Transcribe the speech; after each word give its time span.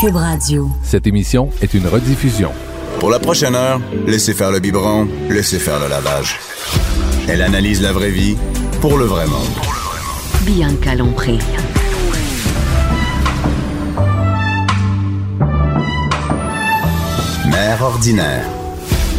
Cube 0.00 0.14
Radio. 0.14 0.70
Cette 0.84 1.08
émission 1.08 1.50
est 1.60 1.74
une 1.74 1.88
rediffusion. 1.88 2.52
Pour 3.00 3.10
la 3.10 3.18
prochaine 3.18 3.56
heure, 3.56 3.80
laissez 4.06 4.32
faire 4.32 4.52
le 4.52 4.60
biberon, 4.60 5.08
laissez 5.28 5.58
faire 5.58 5.80
le 5.80 5.88
lavage. 5.88 6.36
Elle 7.26 7.42
analyse 7.42 7.82
la 7.82 7.92
vraie 7.92 8.12
vie 8.12 8.36
pour 8.80 8.96
le 8.96 9.06
vrai 9.06 9.26
monde. 9.26 9.40
Bianca 10.42 10.94
Lompré. 10.94 11.38
Mère 17.50 17.82
ordinaire. 17.82 18.57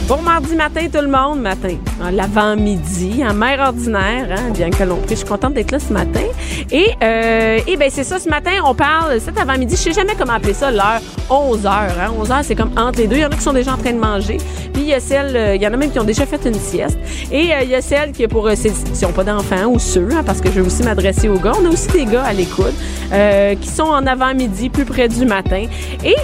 Bon 0.09 0.23
mardi 0.23 0.55
matin 0.55 0.88
tout 0.91 1.02
le 1.04 1.08
monde, 1.08 1.40
matin, 1.40 1.76
l'avant-midi, 2.12 3.22
en 3.30 3.36
mère 3.36 3.59
ordinaire, 3.59 4.26
hein, 4.35 4.49
bien 4.52 4.72
que 4.72 4.84
l'on 4.84 4.95
prie. 4.95 5.12
Je 5.12 5.16
suis 5.18 5.26
contente 5.27 5.54
d'être 5.54 5.70
là 5.72 5.77
ce 5.77 5.94
matin. 5.94 6.22
Et, 6.72 6.88
euh, 7.04 7.59
et 7.68 7.77
ben 7.77 7.90
c'est 7.91 8.04
ça, 8.04 8.18
ce 8.18 8.27
matin, 8.27 8.54
on 8.66 8.73
parle, 8.73 9.22
cet 9.22 9.38
avant-midi, 9.38 9.76
je 9.76 9.82
sais 9.82 9.94
jamais 9.94 10.16
comment 10.18 10.34
appeler 10.34 10.55
ça, 10.55 10.72
l'heure 10.72 10.99
11 11.30 11.62
h 11.63 11.68
hein. 11.70 12.12
11 12.20 12.27
h 12.30 12.40
c'est 12.41 12.55
comme 12.55 12.71
entre 12.76 12.98
les 12.99 13.07
deux. 13.07 13.18
Il 13.18 13.21
y 13.21 13.26
en 13.26 13.30
a 13.30 13.35
qui 13.35 13.41
sont 13.43 13.54
déjà 13.54 13.74
en 13.74 13.77
train 13.77 13.93
de 13.93 13.99
manger. 13.99 14.37
Puis 14.74 14.82
il 14.82 14.87
y 14.87 14.93
a 14.96 14.99
celles, 14.99 15.35
euh, 15.35 15.55
il 15.55 15.62
y 15.62 15.68
en 15.68 15.74
a 15.74 15.77
même 15.77 15.91
qui 15.91 15.99
ont 15.99 16.04
déjà 16.04 16.26
fait 16.26 16.43
une 16.43 16.55
sieste. 16.55 16.98
Et 17.32 17.54
euh, 17.54 17.57
il 17.62 17.70
y 17.70 17.76
a 17.76 17.82
celles 17.82 18.12
qui, 18.12 18.27
pour, 18.27 18.48
euh, 18.48 18.54
c'est- 18.55 18.71
qui 18.91 19.04
n'ont 19.05 19.12
pas 19.12 19.24
d'enfants 19.24 19.68
ou 19.68 19.77
ceux, 19.77 20.07
hein, 20.12 20.24
parce 20.26 20.41
que 20.41 20.49
je 20.49 20.60
vais 20.60 20.65
aussi 20.65 20.82
m'adresser 20.82 21.30
aux 21.30 21.37
gars. 21.37 21.52
On 21.62 21.65
a 21.65 21.70
aussi 21.70 21.87
des 21.90 22.05
gars 22.05 22.24
à 22.24 22.34
l'écoute 22.34 22.74
euh, 23.13 23.54
qui 23.62 23.68
sont 23.70 23.84
en 23.84 24.07
avant-midi, 24.07 24.70
plus 24.70 24.85
près 24.85 25.07
du 25.07 25.26
matin. 25.27 25.65
Et 26.04 26.15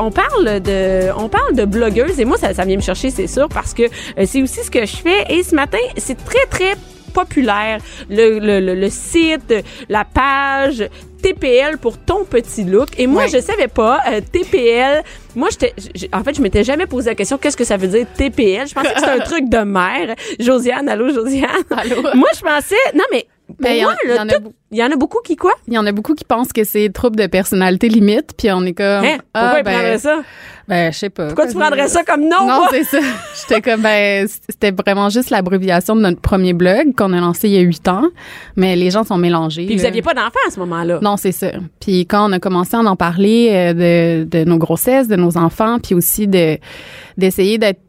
on 0.00 0.10
parle 0.10 0.60
de, 0.60 1.10
on 1.16 1.28
parle 1.28 1.54
de 1.54 1.64
blogueuses. 1.64 2.18
Et 2.18 2.24
moi, 2.24 2.36
ça 2.38 2.50
vient 2.64 2.76
me 2.76 2.82
chercher, 2.82 3.03
c'est 3.10 3.26
sûr, 3.26 3.48
parce 3.48 3.74
que 3.74 3.82
euh, 3.84 4.24
c'est 4.26 4.42
aussi 4.42 4.62
ce 4.62 4.70
que 4.70 4.84
je 4.86 4.96
fais. 4.96 5.24
Et 5.30 5.42
ce 5.42 5.54
matin, 5.54 5.78
c'est 5.96 6.22
très, 6.24 6.44
très 6.50 6.74
populaire. 7.12 7.78
Le, 8.10 8.38
le, 8.40 8.60
le, 8.60 8.74
le 8.74 8.90
site, 8.90 9.54
la 9.88 10.04
page 10.04 10.88
TPL 11.22 11.78
pour 11.78 11.96
ton 11.96 12.24
petit 12.24 12.64
look. 12.64 12.88
Et 12.98 13.06
moi, 13.06 13.22
Ouais. 13.22 13.28
je 13.28 13.38
savais 13.40 13.68
pas, 13.68 14.00
euh, 14.10 14.20
TPL, 14.20 15.02
moi, 15.36 15.48
j'étais, 15.50 15.72
en 16.12 16.22
fait, 16.24 16.34
je 16.36 16.42
m'étais 16.42 16.64
jamais 16.64 16.86
posé 16.86 17.10
la 17.10 17.14
question, 17.14 17.38
qu'est-ce 17.38 17.56
que 17.56 17.64
ça 17.64 17.76
veut 17.76 17.86
dire 17.88 18.04
TPL? 18.16 18.66
Je 18.68 18.74
pensais 18.74 18.92
que 18.92 18.98
c'était 19.00 19.10
un 19.10 19.18
truc 19.24 19.48
de 19.48 19.58
mère. 19.58 20.14
Josiane, 20.40 20.88
allô, 20.88 21.08
Josiane? 21.14 21.48
Allô? 21.70 22.02
Moi, 22.14 22.28
je 22.36 22.40
pensais, 22.40 22.74
non, 22.94 23.04
mais 23.12 23.26
pour 23.54 23.64
Ben, 23.64 23.74
il 23.74 23.78
y 23.78 23.84
en- 23.84 23.88
moi, 23.88 23.96
il 24.04 24.10
y 24.78 24.80
y 24.80 24.82
en 24.84 24.90
a 24.90 24.96
beaucoup 24.96 25.20
qui 25.24 25.36
quoi? 25.36 25.52
Il 25.68 25.74
y 25.74 25.78
en 25.78 25.86
a 25.86 25.92
beaucoup 25.92 26.14
qui 26.14 26.24
pensent 26.24 26.52
que 26.52 26.64
c'est 26.64 26.88
trouble 26.92 27.16
de 27.16 27.26
personnalité 27.26 27.88
limite, 27.88 28.30
puis 28.36 28.50
on 28.52 28.62
est 28.64 28.72
comme. 28.74 29.04
Hein? 29.04 29.18
Pourquoi 29.32 29.50
ah, 29.50 29.58
ils 29.60 29.64
prendraient 29.64 29.98
ça? 29.98 30.22
Ben, 30.66 30.92
je 30.92 30.98
sais 30.98 31.10
pas. 31.10 31.26
Pourquoi 31.26 31.46
tu 31.46 31.54
prendrais 31.54 31.88
ça 31.88 32.02
comme 32.04 32.22
nom? 32.22 32.46
Non, 32.46 32.62
c'est 32.70 32.84
ça. 32.84 32.98
J'étais 33.40 33.60
comme, 33.60 33.82
ben, 33.82 34.26
c'était 34.48 34.72
vraiment 34.72 35.10
juste 35.10 35.30
l'abréviation 35.30 35.94
de 35.94 36.00
notre 36.00 36.20
premier 36.20 36.54
blog 36.54 36.94
qu'on 36.96 37.12
a 37.12 37.20
lancé 37.20 37.48
il 37.48 37.54
y 37.54 37.58
a 37.58 37.60
huit 37.60 37.86
ans, 37.86 38.08
mais 38.56 38.74
les 38.74 38.90
gens 38.90 39.04
sont 39.04 39.18
mélangés. 39.18 39.66
Puis 39.66 39.76
vous 39.76 39.84
aviez 39.84 40.02
pas 40.02 40.14
d'enfant 40.14 40.40
à 40.46 40.50
ce 40.50 40.58
moment-là? 40.60 40.98
Non, 41.02 41.16
c'est 41.16 41.32
ça. 41.32 41.52
Puis 41.80 42.06
quand 42.06 42.28
on 42.28 42.32
a 42.32 42.38
commencé 42.38 42.76
à 42.76 42.80
en 42.80 42.96
parler 42.96 43.50
euh, 43.52 44.24
de, 44.24 44.38
de 44.38 44.44
nos 44.44 44.58
grossesses, 44.58 45.06
de 45.08 45.16
nos 45.16 45.36
enfants, 45.36 45.78
puis 45.80 45.94
aussi 45.94 46.26
de 46.26 46.58
d'essayer 47.16 47.58
d'être 47.58 47.80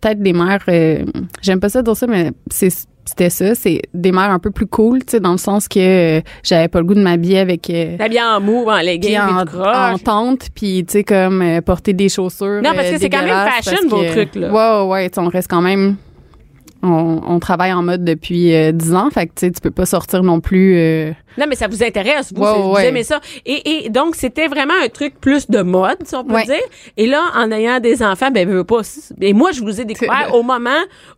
peut-être 0.00 0.20
des 0.20 0.32
mères, 0.32 0.64
euh, 0.68 1.04
j'aime 1.42 1.60
pas 1.60 1.68
ça 1.68 1.82
dire 1.82 1.96
ça, 1.96 2.06
mais 2.06 2.32
c'est 2.50 2.70
c'était 3.08 3.30
ça, 3.30 3.54
c'est 3.54 3.82
des 3.94 4.12
mères 4.12 4.30
un 4.30 4.38
peu 4.38 4.50
plus 4.50 4.66
cool, 4.66 5.00
tu 5.00 5.12
sais, 5.12 5.20
dans 5.20 5.32
le 5.32 5.38
sens 5.38 5.66
que 5.66 6.18
euh, 6.18 6.20
j'avais 6.42 6.68
pas 6.68 6.78
le 6.80 6.84
goût 6.84 6.94
de 6.94 7.02
m'habiller 7.02 7.38
avec 7.38 7.70
euh, 7.70 7.96
T'habilles 7.96 8.20
en 8.22 8.40
mou, 8.40 8.66
en 8.68 8.80
leggings, 8.80 9.18
en, 9.18 9.92
en 9.94 9.98
tente, 9.98 10.48
puis 10.54 10.84
tu 10.86 10.92
sais 10.92 11.04
comme 11.04 11.40
euh, 11.42 11.60
porter 11.62 11.92
des 11.94 12.08
chaussures. 12.08 12.60
Non, 12.62 12.72
parce 12.74 12.88
euh, 12.88 12.92
que 12.92 12.98
c'est 12.98 13.10
quand 13.10 13.24
même 13.24 13.48
fashion, 13.50 13.88
vos 13.88 14.04
trucs, 14.04 14.34
là. 14.34 14.52
Ouais, 14.52 14.86
ouais, 14.86 14.92
ouais, 14.92 15.10
on 15.16 15.28
reste 15.28 15.48
quand 15.48 15.62
même. 15.62 15.96
On, 16.82 17.20
on 17.26 17.38
travaille 17.40 17.72
en 17.72 17.82
mode 17.82 18.04
depuis 18.04 18.54
euh, 18.54 18.70
10 18.70 18.94
ans, 18.94 19.10
fait 19.10 19.26
que 19.26 19.32
tu 19.34 19.46
sais, 19.46 19.50
tu 19.50 19.60
peux 19.60 19.72
pas 19.72 19.84
sortir 19.86 20.22
non 20.22 20.40
plus. 20.40 20.76
euh, 20.76 21.10
Non, 21.36 21.46
mais 21.48 21.56
ça 21.56 21.66
vous 21.66 21.82
intéresse, 21.82 22.32
vous, 22.32 22.42
ouais. 22.44 22.86
aimez 22.86 23.02
ça. 23.02 23.20
Et, 23.44 23.86
et 23.86 23.90
donc, 23.90 24.14
c'était 24.14 24.46
vraiment 24.46 24.74
un 24.84 24.88
truc 24.88 25.20
plus 25.20 25.50
de 25.50 25.60
mode, 25.62 25.96
si 26.04 26.14
on 26.14 26.24
peut 26.24 26.34
Ouais. 26.34 26.44
dire. 26.44 26.54
Et 26.96 27.06
là, 27.06 27.20
en 27.34 27.50
ayant 27.50 27.80
des 27.80 28.00
enfants, 28.02 28.30
ben, 28.30 28.48
veux 28.48 28.62
pas. 28.62 28.82
Et 29.20 29.32
moi, 29.32 29.50
je 29.50 29.60
vous 29.60 29.80
ai 29.80 29.84
découvert 29.84 30.32
au 30.34 30.42
moment 30.44 30.70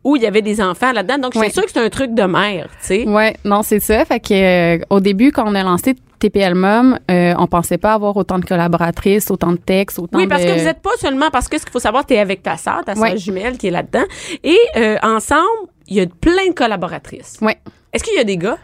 où 0.02 0.16
il 0.16 0.22
y 0.22 0.26
avait 0.26 0.40
des 0.42 0.62
enfants 0.62 0.92
là-dedans. 0.92 1.18
Donc, 1.18 1.34
je 1.34 1.38
suis 1.40 1.48
Ouais. 1.48 1.52
sûre 1.52 1.64
que 1.66 1.70
c'est 1.72 1.84
un 1.84 1.90
truc 1.90 2.14
de 2.14 2.22
mère, 2.22 2.68
tu 2.80 2.86
sais. 2.86 3.06
Ouais, 3.06 3.36
non, 3.44 3.62
c'est 3.62 3.80
ça. 3.80 4.02
Fait 4.06 4.18
que 4.20 4.32
euh, 4.32 4.82
au 4.88 5.00
début, 5.00 5.30
quand 5.30 5.44
on 5.46 5.54
a 5.54 5.62
lancé 5.62 5.94
TPL 6.20 6.54
Mom, 6.54 6.98
euh, 7.10 7.34
on 7.38 7.46
pensait 7.48 7.78
pas 7.78 7.94
avoir 7.94 8.16
autant 8.16 8.38
de 8.38 8.44
collaboratrices, 8.44 9.30
autant 9.30 9.52
de 9.52 9.56
textes, 9.56 9.98
autant 9.98 10.18
Oui, 10.18 10.26
parce 10.28 10.42
de... 10.44 10.48
que 10.48 10.52
vous 10.60 10.68
êtes 10.68 10.80
pas 10.80 10.96
seulement 11.00 11.30
parce 11.30 11.48
que 11.48 11.58
ce 11.58 11.64
qu'il 11.64 11.72
faut 11.72 11.80
savoir, 11.80 12.06
tu 12.06 12.14
es 12.14 12.18
avec 12.18 12.42
ta 12.42 12.56
sœur, 12.56 12.82
ta 12.84 12.94
sœur 12.94 13.02
Ouais. 13.04 13.16
jumelle 13.18 13.58
qui 13.58 13.66
est 13.66 13.70
là-dedans. 13.72 14.04
Et 14.44 14.58
euh, 14.76 14.96
ensemble, 15.02 15.48
il 15.88 15.96
y 15.96 16.00
a 16.00 16.06
plein 16.06 16.46
de 16.48 16.54
collaboratrices. 16.54 17.38
Ouais. 17.42 17.56
Est-ce 17.92 18.04
qu'il 18.04 18.14
y 18.14 18.20
a 18.20 18.24
des 18.24 18.36
gars? 18.36 18.58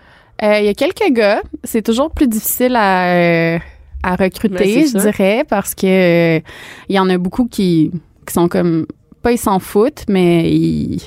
Euh, 0.45 0.59
Il 0.61 0.67
y 0.67 0.69
a 0.69 0.75
quelques 0.75 1.11
gars. 1.13 1.41
C'est 1.65 1.83
toujours 1.83 2.11
plus 2.11 2.29
difficile 2.29 2.77
à, 2.77 3.09
euh, 3.15 3.59
à 4.03 4.17
Ben, 4.17 4.25
recruter, 4.25 4.83
c'est 4.87 4.87
je 4.93 4.99
ça. 4.99 5.11
dirais, 5.11 5.45
parce 5.49 5.75
que 5.75 6.37
il 6.39 6.95
y 6.95 6.99
en 7.01 7.09
a 7.09 7.17
beaucoup 7.19 7.47
qui, 7.47 7.91
qui 8.27 8.33
sont 8.35 8.47
comme 8.49 8.87
pas 9.27 9.33
ils 9.33 9.39
s'en 9.39 9.59
foutent, 9.59 10.05
mais 10.09 10.49
ils 10.53 11.01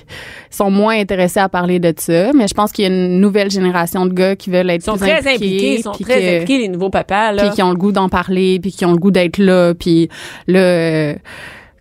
sont 0.49 0.69
moins 0.69 0.99
intéressés 0.99 1.39
à 1.39 1.47
parler 1.47 1.79
de 1.79 1.93
ça. 1.95 2.33
Mais 2.33 2.49
je 2.49 2.53
pense 2.53 2.73
qu'il 2.73 2.83
y 2.83 2.87
a 2.87 2.91
une 2.93 3.21
nouvelle 3.21 3.49
génération 3.49 4.05
de 4.05 4.13
gars 4.13 4.35
qui 4.35 4.49
veulent 4.49 4.69
être 4.69 4.81
Ils 4.81 4.85
sont 4.91 4.97
très 4.97 5.19
impliqués, 5.19 5.75
ils 5.75 5.81
sont 5.83 5.91
très 5.91 6.03
que- 6.19 6.35
impliqués, 6.35 6.57
les 6.57 6.67
nouveaux 6.67 6.89
papas, 6.89 7.31
là. 7.31 7.43
puis 7.43 7.51
qui 7.55 7.63
ont 7.63 7.69
le 7.69 7.77
goût 7.77 7.93
d'en 7.93 8.09
parler, 8.09 8.59
puis 8.59 8.71
qui 8.73 8.83
ont 8.85 8.91
le 8.91 8.97
goût 8.97 9.11
d'être 9.11 9.37
là, 9.37 9.73
puis 9.73 10.09
là, 10.47 10.59
euh, 10.59 11.15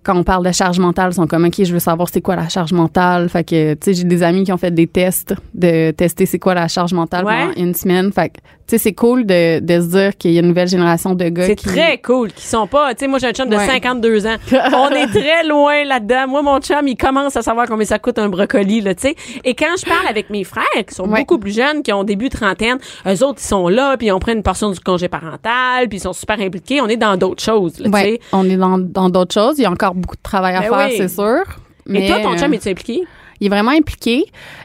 quand 0.04 0.16
on 0.16 0.22
parle 0.22 0.46
de 0.46 0.52
charge 0.52 0.78
mentale, 0.78 1.10
ils 1.10 1.14
sont 1.16 1.26
comme, 1.26 1.44
OK, 1.44 1.54
je 1.62 1.72
veux 1.72 1.80
savoir 1.80 2.08
c'est 2.08 2.20
quoi 2.22 2.36
la 2.36 2.48
charge 2.48 2.72
mentale. 2.72 3.28
Fait 3.28 3.42
que, 3.44 3.74
tu 3.74 3.78
sais, 3.82 3.94
j'ai 3.94 4.04
des 4.04 4.22
amis 4.22 4.44
qui 4.44 4.52
ont 4.52 4.56
fait 4.56 4.70
des 4.70 4.86
tests 4.86 5.34
de 5.54 5.90
tester 5.90 6.24
c'est 6.24 6.38
quoi 6.38 6.54
la 6.54 6.68
charge 6.68 6.94
mentale 6.94 7.24
Ouais. 7.26 7.34
pendant 7.48 7.52
une 7.60 7.74
semaine. 7.74 8.10
Fait 8.12 8.28
que, 8.30 8.38
tu 8.68 8.76
sais, 8.76 8.78
c'est 8.78 8.92
cool 8.92 9.24
de, 9.24 9.60
de 9.60 9.80
se 9.80 9.86
dire 9.86 10.16
qu'il 10.16 10.32
y 10.32 10.36
a 10.36 10.40
une 10.42 10.48
nouvelle 10.48 10.68
génération 10.68 11.14
de 11.14 11.24
gars 11.30 11.46
C'est 11.46 11.56
qui... 11.56 11.64
très 11.66 11.98
cool 12.02 12.30
qu'ils 12.32 12.44
sont 12.44 12.66
pas. 12.66 12.94
Tu 12.94 13.00
sais, 13.00 13.08
moi 13.08 13.18
j'ai 13.18 13.28
un 13.28 13.32
chum 13.32 13.48
de 13.48 13.56
Ouais. 13.56 13.66
52 13.66 14.26
ans. 14.26 14.36
On 14.52 14.90
est 14.90 15.06
très 15.06 15.42
loin 15.44 15.84
là-dedans. 15.84 16.28
Moi 16.28 16.42
mon 16.42 16.60
chum, 16.60 16.86
il 16.86 16.96
commence 16.96 17.34
à 17.36 17.42
savoir 17.42 17.66
combien 17.66 17.86
ça 17.86 17.98
coûte 17.98 18.18
un 18.18 18.28
brocoli 18.28 18.80
là, 18.82 18.94
tu 18.94 19.08
sais. 19.08 19.14
Et 19.44 19.54
quand 19.54 19.74
je 19.80 19.86
parle 19.86 20.06
avec 20.06 20.28
mes 20.30 20.44
frères 20.44 20.64
qui 20.86 20.94
sont 20.94 21.08
Ouais. 21.08 21.20
beaucoup 21.20 21.38
plus 21.38 21.54
jeunes, 21.56 21.82
qui 21.82 21.92
ont 21.92 22.04
début 22.04 22.28
trentaine, 22.28 22.78
eux 23.06 23.24
autres 23.24 23.40
ils 23.42 23.46
sont 23.48 23.68
là, 23.68 23.96
puis 23.96 24.08
ils 24.08 24.12
ont 24.12 24.18
pris 24.20 24.32
une 24.34 24.42
portion 24.42 24.70
du 24.70 24.80
congé 24.80 25.08
parental, 25.08 25.88
puis 25.88 25.96
ils 25.98 26.02
sont 26.02 26.12
super 26.12 26.38
impliqués. 26.40 26.80
On 26.82 26.88
est 26.88 26.96
dans 26.98 27.16
d'autres 27.16 27.42
choses, 27.42 27.78
là, 27.78 27.86
tu 27.88 27.94
Ouais, 27.94 28.02
sais. 28.02 28.20
on 28.32 28.48
est 28.50 28.56
dans 28.56 28.76
dans 28.78 29.08
d'autres 29.08 29.32
choses. 29.32 29.58
Il 29.58 29.62
y 29.62 29.66
a 29.66 29.70
encore 29.70 29.94
beaucoup 29.94 30.16
de 30.16 30.22
travail 30.22 30.54
à 30.56 30.60
Ben 30.60 30.68
faire, 30.68 30.88
oui. 30.90 30.94
c'est 30.98 31.08
sûr. 31.08 31.40
Mais 31.86 32.06
toi, 32.06 32.20
ton 32.20 32.34
euh, 32.34 32.36
chum, 32.36 32.52
es-tu 32.52 32.68
impliqué? 32.68 33.04
Il 33.40 33.46
est 33.46 33.50
vraiment 33.50 33.70
impliqué. 33.70 34.24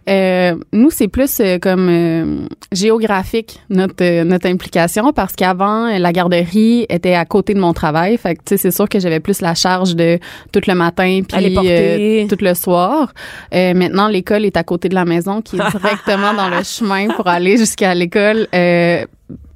Euh, 0.09 0.55
nous, 0.71 0.89
c'est 0.89 1.07
plus 1.07 1.39
euh, 1.39 1.59
comme 1.59 1.87
euh, 1.89 2.47
géographique 2.71 3.61
notre 3.69 4.03
euh, 4.03 4.23
notre 4.23 4.47
implication 4.47 5.13
parce 5.13 5.33
qu'avant 5.35 5.97
la 5.97 6.11
garderie 6.11 6.85
était 6.89 7.15
à 7.15 7.25
côté 7.25 7.53
de 7.53 7.59
mon 7.59 7.73
travail. 7.73 8.17
Fait 8.17 8.35
que 8.35 8.39
tu 8.39 8.49
sais, 8.49 8.57
c'est 8.57 8.71
sûr 8.71 8.89
que 8.89 8.99
j'avais 8.99 9.19
plus 9.19 9.41
la 9.41 9.55
charge 9.55 9.95
de 9.95 10.19
tout 10.51 10.61
le 10.67 10.73
matin 10.75 11.21
puis 11.27 11.57
euh, 11.57 12.27
tout 12.27 12.37
le 12.39 12.53
soir. 12.53 13.13
Euh, 13.53 13.73
maintenant, 13.73 14.07
l'école 14.07 14.45
est 14.45 14.57
à 14.57 14.63
côté 14.63 14.89
de 14.89 14.95
la 14.95 15.05
maison, 15.05 15.41
qui 15.41 15.57
est 15.57 15.59
directement 15.79 16.33
dans 16.33 16.49
le 16.49 16.63
chemin 16.63 17.07
pour 17.15 17.27
aller 17.27 17.57
jusqu'à 17.57 17.93
l'école. 17.93 18.47
Euh, 18.53 19.05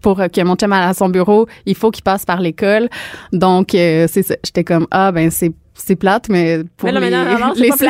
pour 0.02 0.18
que 0.18 0.44
mon 0.44 0.56
chum 0.56 0.72
aille 0.72 0.90
à 0.90 0.94
son 0.94 1.10
bureau, 1.10 1.48
il 1.66 1.76
faut 1.76 1.92
qu'il 1.92 2.04
passe 2.04 2.24
par 2.24 2.40
l'école. 2.40 2.88
Donc, 3.34 3.76
euh, 3.76 4.08
c'est 4.10 4.24
ça. 4.24 4.36
J'étais 4.44 4.64
comme, 4.64 4.88
ah, 4.92 5.12
ben, 5.12 5.30
c'est 5.32 5.52
c'est 5.78 5.96
plate, 5.96 6.28
mais 6.30 6.60
pour 6.76 6.88
Mais 6.88 6.94
non, 6.94 7.00
mais 7.00 7.10
les, 7.10 7.16
non, 7.16 7.40
non, 7.40 7.54
les 7.56 7.72
six 7.72 7.88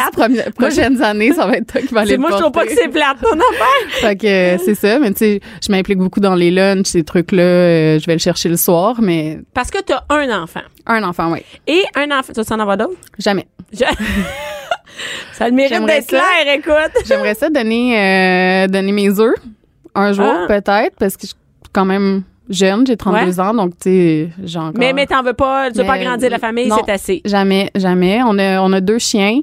prochaines 0.55 1.01
années, 1.01 1.31
ça 1.33 1.45
va 1.47 1.53
être 1.57 1.71
toi 1.71 1.81
qui 1.81 1.93
va 1.93 2.01
aller 2.01 2.17
Moi, 2.17 2.29
je 2.31 2.37
trouve 2.37 2.51
pas 2.51 2.65
que 2.65 2.73
c'est 2.75 2.89
plate, 2.89 3.17
ton 3.21 3.31
affaire. 3.37 3.89
Fait 4.01 4.15
que 4.15 4.27
euh, 4.27 4.57
c'est 4.63 4.75
ça, 4.75 4.99
mais 4.99 5.11
tu 5.11 5.17
sais, 5.19 5.39
je 5.65 5.71
m'implique 5.71 5.97
beaucoup 5.97 6.19
dans 6.19 6.35
les 6.35 6.51
lunchs, 6.51 6.87
ces 6.87 7.03
trucs-là, 7.03 7.41
euh, 7.41 7.99
je 7.99 8.05
vais 8.05 8.13
le 8.13 8.19
chercher 8.19 8.49
le 8.49 8.57
soir, 8.57 8.97
mais 9.01 9.39
Parce 9.53 9.71
que 9.71 9.81
t'as 9.81 10.03
un 10.09 10.43
enfant. 10.43 10.61
un 10.85 11.03
enfant, 11.03 11.31
oui. 11.31 11.39
Et 11.65 11.83
un 11.95 12.11
enfant. 12.11 12.33
Tu 12.33 12.41
vas 12.41 12.55
en 12.55 12.59
avoir 12.59 12.77
d'autres? 12.77 12.99
Jamais. 13.17 13.47
Je- 13.73 13.79
ça 15.33 15.47
le 15.47 15.53
mérite 15.55 15.73
J'aimerais 15.73 15.99
d'être 15.99 16.11
ça. 16.11 16.19
clair, 16.43 16.55
écoute. 16.55 17.03
J'aimerais 17.05 17.35
ça 17.35 17.49
donner, 17.49 18.63
euh, 18.65 18.67
donner 18.67 18.91
mes 18.91 19.19
œufs 19.19 19.35
un 19.95 20.13
jour, 20.13 20.25
Ah. 20.25 20.45
peut-être, 20.47 20.95
parce 20.99 21.17
que 21.17 21.27
je 21.27 21.33
quand 21.73 21.85
même 21.85 22.23
jeune, 22.49 22.85
j'ai 22.87 22.97
32 22.97 23.39
ans, 23.39 23.53
donc 23.53 23.71
tu 23.71 23.89
sais, 23.89 24.29
j'ai 24.43 24.59
encore... 24.59 24.73
Mais, 24.77 24.93
mais 24.93 25.05
t'en 25.05 25.23
veux 25.23 25.33
pas, 25.33 25.71
tu 25.71 25.79
veux 25.79 25.85
pas 25.85 25.93
agrandir 25.93 26.29
la 26.29 26.39
famille, 26.39 26.71
c'est 26.85 26.91
assez. 26.91 27.21
Jamais, 27.25 27.69
jamais. 27.75 28.21
On 28.25 28.37
a, 28.39 28.61
on 28.61 28.71
a 28.73 28.81
deux 28.81 28.99
chiens. 28.99 29.39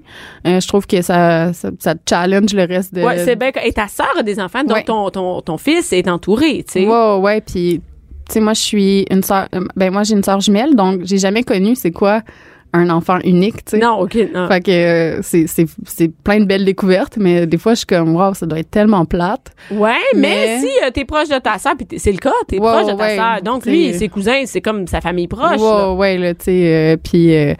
Euh, 0.47 0.61
je 0.61 0.69
trouve 0.69 0.87
que 0.87 1.03
ça, 1.03 1.53
ça, 1.53 1.71
ça 1.79 1.95
challenge 2.09 2.55
le 2.55 2.65
reste 2.65 2.95
de... 2.95 3.03
Ouais, 3.03 3.19
c'est 3.19 3.37
bien. 3.37 3.51
Et 3.65 3.73
ta 3.73 3.89
sœur 3.89 4.13
a 4.19 4.23
des 4.23 4.41
enfants, 4.41 4.65
donc 4.65 4.77
Ouais. 4.77 4.85
ton, 4.85 5.11
ton, 5.11 5.41
ton 5.41 5.57
fils 5.59 5.93
est 5.93 6.09
entouré, 6.09 6.65
tu 6.67 6.73
sais. 6.73 6.87
Ouais, 6.87 7.17
ouais, 7.19 7.41
puis 7.41 7.81
sais, 8.29 8.41
moi, 8.41 8.55
je 8.55 8.61
suis 8.61 9.07
une 9.11 9.23
sœur, 9.23 9.49
euh, 9.55 9.61
ben, 9.77 9.93
moi, 9.93 10.03
j'ai 10.03 10.15
une 10.15 10.23
sœur 10.25 10.41
jumelle, 10.41 10.75
donc 10.75 11.03
j'ai 11.05 11.19
jamais 11.19 11.43
connu 11.43 11.75
c'est 11.75 11.93
quoi 11.93 12.23
un 12.75 12.91
enfant 12.91 13.19
unique, 13.25 13.65
tu 13.65 13.71
sais. 13.73 13.79
Non, 13.79 14.01
OK. 14.01 14.17
Non. 14.35 14.49
Fait 14.49 14.61
que 14.61 14.71
euh, 14.71 15.19
c'est, 15.23 15.47
c'est, 15.47 15.67
c'est 15.87 16.09
plein 16.13 16.41
de 16.41 16.45
belles 16.45 16.65
découvertes, 16.65 17.17
mais 17.17 17.47
des 17.47 17.57
fois, 17.57 17.73
je 17.75 17.79
suis 17.79 17.87
comme, 17.87 18.15
wow, 18.17 18.35
ça 18.35 18.47
doit 18.47 18.59
être 18.59 18.71
tellement 18.71 19.05
plate. 19.05 19.53
Ouais, 19.71 19.93
mais, 20.15 20.21
Mais- 20.21 20.59
si 20.61 20.67
euh, 20.85 20.91
t'es 20.93 21.05
proche 21.05 21.29
de 21.29 21.39
ta 21.39 21.57
sœur, 21.59 21.75
puis 21.77 21.99
c'est 21.99 22.13
le 22.13 22.19
cas, 22.19 22.33
t'es 22.49 22.57
proche 22.59 22.87
de 22.87 22.91
ta 22.93 22.97
ouais, 22.97 23.17
sœur. 23.17 23.43
Donc, 23.43 23.65
lui, 23.65 23.95
ses 23.95 24.09
cousins, 24.09 24.43
c'est 24.47 24.61
comme 24.61 24.87
sa 24.89 25.01
famille 25.01 25.29
proche. 25.29 25.53
ouais, 25.61 25.67
là. 25.67 25.93
ouais, 25.95 26.19
là, 26.19 26.35
tu 26.35 26.45
sais. 26.47 26.63
euh, 26.75 26.97
puis, 27.03 27.35
euh, 27.35 27.55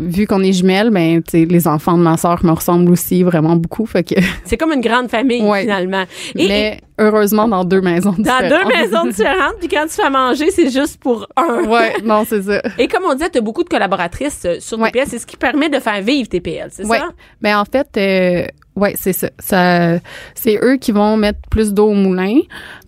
vu 0.00 0.26
qu'on 0.26 0.42
est 0.42 0.52
jumelles, 0.52 0.90
ben, 0.90 1.22
tu 1.22 1.30
sais, 1.40 1.44
les 1.44 1.66
enfants 1.68 1.98
de 1.98 2.02
ma 2.02 2.16
sœur 2.16 2.38
me 2.44 2.52
ressemblent 2.52 2.90
aussi 2.92 3.22
vraiment 3.22 3.56
beaucoup. 3.56 3.86
Fait 3.86 4.04
que, 4.04 4.14
C'est 4.44 4.56
comme 4.56 4.72
une 4.72 4.80
grande 4.80 5.08
famille, 5.10 5.42
Ouais. 5.42 5.62
finalement. 5.62 6.04
Et, 6.36 6.48
mais 6.48 6.80
heureusement, 7.00 7.48
dans 7.48 7.64
deux 7.64 7.80
maisons 7.80 8.14
et 8.18 8.22
dans 8.22 8.40
différentes. 8.40 8.48
deux 8.50 8.68
maisons 8.76 9.04
différentes, 9.06 9.54
puis 9.58 9.68
quand 9.68 9.86
tu 9.88 9.94
fais 10.02 10.10
manger, 10.10 10.50
c'est 10.50 10.70
juste 10.70 11.00
pour 11.00 11.26
un. 11.36 11.64
ouais, 11.64 11.94
non, 12.04 12.24
c'est 12.26 12.42
ça. 12.42 12.62
Et 12.78 12.86
comme 12.86 13.04
on 13.04 13.14
disait, 13.14 13.30
tu 13.30 13.38
as 13.38 13.40
beaucoup 13.40 13.64
de 13.64 13.68
collaboratrices 13.68 14.42
euh, 14.44 14.56
sur 14.60 14.78
Ouais. 14.78 14.90
TPL. 14.90 15.06
C'est 15.08 15.18
ce 15.18 15.26
qui 15.26 15.36
permet 15.36 15.68
de 15.68 15.80
faire 15.80 16.00
vivre 16.02 16.28
TPL, 16.28 16.68
c'est 16.70 16.86
Ouais. 16.86 16.98
ça? 16.98 17.08
Ben 17.40 17.58
en 17.58 17.64
fait, 17.64 17.88
euh, 17.96 18.46
ouais, 18.76 18.94
c'est 18.96 19.12
ça. 19.12 19.28
ça 19.38 19.98
c'est 20.34 20.58
eux 20.62 20.76
qui 20.76 20.92
vont 20.92 21.16
mettre 21.16 21.38
plus 21.50 21.72
d'eau 21.74 21.88
au 21.90 21.94
moulin. 21.94 22.38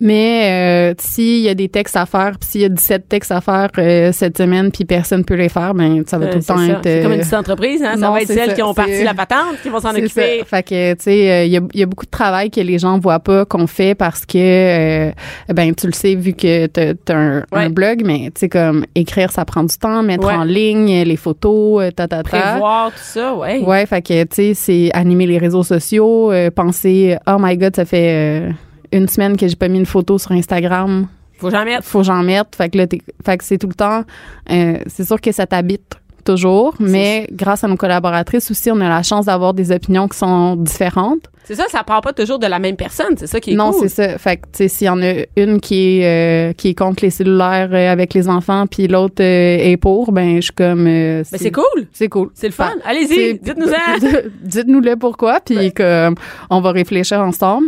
Mais 0.00 0.90
euh, 0.92 0.94
s'il 0.98 1.40
y 1.40 1.48
a 1.48 1.54
des 1.54 1.68
textes 1.68 1.96
à 1.96 2.06
faire, 2.06 2.32
puis 2.40 2.48
s'il 2.50 2.60
y 2.62 2.64
a 2.64 2.68
17 2.68 3.08
textes 3.08 3.30
à 3.32 3.40
faire 3.40 3.68
euh, 3.78 4.10
cette 4.12 4.38
semaine, 4.38 4.70
puis 4.72 4.84
personne 4.84 5.24
peut 5.24 5.34
les 5.34 5.48
faire, 5.48 5.74
ben 5.74 6.02
ça 6.06 6.18
va 6.18 6.26
Euh, 6.26 6.30
tout 6.32 6.38
le 6.38 6.44
temps 6.44 6.56
ça. 6.58 6.66
être. 6.66 6.80
C'est 6.82 7.02
comme 7.02 7.12
une 7.12 7.18
euh, 7.18 7.22
petite 7.22 7.34
entreprise, 7.34 7.82
hein? 7.82 7.92
Ça 7.94 8.06
non, 8.06 8.12
va 8.12 8.22
être 8.22 8.28
celles 8.28 8.50
ça. 8.50 8.54
qui 8.54 8.62
ont 8.62 8.74
parti 8.74 9.02
la 9.04 9.14
patente, 9.14 9.60
qui 9.62 9.68
vont 9.68 9.80
s'en 9.80 9.90
occuper. 9.90 10.38
ça. 10.40 10.44
Fait 10.46 10.62
que, 10.62 10.94
tu 10.94 11.02
sais, 11.02 11.30
euh, 11.30 11.44
il 11.44 11.52
y, 11.52 11.56
a, 11.56 11.60
il 11.74 11.80
y 11.80 11.82
a 11.82 11.86
beaucoup 11.86 12.06
de 12.06 12.10
travail 12.10 12.50
que 12.50 12.60
les 12.60 12.78
gens 12.78 12.98
voient 12.98 13.20
pas 13.20 13.44
qu'on 13.44 13.66
fait 13.66 13.94
parce 13.94 14.24
que, 14.26 14.38
euh, 14.38 15.12
ben, 15.52 15.74
tu 15.74 15.86
le 15.86 15.92
sais, 15.92 16.14
vu 16.14 16.32
que 16.32 16.66
t'as 16.66 16.92
as 17.08 17.16
un, 17.16 17.38
Ouais. 17.52 17.64
un 17.64 17.70
blog, 17.70 18.02
mais 18.04 18.30
tu 18.34 18.40
sais, 18.40 18.48
comme 18.48 18.84
écrire, 18.94 19.30
ça 19.30 19.44
prend 19.44 19.62
du 19.64 19.76
temps, 19.76 20.02
mettre 20.02 20.26
Ouais. 20.26 20.34
en 20.34 20.44
ligne 20.44 21.02
les 21.02 21.16
photos, 21.16 21.92
ta, 21.94 22.08
ta, 22.08 22.22
ta. 22.22 22.22
Prévoir 22.22 22.90
tout 22.90 22.98
ça, 22.98 23.34
ouais. 23.34 23.60
Ouais, 23.60 23.86
fait 23.86 24.02
que, 24.02 24.22
tu 24.24 24.28
sais, 24.34 24.54
c'est 24.54 24.90
animer 24.94 25.26
les 25.26 25.38
réseaux 25.38 25.62
sociaux, 25.62 25.71
euh, 25.80 26.50
penser, 26.50 27.16
oh 27.26 27.36
my 27.38 27.56
god, 27.56 27.76
ça 27.76 27.84
fait 27.84 28.48
euh, 28.48 28.52
une 28.92 29.08
semaine 29.08 29.36
que 29.36 29.46
j'ai 29.48 29.56
pas 29.56 29.68
mis 29.68 29.78
une 29.78 29.86
photo 29.86 30.18
sur 30.18 30.32
Instagram, 30.32 31.06
Faut 31.38 31.50
jamais 31.50 31.72
être. 31.72 31.84
faut 31.84 32.02
j'en 32.02 32.22
mette. 32.22 32.54
Fait 32.56 32.68
que 32.68 32.78
là, 32.78 32.86
fait 33.24 33.38
que 33.38 33.44
c'est 33.44 33.58
tout 33.58 33.68
le 33.68 33.74
temps, 33.74 34.04
euh, 34.50 34.78
c'est 34.86 35.04
sûr 35.04 35.20
que 35.20 35.32
ça 35.32 35.46
t'habite 35.46 35.94
toujours, 36.24 36.74
mais 36.80 37.26
grâce 37.32 37.64
à 37.64 37.68
nos 37.68 37.76
collaboratrices 37.76 38.50
aussi, 38.50 38.70
on 38.70 38.80
a 38.80 38.88
la 38.88 39.02
chance 39.02 39.26
d'avoir 39.26 39.54
des 39.54 39.72
opinions 39.72 40.08
qui 40.08 40.18
sont 40.18 40.56
différentes. 40.56 41.24
C'est 41.44 41.56
ça, 41.56 41.64
ça 41.68 41.82
part 41.82 42.02
pas 42.02 42.12
toujours 42.12 42.38
de 42.38 42.46
la 42.46 42.60
même 42.60 42.76
personne. 42.76 43.16
C'est 43.16 43.26
ça 43.26 43.40
qui 43.40 43.52
est 43.52 43.56
non, 43.56 43.72
cool. 43.72 43.80
c'est 43.80 43.88
ça. 43.88 44.16
Fait 44.18 44.36
que, 44.36 44.42
tu 44.42 44.48
sais, 44.58 44.68
s'il 44.68 44.86
y 44.86 44.90
en 44.90 45.02
a 45.02 45.12
une 45.36 45.60
qui 45.60 45.98
est, 45.98 46.06
euh, 46.06 46.52
qui 46.52 46.68
est 46.68 46.74
contre 46.74 47.02
les 47.02 47.10
cellulaires 47.10 47.70
euh, 47.72 47.90
avec 47.90 48.14
les 48.14 48.28
enfants, 48.28 48.66
puis 48.68 48.86
l'autre 48.86 49.16
euh, 49.20 49.58
est 49.58 49.76
pour, 49.76 50.12
ben, 50.12 50.36
je 50.36 50.42
suis 50.42 50.52
comme... 50.52 50.86
euh, 50.86 51.24
Mais 51.32 51.38
c'est 51.38 51.50
cool. 51.50 51.88
C'est 51.92 52.08
cool. 52.08 52.30
C'est 52.34 52.46
le 52.46 52.52
fun. 52.52 52.70
Allez-y, 52.84 53.40
dites-nous-en. 53.40 54.20
Dites-nous-le 54.42 54.94
pourquoi, 54.96 55.40
puis 55.40 55.72
comme 55.72 56.14
on 56.48 56.60
va 56.60 56.70
réfléchir 56.70 57.18
ensemble. 57.20 57.66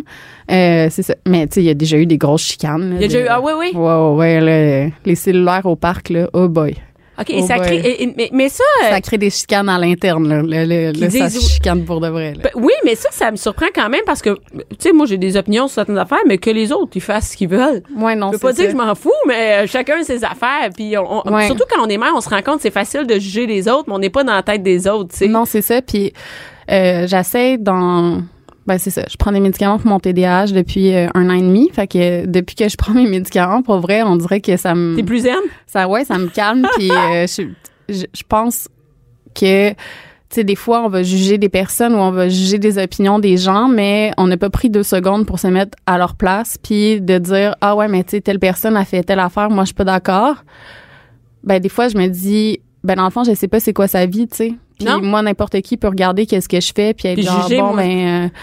C'est 0.48 1.02
ça. 1.02 1.14
Mais 1.26 1.48
tu 1.48 1.54
sais, 1.54 1.62
il 1.62 1.66
y 1.66 1.70
a 1.70 1.74
déjà 1.74 1.96
eu 1.96 2.06
des 2.06 2.16
grosses 2.18 2.42
chicanes. 2.42 2.92
Il 2.96 3.02
y 3.02 3.04
a 3.06 3.08
déjà 3.08 3.20
eu- 3.24 3.26
ah 3.28 3.40
oui, 3.40 3.52
oui. 3.58 3.72
Ouais, 3.74 3.80
ouais, 3.80 4.14
ouais, 4.14 4.40
là, 4.86 4.90
les 5.04 5.14
cellulaires 5.16 5.66
au 5.66 5.74
parc, 5.74 6.10
là, 6.10 6.28
oh 6.32 6.48
boy. 6.48 6.76
OK, 7.20 7.30
et 7.30 7.40
Oh 7.42 7.46
ça 7.46 7.58
crée. 7.58 7.76
et- 7.76 8.02
et- 8.02 8.14
mais, 8.16 8.28
mais 8.32 8.48
ça. 8.48 8.64
euh, 8.84 8.90
Ça 8.90 9.00
crée 9.00 9.18
des 9.18 9.30
chicanes 9.30 9.68
à 9.68 9.78
l'interne, 9.78 10.28
là. 10.28 10.42
Là, 10.64 10.92
Qui 10.92 11.00
là, 11.00 11.10
ça 11.10 11.30
se 11.30 11.40
chicane 11.40 11.84
pour 11.84 12.00
de 12.00 12.08
vrai. 12.08 12.32
là. 12.34 12.40
ben, 12.42 12.50
oui, 12.56 12.72
mais 12.84 12.94
ça, 12.96 13.08
ça 13.12 13.30
me 13.30 13.36
surprend 13.36 13.66
quand 13.74 13.88
même 13.88 14.00
parce 14.04 14.20
que, 14.20 14.30
tu 14.30 14.64
sais, 14.78 14.92
moi, 14.92 15.06
j'ai 15.06 15.16
des 15.18 15.36
opinions 15.36 15.68
sur 15.68 15.74
certaines 15.76 15.98
affaires, 15.98 16.18
mais 16.26 16.38
que 16.38 16.50
les 16.50 16.72
autres, 16.72 16.90
ils 16.96 17.00
fassent 17.00 17.30
ce 17.30 17.36
qu'ils 17.36 17.48
veulent. 17.48 17.82
Ouais, 17.96 18.16
non, 18.16 18.28
Je 18.28 18.32
peux 18.38 18.48
pas 18.48 18.52
dire 18.52 18.64
que 18.66 18.72
je 18.72 18.76
m'en 18.76 18.94
fous, 18.94 19.12
mais 19.28 19.64
euh, 19.64 19.66
chacun 19.68 20.02
ses 20.02 20.24
affaires. 20.24 20.70
Puis 20.76 20.96
on, 20.98 21.26
on- 21.28 21.32
Ouais. 21.34 21.46
surtout 21.46 21.64
quand 21.70 21.84
on 21.84 21.88
est 21.88 21.98
mère, 21.98 22.12
on 22.16 22.20
se 22.20 22.28
rend 22.28 22.42
compte 22.42 22.56
que 22.56 22.62
c'est 22.62 22.70
facile 22.72 23.06
de 23.06 23.18
juger 23.18 23.46
les 23.46 23.68
autres, 23.68 23.84
mais 23.86 23.94
on 23.94 23.98
n'est 24.00 24.10
pas 24.10 24.24
dans 24.24 24.34
la 24.34 24.42
tête 24.42 24.62
des 24.62 24.88
autres, 24.88 25.10
tu 25.12 25.18
sais. 25.18 25.28
Non, 25.28 25.44
c'est 25.44 25.62
ça. 25.62 25.80
Puis 25.82 26.12
euh, 26.70 27.06
j'essaie 27.06 27.58
dans. 27.58 28.22
Ben 28.66 28.78
c'est 28.78 28.90
ça. 28.90 29.02
Je 29.10 29.16
prends 29.16 29.32
des 29.32 29.40
médicaments 29.40 29.78
pour 29.78 29.88
mon 29.88 30.00
TDAH 30.00 30.46
depuis 30.46 30.94
euh, 30.94 31.08
un 31.14 31.28
an 31.28 31.34
et 31.34 31.42
demi. 31.42 31.70
Fait 31.72 31.86
que 31.86 31.98
euh, 31.98 32.26
depuis 32.26 32.56
que 32.56 32.68
je 32.68 32.76
prends 32.76 32.94
mes 32.94 33.06
médicaments, 33.06 33.62
pour 33.62 33.78
vrai, 33.80 34.02
on 34.02 34.16
dirait 34.16 34.40
que 34.40 34.56
ça 34.56 34.74
me. 34.74 34.96
T'es 34.96 35.02
plus 35.02 35.20
zen? 35.20 35.34
Ça, 35.66 35.86
ouais, 35.86 36.04
ça 36.04 36.18
me 36.18 36.28
calme. 36.28 36.66
puis 36.76 36.90
euh, 36.90 37.26
je, 37.28 37.42
je, 37.88 38.04
je 38.14 38.22
pense 38.26 38.68
que, 39.34 39.70
tu 39.70 39.76
sais, 40.30 40.44
des 40.44 40.54
fois, 40.54 40.82
on 40.82 40.88
va 40.88 41.02
juger 41.02 41.36
des 41.36 41.50
personnes 41.50 41.94
ou 41.94 41.98
on 41.98 42.10
va 42.10 42.28
juger 42.28 42.58
des 42.58 42.78
opinions 42.82 43.18
des 43.18 43.36
gens, 43.36 43.68
mais 43.68 44.12
on 44.16 44.26
n'a 44.26 44.38
pas 44.38 44.50
pris 44.50 44.70
deux 44.70 44.82
secondes 44.82 45.26
pour 45.26 45.38
se 45.38 45.48
mettre 45.48 45.76
à 45.86 45.98
leur 45.98 46.14
place, 46.14 46.56
puis 46.56 47.00
de 47.02 47.18
dire, 47.18 47.56
ah 47.60 47.76
ouais, 47.76 47.88
mais 47.88 48.02
tu 48.04 48.12
sais, 48.12 48.20
telle 48.22 48.38
personne 48.38 48.76
a 48.76 48.84
fait 48.84 49.02
telle 49.02 49.20
affaire, 49.20 49.50
moi, 49.50 49.64
je 49.64 49.68
suis 49.68 49.74
pas 49.74 49.84
d'accord. 49.84 50.36
Ben, 51.42 51.60
des 51.60 51.68
fois, 51.68 51.88
je 51.88 51.98
me 51.98 52.06
dis, 52.06 52.60
ben, 52.82 52.94
dans 52.94 53.04
le 53.04 53.10
fond, 53.10 53.24
je 53.24 53.34
sais 53.34 53.48
pas 53.48 53.60
c'est 53.60 53.74
quoi 53.74 53.88
sa 53.88 54.06
vie, 54.06 54.26
tu 54.26 54.36
sais. 54.36 54.54
Puis 54.78 54.86
Non? 54.88 55.00
moi, 55.02 55.22
n'importe 55.22 55.60
qui 55.62 55.76
peut 55.76 55.88
regarder 55.88 56.26
qu'est-ce 56.26 56.48
que 56.48 56.60
je 56.60 56.72
fais, 56.74 56.94
puis 56.94 57.08
être 57.08 57.14
Puis 57.16 57.24
genre, 57.24 57.42
juger, 57.42 57.60
bon, 57.60 57.72
moi. 57.74 57.76
ben, 57.82 58.24
euh, 58.24 58.28
tu 58.28 58.34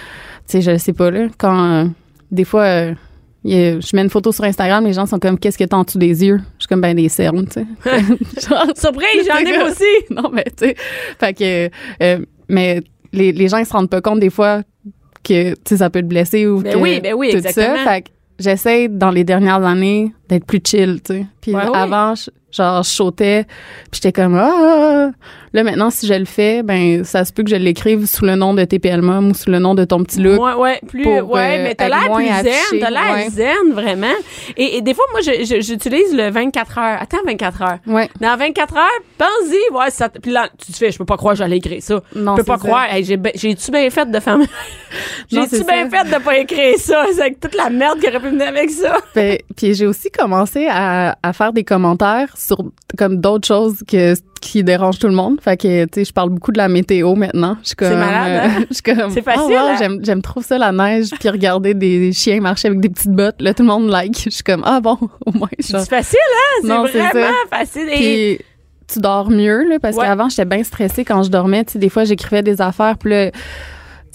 sais, 0.47 0.61
je 0.61 0.77
sais 0.77 0.93
pas, 0.93 1.11
là, 1.11 1.27
quand, 1.37 1.71
euh, 1.71 1.85
des 2.31 2.45
fois, 2.45 2.61
euh, 2.63 2.91
a- 2.93 3.79
je 3.79 3.95
mets 3.95 4.01
une 4.03 4.09
photo 4.09 4.31
sur 4.31 4.43
Instagram, 4.45 4.85
les 4.85 4.93
gens 4.93 5.05
sont 5.05 5.19
comme, 5.19 5.37
qu'est-ce 5.37 5.57
que 5.57 5.63
t'as 5.65 5.77
en 5.77 5.83
dessous 5.83 5.97
des 5.97 6.23
yeux? 6.25 6.37
Je 6.57 6.63
suis 6.63 6.67
comme, 6.67 6.81
ben, 6.81 6.95
des 6.95 7.09
cernes, 7.09 7.45
tu 7.47 7.53
sais. 7.61 7.65
Genre, 8.49 8.65
Surprise, 8.75 9.27
j'en 9.27 9.37
ai 9.39 9.61
aussi. 9.63 9.83
non, 10.09 10.29
mais 10.31 10.45
tu 10.45 10.67
sais, 10.67 10.75
fait 11.19 11.33
que, 11.33 11.69
euh, 12.03 12.25
mais 12.47 12.81
les, 13.11 13.31
les 13.33 13.47
gens, 13.49 13.57
ils 13.57 13.65
se 13.65 13.73
rendent 13.73 13.89
pas 13.89 14.01
compte 14.01 14.19
des 14.21 14.29
fois 14.29 14.61
que, 15.23 15.51
tu 15.51 15.55
sais, 15.67 15.77
ça 15.77 15.89
peut 15.89 16.01
te 16.01 16.07
blesser 16.07 16.47
ou 16.47 16.61
Ben 16.61 16.73
que 16.73 16.77
oui, 16.79 16.99
ben 17.01 17.13
oui, 17.13 17.29
tout 17.31 17.37
exactement. 17.37 17.75
ça. 17.83 17.91
Fait 17.91 18.01
que 18.03 18.07
j'essaie, 18.39 18.87
dans 18.87 19.11
les 19.11 19.23
dernières 19.23 19.63
années, 19.65 20.13
d'être 20.29 20.45
plus 20.45 20.61
chill, 20.65 21.01
tu 21.03 21.13
sais. 21.13 21.25
Puis 21.41 21.53
Ouais, 21.53 21.61
avant, 21.73 22.15
je- 22.15 22.31
genre, 22.51 22.83
je 22.83 22.89
sautais, 22.89 23.45
puis 23.91 24.01
j'étais 24.01 24.11
comme, 24.11 24.35
ah, 24.35 24.51
ah. 24.53 25.09
Là, 25.53 25.63
maintenant, 25.63 25.89
si 25.89 26.07
je 26.07 26.13
le 26.13 26.23
fais, 26.23 26.63
ben, 26.63 27.03
ça 27.03 27.25
se 27.25 27.33
peut 27.33 27.43
que 27.43 27.49
je 27.49 27.57
l'écrive 27.57 28.05
sous 28.05 28.23
le 28.23 28.35
nom 28.35 28.53
de 28.53 28.63
TPL 28.63 29.01
Mom 29.01 29.31
ou 29.31 29.33
sous 29.33 29.49
le 29.49 29.59
nom 29.59 29.75
de 29.75 29.83
ton 29.83 30.01
petit 30.01 30.21
look. 30.21 30.41
Ouais, 30.41 30.53
ouais, 30.53 30.79
plus, 30.87 31.03
pour, 31.03 31.31
ouais, 31.31 31.59
euh, 31.59 31.63
mais 31.63 31.75
t'as 31.75 31.89
l'air 31.89 32.09
plus 32.13 32.25
zen, 32.25 32.79
t'as 32.79 32.89
l'air 32.89 33.15
ouais. 33.15 33.29
zen, 33.29 33.73
vraiment. 33.73 34.13
Et, 34.55 34.77
et 34.77 34.81
des 34.81 34.93
fois, 34.93 35.03
moi, 35.11 35.19
j'utilise 35.21 36.15
le 36.15 36.29
24 36.31 36.77
heures. 36.77 37.01
Attends, 37.01 37.17
24 37.25 37.61
heures. 37.63 37.77
Ouais. 37.85 38.09
Dans 38.21 38.37
24 38.37 38.77
heures, 38.77 38.87
pense-y, 39.17 39.75
ouais, 39.75 39.89
ça, 39.89 40.07
puis 40.07 40.31
là, 40.31 40.47
tu 40.57 40.71
te 40.71 40.77
fais, 40.77 40.89
je 40.89 40.97
peux 40.97 41.03
pas 41.03 41.17
croire 41.17 41.33
que 41.33 41.39
j'allais 41.39 41.57
écrire 41.57 41.81
ça. 41.83 41.99
Non, 42.15 42.37
je 42.37 42.43
peux 42.43 42.45
pas 42.45 42.57
ça. 42.57 42.63
croire, 42.63 42.85
Hey, 42.89 43.03
j'ai, 43.03 43.17
ben- 43.17 43.33
j'ai-tu 43.35 43.71
bien 43.71 43.89
fait 43.89 44.09
de 44.09 44.19
faire, 44.21 44.37
j'ai-tu 45.29 45.63
bien 45.65 45.89
fait 45.89 46.09
de 46.09 46.23
pas 46.23 46.37
écrire 46.37 46.77
ça? 46.77 47.05
C'est 47.13 47.21
avec 47.21 47.39
toute 47.41 47.55
la 47.55 47.69
merde 47.69 47.99
qui 47.99 48.07
aurait 48.07 48.19
pu 48.21 48.29
venir 48.29 48.47
avec 48.47 48.69
ça. 48.69 48.97
Fait- 49.13 49.43
puis 49.57 49.73
j'ai 49.73 49.85
aussi 49.85 50.09
commencé 50.11 50.67
à, 50.69 51.17
à 51.21 51.33
faire 51.33 51.51
des 51.51 51.65
commentaires 51.65 52.29
sur 52.47 52.63
comme 52.97 53.17
d'autres 53.17 53.47
choses 53.47 53.83
que 53.87 54.13
qui 54.41 54.63
dérangent 54.63 54.97
tout 54.99 55.07
le 55.07 55.13
monde. 55.13 55.39
Fait 55.41 55.55
que 55.57 55.85
tu 55.85 55.89
sais, 55.93 56.05
je 56.05 56.11
parle 56.13 56.29
beaucoup 56.31 56.51
de 56.51 56.57
la 56.57 56.67
météo 56.67 57.13
maintenant. 57.15 57.57
Je 57.61 57.67
suis 57.67 57.75
comme 57.75 57.89
C'est 57.89 57.95
malade, 57.95 58.41
hein? 58.43 58.61
euh, 58.61 58.65
je 58.69 58.73
suis 58.73 58.83
comme 58.83 59.11
C'est 59.11 59.21
facile, 59.21 59.43
oh, 59.47 59.49
wow, 59.51 59.57
hein? 59.57 59.75
j'aime 59.77 59.99
j'aime 60.03 60.21
trop 60.21 60.41
ça 60.41 60.57
la 60.57 60.71
neige 60.71 61.09
puis 61.19 61.29
regarder 61.29 61.73
des 61.73 62.11
chiens 62.11 62.41
marcher 62.41 62.67
avec 62.69 62.79
des 62.79 62.89
petites 62.89 63.11
bottes. 63.11 63.39
Là 63.41 63.53
tout 63.53 63.63
le 63.63 63.69
monde 63.69 63.89
like. 63.89 64.19
Je 64.25 64.29
suis 64.31 64.43
comme 64.43 64.63
ah 64.65 64.81
bon, 64.81 64.97
au 65.25 65.31
moins 65.31 65.49
je 65.59 65.65
C'est 65.65 65.89
facile, 65.89 66.17
hein? 66.33 66.59
C'est 66.61 66.67
Non, 66.67 66.85
c'est 66.91 66.97
vraiment 66.99 67.29
ça. 67.49 67.57
facile. 67.57 67.89
Et, 67.91 68.37
puis 68.37 68.45
tu 68.91 68.99
dors 68.99 69.29
mieux 69.29 69.63
là 69.69 69.79
parce 69.79 69.95
Ouais. 69.95 70.05
qu'avant 70.05 70.27
j'étais 70.27 70.45
bien 70.45 70.63
stressée 70.63 71.05
quand 71.05 71.23
je 71.23 71.29
dormais, 71.29 71.63
tu 71.63 71.73
sais 71.73 71.79
des 71.79 71.89
fois 71.89 72.03
j'écrivais 72.03 72.41
des 72.43 72.61
affaires 72.61 72.97
puis 72.97 73.11
là 73.11 73.31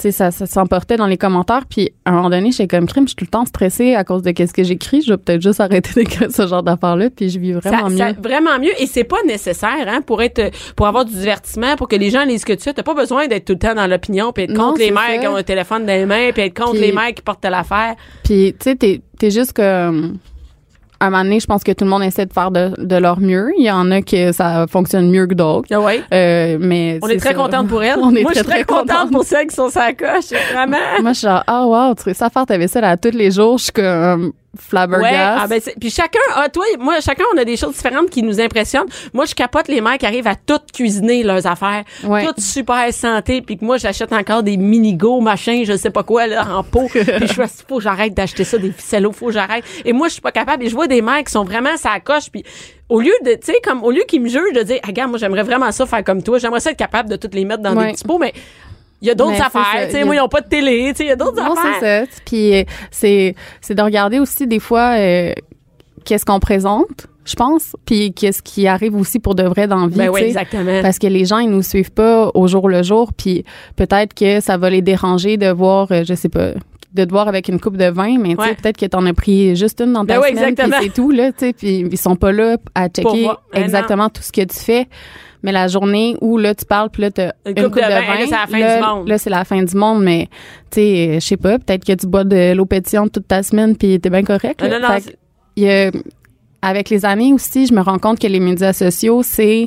sais, 0.02 0.12
ça, 0.12 0.30
ça 0.30 0.46
s'emportait 0.46 0.96
dans 0.96 1.06
les 1.06 1.16
commentaires. 1.16 1.64
Puis, 1.68 1.90
à 2.04 2.10
un 2.10 2.14
moment 2.14 2.30
donné, 2.30 2.50
j'étais 2.52 2.66
comme 2.76 2.86
crime, 2.86 3.04
je 3.04 3.10
suis 3.10 3.16
tout 3.16 3.24
le 3.24 3.30
temps 3.30 3.44
stressée 3.44 3.94
à 3.94 4.04
cause 4.04 4.22
de 4.22 4.30
qu'est-ce 4.30 4.52
que 4.52 4.62
j'écris. 4.64 5.02
Je 5.02 5.12
vais 5.12 5.16
peut-être 5.16 5.42
juste 5.42 5.60
arrêter 5.60 5.90
d'écrire 5.96 6.30
ce 6.30 6.46
genre 6.46 6.62
d'affaires-là. 6.62 7.10
Puis, 7.10 7.30
je 7.30 7.38
vis 7.38 7.52
vraiment 7.52 7.88
ça, 7.88 7.90
mieux. 7.90 7.98
ça- 7.98 8.12
vraiment 8.20 8.58
mieux. 8.58 8.72
Et 8.80 8.86
c'est 8.86 9.04
pas 9.04 9.22
nécessaire, 9.26 9.86
hein, 9.86 10.00
pour 10.02 10.22
être, 10.22 10.50
pour 10.76 10.86
avoir 10.86 11.04
du 11.04 11.12
divertissement, 11.14 11.76
pour 11.76 11.88
que 11.88 11.96
les 11.96 12.10
gens 12.10 12.24
lisent 12.24 12.40
ce 12.42 12.46
que 12.46 12.52
tu 12.52 12.62
fais. 12.62 12.72
T'as 12.74 12.82
pas 12.82 12.94
besoin 12.94 13.26
d'être 13.26 13.44
tout 13.46 13.54
le 13.54 13.58
temps 13.58 13.74
dans 13.74 13.86
l'opinion, 13.86 14.32
puis 14.32 14.44
être 14.44 14.50
Non, 14.52 14.68
contre 14.68 14.78
les 14.80 14.90
mères 14.90 15.02
ça. 15.14 15.18
qui 15.18 15.26
ont 15.26 15.36
un 15.36 15.42
téléphone 15.42 15.86
dans 15.86 15.92
les 15.92 16.06
mains, 16.06 16.30
puis 16.32 16.42
être 16.42 16.56
contre 16.56 16.72
Puis- 16.72 16.80
les 16.80 16.92
mères 16.92 17.14
qui 17.14 17.22
portent 17.22 17.44
l'affaire. 17.44 17.94
Puis, 18.24 18.54
tu 18.58 18.64
sais, 18.64 18.76
t'es, 18.76 19.00
t'es 19.18 19.30
juste 19.30 19.52
comme. 19.52 20.18
À 20.98 21.06
un 21.06 21.10
moment 21.10 21.24
donné, 21.24 21.40
je 21.40 21.46
pense 21.46 21.62
que 21.62 21.72
tout 21.72 21.84
le 21.84 21.90
monde 21.90 22.02
essaie 22.02 22.24
de 22.26 22.32
faire 22.32 22.50
de, 22.50 22.72
de 22.78 22.96
leur 22.96 23.20
mieux. 23.20 23.50
Il 23.58 23.64
y 23.64 23.70
en 23.70 23.90
a 23.90 24.00
que 24.02 24.32
ça 24.32 24.66
fonctionne 24.66 25.10
mieux 25.10 25.26
que 25.26 25.34
d'autres. 25.34 25.68
Ah 25.70 25.80
ouais? 25.80 26.00
Euh, 26.12 26.56
mais 26.60 26.98
On 27.02 27.08
est 27.08 27.18
très 27.18 27.34
contente 27.34 27.68
pour 27.68 27.82
elle. 27.82 27.98
On 28.00 28.14
est 28.14 28.22
Moi, 28.22 28.32
très, 28.32 28.40
je 28.40 28.44
suis 28.44 28.52
très, 28.52 28.64
très 28.64 28.74
contente 28.74 29.10
pour 29.12 29.24
celles 29.24 29.46
qui 29.46 29.54
sont 29.54 29.68
sa 29.68 29.92
coche. 29.92 30.30
Vraiment. 30.52 30.76
Moi, 31.02 31.12
je 31.12 31.18
suis 31.18 31.26
genre, 31.28 31.44
ah, 31.46 31.66
wow, 31.66 31.94
tu 31.94 32.04
réussis 32.04 32.24
à 32.24 32.30
faire 32.30 32.46
ta 32.46 32.56
vaisselle 32.56 32.84
à 32.84 32.96
tous 32.96 33.10
les 33.10 33.30
jours. 33.30 33.58
Je 33.58 33.64
suis 33.64 33.72
comme 33.72 34.32
flabbergast. 34.58 35.12
Ouais, 35.12 35.18
ah 35.42 35.46
ben 35.48 35.60
puis 35.80 35.90
chacun, 35.90 36.18
ah, 36.34 36.48
toi, 36.48 36.64
moi, 36.78 37.00
chacun, 37.00 37.24
on 37.34 37.38
a 37.38 37.44
des 37.44 37.56
choses 37.56 37.74
différentes 37.74 38.10
qui 38.10 38.22
nous 38.22 38.40
impressionnent. 38.40 38.86
Moi, 39.14 39.24
je 39.26 39.34
capote 39.34 39.68
les 39.68 39.80
mères 39.80 39.98
qui 39.98 40.06
arrivent 40.06 40.26
à 40.26 40.34
toutes 40.34 40.72
cuisiner 40.72 41.22
leurs 41.22 41.46
affaires, 41.46 41.84
Ouais. 42.04 42.24
toutes 42.26 42.40
super 42.40 42.92
santé, 42.92 43.42
puis 43.42 43.56
que 43.58 43.64
moi, 43.64 43.76
j'achète 43.78 44.12
encore 44.12 44.42
des 44.42 44.56
mini-go, 44.56 45.20
machin, 45.20 45.62
je 45.66 45.76
sais 45.76 45.90
pas 45.90 46.02
quoi, 46.02 46.26
là, 46.26 46.46
en 46.56 46.62
pot. 46.62 46.88
puis 46.92 47.02
je 47.02 47.32
fais, 47.32 47.44
faut 47.68 47.76
que 47.78 47.82
j'arrête 47.82 48.14
d'acheter 48.14 48.44
ça, 48.44 48.58
des 48.58 48.70
ficellos, 48.72 49.12
faut 49.12 49.26
que 49.26 49.32
j'arrête. 49.32 49.64
Et 49.84 49.92
moi, 49.92 50.08
je 50.08 50.14
suis 50.14 50.22
pas 50.22 50.32
capable. 50.32 50.64
Et 50.64 50.68
je 50.68 50.74
vois 50.74 50.86
des 50.86 51.02
mères 51.02 51.22
qui 51.24 51.32
sont 51.32 51.44
vraiment 51.44 51.76
ça 51.76 51.98
coche, 52.00 52.30
puis 52.30 52.44
au 52.88 53.00
lieu 53.00 53.12
de, 53.24 53.32
tu 53.32 53.38
sais, 53.52 53.54
comme, 53.64 53.82
au 53.82 53.90
lieu 53.90 54.02
qu'ils 54.06 54.20
me 54.22 54.28
jugent 54.28 54.52
de 54.54 54.62
dire, 54.62 54.78
ah, 54.82 54.86
regarde, 54.88 55.10
moi, 55.10 55.18
j'aimerais 55.18 55.42
vraiment 55.42 55.72
ça 55.72 55.86
faire 55.86 56.04
comme 56.04 56.22
toi, 56.22 56.38
j'aimerais 56.38 56.60
ça 56.60 56.70
être 56.70 56.76
capable 56.76 57.08
de 57.10 57.16
toutes 57.16 57.34
les 57.34 57.44
mettre 57.44 57.62
dans 57.62 57.74
Ouais. 57.76 57.86
des 57.88 57.92
petits 57.94 58.04
pots, 58.04 58.18
mais 58.18 58.32
il 59.02 59.08
y 59.08 59.10
a 59.10 59.14
d'autres 59.14 59.40
affaires, 59.42 59.86
tu 59.86 59.92
sais, 59.92 60.02
a- 60.02 60.04
moi, 60.04 60.14
ils 60.14 60.20
ont 60.20 60.28
pas 60.28 60.40
de 60.40 60.48
télé, 60.48 60.88
tu 60.92 60.98
sais, 60.98 61.04
il 61.04 61.08
y 61.08 61.12
a 61.12 61.16
d'autres 61.16 61.42
Non, 61.42 61.52
affaires. 61.52 61.76
c'est 61.80 62.06
ça. 62.06 62.20
Puis 62.24 62.54
euh, 62.56 62.64
c'est 62.90 63.34
c'est 63.60 63.74
de 63.74 63.82
regarder 63.82 64.18
aussi 64.18 64.46
des 64.46 64.58
fois 64.60 64.96
euh, 64.98 65.32
qu'est-ce 66.04 66.24
qu'on 66.24 66.40
présente, 66.40 67.06
je 67.24 67.34
pense, 67.34 67.74
puis 67.84 68.12
qu'est-ce 68.12 68.40
qui 68.42 68.66
arrive 68.66 68.94
aussi 68.96 69.18
pour 69.18 69.34
de 69.34 69.42
vrai 69.42 69.66
dans 69.66 69.80
la 69.80 69.86
vie. 69.88 69.96
Ben 69.96 70.08
oui, 70.10 70.22
exactement. 70.22 70.80
Parce 70.82 70.98
que 70.98 71.06
les 71.08 71.24
gens, 71.24 71.38
ils 71.38 71.50
nous 71.50 71.62
suivent 71.62 71.90
pas 71.92 72.30
au 72.34 72.46
jour 72.48 72.68
le 72.68 72.82
jour, 72.82 73.12
puis 73.12 73.44
peut-être 73.76 74.14
que 74.14 74.40
ça 74.40 74.56
va 74.56 74.70
les 74.70 74.82
déranger 74.82 75.36
de 75.36 75.48
voir, 75.50 75.88
euh, 75.90 76.02
je 76.06 76.14
sais 76.14 76.28
pas, 76.28 76.50
de 76.96 77.04
te 77.04 77.10
voir 77.10 77.28
avec 77.28 77.48
une 77.48 77.60
coupe 77.60 77.76
de 77.76 77.84
vin, 77.90 78.18
mais 78.18 78.30
tu 78.30 78.42
sais, 78.42 78.48
Ouais. 78.50 78.54
peut-être 78.54 78.76
que 78.76 78.86
t'en 78.86 79.06
as 79.06 79.12
pris 79.14 79.54
juste 79.54 79.80
une 79.80 79.92
dans 79.92 80.04
ta 80.04 80.14
Ben 80.16 80.22
oui, 80.24 80.36
semaine, 80.36 80.54
puis 80.56 80.72
c'est 80.82 80.92
tout, 80.92 81.10
là, 81.12 81.30
tu 81.32 81.52
puis 81.52 81.80
ils 81.90 81.96
sont 81.98 82.16
pas 82.16 82.32
là 82.32 82.56
à 82.74 82.88
checker. 82.88 83.22
Ben 83.26 83.28
non. 83.28 83.36
exactement 83.62 84.08
tout 84.08 84.22
ce 84.22 84.32
que 84.32 84.42
tu 84.42 84.56
fais. 84.58 84.88
Mais 85.42 85.52
la 85.52 85.68
journée 85.68 86.16
où, 86.20 86.38
là, 86.38 86.54
tu 86.56 86.64
parles, 86.64 86.90
puis 86.90 87.02
là, 87.02 87.10
t'as 87.12 87.30
Une 87.44 87.52
une, 87.56 87.64
coupe 87.64 87.74
de 87.76 87.80
de, 87.82 87.86
vin, 87.88 88.00
vin, 88.00 88.18
là, 88.18 88.24
c'est 88.24 88.30
la 88.30 88.46
fin 88.48 88.58
là, 88.58 88.76
du 88.80 88.84
monde. 88.86 89.08
Là, 89.08 89.18
c'est 89.18 89.30
la 89.30 89.44
fin 89.44 89.62
du 89.62 89.76
monde, 89.76 90.02
mais, 90.02 90.28
tu 90.72 90.80
sais, 90.80 91.08
euh, 91.08 91.14
je 91.14 91.20
sais 91.20 91.36
pas, 91.36 91.58
peut-être 91.58 91.84
que 91.84 91.92
tu 91.92 92.06
bois 92.08 92.24
de 92.24 92.52
l'eau 92.54 92.64
pétillante 92.66 93.12
toute 93.12 93.28
ta 93.28 93.42
semaine, 93.44 93.76
puis 93.76 94.00
t'es 94.00 94.10
bien 94.10 94.24
correct. 94.24 94.60
Là. 94.62 94.68
non, 94.80 94.88
non, 94.88 94.94
Fait 94.98 95.16
y 95.56 95.68
a- 95.68 95.90
avec 96.62 96.90
les 96.90 97.04
années 97.04 97.32
aussi, 97.32 97.66
je 97.66 97.74
me 97.74 97.80
rends 97.80 97.98
compte 97.98 98.18
que 98.18 98.26
les 98.26 98.40
médias 98.40 98.72
sociaux, 98.72 99.22
c'est 99.22 99.66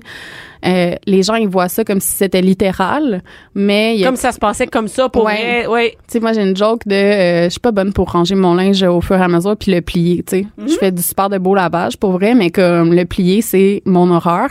euh, 0.66 0.96
les 1.06 1.24
gens 1.24 1.36
ils 1.36 1.48
voient 1.48 1.70
ça 1.70 1.84
comme 1.84 2.00
si 2.00 2.16
c'était 2.16 2.42
littéral, 2.42 3.22
mais 3.56 3.96
il 3.96 4.02
y 4.02 4.04
a 4.04 4.08
Comme 4.08 4.16
ça 4.16 4.32
se 4.32 4.40
passait 4.40 4.68
comme 4.68 4.88
ça 4.88 5.08
pour 5.10 5.24
Ouais. 5.26 5.64
vrai. 5.64 5.68
Oui. 5.68 5.90
tu 5.92 5.98
sais, 6.14 6.20
moi, 6.20 6.34
j'ai 6.34 6.42
une 6.42 6.56
joke 6.56 6.82
de 6.86 6.94
euh, 6.96 7.44
je 7.46 7.50
suis 7.50 7.60
pas 7.60 7.72
bonne 7.72 7.94
pour 7.94 8.12
ranger 8.12 8.36
mon 8.36 8.54
linge 8.56 8.84
au 8.84 9.02
fur 9.02 9.16
et 9.18 9.22
à 9.22 9.28
mesure 9.28 9.56
puis 9.58 9.72
le 9.72 9.82
plier, 9.82 10.24
tu 10.24 10.40
sais. 10.42 10.48
Mhm. 10.58 10.68
Je 10.70 10.74
fais 10.76 10.92
du 10.92 11.02
super 11.02 11.30
de 11.30 11.38
beau 11.38 11.56
lavage 11.56 11.98
pour 11.98 12.12
vrai, 12.12 12.36
mais 12.36 12.50
comme 12.50 12.94
le 12.94 13.06
plier, 13.06 13.42
c'est 13.42 13.82
mon 13.86 14.12
horreur. 14.12 14.50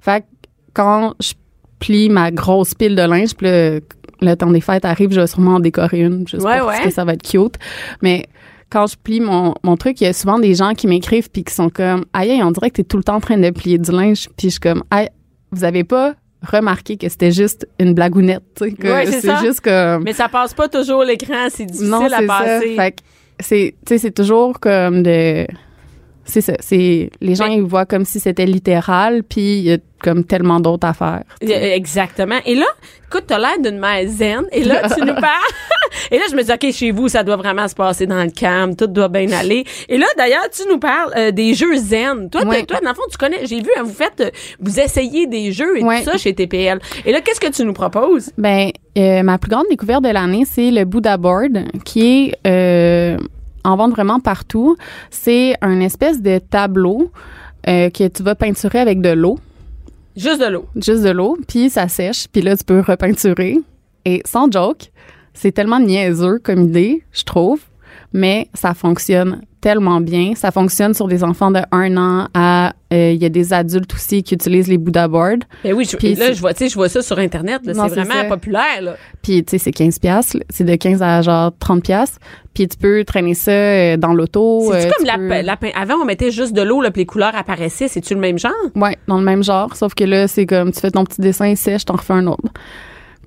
Fait 0.00 0.20
que 0.22 0.26
quand 0.72 1.14
je 1.20 1.32
plie 1.78 2.08
ma 2.08 2.30
grosse 2.30 2.74
pile 2.74 2.94
de 2.96 3.02
linge, 3.02 3.34
puis 3.34 3.46
le, 3.48 3.80
le 4.22 4.34
temps 4.34 4.50
des 4.50 4.60
fêtes 4.60 4.84
arrive, 4.84 5.12
je 5.12 5.20
vais 5.20 5.26
sûrement 5.26 5.54
en 5.56 5.60
décorer 5.60 6.00
une 6.00 6.26
juste 6.28 6.42
Ouais, 6.44 6.60
ouais. 6.60 6.66
parce 6.66 6.80
que 6.80 6.90
ça 6.90 7.04
va 7.04 7.14
être 7.14 7.22
cute. 7.22 7.54
Mais 8.02 8.26
quand 8.70 8.86
je 8.86 8.96
plie 9.02 9.18
mon, 9.20 9.54
mon 9.64 9.76
truc, 9.76 10.00
il 10.00 10.04
y 10.04 10.06
a 10.06 10.12
souvent 10.12 10.38
des 10.38 10.54
gens 10.54 10.74
qui 10.74 10.86
m'écrivent 10.86 11.28
puis 11.30 11.42
qui 11.42 11.52
sont 11.52 11.70
comme 11.70 12.04
aïe, 12.12 12.30
aïe, 12.30 12.42
on 12.42 12.50
dirait 12.52 12.70
que 12.70 12.76
t'es 12.76 12.84
tout 12.84 12.98
le 12.98 13.02
temps 13.02 13.16
en 13.16 13.20
train 13.20 13.36
de 13.38 13.50
plier 13.50 13.78
du 13.78 13.90
linge. 13.90 14.28
Puis 14.36 14.48
je 14.48 14.50
suis 14.50 14.60
comme 14.60 14.82
aïe, 14.90 15.08
vous 15.52 15.64
avez 15.64 15.84
pas 15.84 16.14
remarqué 16.42 16.96
que 16.96 17.08
c'était 17.08 17.32
juste 17.32 17.68
une 17.78 17.92
blagounette, 17.94 18.42
tu 18.56 18.64
sais, 18.64 18.72
que 18.72 18.86
Ouais, 18.86 19.06
c'est 19.06 19.36
juste 19.38 19.60
comme 19.60 20.04
Mais 20.04 20.12
ça 20.14 20.28
passe 20.28 20.54
pas 20.54 20.68
toujours 20.68 21.04
l'écran, 21.04 21.48
c'est 21.50 21.66
difficile 21.66 21.88
non, 21.90 22.06
à 22.06 22.08
c'est 22.18 22.26
passer. 22.26 22.76
ça. 22.76 22.82
Fait 22.82 22.90
que 22.92 22.96
c'est, 23.40 23.74
tu 23.86 23.94
sais, 23.94 23.98
c'est 23.98 24.10
toujours 24.10 24.58
comme 24.60 25.02
de. 25.02 25.46
C'est 26.30 26.40
ça. 26.40 26.52
C'est 26.60 27.10
les 27.20 27.34
gens 27.34 27.46
ils 27.46 27.62
voient 27.62 27.86
comme 27.86 28.04
si 28.04 28.20
c'était 28.20 28.46
littéral, 28.46 29.24
puis 29.24 29.58
il 29.58 29.64
y 29.64 29.72
a 29.72 29.78
comme 30.00 30.24
tellement 30.24 30.60
d'autres 30.60 30.86
affaires. 30.86 31.24
Exactement. 31.42 32.38
Et 32.46 32.54
là, 32.54 32.66
écoute, 33.08 33.24
t'as 33.26 33.38
l'air 33.38 33.58
d'une 33.60 33.78
mère 33.78 34.08
zen. 34.08 34.44
Et 34.52 34.64
là, 34.64 34.88
tu 34.88 35.00
nous 35.00 35.14
parles. 35.20 35.52
Et 36.10 36.16
là, 36.18 36.24
je 36.30 36.36
me 36.36 36.42
dis, 36.42 36.52
OK, 36.52 36.72
chez 36.72 36.90
vous, 36.92 37.08
ça 37.08 37.22
doit 37.24 37.36
vraiment 37.36 37.66
se 37.68 37.74
passer 37.74 38.06
dans 38.06 38.22
le 38.22 38.30
calme. 38.30 38.76
Tout 38.76 38.86
doit 38.86 39.08
bien 39.08 39.30
aller. 39.32 39.64
Et 39.88 39.98
là, 39.98 40.06
d'ailleurs, 40.16 40.48
tu 40.50 40.62
nous 40.70 40.78
parles 40.78 41.12
euh, 41.16 41.30
des 41.32 41.52
jeux 41.54 41.76
zen. 41.76 42.30
Toi, 42.30 42.42
toi, 42.42 42.78
dans 42.82 42.90
le 42.90 42.94
fond, 42.94 43.02
tu 43.10 43.18
connais, 43.18 43.44
j'ai 43.44 43.58
vu, 43.60 43.68
hein, 43.76 43.82
vous 43.84 43.92
faites, 43.92 44.20
euh, 44.20 44.30
vous 44.60 44.78
essayez 44.78 45.26
des 45.26 45.52
jeux 45.52 45.78
et 45.78 45.80
tout 45.80 46.04
ça 46.04 46.16
chez 46.16 46.32
TPL. 46.34 46.78
Et 47.04 47.12
là, 47.12 47.20
qu'est-ce 47.20 47.40
que 47.40 47.50
tu 47.50 47.64
nous 47.64 47.74
proposes? 47.74 48.30
Ben, 48.38 48.70
euh, 48.96 49.22
ma 49.22 49.38
plus 49.38 49.50
grande 49.50 49.66
découverte 49.68 50.04
de 50.04 50.10
l'année, 50.10 50.44
c'est 50.48 50.70
le 50.70 50.84
Buddha 50.84 51.16
Board, 51.16 51.64
qui 51.84 52.30
est 52.30 52.34
euh, 52.46 53.18
en 53.64 53.76
vente 53.76 53.90
vraiment 53.90 54.20
partout. 54.20 54.76
C'est 55.10 55.54
un 55.60 55.80
espèce 55.80 56.20
de 56.20 56.38
tableau 56.38 57.10
euh, 57.68 57.90
que 57.90 58.08
tu 58.08 58.22
vas 58.22 58.34
peinturer 58.34 58.78
avec 58.78 59.00
de 59.00 59.10
l'eau. 59.10 59.38
Juste 60.16 60.40
de 60.40 60.46
l'eau. 60.46 60.66
juste 60.76 61.02
de 61.02 61.10
l'eau, 61.10 61.38
puis 61.46 61.70
ça 61.70 61.88
sèche, 61.88 62.26
puis 62.28 62.42
là, 62.42 62.56
tu 62.56 62.64
peux 62.64 62.80
repeinturer. 62.80 63.58
Et 64.04 64.22
sans 64.24 64.50
joke, 64.50 64.90
c'est 65.34 65.52
tellement 65.52 65.78
niaiseux 65.78 66.38
comme 66.42 66.64
idée, 66.64 67.04
je 67.12 67.22
trouve, 67.22 67.60
mais 68.12 68.48
ça 68.54 68.74
fonctionne 68.74 69.42
tellement 69.60 70.00
bien. 70.00 70.34
Ça 70.34 70.50
fonctionne 70.50 70.94
sur 70.94 71.06
des 71.08 71.22
enfants 71.24 71.50
de 71.50 71.60
1 71.72 71.96
an 71.96 72.28
à... 72.34 72.72
euh, 72.92 73.12
Il 73.12 73.22
y 73.22 73.26
a 73.26 73.28
des 73.28 73.52
adultes 73.52 73.92
aussi 73.94 74.22
qui 74.22 74.34
utilisent 74.34 74.68
les 74.68 74.78
Buddha 74.78 75.06
Boards. 75.08 75.38
Ben 75.64 75.74
oui, 75.74 75.84
je, 75.90 75.96
Puis 75.96 76.14
là, 76.14 76.26
c'est- 76.28 76.34
je 76.34 76.40
vois, 76.40 76.52
tu 76.54 76.64
sais, 76.64 76.68
je 76.70 76.74
vois 76.74 76.88
ça 76.88 77.02
sur 77.02 77.18
Internet. 77.18 77.60
C'est 77.64 77.74
c'est 77.74 77.80
vraiment 77.88 78.14
ça. 78.14 78.24
populaire, 78.24 78.80
là. 78.82 78.96
Puis, 79.22 79.44
tu 79.44 79.50
sais, 79.52 79.58
c'est 79.58 79.72
15 79.72 79.98
piastres. 79.98 80.38
là. 80.38 80.44
C'est 80.50 80.64
de 80.64 80.74
15 80.74 81.02
à 81.02 81.22
genre 81.22 81.52
30 81.58 81.82
piastres. 81.82 82.18
Puis 82.54 82.66
tu 82.66 82.76
peux 82.76 83.04
traîner 83.04 83.34
ça 83.34 83.52
euh, 83.52 83.96
dans 83.96 84.12
l'auto. 84.12 84.72
C'est-tu 84.72 84.86
euh, 84.86 84.90
comme 84.90 85.06
tu 85.06 85.06
la, 85.06 85.18
peux- 85.18 85.46
la 85.46 85.80
Avant, 85.80 85.94
on 86.02 86.04
mettait 86.04 86.30
juste 86.30 86.52
de 86.52 86.62
l'eau, 86.62 86.80
là, 86.82 86.90
puis 86.90 87.02
les 87.02 87.06
couleurs 87.06 87.34
apparaissaient. 87.36 87.88
C'est-tu 87.88 88.14
le 88.14 88.20
même 88.20 88.38
genre? 88.38 88.50
Ouais, 88.74 88.96
dans 89.06 89.18
le 89.18 89.24
même 89.24 89.44
genre, 89.44 89.76
sauf 89.76 89.94
que 89.94 90.04
là, 90.04 90.26
c'est 90.26 90.46
comme 90.46 90.72
tu 90.72 90.80
fais 90.80 90.90
ton 90.90 91.04
petit 91.04 91.20
dessin, 91.20 91.46
il 91.46 91.56
sèche, 91.56 91.84
t'en 91.84 91.94
refais 91.96 92.14
un 92.14 92.26
autre. 92.26 92.42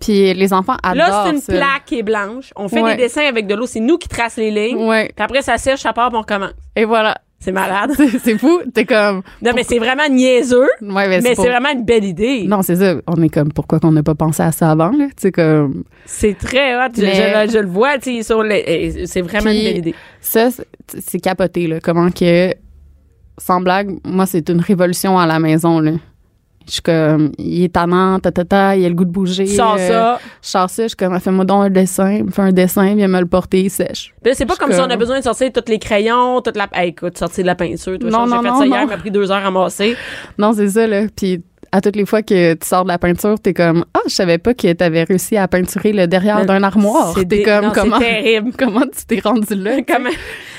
Puis 0.02 0.34
les 0.34 0.54
enfants 0.54 0.76
adorent 0.84 0.96
Là, 1.08 1.24
c'est 1.28 1.34
une 1.36 1.42
ça. 1.42 1.54
plaque 1.54 1.86
qui 1.86 2.00
est 2.00 2.04
blanche. 2.04 2.52
On 2.56 2.68
fait 2.68 2.82
Ouais. 2.82 2.96
des 2.98 3.04
dessins 3.04 3.26
avec 3.28 3.48
de 3.48 3.56
l'eau. 3.56 3.66
C'est 3.66 3.80
nous 3.80 3.98
qui 3.98 4.08
trace 4.10 4.36
les 4.38 4.52
lignes. 4.52 4.86
Ouais. 4.88 5.12
Puis 5.16 5.24
après, 5.24 5.42
ça 5.42 5.58
sèche, 5.58 5.80
ça 5.82 5.94
part, 5.94 6.10
puis 6.10 6.18
on 6.18 6.22
recommence. 6.22 6.52
Et 6.76 6.86
voilà. 6.86 7.16
C'est 7.40 7.52
malade. 7.52 7.92
C'est 7.98 8.20
c'est 8.20 8.38
fou. 8.38 8.62
T'es 8.74 8.86
comme. 8.86 9.22
Non, 9.42 9.52
mais 9.54 9.64
c'est 9.64 9.78
vraiment 9.78 10.08
niaiseux. 10.10 10.62
Ouais, 10.82 11.10
mais, 11.10 11.20
Mais 11.20 11.36
pour- 11.36 11.44
c'est 11.44 11.50
vraiment 11.52 11.72
une 11.74 11.84
belle 11.84 12.06
idée. 12.06 12.46
Non, 12.48 12.62
c'est 12.62 12.78
ça. 12.78 12.96
On 13.06 13.22
est 13.22 13.28
comme, 13.28 13.52
pourquoi 13.52 13.82
qu'on 13.82 13.92
n'a 13.92 14.02
pas 14.02 14.16
pensé 14.16 14.42
à 14.44 14.54
ça 14.54 14.72
avant, 14.72 14.92
là? 14.92 15.08
Sais, 15.18 15.34
comme. 15.34 15.84
C'est 16.06 16.38
très 16.38 16.74
hot. 16.76 16.90
Je, 16.96 17.02
Mais- 17.02 17.48
je- 17.48 17.52
je 17.52 17.58
le 17.60 17.68
vois, 17.68 17.98
tu 17.98 18.16
sais, 18.18 18.24
sur 18.24 18.44
les- 18.44 18.64
eh, 18.66 19.08
C'est 19.08 19.20
vraiment 19.22 19.50
Puis- 19.50 19.58
une 19.60 19.64
belle 19.66 19.78
idée. 19.80 19.96
Ça, 20.22 20.52
c'est- 20.52 20.66
c'est 21.02 21.20
capoté, 21.20 21.68
là. 21.68 21.80
Comment 21.82 22.10
que. 22.12 22.54
Sans 23.38 23.60
blague, 23.60 23.90
moi, 24.06 24.26
c'est 24.26 24.48
une 24.50 24.62
révolution 24.62 25.20
à 25.20 25.26
la 25.26 25.40
maison, 25.40 25.80
là. 25.82 25.92
Je 26.68 26.72
suis 26.74 26.82
comme, 26.82 27.32
il 27.38 27.64
est 27.66 27.74
tannant, 27.74 28.20
ta, 28.20 28.32
ta, 28.32 28.76
il 28.76 28.86
a 28.86 28.90
le 28.90 28.96
goût 28.96 29.06
de 29.06 29.12
bouger. 29.12 29.46
Sors 29.48 29.76
euh, 29.80 29.88
ça. 29.88 30.20
Je 30.42 30.48
sors 30.50 30.70
ça, 30.70 30.84
je 30.84 30.88
suis 30.90 30.96
comme, 30.98 31.20
fais-moi 31.20 31.46
donc 31.46 31.66
un 31.66 31.70
dessin. 31.70 32.12
Il 32.14 32.24
me 32.26 32.32
fait 32.32 32.42
un 32.42 32.52
dessin, 32.52 32.96
viens 32.96 33.08
me 33.08 33.20
le 33.20 33.26
porter, 33.26 33.62
il 33.64 33.70
sèche. 33.70 34.14
Puis 34.22 34.32
là, 34.32 34.36
c'est 34.36 34.46
pas 34.46 34.56
comme 34.56 34.70
suis 34.70 34.76
si 34.76 34.82
on 34.82 34.86
a 34.86 34.90
comme- 34.90 35.00
besoin 35.00 35.20
de 35.20 35.24
sortir 35.24 35.52
tous 35.52 35.64
les 35.70 35.80
crayons, 35.80 36.42
toute 36.42 36.56
la. 36.58 36.68
Hey, 36.74 36.90
écoute, 36.90 37.18
sortir 37.18 37.44
de 37.44 37.48
la 37.48 37.56
peinture. 37.56 38.00
Toi, 38.00 38.10
Non, 38.10 38.26
j'ai 38.26 38.32
non, 38.36 38.42
fait 38.42 38.48
non, 38.50 38.60
ça 38.60 38.66
hier, 38.66 38.88
m'a 38.88 38.98
pris 38.98 39.12
deux 39.12 39.32
heures 39.32 39.46
à 39.46 39.52
masser. 39.52 39.96
Non, 40.38 40.54
c'est 40.54 40.70
ça, 40.70 40.88
là. 40.88 41.04
Puis 41.16 41.42
à 41.72 41.82
toutes 41.82 41.96
les 41.96 42.06
fois 42.06 42.22
que 42.22 42.54
tu 42.54 42.68
sors 42.68 42.84
de 42.84 42.90
la 42.90 43.00
peinture, 43.00 43.40
t'es 43.40 43.54
comme, 43.54 43.84
ah, 43.96 44.00
je 44.08 44.14
savais 44.14 44.38
pas 44.38 44.54
que 44.54 44.72
t'avais 44.74 45.04
réussi 45.04 45.38
à 45.38 45.48
peinturer 45.48 45.92
le 45.92 46.06
derrière 46.08 46.46
d'un 46.46 46.62
armoire. 46.62 47.16
dé- 47.26 47.42
comme, 47.44 47.66
non, 47.66 47.72
comment, 47.74 47.98
terrible. 48.00 48.52
comment 48.58 48.82
tu 48.82 49.06
t'es 49.08 49.20
rendu 49.20 49.56
là? 49.56 49.78
Comment- 49.88 50.10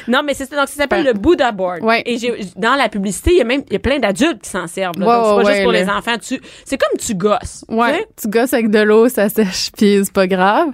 Non, 0.08 0.22
mais 0.24 0.34
c'est 0.34 0.50
donc 0.50 0.68
ça 0.68 0.74
s'appelle 0.82 1.04
le 1.04 1.12
Buddha 1.14 1.52
board. 1.52 1.82
Ouais. 1.82 2.02
Et 2.06 2.18
dans 2.56 2.74
la 2.74 2.88
publicité, 2.88 3.30
il 3.32 3.38
y 3.38 3.40
a 3.40 3.44
même 3.44 3.62
il 3.68 3.72
y 3.72 3.76
a 3.76 3.78
plein 3.78 3.98
d'adultes 3.98 4.42
qui 4.42 4.50
s'en 4.50 4.66
servent. 4.66 4.98
là. 4.98 5.06
Donc 5.06 5.24
c'est 5.38 5.44
pas 5.44 5.50
juste 5.52 5.62
pour 5.64 5.72
les 5.72 5.88
enfants. 5.88 6.16
Tu 6.20 6.40
c'est 6.64 6.76
comme 6.78 6.98
tu 6.98 7.14
gosses. 7.14 7.64
tu 7.68 7.74
Ouais, 7.74 8.06
tu 8.20 8.28
gosses 8.28 8.52
avec 8.52 8.70
de 8.70 8.80
l'eau, 8.80 9.08
ça 9.08 9.28
sèche, 9.28 9.70
puis 9.76 10.00
c'est 10.04 10.12
pas 10.12 10.26
grave. 10.26 10.68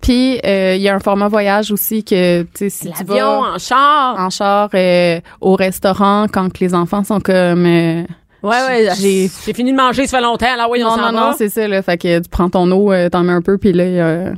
Puis 0.00 0.38
euh, 0.44 0.74
il 0.76 0.82
y 0.82 0.88
a 0.88 0.94
un 0.94 1.00
format 1.00 1.28
voyage 1.28 1.72
aussi 1.72 2.04
que 2.04 2.42
tu 2.42 2.48
sais 2.56 2.70
si 2.70 2.90
tu 2.92 3.04
L'avion 3.06 3.42
vas 3.42 3.48
en 3.54 3.58
char. 3.58 4.16
en 4.20 4.30
char 4.30 4.68
euh, 4.74 5.20
au 5.40 5.54
restaurant 5.54 6.26
quand 6.32 6.52
que 6.52 6.58
les 6.60 6.74
enfants 6.74 7.04
sont 7.04 7.20
comme 7.20 7.66
euh, 7.66 8.02
Ouais 8.42 8.50
ouais, 8.68 8.88
j'ai- 9.00 9.30
j'ai 9.46 9.54
fini 9.54 9.72
de 9.72 9.76
manger, 9.78 10.06
ça 10.06 10.18
fait 10.18 10.22
longtemps. 10.22 10.54
Là, 10.56 10.68
oui, 10.70 10.82
on 10.84 10.90
s'en 10.90 10.96
non 10.98 11.02
va. 11.04 11.12
non, 11.12 11.32
c'est 11.36 11.48
ça 11.48 11.66
là, 11.66 11.80
fait 11.80 11.96
que 11.96 12.18
tu 12.18 12.28
prends 12.28 12.50
ton 12.50 12.70
eau, 12.70 12.92
euh, 12.92 13.08
t'en 13.08 13.22
mets 13.22 13.32
un 13.32 13.40
peu 13.40 13.56
puis 13.56 13.72
là 13.72 14.32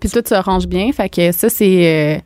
puis 0.00 0.08
tout 0.08 0.22
se 0.26 0.34
range 0.34 0.66
bien, 0.66 0.90
fait 0.92 1.10
que 1.10 1.30
ça 1.30 1.50
c'est 1.50 2.22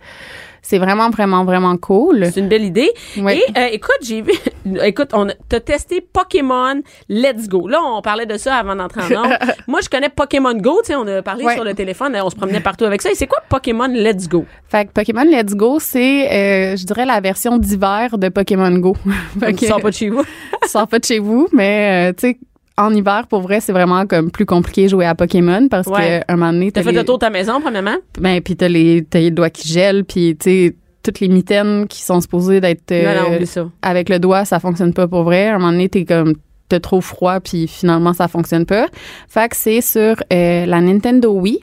c'est 0.67 0.79
vraiment 0.79 1.11
vraiment 1.11 1.45
vraiment 1.45 1.77
cool. 1.77 2.25
C'est 2.33 2.41
une 2.41 2.49
belle 2.49 2.65
idée. 2.65 2.91
Ouais. 3.19 3.37
Et 3.39 3.45
euh, 3.59 3.69
écoute, 3.71 3.99
j'ai 4.03 4.23
vu, 4.23 4.33
écoute, 4.83 5.11
on 5.13 5.29
a- 5.29 5.35
t'as 5.49 5.61
testé 5.61 6.01
Pokémon 6.01 6.81
Let's 7.11 7.49
Go. 7.49 7.69
Là, 7.69 7.81
on 7.85 8.01
parlait 8.01 8.25
de 8.25 8.37
ça 8.39 8.57
avant 8.57 8.75
d'entrer 8.75 9.03
en 9.15 9.25
ondes. 9.25 9.37
Moi, 9.69 9.81
je 9.83 9.89
connais 9.91 10.09
Pokémon 10.09 10.55
Go. 10.55 10.81
Tu 10.83 10.87
sais, 10.89 10.97
on 10.97 11.07
a 11.07 11.21
parlé 11.23 11.45
sur 11.55 11.65
le 11.65 11.75
téléphone, 11.75 12.17
on 12.25 12.31
se 12.31 12.35
promenait 12.37 12.61
partout 12.61 12.85
avec 12.87 13.03
ça. 13.03 13.11
Et 13.11 13.15
c'est 13.15 13.27
quoi 13.27 13.39
Pokémon 13.49 13.89
Let's 13.89 14.27
Go? 14.29 14.47
Fait 14.69 14.87
que 14.87 14.93
Pokémon 14.93 15.25
Let's 15.25 15.55
Go, 15.55 15.79
c'est 15.81 16.73
euh, 16.73 16.77
je 16.77 16.85
dirais 16.87 17.05
la 17.05 17.21
version 17.21 17.59
d'hiver 17.59 18.17
de 18.17 18.31
Pokémon 18.31 18.71
Go. 18.79 18.97
Fait 19.39 19.53
Tu 19.53 19.67
sors 19.67 19.81
pas 19.83 19.91
de 19.91 19.95
chez 19.95 20.09
vous. 20.09 20.25
tu 20.63 20.69
sors 20.69 20.89
pas 20.89 20.99
de 20.99 21.05
chez 21.05 21.19
vous, 21.19 21.47
mais 21.53 22.11
euh, 22.11 22.13
tu 22.17 22.29
sais, 22.29 22.39
en 22.77 22.93
hiver, 22.93 23.27
pour 23.29 23.41
vrai, 23.43 23.61
c'est 23.61 23.73
vraiment 23.73 24.07
comme 24.07 24.31
plus 24.31 24.47
compliqué 24.47 24.89
jouer 24.89 25.07
à 25.07 25.15
Pokémon 25.15 25.69
parce 25.69 25.87
Ouais. 25.87 26.23
que 26.27 26.33
un 26.33 26.37
moment 26.37 26.53
donné, 26.53 26.73
T'as 26.73 26.83
fait 26.83 26.91
les, 26.93 26.99
le 26.99 27.05
tour 27.05 27.19
de 27.19 27.21
ta 27.21 27.31
maison, 27.31 27.61
premièrement? 27.61 27.97
ben, 28.19 28.41
puis 28.41 28.57
t'as 28.57 28.69
les, 28.69 29.05
t'as 29.09 29.21
les 29.21 29.31
doigts 29.31 29.51
qui 29.51 29.69
gèlent, 29.69 30.05
puis 30.05 30.37
tu 30.37 30.45
sais, 30.51 30.77
toutes 31.03 31.21
les 31.21 31.29
mitaines 31.29 31.87
qui 31.87 32.03
sont 32.03 32.21
supposées 32.21 32.61
d'être 32.61 32.91
non, 32.91 33.31
non, 33.31 33.37
euh, 33.41 33.45
ça. 33.45 33.69
avec 33.83 34.09
le 34.09 34.19
doigt, 34.19 34.45
ça 34.45 34.59
fonctionne 34.59 34.93
pas 34.93 35.07
pour 35.07 35.23
vrai. 35.23 35.49
À 35.49 35.55
un 35.57 35.59
moment 35.59 35.71
donné, 35.73 35.89
t'es 35.89 36.05
comme 36.05 36.35
t'as 36.69 36.81
trop 36.81 37.01
froid, 37.03 37.41
puis 37.41 37.69
finalement, 37.69 38.13
ça 38.15 38.27
fonctionne 38.27 38.65
pas. 38.67 38.87
Fait 39.29 39.49
que 39.51 39.55
c'est 39.57 39.81
sur 39.83 40.17
euh, 40.33 40.65
la 40.67 40.81
Nintendo 40.81 41.31
Wii. 41.31 41.61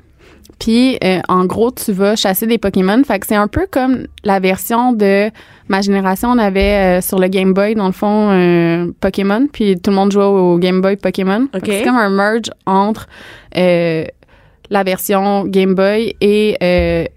Puis, 0.62 1.00
euh, 1.04 1.20
en 1.28 1.46
gros, 1.46 1.72
tu 1.72 1.92
vas 1.92 2.16
chasser 2.16 2.46
des 2.46 2.60
Pokémon. 2.60 3.04
Fait 3.04 3.20
que 3.20 3.26
c'est 3.26 3.36
un 3.36 3.48
peu 3.48 3.66
comme 3.70 4.06
la 4.24 4.40
version 4.40 4.94
de 4.94 5.32
ma 5.68 5.82
génération. 5.82 6.30
On 6.30 6.38
avait 6.38 7.00
euh, 7.00 7.02
sur 7.02 7.18
le 7.18 7.30
Game 7.30 7.52
Boy, 7.52 7.74
dans 7.74 7.88
le 7.88 7.92
fond, 7.92 8.30
euh, 8.30 8.92
Pokémon. 9.00 9.48
Puis 9.52 9.80
tout 9.82 9.90
le 9.90 9.96
monde 9.96 10.12
jouait 10.12 10.24
au 10.24 10.60
Game 10.60 10.80
Boy 10.80 10.98
Pokémon. 10.98 11.48
C'est 11.66 11.84
comme 11.84 11.96
un 11.96 12.12
merge 12.12 12.52
entre 12.68 13.08
la 13.56 14.84
version 14.84 15.46
Game 15.46 15.74
Boy 15.74 16.16
et 16.22 17.10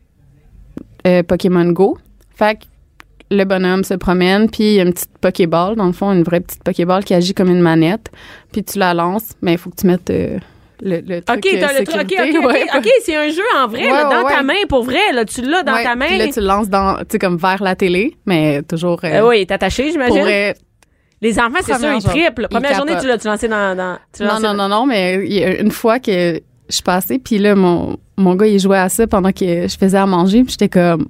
Pokémon 1.29 1.67
Go. 1.67 1.99
Fait 2.35 2.55
que 2.55 2.65
le 3.31 3.45
bonhomme 3.45 3.85
se 3.85 3.95
promène, 3.95 4.49
puis 4.49 4.65
il 4.65 4.73
y 4.75 4.81
a 4.81 4.85
une 4.85 4.93
petite 4.95 5.19
Pokéball, 5.21 5.77
dans 5.77 5.87
le 5.87 5.93
fond, 5.93 6.13
une 6.13 6.23
vraie 6.23 6.41
petite 6.41 6.63
Pokéball 6.63 7.05
qui 7.05 7.13
agit 7.13 7.35
comme 7.35 7.51
une 7.51 7.61
manette. 7.61 8.11
Puis 8.53 8.65
tu 8.65 8.79
la 8.79 8.95
lances, 8.95 9.33
mais 9.43 9.53
il 9.53 9.59
faut 9.59 9.69
que 9.69 9.77
tu 9.77 9.87
mettes 9.87 10.11
Le, 10.87 11.01
le 11.01 11.23
truc, 11.23 11.39
OK, 11.39 11.57
t'as 11.59 11.79
le 11.79 11.85
truc. 11.87 11.97
OK, 12.03 12.09
sécurité, 12.11 12.39
OK, 12.39 12.45
OK, 12.45 12.53
ouais. 12.53 12.65
OK, 12.77 12.89
c'est 13.03 13.17
un 13.17 13.29
jeu 13.31 13.43
en 13.57 13.67
vrai, 13.69 13.85
Ouais, 13.85 13.91
là, 13.91 14.05
dans 14.05 14.23
ouais, 14.27 14.33
ta 14.35 14.43
main, 14.43 14.55
pour 14.69 14.85
vrai. 14.85 15.13
Là, 15.15 15.25
tu 15.25 15.41
l'as 15.41 15.63
dans 15.63 15.83
ta 15.83 15.95
main. 15.97 16.07
puis 16.09 16.19
là, 16.19 16.29
tu 16.29 16.41
le 16.41 16.47
lances 16.47 16.69
dans, 16.69 16.97
tu 16.99 17.05
sais, 17.13 17.19
comme 17.19 17.39
vers 17.39 17.63
la 17.63 17.75
télé, 17.75 18.17
mais 18.27 18.63
toujours. 18.63 19.01
euh, 19.05 19.23
Euh, 19.23 19.29
oui, 19.29 19.47
t'es 19.47 19.55
attaché, 19.55 19.91
j'imagine. 19.91 20.23
Les 21.23 21.39
enfants, 21.39 21.53
c'est 21.61 21.73
sûr, 21.73 21.75
Première 21.77 21.97
ils 21.97 22.03
triplent. 22.05 22.43
ils 22.51 22.55
Première 22.55 22.75
journée, 22.77 22.93
tu 23.01 23.07
l'as-tu 23.07 23.27
lancé 23.27 23.49
dans. 23.49 23.75
dans 23.75 23.97
tu 24.15 24.23
l'as 24.25 24.35
Non, 24.39 24.41
non, 24.49 24.55
non, 24.55 24.69
non, 24.69 24.87
mais 24.87 25.15
une 25.59 25.71
fois 25.71 25.99
que 25.99 26.35
je 26.69 26.75
suis 26.75 26.83
passée, 26.83 27.19
puis 27.19 27.39
là, 27.39 27.55
mon, 27.55 27.97
mon 28.19 28.35
gars, 28.35 28.47
il 28.47 28.61
jouait 28.61 28.77
à 28.79 28.91
ça 28.91 29.07
pendant 29.07 29.33
que 29.33 29.67
je 29.67 29.77
faisais 29.79 29.97
à 29.97 30.05
manger, 30.05 30.43
puis 30.43 30.51
j'étais 30.53 30.69
comme, 30.69 31.07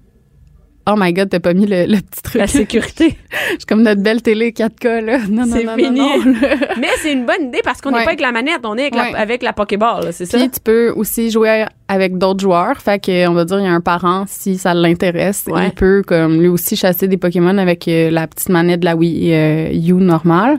oh 0.86 0.94
my 0.96 1.12
god, 1.12 1.30
t'as 1.30 1.40
pas 1.40 1.54
mis 1.54 1.66
le, 1.66 1.86
le 1.86 1.96
petit 2.00 2.22
truc. 2.22 2.34
La 2.36 2.46
sécurité. 2.46 3.16
Je 3.52 3.56
suis 3.56 3.66
comme 3.66 3.82
notre 3.82 4.02
belle 4.02 4.20
télé 4.22 4.52
4K, 4.52 5.00
là. 5.04 5.18
Non, 5.28 5.46
non, 5.46 5.54
C'est 5.56 5.64
non, 5.64 5.76
fini. 5.76 5.98
non, 6.00 6.18
non. 6.18 6.32
Mais 6.80 6.88
c'est 7.02 7.12
une 7.12 7.24
bonne 7.26 7.48
idée 7.48 7.60
parce 7.64 7.80
qu'on 7.80 7.90
n'est 7.90 7.98
Ouais. 7.98 8.04
pas 8.04 8.10
avec 8.10 8.20
la 8.20 8.32
manette, 8.32 8.60
on 8.64 8.76
est 8.76 8.82
avec, 8.82 8.94
Ouais. 8.94 9.12
la, 9.12 9.18
avec 9.18 9.42
la 9.42 9.52
Pokéball, 9.52 10.12
c'est 10.12 10.26
ça? 10.26 10.38
Puis 10.38 10.50
tu 10.50 10.60
peux 10.60 10.90
aussi 10.96 11.30
jouer 11.30 11.64
avec 11.88 12.18
d'autres 12.18 12.40
joueurs. 12.40 12.76
Fait 12.80 12.98
que, 13.02 13.26
on 13.28 13.32
va 13.34 13.44
dire, 13.44 13.60
il 13.60 13.64
y 13.64 13.68
a 13.68 13.72
un 13.72 13.80
parent, 13.80 14.24
si 14.26 14.56
ça 14.58 14.74
l'intéresse, 14.74 15.44
Ouais. 15.48 15.66
il 15.68 15.72
peut, 15.72 16.02
comme 16.06 16.40
lui 16.40 16.48
aussi, 16.48 16.76
chasser 16.76 17.08
des 17.08 17.16
Pokémon 17.16 17.56
avec 17.58 17.88
euh, 17.88 18.10
la 18.10 18.26
petite 18.26 18.48
manette 18.50 18.80
de 18.80 18.84
la 18.86 18.96
Wii 18.96 19.32
euh, 19.32 19.72
U 19.72 19.94
normale. 19.94 20.58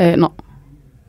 Euh, 0.00 0.16
non. 0.16 0.30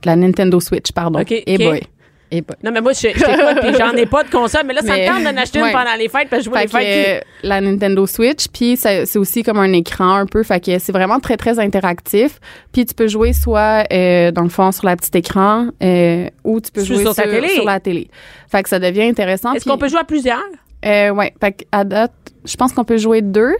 De 0.01 0.07
la 0.07 0.15
Nintendo 0.15 0.59
Switch, 0.59 0.91
pardon. 0.93 1.19
OK, 1.21 1.31
Et 1.45 1.57
boy. 1.57 1.81
Et. 2.31 2.43
Non, 2.63 2.71
mais 2.71 2.81
moi, 2.81 2.93
je 2.93 3.07
je 3.09 3.77
j'en 3.77 3.91
ai 3.93 4.05
pas 4.05 4.23
de 4.23 4.29
console, 4.29 4.61
mais 4.67 4.73
là, 4.75 4.81
ça 4.81 4.93
Mais- 4.93 5.09
me 5.09 5.13
tente 5.15 5.23
d'en 5.23 5.41
acheter 5.41 5.61
Ouais. 5.61 5.69
une 5.69 5.73
pendant 5.73 5.95
les 5.97 6.09
fêtes, 6.09 6.29
parce 6.29 6.41
que 6.41 6.45
je 6.45 6.49
vois 6.49 6.59
Fait 6.59 6.65
les 6.65 6.69
que, 6.69 6.75
fêtes. 6.77 7.23
la 7.43 7.59
Nintendo 7.61 8.05
Switch, 8.05 8.47
puis 8.53 8.77
c'est 8.77 9.17
aussi 9.17 9.41
comme 9.43 9.57
un 9.57 9.73
écran 9.73 10.13
un 10.15 10.25
peu, 10.27 10.43
fait 10.43 10.63
que 10.63 10.77
c'est 10.79 10.91
vraiment 10.91 11.19
très 11.19 11.37
très 11.37 11.57
interactif. 11.59 12.39
Puis 12.71 12.85
tu 12.85 12.93
peux 12.93 13.07
jouer 13.07 13.33
soit 13.33 13.83
euh, 13.91 14.29
dans 14.31 14.43
le 14.43 14.49
fond 14.49 14.71
sur 14.71 14.85
la 14.85 14.95
petite 14.95 15.15
écran 15.15 15.69
euh, 15.81 16.27
ou 16.43 16.61
tu 16.61 16.71
peux 16.71 16.81
Sur- 16.83 16.95
jouer 16.95 17.03
sur 17.05 17.15
ta 17.15 17.23
télé. 17.23 17.49
sur 17.49 17.65
la 17.65 17.79
télé. 17.79 18.09
Fait 18.51 18.61
que 18.63 18.69
ça 18.69 18.77
devient 18.79 19.03
intéressant. 19.03 19.53
Est-ce 19.53 19.65
qu'on 19.67 19.77
peut 19.77 19.89
jouer 19.89 20.01
à 20.01 20.03
plusieurs? 20.03 20.43
euh, 20.85 21.09
ouais, 21.09 21.33
fait 21.41 21.51
que 21.53 21.63
à 21.71 21.83
date, 21.83 22.13
je 22.45 22.55
pense 22.55 22.73
qu'on 22.73 22.83
peut 22.85 22.97
jouer 22.97 23.21
deux. 23.21 23.55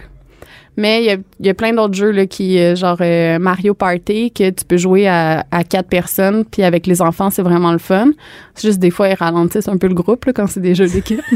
Mais 0.80 1.04
il 1.04 1.06
y 1.08 1.12
a, 1.12 1.18
il 1.42 1.46
y 1.46 1.50
a 1.50 1.54
plein 1.54 1.74
d'autres 1.74 1.94
jeux 1.94 2.12
là, 2.12 2.26
qui, 2.26 2.58
euh, 2.58 2.74
genre 2.74 2.98
euh, 3.02 3.38
Mario 3.38 3.74
Party, 3.74 4.32
que 4.32 4.50
tu 4.50 4.64
peux 4.64 4.78
jouer 4.78 5.10
à, 5.10 5.44
à 5.52 5.66
quatre 5.66 5.90
personnes, 5.90 6.46
puis 6.46 6.64
avec 6.64 6.88
les 6.88 7.02
enfants, 7.02 7.30
c'est 7.30 7.42
vraiment 7.42 7.74
le 7.74 7.80
fun. 7.80 8.12
C'est 8.56 8.70
juste 8.70 8.80
des 8.80 8.90
fois, 8.90 9.10
ils 9.10 9.14
ralentissent 9.16 9.68
un 9.68 9.78
peu 9.78 9.88
le 9.88 9.94
groupe 9.94 10.24
là, 10.24 10.32
quand 10.32 10.48
c'est 10.48 10.62
des 10.62 10.76
jeux 10.76 10.88
d'équipe. 10.88 11.20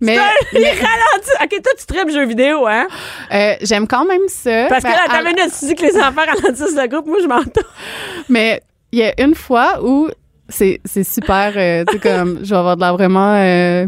mais 0.00 0.18
Il 0.52 0.58
ralentit. 0.62 1.30
OK, 1.42 1.62
toi, 1.62 1.72
tu 1.78 1.86
tripes 1.86 2.10
jeux 2.10 2.26
vidéo, 2.26 2.66
hein? 2.66 2.86
euh, 3.32 3.54
j'aime 3.62 3.88
quand 3.88 4.04
même 4.04 4.28
ça. 4.28 4.66
Parce 4.68 4.84
que 4.84 4.88
là, 4.88 5.04
à- 5.10 5.22
minute, 5.22 5.52
tu 5.58 5.66
dis 5.66 5.74
que 5.74 5.82
les 5.82 5.96
enfants 5.96 6.22
ralentissent 6.26 6.76
le 6.76 6.86
groupe, 6.88 7.06
moi, 7.06 7.18
je 7.20 7.26
m'entends. 7.26 7.68
Mais 8.28 8.62
il 8.92 9.00
y 9.00 9.02
a 9.02 9.20
une 9.20 9.34
fois 9.34 9.82
où 9.82 10.08
c'est 10.48 10.80
super, 11.02 11.54
euh, 11.56 11.84
tu 11.88 11.94
sais, 11.94 11.98
comme, 11.98 12.38
je 12.44 12.50
vais 12.50 12.56
avoir 12.56 12.76
de 12.76 12.82
l'air 12.82 12.94
vraiment 12.94 13.34
euh, 13.34 13.86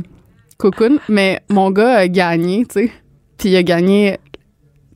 cocoon, 0.56 0.98
mais 1.08 1.40
mon 1.48 1.70
gars 1.70 1.98
a 1.98 2.08
gagné, 2.08 2.66
tu 2.66 2.80
sais. 2.86 2.92
Puis 3.38 3.50
il 3.50 3.56
a 3.56 3.62
gagné 3.62 4.18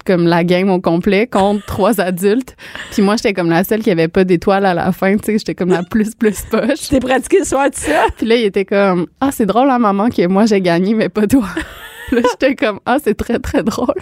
comme 0.05 0.27
la 0.27 0.45
game 0.45 0.71
au 0.71 0.81
complet 0.81 1.27
contre 1.27 1.65
trois 1.67 2.01
adultes. 2.01 2.57
Puis 2.91 3.03
moi, 3.03 3.17
j'étais 3.17 3.33
comme 3.33 3.51
la 3.51 3.65
seule 3.65 3.83
qui 3.83 3.91
avait 3.91 4.09
pas 4.09 4.25
d'étoile 4.25 4.67
à 4.67 4.75
la 4.75 4.93
fin, 4.93 5.17
tu 5.17 5.25
sais. 5.25 5.39
J'étais 5.39 5.55
comme 5.55 5.71
la 5.71 5.83
plus, 5.83 6.15
plus 6.15 6.43
poche. 6.51 6.89
T'es 6.89 7.01
pratiqué 7.01 7.41
le 7.41 7.45
soir, 7.45 7.67
tout 7.67 7.81
ça? 7.81 8.07
Puis 8.17 8.27
là, 8.27 8.37
il 8.37 8.45
était 8.45 8.65
comme, 8.65 9.07
ah, 9.21 9.31
c'est 9.33 9.47
drôle, 9.47 9.71
hein, 9.71 9.79
maman, 9.79 10.09
que 10.09 10.27
moi, 10.27 10.47
j'ai 10.47 10.61
gagné, 10.61 10.95
mais 10.95 11.09
pas 11.09 11.27
toi. 11.27 11.47
Là, 12.11 12.21
j'étais 12.31 12.55
comme, 12.55 12.79
ah, 12.85 12.99
c'est 13.03 13.15
très, 13.15 13.39
très 13.39 13.63
drôle. 13.63 13.95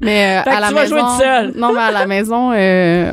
Mais 0.00 0.42
euh, 0.46 0.50
à 0.50 0.60
la 0.60 0.68
tu 0.68 0.74
vas 0.74 0.82
maison. 0.82 0.96
jouer 0.96 1.18
seule. 1.18 1.52
Non, 1.56 1.72
mais 1.72 1.80
à 1.80 1.90
la 1.90 2.06
maison, 2.06 2.52
euh, 2.54 3.12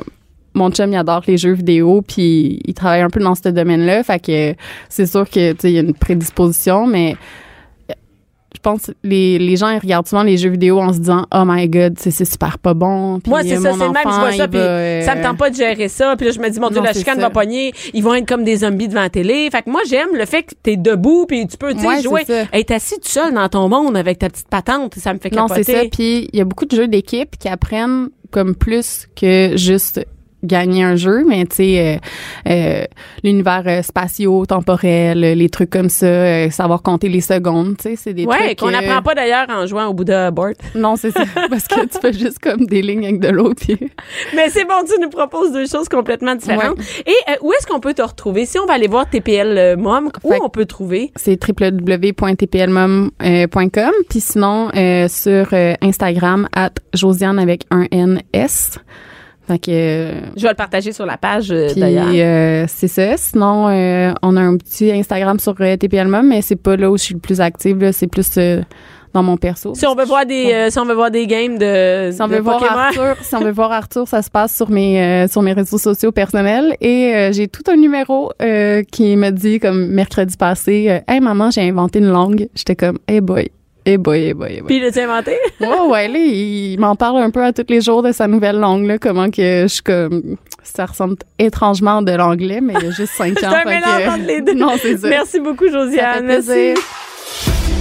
mon 0.54 0.70
chum, 0.70 0.92
il 0.92 0.98
adore 0.98 1.24
les 1.25 1.38
jeux 1.38 1.54
vidéo, 1.54 2.04
puis 2.08 2.60
il 2.63 2.74
travaille 2.75 3.01
un 3.01 3.10
peu 3.10 3.22
dans 3.22 3.34
ce 3.34 3.50
domaine-là. 3.50 4.04
Fait 4.04 4.20
que 4.20 4.54
c'est 4.88 5.08
sûr 5.08 5.28
que, 5.28 5.54
tu 5.54 5.62
sais, 5.62 5.72
il 5.72 5.74
y 5.74 5.78
a 5.78 5.82
une 5.82 5.96
prédisposition, 5.96 6.86
mais 6.86 7.16
je 8.60 8.70
pense 8.70 8.88
que 8.88 8.92
les, 9.06 9.39
les 9.39 9.56
gens, 9.56 9.70
ils 9.70 9.80
regardent 9.80 10.06
souvent 10.06 10.24
les 10.24 10.36
jeux 10.36 10.50
vidéo 10.50 10.80
en 10.82 10.92
se 10.92 11.00
disant, 11.00 11.25
oh 11.34 11.44
my 11.46 11.70
god, 11.70 11.94
c'est 11.98 12.12
c'est 12.12 12.25
super 12.25 12.60
pas 12.60 12.74
bon. 12.74 13.22
Puis, 13.22 13.30
Moi, 13.30 13.42
c'est 13.44 13.54
euh, 13.58 13.62
ça, 13.62 13.72
c'est 13.72 13.86
le 13.86 13.92
même, 13.94 14.04
je 14.04 14.20
vois 14.20 14.32
ça, 14.34 14.48
puis 14.50 14.60
euh, 14.60 15.01
ça 15.01 15.16
me 15.16 15.24
tente 15.24 15.38
pas 15.38 15.50
de 15.50 15.56
gérer 15.56 15.88
ça. 15.88 16.16
Puis 16.18 16.25
là, 16.28 16.34
je 16.34 16.39
me 16.39 16.50
dis, 16.50 16.60
mon 16.60 16.68
Dieu, 16.68 16.80
Non, 16.80 16.84
la 16.84 16.92
chicane 16.94 17.16
ça. 17.16 17.22
va 17.22 17.30
pogner. 17.30 17.72
Ils 17.94 18.04
vont 18.04 18.13
être 18.16 18.28
comme 18.28 18.43
des 18.43 18.58
zombies 18.58 18.89
devant 18.89 19.00
la 19.02 19.10
télé. 19.10 19.48
Fait 19.50 19.62
que 19.62 19.69
moi, 19.69 19.80
j'aime 19.89 20.10
le 20.13 20.26
fait 20.26 20.43
que 20.43 20.54
t'es 20.62 20.76
debout, 20.76 21.26
puis 21.26 21.48
tu 21.48 21.56
peux, 21.56 21.74
Ouais, 21.74 22.02
jouer. 22.02 22.24
Être 22.52 22.72
assis 22.72 22.95
tout 23.00 23.08
seul 23.10 23.34
dans 23.34 23.48
ton 23.48 23.69
monde 23.69 23.95
avec 23.95 24.19
ta 24.19 24.28
petite 24.30 24.50
patente, 24.50 24.95
ça 24.95 25.13
me 25.13 25.19
fait 25.19 25.32
Non, 25.32 25.43
capoter. 25.48 25.63
c'est 25.63 25.74
ça. 25.84 25.89
Puis 25.89 26.28
il 26.34 26.38
y 26.38 26.41
a 26.41 26.45
beaucoup 26.45 26.65
de 26.65 26.76
jeux 26.76 26.88
d'équipe 26.89 27.38
qui 27.39 27.48
apprennent 27.48 28.10
comme 28.32 28.56
plus 28.56 29.08
que 29.15 29.54
juste 29.56 30.06
gagner 30.43 30.84
un 30.84 30.95
jeu, 30.95 31.23
mais 31.28 31.45
tu 31.45 31.56
sais, 31.58 31.80
euh, 31.80 31.97
euh, 32.49 32.84
l'univers 33.23 33.63
euh, 33.67 33.82
spatio-temporel, 33.82 35.23
euh, 35.23 35.36
les 35.36 35.49
trucs 35.49 35.69
comme 35.69 35.89
ça, 35.89 36.49
savoir 36.52 36.82
compter 36.82 37.10
les 37.10 37.21
secondes, 37.21 37.75
tu 37.78 37.89
sais, 37.89 37.95
c'est 37.95 38.13
des 38.13 38.25
Ouais, 38.25 38.38
trucs... 38.56 38.60
qu'on 38.60 38.71
n'apprend 38.71 39.02
pas 39.02 39.15
d'ailleurs 39.15 39.47
en 39.49 39.65
jouant 39.67 39.88
au 39.88 39.93
Bouddha 39.93 40.32
Board. 40.32 40.56
Non, 40.75 40.95
c'est 40.95 41.12
ça, 41.12 41.23
parce 41.49 41.67
que 41.67 41.86
tu 41.88 41.99
fais 42.02 42.13
juste 42.13 42.39
comme 42.39 42.65
des 42.65 42.82
lignes 42.82 43.06
avec 43.06 43.19
de 43.19 43.30
l'eau, 43.30 43.54
puis... 43.54 43.78
Mais 44.36 44.49
c'est 44.49 44.65
bon, 44.65 44.73
tu 44.88 44.99
nous 45.02 45.10
proposes 45.10 45.52
deux 45.52 45.67
choses 45.67 45.89
complètement 45.89 46.36
différentes. 46.36 46.80
Et 47.06 47.15
où 47.41 47.52
est-ce 47.54 47.67
qu'on 47.67 47.80
peut 47.80 47.93
te 47.93 48.02
retrouver? 48.02 48.45
Si 48.45 48.58
on 48.60 48.65
va 48.65 48.73
aller 48.75 48.88
voir 48.88 49.10
TPL 49.10 49.75
Mom, 49.78 50.10
où 50.23 50.32
Fait- 50.32 50.39
on 50.41 50.49
peut 50.49 50.65
trouver? 50.65 51.12
C'est 51.15 51.39
www.tplmom.com, 51.47 53.91
puis 54.10 54.19
sinon, 54.21 54.69
sur 55.08 55.47
Instagram, 55.82 56.47
at 56.54 56.71
Josiane 56.93 57.39
avec 57.39 57.63
un 57.71 57.86
N-S. 57.91 58.78
Fait 59.49 59.59
que... 59.59 59.71
euh, 59.71 60.12
Je 60.38 60.43
vais 60.43 60.49
le 60.49 60.55
partager 60.55 60.91
sur 60.91 61.05
la 61.05 61.17
page 61.17 61.51
euh, 61.51 61.69
d'ailleurs. 61.75 62.09
euh, 62.13 62.65
c'est 62.67 62.88
ça. 62.88 63.17
Sinon, 63.17 63.67
euh, 63.69 64.13
on 64.21 64.38
a 64.38 64.41
un 64.41 64.57
petit 64.57 64.91
Instagram 64.91 65.39
sur 65.39 65.55
euh, 65.59 65.75
TPLMOM, 65.75 66.27
mais 66.27 66.41
c'est 66.43 66.55
pas 66.55 66.75
là 66.77 66.91
où 66.91 66.97
je 66.97 67.03
suis 67.03 67.13
le 67.15 67.19
plus 67.19 67.41
active. 67.41 67.89
C'est 67.91 68.05
plus 68.07 68.38
dans 69.12 69.23
mon 69.23 69.38
perso. 69.38 69.73
Si 69.73 69.88
on 69.88 69.95
veut 69.95 70.05
voir 70.05 70.23
des, 70.27 70.51
euh, 70.53 70.69
si 70.69 70.77
on 70.77 70.85
veut 70.85 70.93
voir 70.93 71.09
des 71.09 71.25
games 71.25 71.57
de, 71.57 72.12
Si 72.13 72.21
on 72.21 72.27
de 72.27 72.35
veut 72.35 72.41
voir 72.41 72.59
Pokémon. 72.59 72.77
Arthur, 72.77 73.15
si 73.23 73.35
on 73.35 73.39
veut 73.39 73.49
voir 73.51 73.71
Arthur, 73.71 74.07
ça 74.07 74.21
se 74.21 74.29
passe 74.29 74.55
sur 74.55 74.69
mes 74.69 75.01
euh, 75.01 75.27
sur 75.27 75.41
mes 75.41 75.53
réseaux 75.53 75.79
sociaux 75.79 76.12
personnels 76.12 76.75
et 76.79 77.15
euh, 77.15 77.31
j'ai 77.31 77.47
tout 77.47 77.63
un 77.71 77.75
numéro 77.75 78.31
qui 78.91 79.15
me 79.17 79.31
dit 79.31 79.59
comme 79.59 79.88
mercredi 79.88 80.38
passé, 80.38 81.01
hey 81.07 81.19
maman, 81.21 81.49
j'ai 81.49 81.67
inventé 81.67 81.97
une 81.97 82.09
langue. 82.12 82.49
J'étais 82.53 82.75
comme, 82.75 82.99
hey 83.07 83.19
boy, 83.19 83.49
hey 83.86 83.98
boy, 83.98 84.20
hey 84.24 84.34
boy, 84.34 84.50
hey 84.52 84.60
boy. 84.62 84.68
Puis 84.68 84.80
l'as-tu 84.80 85.00
inventé? 85.00 85.38
Ouais, 85.60 85.68
ouais, 85.89 86.08
là, 86.08 86.20
il 86.20 86.78
m'en 86.80 86.96
parle 86.96 87.22
un 87.22 87.30
peu 87.30 87.44
à 87.44 87.52
tous 87.54 87.65
les 87.70 87.82
jours 87.82 88.02
de 88.04 88.12
sa 88.12 88.28
nouvelle 88.28 88.58
langue, 88.60 88.86
là, 88.86 88.98
comment 88.98 89.30
que 89.30 89.63
je 89.63 89.68
suis 89.68 89.82
comme, 89.84 90.36
ça 90.63 90.86
ressemble 90.86 91.15
étrangement 91.38 92.02
de 92.02 92.12
l'anglais, 92.12 92.60
mais 92.62 92.74
il 92.80 92.84
y 92.86 92.88
a 92.88 92.92
juste 92.92 93.13
cinq 93.13 93.38
C'est 93.39 93.46
ans. 93.46 93.52
un 93.52 93.62
fait 93.62 93.65
mélange 93.65 94.04
que- 94.04 94.10
entre 94.10 94.26
les 94.28 94.42
deux. 94.42 94.54
Non, 94.56 94.74
c'est 94.82 94.98
ça. 94.98 95.08
Merci 95.10 95.39
beaucoup, 95.39 95.68
Josiane. 95.70 96.26
Merci. 96.26 96.48
plaisir. 96.50 96.76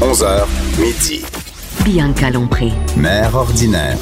11h, 0.01 0.47
midi. 0.81 1.23
Bianca 1.85 2.31
Lompré. 2.31 2.69
Mère 2.97 3.35
ordinaire. 3.35 3.97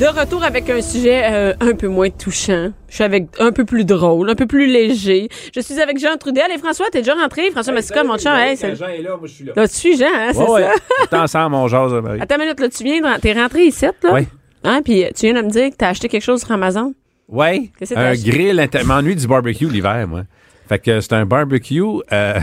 De 0.00 0.06
retour 0.06 0.42
avec 0.42 0.68
un 0.70 0.82
sujet 0.82 1.22
euh, 1.24 1.54
un 1.60 1.74
peu 1.74 1.86
moins 1.86 2.10
touchant. 2.10 2.72
Je 2.88 2.94
suis 2.96 3.04
avec 3.04 3.28
un 3.38 3.52
peu 3.52 3.64
plus 3.64 3.84
drôle, 3.84 4.28
un 4.28 4.34
peu 4.34 4.46
plus 4.46 4.66
léger. 4.66 5.28
Je 5.54 5.60
suis 5.60 5.80
avec 5.80 5.98
Jean 6.00 6.16
Trudel. 6.18 6.50
Et 6.52 6.58
François, 6.58 6.86
t'es 6.90 6.98
déjà 6.98 7.14
rentré? 7.14 7.50
François 7.52 7.72
Massica, 7.72 8.02
mon 8.02 8.18
chum. 8.18 8.32
Hey. 8.34 8.56
Jean 8.56 8.88
est 8.88 9.02
là, 9.02 9.16
moi 9.16 9.26
je 9.28 9.32
suis 9.32 9.44
là. 9.44 9.52
Là, 9.54 9.68
tu 9.68 9.74
suis 9.74 9.96
Jean, 9.96 10.06
hein, 10.12 10.30
c'est 10.32 10.38
Ouais, 10.40 10.50
ouais. 10.50 10.62
ça? 10.62 10.72
On 11.12 11.16
est 11.16 11.20
ensemble, 11.20 11.54
on 11.54 11.68
jase, 11.68 11.92
Marie. 11.92 12.20
Attends 12.20 12.34
une 12.36 12.40
minute, 12.42 12.58
là, 12.60 12.68
tu 12.68 12.82
viens 12.84 13.00
de, 13.00 13.20
t'es 13.20 13.32
rentré 13.34 13.66
ici, 13.66 13.84
là? 13.84 13.92
Oui. 14.12 14.22
Hein, 14.64 14.80
puis 14.84 15.04
tu 15.14 15.26
viens 15.26 15.40
de 15.40 15.46
me 15.46 15.50
dire 15.50 15.70
que 15.70 15.76
t'as 15.76 15.90
acheté 15.90 16.08
quelque 16.08 16.22
chose 16.22 16.40
sur 16.40 16.50
Amazon? 16.50 16.92
Ouais. 17.28 17.70
Qu'est-ce 17.78 17.90
que 17.90 17.94
t'as 17.94 18.10
Un 18.10 18.14
grill, 18.14 18.58
inter- 18.58 18.82
m'ennuie 18.84 19.14
du 19.14 19.28
barbecue 19.28 19.68
l'hiver, 19.68 20.08
moi. 20.08 20.22
Fait 20.68 20.80
que 20.80 21.00
c'est 21.00 21.12
un 21.12 21.24
barbecue 21.24 21.82
euh, 22.12 22.40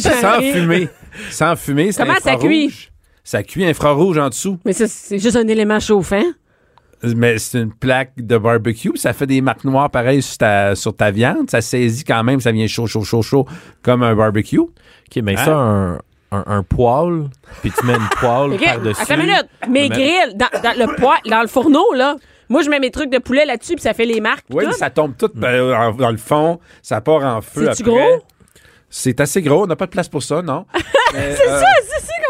sans 0.00 0.40
fumée. 0.40 0.88
Sans 1.30 1.54
fumée, 1.54 1.92
c'est 1.92 2.02
Comment 2.02 2.18
ça 2.20 2.34
cuit? 2.36 2.88
Ça 3.22 3.42
cuit 3.44 3.64
infrarouge 3.64 4.18
en 4.18 4.28
dessous. 4.30 4.58
Mais 4.64 4.72
ça, 4.72 4.86
c'est 4.88 5.18
juste 5.18 5.36
un 5.36 5.46
élément 5.46 5.78
chauffant. 5.80 6.22
Mais 7.02 7.38
c'est 7.38 7.58
une 7.60 7.72
plaque 7.72 8.12
de 8.16 8.38
barbecue. 8.38 8.92
Ça 8.96 9.12
fait 9.12 9.26
des 9.26 9.40
marques 9.40 9.64
noires 9.64 9.90
pareilles 9.90 10.22
sur 10.22 10.38
ta, 10.38 10.74
sur 10.74 10.96
ta 10.96 11.10
viande. 11.10 11.50
Ça 11.50 11.60
saisit 11.60 12.04
quand 12.04 12.24
même, 12.24 12.40
ça 12.40 12.52
vient 12.52 12.66
chaud, 12.66 12.86
chaud, 12.86 13.02
chaud, 13.04 13.22
chaud, 13.22 13.46
comme 13.82 14.02
un 14.02 14.14
barbecue. 14.14 14.58
OK, 14.58 14.72
mais 15.22 15.34
Hein? 15.38 15.44
ça, 15.44 15.54
un, 15.56 15.94
un, 16.32 16.44
un 16.46 16.62
poêle, 16.62 17.28
puis 17.62 17.70
tu 17.70 17.86
mets 17.86 17.94
une 17.94 18.08
poêle 18.18 18.58
par-dessus. 18.64 19.02
attends 19.02 19.14
une 19.14 19.20
minute. 19.20 19.46
Mes 19.68 19.88
Mais- 19.88 19.88
grilles, 19.90 20.34
dans, 20.34 20.48
dans 20.62 20.76
le 20.86 20.96
poids, 20.96 21.18
dans 21.28 21.42
le 21.42 21.46
fourneau, 21.48 21.92
là, 21.94 22.16
moi, 22.48 22.62
je 22.62 22.70
mets 22.70 22.80
mes 22.80 22.90
trucs 22.90 23.10
de 23.10 23.18
poulet 23.18 23.44
là-dessus, 23.44 23.74
puis 23.74 23.82
ça 23.82 23.92
fait 23.92 24.04
les 24.06 24.20
marques. 24.20 24.46
Oui, 24.50 24.64
tout. 24.64 24.72
ça 24.72 24.88
tombe 24.90 25.16
tout 25.16 25.30
ben, 25.34 25.74
en- 25.74 25.92
dans 25.92 26.10
le 26.10 26.16
fond. 26.16 26.60
Ça 26.82 27.00
part 27.00 27.24
en 27.24 27.40
feu 27.42 27.68
après. 27.68 27.82
gros? 27.84 28.22
C'est 28.88 29.20
assez 29.20 29.42
gros. 29.42 29.64
On 29.64 29.66
n'a 29.66 29.76
pas 29.76 29.86
de 29.86 29.90
place 29.90 30.08
pour 30.08 30.22
ça, 30.22 30.42
non? 30.42 30.64
c'est 31.12 31.34
ça, 31.34 31.64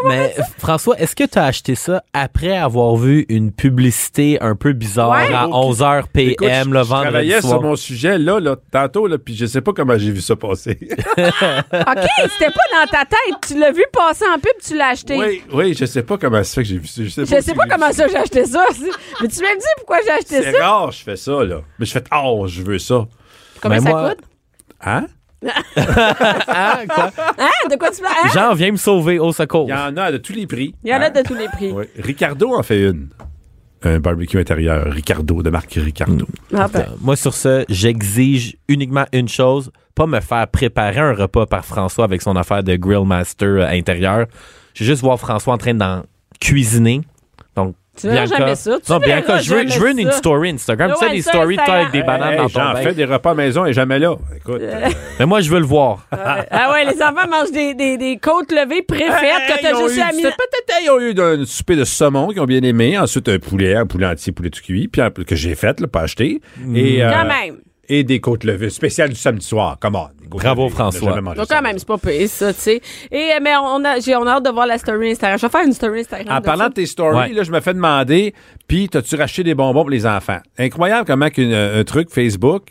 Mais 0.05 0.35
François, 0.57 0.99
est-ce 0.99 1.15
que 1.15 1.23
tu 1.25 1.37
as 1.39 1.45
acheté 1.45 1.75
ça 1.75 2.03
après 2.13 2.55
avoir 2.57 2.95
vu 2.95 3.25
une 3.29 3.51
publicité 3.51 4.37
un 4.41 4.55
peu 4.55 4.73
bizarre 4.73 5.09
Ouais. 5.11 5.33
à 5.33 5.47
11h 5.47 6.07
PM 6.13 6.29
Écoute, 6.31 6.47
je- 6.49 6.69
le 6.69 6.79
je 6.79 6.83
vendredi 6.83 7.09
travaillais 7.09 7.41
soir? 7.41 7.53
sur 7.53 7.61
mon 7.61 7.75
sujet 7.75 8.17
là, 8.17 8.39
là 8.39 8.55
tantôt, 8.71 9.07
là, 9.07 9.17
puis 9.17 9.35
je 9.35 9.45
sais 9.45 9.61
pas 9.61 9.73
comment 9.73 9.97
j'ai 9.97 10.11
vu 10.11 10.21
ça 10.21 10.35
passer. 10.35 10.77
OK, 10.81 10.87
c'était 11.71 12.51
pas 12.51 12.67
dans 12.73 12.87
ta 12.91 13.05
tête. 13.05 13.35
Tu 13.47 13.57
l'as 13.59 13.71
vu 13.71 13.83
passer 13.91 14.25
en 14.33 14.39
pub, 14.39 14.51
tu 14.63 14.75
l'as 14.77 14.89
acheté. 14.89 15.17
oui, 15.17 15.41
oui, 15.53 15.73
je 15.77 15.85
sais 15.85 16.03
pas 16.03 16.17
comment 16.17 16.43
ça 16.43 16.55
fait 16.55 16.61
que 16.63 16.67
j'ai 16.69 16.77
vu 16.77 16.87
ça. 16.87 17.03
Je 17.03 17.09
sais 17.09 17.25
Je 17.25 17.41
sais 17.41 17.53
pas 17.53 17.65
comment 17.69 17.91
ça 17.91 18.07
j'ai 18.07 18.17
acheté 18.17 18.45
ça. 18.45 18.65
Mais 19.21 19.27
tu 19.27 19.41
m'as 19.41 19.55
dit 19.55 19.65
pourquoi 19.77 19.97
j'ai 20.05 20.11
acheté 20.11 20.41
C'est 20.43 20.51
ça? 20.53 20.67
rare, 20.67 20.91
je 20.91 21.03
fais 21.03 21.15
ça, 21.15 21.43
là. 21.43 21.61
Mais 21.79 21.85
je 21.85 21.91
fais, 21.91 22.03
oh, 22.13 22.45
je 22.47 22.61
veux 22.61 22.79
ça. 22.79 23.07
Combien 23.61 23.77
Ben, 23.79 23.83
ça 23.83 23.89
moi- 23.89 24.09
coûte? 24.09 24.23
Hein? 24.85 25.07
Hein, 25.45 26.85
quoi? 26.89 27.11
Hein? 27.37 27.69
De 27.69 27.75
quoi 27.77 27.91
tu 27.91 28.01
parles? 28.01 28.15
Hein? 28.23 28.29
Jean, 28.33 28.53
viens 28.53 28.71
me 28.71 28.77
sauver 28.77 29.19
au 29.19 29.31
secours. 29.31 29.67
Il 29.67 29.71
y 29.71 29.73
en 29.73 29.95
a 29.97 30.11
de 30.11 30.17
tous 30.17 30.33
les 30.33 30.47
prix. 30.47 30.73
Il 30.83 30.89
y 30.89 30.93
en 30.95 31.01
a 31.01 31.09
de 31.09 31.21
tous 31.21 31.35
les 31.35 31.47
prix. 31.47 31.71
Oui. 31.71 31.85
Ricardo 31.97 32.53
en 32.55 32.63
fait 32.63 32.89
une. 32.89 33.09
Un 33.83 33.99
barbecue 33.99 34.39
intérieur. 34.39 34.91
Ricardo, 34.91 35.43
de 35.43 35.49
marque 35.51 35.73
Ricardo. 35.73 36.25
Ah 36.55 36.67
ben. 36.67 36.79
Euh, 36.79 36.95
Moi, 36.99 37.15
sur 37.15 37.33
ce, 37.35 37.63
j'exige 37.69 38.55
uniquement 38.67 39.05
une 39.13 39.29
chose, 39.29 39.71
pas 39.93 40.07
me 40.07 40.19
faire 40.19 40.47
préparer 40.47 40.99
un 40.99 41.13
repas 41.13 41.45
par 41.45 41.63
François 41.63 42.05
avec 42.05 42.23
son 42.23 42.35
affaire 42.35 42.63
de 42.63 42.75
grill 42.75 43.05
master 43.05 43.47
euh, 43.47 43.67
intérieur. 43.67 44.25
Je 44.73 44.83
veux 44.83 44.89
juste 44.89 45.01
voir 45.03 45.19
François 45.19 45.53
en 45.53 45.57
train 45.59 45.75
d'en 45.75 46.03
cuisiner. 46.41 47.01
Donc, 47.55 47.75
Tu 47.99 48.07
verras 48.07 48.25
jamais 48.25 48.55
ça. 48.55 48.77
Tu 48.85 48.91
non, 48.91 48.99
Bianca, 48.99 49.39
je 49.39 49.53
veux, 49.53 49.67
je 49.67 49.79
veux 49.79 49.89
une, 49.91 50.11
story 50.11 50.49
Instagram. 50.51 50.93
Tu 50.99 51.05
sais, 51.05 51.11
des 51.13 51.21
stories, 51.21 51.55
toi, 51.57 51.73
avec 51.73 51.91
des 51.91 52.03
bananes 52.03 52.31
Hey, 52.33 52.37
dans 52.37 52.43
ton 52.49 52.59
J'en 52.59 52.75
fais 52.75 52.93
des 52.93 53.05
repas 53.05 53.33
maison 53.33 53.65
et 53.65 53.73
jamais 53.73 53.99
là. 53.99 54.15
Écoute. 54.35 54.61
euh, 54.61 54.89
Mais 55.19 55.25
moi, 55.25 55.41
je 55.41 55.49
veux 55.49 55.59
le 55.59 55.65
voir. 55.65 56.05
Ah 56.11 56.71
ouais, 56.71 56.85
les 56.85 57.01
enfants 57.01 57.27
mangent 57.29 57.51
des, 57.51 57.73
des, 57.73 57.97
des 57.97 58.17
côtes 58.17 58.51
levées 58.51 58.81
préfaites 58.83 59.09
Hey, 59.23 59.55
que 59.57 59.61
t'as 59.61 59.69
ils 59.71 59.75
ont 59.75 59.87
juste 59.87 59.97
eu- 59.97 60.01
à 60.01 60.09
Peut-être 60.31 60.79
ils 60.83 60.89
ont 60.89 60.99
eu 60.99 61.19
un 61.41 61.45
souper 61.45 61.75
de 61.75 61.83
saumon 61.83 62.27
qu'ils 62.29 62.41
ont 62.41 62.45
bien 62.45 62.61
aimé. 62.63 62.97
Ensuite, 62.97 63.27
un 63.29 63.39
poulet, 63.39 63.75
un 63.75 63.85
poulet 63.85 64.05
entier, 64.07 64.31
poulet 64.31 64.49
tout 64.49 64.61
cuit, 64.61 64.87
puis 64.87 65.01
un- 65.01 65.09
que 65.09 65.35
j'ai 65.35 65.55
fait, 65.55 65.79
là, 65.79 65.87
pas 65.87 66.01
acheté. 66.01 66.41
Et, 66.75 67.03
euh, 67.03 67.09
Quand 67.11 67.25
même. 67.25 67.57
Et 67.89 68.03
des 68.03 68.19
côtes 68.19 68.43
levées, 68.43 68.69
spéciales 68.69 69.09
du 69.09 69.15
samedi 69.15 69.45
soir. 69.45 69.77
Come 69.79 69.95
on. 69.95 70.07
Des 70.21 70.27
côtes 70.27 70.41
Bravo, 70.41 70.63
levées. 70.65 70.75
François. 70.75 71.21
Donc, 71.21 71.47
quand 71.49 71.61
même, 71.61 71.77
c'est 71.79 71.87
pas 71.87 71.97
pire, 71.97 72.27
ça, 72.29 72.53
tu 72.53 72.59
sais. 72.59 72.81
Et, 73.11 73.15
euh, 73.17 73.39
mais 73.41 73.51
on 73.55 73.83
a, 73.85 73.99
j'ai, 74.01 74.15
on 74.17 74.25
a 74.27 74.31
hâte 74.31 74.45
de 74.45 74.49
voir 74.51 74.67
la 74.67 74.77
story 74.77 75.11
Instagram. 75.11 75.39
Je 75.39 75.45
vais 75.45 75.51
faire 75.51 75.65
une 75.65 75.73
story 75.73 75.99
Instagram. 76.01 76.35
En 76.35 76.39
de 76.39 76.45
parlant 76.45 76.63
ça. 76.65 76.69
de 76.69 76.73
tes 76.73 76.85
stories, 76.85 77.15
Ouais. 77.17 77.33
là, 77.33 77.43
je 77.43 77.51
me 77.51 77.59
fais 77.61 77.73
demander, 77.73 78.33
puis 78.67 78.89
t'as-tu 78.89 79.15
racheté 79.15 79.43
des 79.43 79.55
bonbons 79.55 79.81
pour 79.81 79.89
les 79.89 80.05
enfants? 80.05 80.39
Incroyable 80.57 81.05
comment 81.07 81.29
qu'une- 81.29 81.53
un 81.53 81.83
truc 81.85 82.09
Facebook 82.11 82.63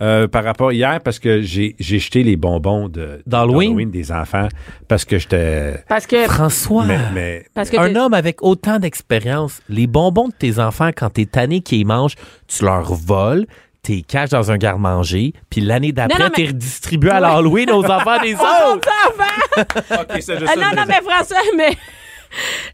euh, 0.00 0.26
par 0.26 0.42
rapport 0.42 0.72
hier, 0.72 1.00
parce 1.04 1.20
que 1.20 1.40
j'ai 1.40 1.76
j'ai 1.78 2.00
jeté 2.00 2.24
les 2.24 2.34
bonbons 2.34 2.88
de 2.88 3.22
D'Halloween? 3.26 3.92
des 3.92 4.10
enfants, 4.10 4.48
parce 4.88 5.04
que 5.04 5.18
j'étais... 5.20 5.84
Parce 5.88 6.04
que, 6.08 6.24
François. 6.24 6.84
Mais, 6.84 6.98
mais 7.14 7.46
parce 7.54 7.70
que 7.70 7.76
Un 7.76 7.92
t'es- 7.92 7.98
homme 8.00 8.12
avec 8.12 8.42
autant 8.42 8.80
d'expérience, 8.80 9.60
les 9.68 9.86
bonbons 9.86 10.26
de 10.26 10.34
tes 10.36 10.58
enfants, 10.58 10.90
quand 10.96 11.10
t'es 11.10 11.26
tanné 11.26 11.60
qu'ils 11.60 11.86
mangent, 11.86 12.16
tu 12.48 12.64
leur 12.64 12.92
voles, 12.92 13.46
t'es 13.84 14.00
caches 14.02 14.30
dans 14.30 14.50
un 14.50 14.56
garde-manger, 14.56 15.32
puis 15.48 15.60
l'année 15.60 15.92
d'après, 15.92 16.24
mais- 16.24 16.30
t'es 16.30 16.46
redistribué 16.46 17.10
à 17.10 17.20
l'Halloween 17.20 17.70
aux 17.70 17.84
enfants 17.90 18.20
des 18.20 18.34
Oh, 18.34 18.42
mon 18.42 18.74
autres. 18.74 18.88
enfant! 19.06 19.62
OK, 20.02 20.20
c'est 20.20 20.38
juste 20.40 20.50
Ah 20.52 20.54
ça, 20.54 20.60
non, 20.60 20.76
non, 20.76 20.84
mais 20.88 21.00
François, 21.08 21.36
mais. 21.56 21.70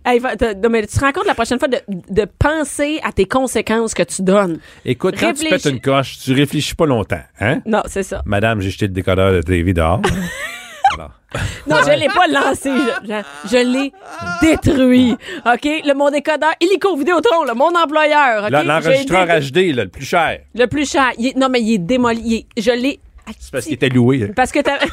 Hey, 0.06 0.18
va- 0.20 0.36
t'as- 0.36 0.54
non, 0.54 0.70
mais 0.70 0.86
tu 0.86 0.96
te 0.96 1.00
rends 1.04 1.12
compte 1.12 1.26
la 1.26 1.34
prochaine 1.34 1.58
fois 1.58 1.68
de, 1.68 1.78
de 1.88 2.26
penser 2.38 2.98
à 3.04 3.12
tes 3.12 3.26
conséquences 3.26 3.92
que 3.92 4.02
tu 4.04 4.22
donnes. 4.22 4.58
Écoute, 4.86 5.16
quand 5.20 5.34
tu 5.34 5.46
pètes 5.46 5.66
une 5.66 5.80
coche, 5.82 6.18
tu 6.24 6.32
réfléchis 6.32 6.74
pas 6.74 6.86
longtemps, 6.86 7.20
hein? 7.40 7.60
Non, 7.66 7.82
c'est 7.84 8.02
ça. 8.02 8.22
Madame, 8.24 8.62
j'ai 8.62 8.70
jeté 8.70 8.86
le 8.86 8.94
décodeur 8.94 9.32
de 9.32 9.42
TV 9.42 9.74
dehors. 9.74 10.00
Alors, 11.00 11.12
Non, 11.66 11.76
je 11.86 11.98
l'ai 11.98 12.08
pas 12.08 12.26
lancé. 12.26 12.70
Je, 12.70 13.08
je- 13.08 13.50
je 13.50 13.56
l'ai 13.56 13.92
détruit. 14.42 15.12
OK? 15.46 15.64
Le, 15.64 15.94
mon 15.94 16.10
décodeur, 16.10 16.50
illico 16.60 16.96
Vidéotron, 16.96 17.44
là, 17.44 17.54
mon 17.54 17.70
employeur. 17.74 18.44
OK? 18.44 18.50
là, 18.50 18.60
J'ai 18.62 18.66
l'enregistreur 18.68 19.26
HD, 19.26 19.56
là, 19.74 19.84
le 19.84 19.88
plus 19.90 20.04
cher, 20.04 20.38
Le 20.54 20.66
plus 20.66 20.90
cher. 20.90 21.10
Il 21.18 21.28
est- 21.28 21.36
non, 21.36 21.48
mais 21.48 21.60
il 21.60 21.74
est 21.74 21.78
démoli. 21.78 22.20
Il 22.24 22.34
est- 22.34 22.46
je 22.62 22.70
l'ai. 22.72 23.00
c'est 23.38 23.50
parce 23.52 23.64
qu'il 23.64 23.74
était 23.74 23.88
loué. 23.88 24.24
hein. 24.28 24.32
Parce 24.34 24.50
que 24.52 24.60
t'as. 24.60 24.78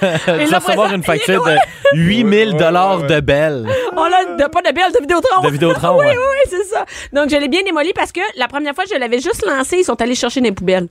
Tu 0.00 0.06
vas 0.46 0.58
recevoir 0.60 0.94
une 0.94 1.02
facture 1.02 1.44
de 1.44 1.56
8000 1.92 2.54
dollars 2.56 3.02
de 3.02 3.20
belles. 3.20 3.66
On 3.94 4.04
a 4.04 4.24
de, 4.36 4.48
pas 4.48 4.62
de 4.62 4.72
belle 4.74 4.90
de 4.94 4.98
Vidéotron. 5.00 5.42
De 5.42 5.50
Vidéotron, 5.50 5.98
oui, 5.98 6.06
ouais. 6.06 6.16
oui, 6.16 6.24
oui, 6.32 6.50
c'est 6.50 6.64
ça. 6.74 6.86
Donc, 7.12 7.28
je 7.28 7.36
l'ai 7.36 7.48
bien 7.48 7.62
démoli 7.64 7.92
parce 7.92 8.10
que 8.10 8.20
la 8.38 8.48
première 8.48 8.74
fois, 8.74 8.84
je 8.90 8.98
l'avais 8.98 9.18
juste 9.20 9.44
lancé. 9.46 9.76
Ils 9.80 9.84
sont 9.84 10.00
allés 10.00 10.14
chercher 10.14 10.40
dans 10.40 10.46
les 10.46 10.52
poubelles 10.52 10.88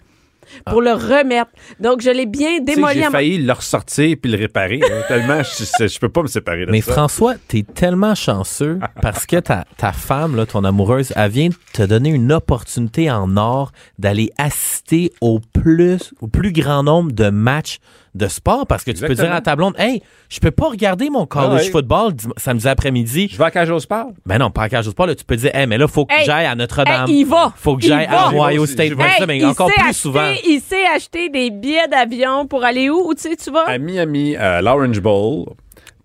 pour 0.66 0.82
le 0.82 0.92
remettre. 0.92 1.52
Donc, 1.80 2.02
je 2.02 2.10
l'ai 2.10 2.26
bien 2.26 2.60
démoli. 2.60 3.00
J'ai 3.00 3.10
failli 3.10 3.38
le 3.38 3.54
ressortir 3.54 4.16
puis 4.22 4.32
le 4.32 4.38
réparer. 4.38 4.80
hein, 4.84 5.02
tellement, 5.08 5.42
je, 5.44 5.88
je 5.88 6.00
peux 6.00 6.10
pas 6.10 6.22
me 6.24 6.28
séparer 6.28 6.66
de 6.66 6.72
Mais 6.72 6.82
ça. 6.82 6.94
François, 6.94 7.36
t'es 7.48 7.64
tellement 7.64 8.16
chanceux 8.16 8.80
parce 9.02 9.26
que 9.26 9.38
ta, 9.38 9.66
ta 9.78 9.92
femme, 9.92 10.36
là, 10.36 10.46
ton 10.46 10.64
amoureuse, 10.64 11.14
elle 11.16 11.32
vient 11.32 11.50
de 11.50 11.56
te 11.74 11.84
donner 11.84 12.10
une 12.10 12.32
opportunité 12.32 13.10
en 13.12 13.38
or 13.38 13.72
d'aller 13.98 14.32
assister 14.38 15.12
au 15.22 15.40
plus, 15.40 16.14
au 16.22 16.28
plus 16.28 16.52
grand 16.52 16.84
nombre 16.84 17.12
de 17.12 17.30
matchs 17.30 17.80
de 18.16 18.28
sport 18.28 18.66
parce 18.68 18.84
que 18.84 18.92
tu 18.92 19.06
peux 19.06 19.14
dire 19.14 19.32
à 19.34 19.42
ta 19.42 19.56
blonde, 19.56 19.76
hey, 19.78 20.02
je 20.30 20.40
peux 20.40 20.52
pas 20.52 20.70
regarder 20.70 21.10
mon 21.10 21.26
college 21.26 21.50
Ah 21.52 21.56
ouais. 21.64 21.70
football 21.72 22.14
samedi 22.38 22.68
après-midi. 22.68 23.30
Je 23.32 23.38
vais 23.38 23.44
à 23.46 23.52
Cage 23.52 23.70
au 23.70 23.80
sport. 23.80 24.08
Ben 24.26 24.38
non, 24.38 24.50
pas 24.52 24.64
à 24.64 24.70
cage 24.70 24.88
au 24.88 24.92
sport, 24.92 25.08
là, 25.08 25.16
tu 25.16 25.24
peux 25.26 25.36
dire, 25.36 25.52
hey, 25.54 25.68
mais 25.68 25.78
là, 25.78 25.88
faut 25.88 26.06
que 26.06 26.14
Hey, 26.14 26.26
j'aille 26.26 26.46
à 26.46 26.56
Notre-Dame. 26.56 27.08
hey, 27.10 27.20
il 27.22 27.26
va. 27.26 27.54
Faut 27.56 27.76
que 27.78 27.84
Il 27.84 27.88
j'aille 27.90 28.06
à 28.08 28.30
Ohio 28.34 28.66
State. 28.66 28.94
Ouais, 28.94 29.06
Hey, 29.06 29.20
ça, 29.20 29.26
mais 29.26 29.38
il 29.38 29.46
encore 29.46 29.68
plus 29.68 29.82
acheter- 29.82 29.94
souvent. 29.94 30.32
Il 30.46 30.60
sait 30.62 30.86
acheter 30.96 31.30
des 31.30 31.50
billets 31.52 31.88
d'avion 31.88 32.46
pour 32.48 32.64
aller 32.64 32.90
où? 32.90 33.08
Où 33.10 33.14
tu 33.14 33.22
sais, 33.22 33.36
tu 33.36 33.52
vas? 33.52 33.68
À 33.68 33.78
Miami, 33.78 34.36
à 34.36 34.62
l'Orange 34.62 35.00
Bowl, 35.02 35.46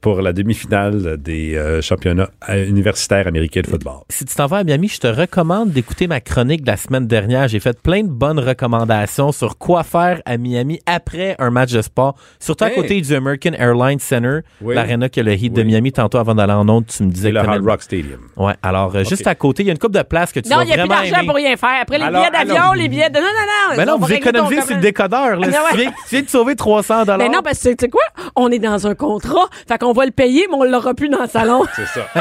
pour 0.05 0.21
la 0.21 0.35
demi-finale 0.35 1.17
des 1.17 1.57
euh, 1.57 1.81
championnats 1.81 2.29
euh, 2.51 2.69
universitaires 2.69 3.27
américains 3.27 3.63
de 3.63 3.67
football. 3.67 4.01
si 4.11 4.27
tu 4.27 4.35
t'en 4.35 4.47
vas 4.47 4.59
à 4.59 4.63
Miami, 4.65 4.89
je 4.89 4.99
te 5.01 5.07
recommande 5.07 5.71
d'écouter 5.71 6.09
ma 6.09 6.21
chronique 6.21 6.61
de 6.61 6.67
la 6.67 6.77
semaine 6.77 7.07
dernière. 7.07 7.49
J'ai 7.49 7.59
fait 7.59 7.81
plein 7.81 8.03
de 8.03 8.11
bonnes 8.11 8.39
recommandations 8.39 9.33
sur 9.33 9.57
quoi 9.57 9.83
faire 9.83 10.21
à 10.27 10.37
Miami 10.37 10.79
après 10.85 11.37
un 11.39 11.49
match 11.49 11.73
de 11.73 11.81
sport, 11.81 12.17
surtout 12.39 12.65
à 12.65 12.71
côté 12.71 13.01
du 13.01 13.15
American 13.15 13.53
Airlines 13.55 13.99
Center, 13.99 14.41
Oui. 14.61 14.75
l'aréna 14.75 15.09
qui 15.09 15.21
a 15.21 15.23
le 15.23 15.33
Heat 15.33 15.55
de. 15.55 15.63
Miami. 15.63 15.91
Tantôt, 15.91 16.19
avant 16.19 16.35
d'aller 16.35 16.53
en 16.53 16.69
onde, 16.69 16.85
tu 16.87 17.03
me 17.03 17.11
disais 17.11 17.31
que 17.31 17.37
le 17.37 17.41
Hard 17.41 17.65
Rock 17.65 17.81
Stadium. 17.81 18.21
Ouais, 18.37 18.53
alors 18.63 18.95
euh, 18.95 19.05
juste 19.05 19.27
à 19.27 19.35
côté, 19.35 19.63
il 19.63 19.67
y 19.67 19.71
a 19.71 19.73
une 19.73 19.79
coupe 19.79 19.95
de 19.95 20.03
place 20.03 20.33
que 20.33 20.41
tu 20.41 20.51
non, 20.51 20.57
vas 20.59 20.65
il 20.65 20.67
n'y 20.67 20.73
a 20.75 20.81
plus 20.81 20.89
d'argent 20.89 21.25
pour 21.25 21.37
rien 21.37 21.57
faire. 21.57 21.81
Après 21.81 21.97
les 21.97 22.05
Alors, 22.05 22.21
billets 22.21 22.31
d'avion, 22.31 22.57
alors- 22.63 22.75
les 22.75 22.89
billets 22.89 23.09
de. 23.09 23.19
Non, 23.19 23.23
non, 23.25 23.71
non. 23.71 23.77
Ben 23.79 23.87
non, 23.87 23.99
vous 23.99 24.13
économisez 24.13 24.61
sur 24.61 24.75
le 24.77 24.83
décodeur. 24.83 25.37
Là. 25.37 25.49
Ah 25.51 25.65
ouais. 25.65 25.71
tu, 25.73 25.77
viens, 25.79 25.91
tu 25.91 26.15
viens 26.17 26.23
de 26.23 26.29
sauver 26.29 26.57
300 26.57 27.05
Mais 27.17 27.31
non, 27.31 27.41
parce 27.43 27.59
que 27.63 27.71
tu 27.71 27.77
sais 27.81 27.89
quoi? 27.89 28.03
On 28.37 28.51
est 28.51 28.59
dans 28.59 28.87
un 28.87 28.95
contrat. 28.95 29.49
Fait 29.67 29.79
qu'on 29.79 29.94
va 29.95 30.05
le 30.05 30.11
payer, 30.11 30.47
mais 30.51 30.57
on 30.57 30.65
l'aura 30.65 30.93
plus 30.93 31.09
dans 31.09 31.23
le 31.23 31.29
salon. 31.29 31.65
C'est 31.77 31.87
ça. 31.87 32.07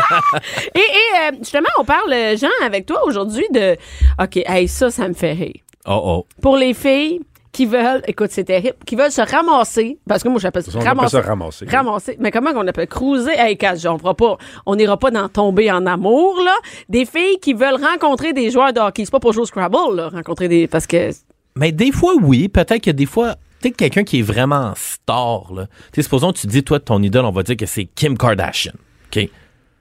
et 0.75 0.79
et 0.79 0.81
euh, 0.81 1.37
justement, 1.39 1.69
on 1.77 1.83
parle, 1.83 2.13
euh, 2.13 2.37
Jean, 2.37 2.47
avec 2.65 2.85
toi 2.85 3.05
aujourd'hui 3.05 3.45
de. 3.53 3.75
OK, 4.21 4.37
hey, 4.37 4.67
ça, 4.67 4.89
ça 4.89 5.07
me 5.07 5.13
fait 5.13 5.33
rire. 5.33 5.59
Oh 5.85 6.01
oh. 6.03 6.25
Pour 6.41 6.55
les 6.55 6.73
filles 6.73 7.19
qui 7.53 7.67
veulent, 7.67 8.01
écoute, 8.07 8.29
c'est 8.31 8.45
terrible, 8.45 8.75
qui 8.85 8.95
veulent 8.95 9.11
se 9.11 9.21
ramasser, 9.21 9.99
parce 10.07 10.23
que 10.23 10.27
moi, 10.27 10.39
j'appelle 10.39 10.63
ça 10.63 10.71
appelle 10.71 10.87
ramasser. 10.87 11.17
ça 11.17 11.21
ramasser. 11.21 11.65
Ramasser. 11.69 12.17
Mais 12.19 12.31
comment 12.31 12.49
on 12.55 12.67
appelle? 12.67 12.87
Cruiser? 12.87 13.33
Hey, 13.37 13.57
casse, 13.57 13.85
on 13.85 13.99
fera 13.99 14.15
pas, 14.15 14.37
on 14.65 14.75
n'ira 14.75 14.97
pas 14.97 15.11
dans 15.11 15.29
tomber 15.29 15.71
en 15.71 15.85
amour, 15.85 16.41
là. 16.43 16.55
Des 16.89 17.05
filles 17.05 17.37
qui 17.39 17.53
veulent 17.53 17.79
rencontrer 17.79 18.33
des 18.33 18.49
joueurs 18.49 18.73
de 18.73 18.79
hockey. 18.79 19.05
C'est 19.05 19.11
pas 19.11 19.19
pour 19.19 19.33
jouer 19.33 19.43
au 19.43 19.45
Scrabble, 19.45 19.95
là, 19.95 20.09
rencontrer 20.09 20.47
des, 20.47 20.67
parce 20.67 20.87
que, 20.87 21.11
Mais 21.55 21.71
des 21.71 21.91
fois, 21.91 22.13
oui. 22.19 22.49
Peut-être 22.49 22.81
que 22.81 22.91
des 22.91 23.05
fois, 23.05 23.35
sais, 23.69 23.71
quelqu'un 23.71 24.03
qui 24.03 24.19
est 24.19 24.23
vraiment 24.23 24.73
star, 24.75 25.53
là. 25.53 25.67
Tu 25.67 25.95
sais, 25.95 26.03
supposons 26.03 26.31
que 26.31 26.39
tu 26.39 26.47
dis, 26.47 26.63
toi, 26.63 26.79
ton 26.79 27.01
idole, 27.01 27.25
on 27.25 27.31
va 27.31 27.43
dire 27.43 27.57
que 27.57 27.65
c'est 27.65 27.85
Kim 27.85 28.17
Kardashian. 28.17 28.73
OK? 29.15 29.29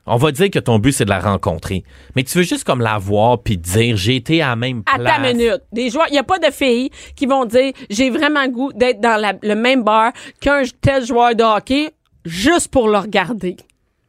On 0.05 0.17
va 0.17 0.33
dire 0.33 0.51
que 0.51 0.59
ton 0.59 0.81
but, 0.81 0.91
c'est 0.91 1.05
de 1.05 1.11
la 1.11 1.21
rencontrer. 1.21 1.85
Mais 2.17 2.25
tu 2.25 2.37
veux 2.37 2.43
juste 2.43 2.65
comme 2.65 2.81
la 2.81 2.99
voir 2.99 3.39
puis 3.41 3.57
dire, 3.57 3.97
j'ai 3.97 4.17
été 4.17 4.43
à 4.43 4.49
la 4.49 4.57
même 4.57 4.83
à 4.93 4.99
place. 4.99 5.17
ta 5.17 5.21
minute. 5.33 5.61
Des 5.73 5.91
joueurs, 5.91 6.07
il 6.11 6.15
y 6.15 6.19
a 6.19 6.25
pas 6.25 6.41
de 6.41 6.51
filles 6.51 6.91
qui 7.15 7.27
vont 7.27 7.45
dire, 7.45 7.73
j'ai 7.89 8.11
vraiment 8.11 8.47
goût 8.49 8.73
d'être 8.73 9.01
dans 9.01 9.21
la- 9.21 9.35
le 9.41 9.55
même 9.55 9.85
bar 9.85 10.13
qu'un 10.41 10.63
tel 10.81 11.07
joueur 11.07 11.37
de 11.37 11.45
hockey 11.45 11.91
juste 12.25 12.69
pour 12.69 12.89
le 12.89 12.99
regarder. 12.99 13.57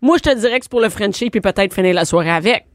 Moi, 0.01 0.17
je 0.17 0.23
te 0.31 0.35
dirais 0.35 0.57
que 0.59 0.65
c'est 0.65 0.71
pour 0.71 0.81
le 0.81 0.89
Frenchie 0.89 1.29
puis 1.29 1.41
peut-être 1.41 1.73
finir 1.73 1.93
la 1.93 2.05
soirée 2.05 2.31
avec. 2.31 2.65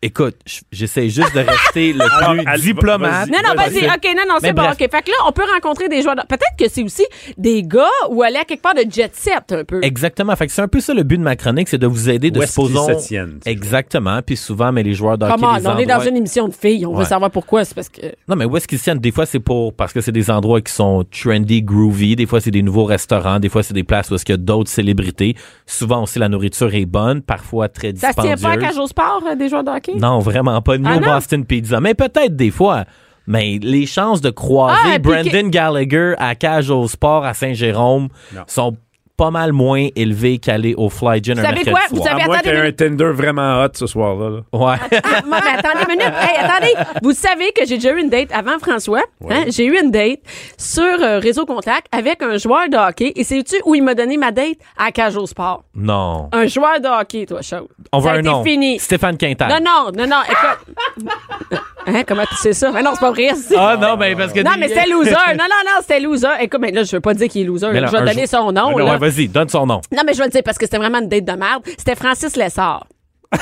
Écoute, 0.00 0.36
j'essaie 0.70 1.08
juste 1.08 1.34
de 1.34 1.40
rester 1.40 1.92
le 1.92 2.02
Alors, 2.12 2.34
plus 2.34 2.42
allez, 2.46 2.62
diplomate. 2.62 3.28
Non, 3.30 3.38
non, 3.44 3.54
vas-y. 3.56 3.84
OK, 3.84 4.04
non, 4.16 4.22
non, 4.28 4.34
c'est 4.40 4.52
bon. 4.52 4.62
bref. 4.62 4.74
OK. 4.80 4.88
Fait 4.90 5.02
que 5.02 5.10
là, 5.10 5.16
on 5.26 5.32
peut 5.32 5.42
rencontrer 5.52 5.88
des 5.88 6.02
joueurs. 6.02 6.14
de- 6.14 6.22
Peut-être 6.22 6.54
que 6.56 6.68
c'est 6.68 6.84
aussi 6.84 7.04
des 7.36 7.64
gars 7.64 7.82
ou 8.08 8.22
aller 8.22 8.36
à 8.36 8.44
quelque 8.44 8.62
part 8.62 8.74
de 8.74 8.84
jet 8.88 9.10
set 9.16 9.50
un 9.50 9.64
peu. 9.64 9.80
Exactement. 9.82 10.36
Fait 10.36 10.46
que 10.46 10.52
c'est 10.52 10.62
un 10.62 10.68
peu 10.68 10.78
ça 10.78 10.94
le 10.94 11.02
but 11.02 11.18
de 11.18 11.22
ma 11.24 11.34
chronique, 11.34 11.68
c'est 11.68 11.78
de 11.78 11.88
vous 11.88 12.08
aider 12.08 12.30
de 12.30 12.38
Où 12.38 12.42
est-ce 12.44 12.54
qu'ils 12.60 12.66
supposons. 12.68 13.00
se 13.00 13.08
tiennent, 13.08 13.40
Exactement. 13.44 14.20
Puis 14.24 14.36
souvent, 14.36 14.70
mais 14.70 14.84
les 14.84 14.94
joueurs 14.94 15.18
de 15.18 15.24
hockey, 15.26 15.34
Comment? 15.34 15.56
les 15.56 15.66
On 15.66 15.78
est 15.78 15.86
dans 15.86 16.00
une 16.00 16.16
émission 16.16 16.46
de 16.46 16.54
filles. 16.54 16.86
On 16.86 16.94
veut 16.94 17.04
savoir 17.04 17.32
pourquoi. 17.32 17.64
C'est 17.64 17.74
parce 17.74 17.88
que. 17.88 18.02
Non, 18.28 18.36
mais 18.36 18.44
où 18.44 18.56
est-ce 18.56 18.68
qu'ils 18.68 18.78
se 18.78 18.84
tiennent? 18.84 18.98
Des 19.00 19.10
fois, 19.10 19.26
c'est 19.26 19.40
pour 19.40 19.74
parce 19.74 19.92
que 19.92 20.00
c'est 20.00 20.12
des 20.12 20.30
endroits 20.30 20.60
qui 20.60 20.72
sont 20.72 21.04
trendy, 21.10 21.60
groovy. 21.62 22.14
Des 22.14 22.26
fois, 22.26 22.40
c'est 22.40 22.52
des 22.52 22.62
nouveaux 22.62 22.84
restaurants. 22.84 23.40
Des 23.40 23.48
fois, 23.48 23.64
c'est 23.64 23.74
des 23.74 23.82
places 23.82 24.10
où 24.10 24.14
est-ce 24.14 24.24
qu'il 24.24 24.34
y 24.34 24.38
a 24.38 24.40
d'autres 24.40 24.70
célébrités. 24.70 25.34
Souvent 25.66 26.04
aussi, 26.04 26.20
la 26.20 26.28
nourriture 26.28 26.72
est 26.72 26.86
bonne, 26.86 27.20
parfois 27.20 27.68
très 27.68 27.88
Ça 27.96 28.10
se 28.10 28.14
tient 28.20 28.34
dispendieuse. 28.36 28.42
pas 28.42 28.50
à 28.50 28.56
cage 28.56 28.78
au 28.78 28.86
sport, 28.86 29.24
euh, 29.28 29.34
des 29.34 29.48
joueurs 29.48 29.64
de 29.64 29.70
hockey? 29.70 29.87
Non, 29.96 30.18
vraiment 30.20 30.60
pas. 30.62 30.76
Ni 30.78 30.84
Ah 30.86 30.98
non? 31.00 31.14
Boston 31.14 31.44
Pizza. 31.44 31.80
Mais 31.80 31.94
peut-être 31.94 32.36
des 32.36 32.50
fois. 32.50 32.84
Mais 33.26 33.58
les 33.60 33.84
chances 33.84 34.20
de 34.22 34.30
croiser 34.30 34.78
Ah, 34.94 34.98
puis 34.98 35.12
Brandon 35.12 35.48
Gallagher 35.48 36.14
à 36.18 36.34
Cage 36.34 36.70
au 36.70 36.88
Sport 36.88 37.26
à 37.26 37.34
Saint-Jérôme 37.34 38.08
sont 38.46 38.76
pas 39.18 39.30
mal 39.30 39.52
moins 39.52 39.88
élevés 39.96 40.38
qu'aller 40.38 40.74
au 40.76 40.88
Fly 40.88 41.22
Gin 41.22 41.34
Vous 41.34 41.40
un 41.40 41.42
savez 41.42 41.54
mercredi 41.64 41.70
quoi? 41.72 41.80
Vous 41.90 41.96
soir. 41.96 42.08
savez- 42.08 42.22
À 42.22 42.26
moins 42.26 42.36
attendez 42.36 42.50
qu'il 42.50 42.58
y 42.58 42.62
ait 42.62 42.68
une 42.68 42.68
un 42.68 42.72
Tinder 42.72 43.10
vraiment 43.12 43.62
hot 43.64 43.68
ce 43.74 43.86
soir-là. 43.86 44.30
là. 44.30 44.36
Ouais. 44.58 44.76
Ah, 45.04 45.22
moi, 45.26 45.40
mais 45.44 45.58
attendez 45.58 45.84
une 45.92 45.98
minute. 45.98 46.12
Hey, 46.20 46.36
attendez. 46.44 46.74
Vous 47.02 47.12
savez 47.12 47.52
que 47.52 47.66
j'ai 47.66 47.74
déjà 47.78 47.92
eu 47.92 48.00
une 48.00 48.08
date 48.08 48.30
avant 48.32 48.58
François. 48.60 49.02
hein? 49.28 49.44
J'ai 49.48 49.66
eu 49.66 49.76
une 49.78 49.90
date 49.90 50.20
sur 50.56 50.82
euh, 50.84 51.18
Réseau 51.18 51.44
Contact 51.46 51.86
avec 51.92 52.22
un 52.22 52.38
joueur 52.38 52.68
de 52.68 52.76
hockey. 52.76 53.12
Et 53.16 53.24
sais-tu 53.24 53.56
où 53.64 53.74
il 53.74 53.82
m'a 53.82 53.94
donné 53.94 54.16
ma 54.16 54.30
date? 54.30 54.56
À 54.76 54.90
au 55.18 55.26
Sport. 55.26 55.64
non. 55.74 56.28
Un 56.32 56.46
joueur 56.46 56.80
de 56.80 56.86
hockey, 56.86 57.26
toi, 57.26 57.42
chose. 57.42 57.66
On 57.92 58.00
Ça 58.00 58.04
veut 58.04 58.12
a 58.14 58.16
un 58.16 58.20
été 58.20 58.28
nom. 58.28 58.44
fini. 58.44 58.78
Stéphane 58.78 59.16
Quintal. 59.16 59.48
Non, 59.50 59.58
non, 59.64 59.90
non, 59.96 60.06
non, 60.08 60.22
écoute. 60.22 61.08
Hein, 61.88 62.02
comment 62.06 62.24
tu 62.28 62.36
sais 62.36 62.52
ça? 62.52 62.70
Mais 62.70 62.82
non, 62.82 62.90
c'est 62.94 63.00
pas 63.00 63.10
vrai. 63.10 63.30
Ah 63.56 63.76
non, 63.80 63.96
mais 63.96 64.14
parce 64.14 64.32
que. 64.32 64.40
Non, 64.40 64.50
mais 64.58 64.68
c'était 64.68 64.86
loser. 64.88 65.10
Non, 65.28 65.44
non, 65.44 65.64
non, 65.64 65.80
c'était 65.80 66.00
loser. 66.00 66.28
Écoute, 66.40 66.60
mais 66.60 66.70
là, 66.70 66.82
je 66.84 66.94
veux 66.96 67.00
pas 67.00 67.14
dire 67.14 67.28
qu'il 67.28 67.42
est 67.42 67.44
loser. 67.46 67.68
Mais 67.72 67.80
là, 67.80 67.86
je 67.86 67.92
vais 67.92 67.98
donner 68.00 68.26
jour- 68.26 68.28
son 68.28 68.52
nom. 68.52 68.76
Non, 68.76 68.90
ouais, 68.90 68.98
vas-y, 68.98 69.28
donne 69.28 69.48
son 69.48 69.66
nom. 69.66 69.80
Non, 69.90 70.02
mais 70.06 70.12
je 70.12 70.18
vais 70.18 70.24
le 70.26 70.30
dire 70.30 70.42
parce 70.44 70.58
que 70.58 70.66
c'était 70.66 70.78
vraiment 70.78 70.98
une 70.98 71.08
date 71.08 71.24
de 71.24 71.32
merde. 71.32 71.62
C'était 71.78 71.94
Francis 71.96 72.36
Lessard. 72.36 72.86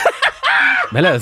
Mais 0.93 1.01
là, 1.03 1.17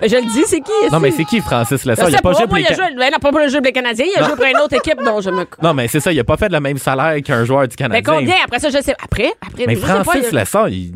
Ben, 0.00 0.08
Je 0.10 0.16
le 0.16 0.22
dis, 0.22 0.44
c'est 0.46 0.60
qui? 0.60 0.70
non, 0.92 1.00
mais 1.00 1.10
c'est 1.10 1.24
qui 1.24 1.40
Francis 1.40 1.84
Lessard? 1.84 2.08
Il 2.08 2.12
sais 2.12 2.18
a 2.18 2.20
pas 2.22 2.32
joué 2.34 2.46
pour 2.46 2.56
les 2.56 2.62
il 2.62 2.66
a 2.66 2.74
Ca- 2.74 2.86
joué, 2.88 2.94
ben 2.96 3.10
non, 3.10 3.18
pas 3.18 3.30
pour 3.30 3.38
le 3.40 3.48
jeu 3.48 3.60
des 3.62 3.72
Canadiens, 3.72 4.04
il 4.14 4.22
a 4.22 4.26
joué 4.26 4.36
pour 4.36 4.44
une 4.44 4.58
autre 4.58 4.74
équipe 4.74 5.02
dont 5.02 5.20
je 5.22 5.30
me. 5.30 5.46
Non, 5.62 5.72
mais 5.72 5.88
c'est 5.88 6.00
ça, 6.00 6.12
il 6.12 6.20
a 6.20 6.24
pas 6.24 6.36
fait 6.36 6.50
le 6.50 6.60
même 6.60 6.76
salaire 6.76 7.16
qu'un 7.24 7.44
joueur 7.46 7.62
du 7.66 7.74
Mais 7.80 8.02
Canadien. 8.02 8.12
combien? 8.14 8.34
Après 8.44 8.58
ça, 8.58 8.68
je 8.68 8.82
sais. 8.82 8.94
Après? 9.02 9.32
Après, 9.46 9.64
Mais 9.66 9.74
Francis 9.74 10.26
il- 10.30 10.36
Lessard, 10.36 10.68
il. 10.68 10.92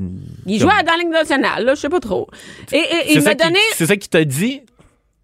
Il 0.47 0.61
jouait 0.61 0.83
dans 0.85 0.93
la 0.93 0.99
Ligue 0.99 1.09
nationale, 1.13 1.65
là, 1.65 1.75
je 1.75 1.81
sais 1.81 1.89
pas 1.89 1.99
trop. 2.01 2.29
Et, 2.73 2.83
il 3.09 3.23
m'a 3.23 3.35
donné. 3.35 3.59
C'est 3.75 3.87
ça 3.87 3.97
qui 3.97 4.09
t'a 4.09 4.23
dit? 4.25 4.61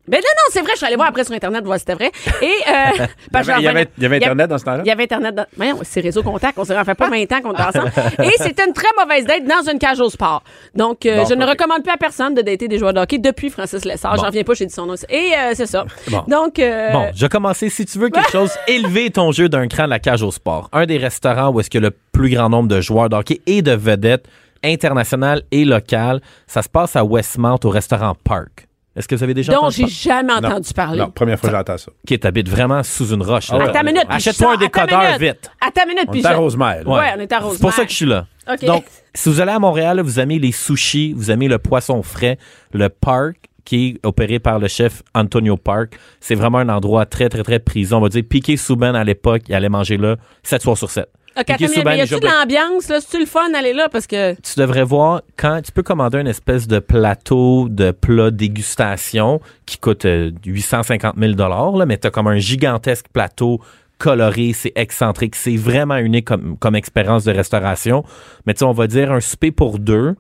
Ben 0.09 0.17
non, 0.19 0.21
non, 0.23 0.51
c'est 0.51 0.61
vrai, 0.61 0.71
je 0.73 0.77
suis 0.77 0.87
allée 0.87 0.97
voir 0.97 1.09
après 1.09 1.25
sur 1.25 1.35
Internet, 1.35 1.65
voir 1.65 1.79
si 1.79 1.85
c'était 1.87 1.95
vrai. 1.95 2.13
Et, 2.43 2.47
euh, 2.47 3.07
Il 3.59 3.63
y 3.63 3.69
avait- 3.69 3.89
il 3.97 4.03
y 4.03 4.07
avait- 4.07 4.17
Internet 4.17 4.49
dans 4.51 4.59
ce 4.59 4.65
temps-là? 4.65 4.83
Il 4.85 4.89
y 4.89 4.91
avait 4.91 5.03
Internet 5.05 5.35
dans. 5.35 5.47
Voyons, 5.57 5.79
c'est 5.83 6.01
réseau 6.01 6.23
contact, 6.23 6.59
on 6.59 6.65
s'est 6.65 6.75
fait 6.85 6.95
pas 6.95 7.09
20 7.11 7.33
ans 7.33 7.41
qu'on 7.43 7.53
était 7.53 7.63
ensemble. 7.63 7.93
Et 8.23 8.31
c'était 8.39 8.65
une 8.67 8.73
très 8.73 8.89
mauvaise 8.99 9.25
date 9.27 9.45
dans 9.45 9.71
une 9.71 9.79
cage 9.79 10.01
au 10.01 10.09
sport. 10.11 10.43
Donc, 10.75 11.05
euh, 11.07 11.19
Bon, 11.23 11.27
je 11.29 11.35
ne 11.35 11.45
recommande 11.45 11.83
plus 11.83 11.93
à 11.93 11.97
personne 11.97 12.35
de 12.35 12.43
dater 12.43 12.69
des 12.69 12.79
joueurs 12.79 12.93
de 12.95 13.01
hockey 13.01 13.19
depuis 13.19 13.51
Francis 13.51 13.85
Lessard. 13.85 14.15
Bon. 14.17 14.23
J'en 14.25 14.31
viens 14.31 14.43
pas, 14.45 14.55
j'ai 14.55 14.67
dit 14.67 14.73
son 14.75 14.87
nom. 14.87 14.95
Et 15.09 15.33
euh, 15.37 15.53
c'est 15.55 15.67
ça. 15.67 15.85
Bon. 16.09 16.23
Donc, 16.29 16.59
euh, 16.59 16.93
Bon, 16.93 17.07
je 17.15 17.21
vais 17.23 17.29
commencer. 17.29 17.69
Si 17.69 17.85
tu 17.85 17.99
veux 17.99 18.09
quelque 18.11 18.31
chose, 18.33 18.53
élever 18.69 19.11
ton 19.11 19.33
jeu 19.33 19.49
d'un 19.49 19.67
cran 19.69 19.87
la 19.87 19.99
cage 19.99 20.23
au 20.23 20.31
sport. 20.31 20.69
Un 20.73 20.87
des 20.87 20.99
restaurants 20.99 21.49
où 21.51 21.61
est-ce 21.61 21.71
que 21.71 21.79
le 21.79 21.91
plus 22.13 22.31
grand 22.31 22.49
nombre 22.49 22.69
de 22.69 22.81
joueurs 22.81 23.09
de 23.09 23.17
hockey 23.17 23.41
et 23.47 23.63
de 23.63 23.73
vedettes 23.73 24.27
internationales 24.65 25.43
et 25.51 25.65
locales, 25.65 26.21
ça 26.47 26.63
se 26.63 26.69
passe 26.69 26.97
à 26.97 27.05
Westmount 27.05 27.59
au 27.65 27.71
restaurant 27.71 28.15
Park. 28.25 28.66
Est-ce 28.97 29.07
que 29.07 29.15
vous 29.15 29.23
avez 29.23 29.35
déjà 29.35 29.53
dont 29.53 29.59
entendu 29.59 29.75
j'ai 29.77 29.83
parler? 29.83 29.95
jamais 30.29 30.41
Non. 30.41 30.49
entendu 30.49 30.73
parler. 30.73 30.99
Non, 30.99 31.11
première 31.11 31.39
fois 31.39 31.51
que 31.51 31.57
j'entends 31.57 31.77
ça. 31.79 31.93
Qui 32.07 32.19
t'habite 32.19 32.49
vraiment 32.49 32.83
sous 32.83 33.13
une 33.13 33.23
roche. 33.23 33.49
là. 33.51 33.59
Ah 33.61 33.65
ouais. 33.65 33.69
Attends 33.71 33.81
une 33.81 33.87
minute. 33.87 34.05
puis 34.09 34.17
Achète-toi 34.17 34.47
je 34.47 34.65
un 34.65 34.69
sors- 34.69 34.81
attends 34.81 34.81
une 34.83 34.87
décodeur 34.89 35.19
minute. 35.19 35.21
vite. 35.21 35.51
Attends 35.61 35.83
une 35.83 35.89
minute, 35.91 36.05
On 36.09 36.13
puis 36.13 36.21
est 36.23 36.27
à 36.27 36.33
je- 36.33 36.37
Rosemère. 36.39 36.83
là. 36.85 36.91
Ouais, 36.91 37.13
on 37.17 37.21
est 37.21 37.33
à 37.33 37.37
C'est 37.37 37.41
pour 37.43 37.51
Rosemère. 37.51 37.73
ça 37.75 37.85
que 37.85 37.91
je 37.91 37.97
suis 37.97 38.07
là. 38.07 38.27
OK. 38.51 38.65
Donc, 38.65 38.85
si 39.15 39.29
vous 39.29 39.41
allez 39.41 39.53
à 39.53 39.59
Montréal, 39.59 40.01
vous 40.01 40.19
aimez 40.21 40.39
les 40.39 40.53
sushis, 40.53 41.13
vous 41.13 41.31
aimez 41.31 41.49
le 41.49 41.59
poisson 41.59 42.03
frais, 42.03 42.39
le 42.73 42.89
park 42.89 43.37
qui 43.65 43.89
est 44.03 44.07
opéré 44.07 44.39
par 44.39 44.59
le 44.61 44.69
chef 44.69 45.03
Antonio 45.15 45.57
Park, 45.57 45.99
c'est 46.21 46.37
vraiment 46.37 46.59
un 46.59 46.69
endroit 46.69 47.05
très, 47.05 47.29
très, 47.29 47.43
très 47.43 47.59
prisé. 47.59 47.93
On 47.95 48.01
va 48.01 48.09
dire, 48.09 48.23
Piqué 48.29 48.57
Souben 48.57 48.95
à 48.95 49.03
l'époque, 49.03 49.43
il 49.49 49.55
allait 49.57 49.69
manger 49.69 49.97
là 49.97 50.17
7 50.45 50.63
soirs 50.63 50.79
sur 50.79 50.89
7. 50.91 51.09
Mais 51.37 51.99
y 51.99 52.01
a-tu 52.01 52.19
de 52.19 52.27
l'ambiance, 52.27 52.89
là? 52.89 53.01
C'est-tu 53.01 53.21
le 53.21 53.27
fun? 53.27 53.51
D'aller 53.51 53.73
là? 53.73 53.89
Parce 53.89 54.07
que. 54.07 54.35
tu 54.35 54.59
devrais 54.59 54.85
voir 54.85 55.23
quand 55.37 55.61
tu 55.63 55.73
peux 55.73 55.83
commander 55.83 56.19
une 56.19 56.27
espèce 56.27 56.67
de 56.67 56.79
plateau 56.79 57.69
de 57.69 57.91
plat 57.91 58.31
dégustation 58.31 59.41
qui 59.67 59.79
coûte 59.79 60.05
euh, 60.05 60.31
850 60.45 61.17
000 61.19 61.33
là, 61.37 61.87
mais 61.87 61.99
tu 61.99 62.07
as 62.07 62.11
comme 62.11 62.27
un 62.27 62.39
gigantesque 62.39 63.07
plateau 63.13 63.61
coloré, 63.99 64.53
c'est 64.53 64.73
excentrique, 64.75 65.35
c'est 65.35 65.57
vraiment 65.57 65.97
unique 65.97 66.27
comme, 66.27 66.57
comme 66.59 66.75
expérience 66.75 67.25
de 67.25 67.33
restauration. 67.33 68.05
Mais 68.47 68.55
tu 68.55 68.61
sais, 68.61 68.65
on 68.65 68.73
va 68.73 68.87
dire 68.87 69.13
un 69.13 69.21
souper 69.21 69.51
pour 69.51 69.79
deux, 69.79 70.15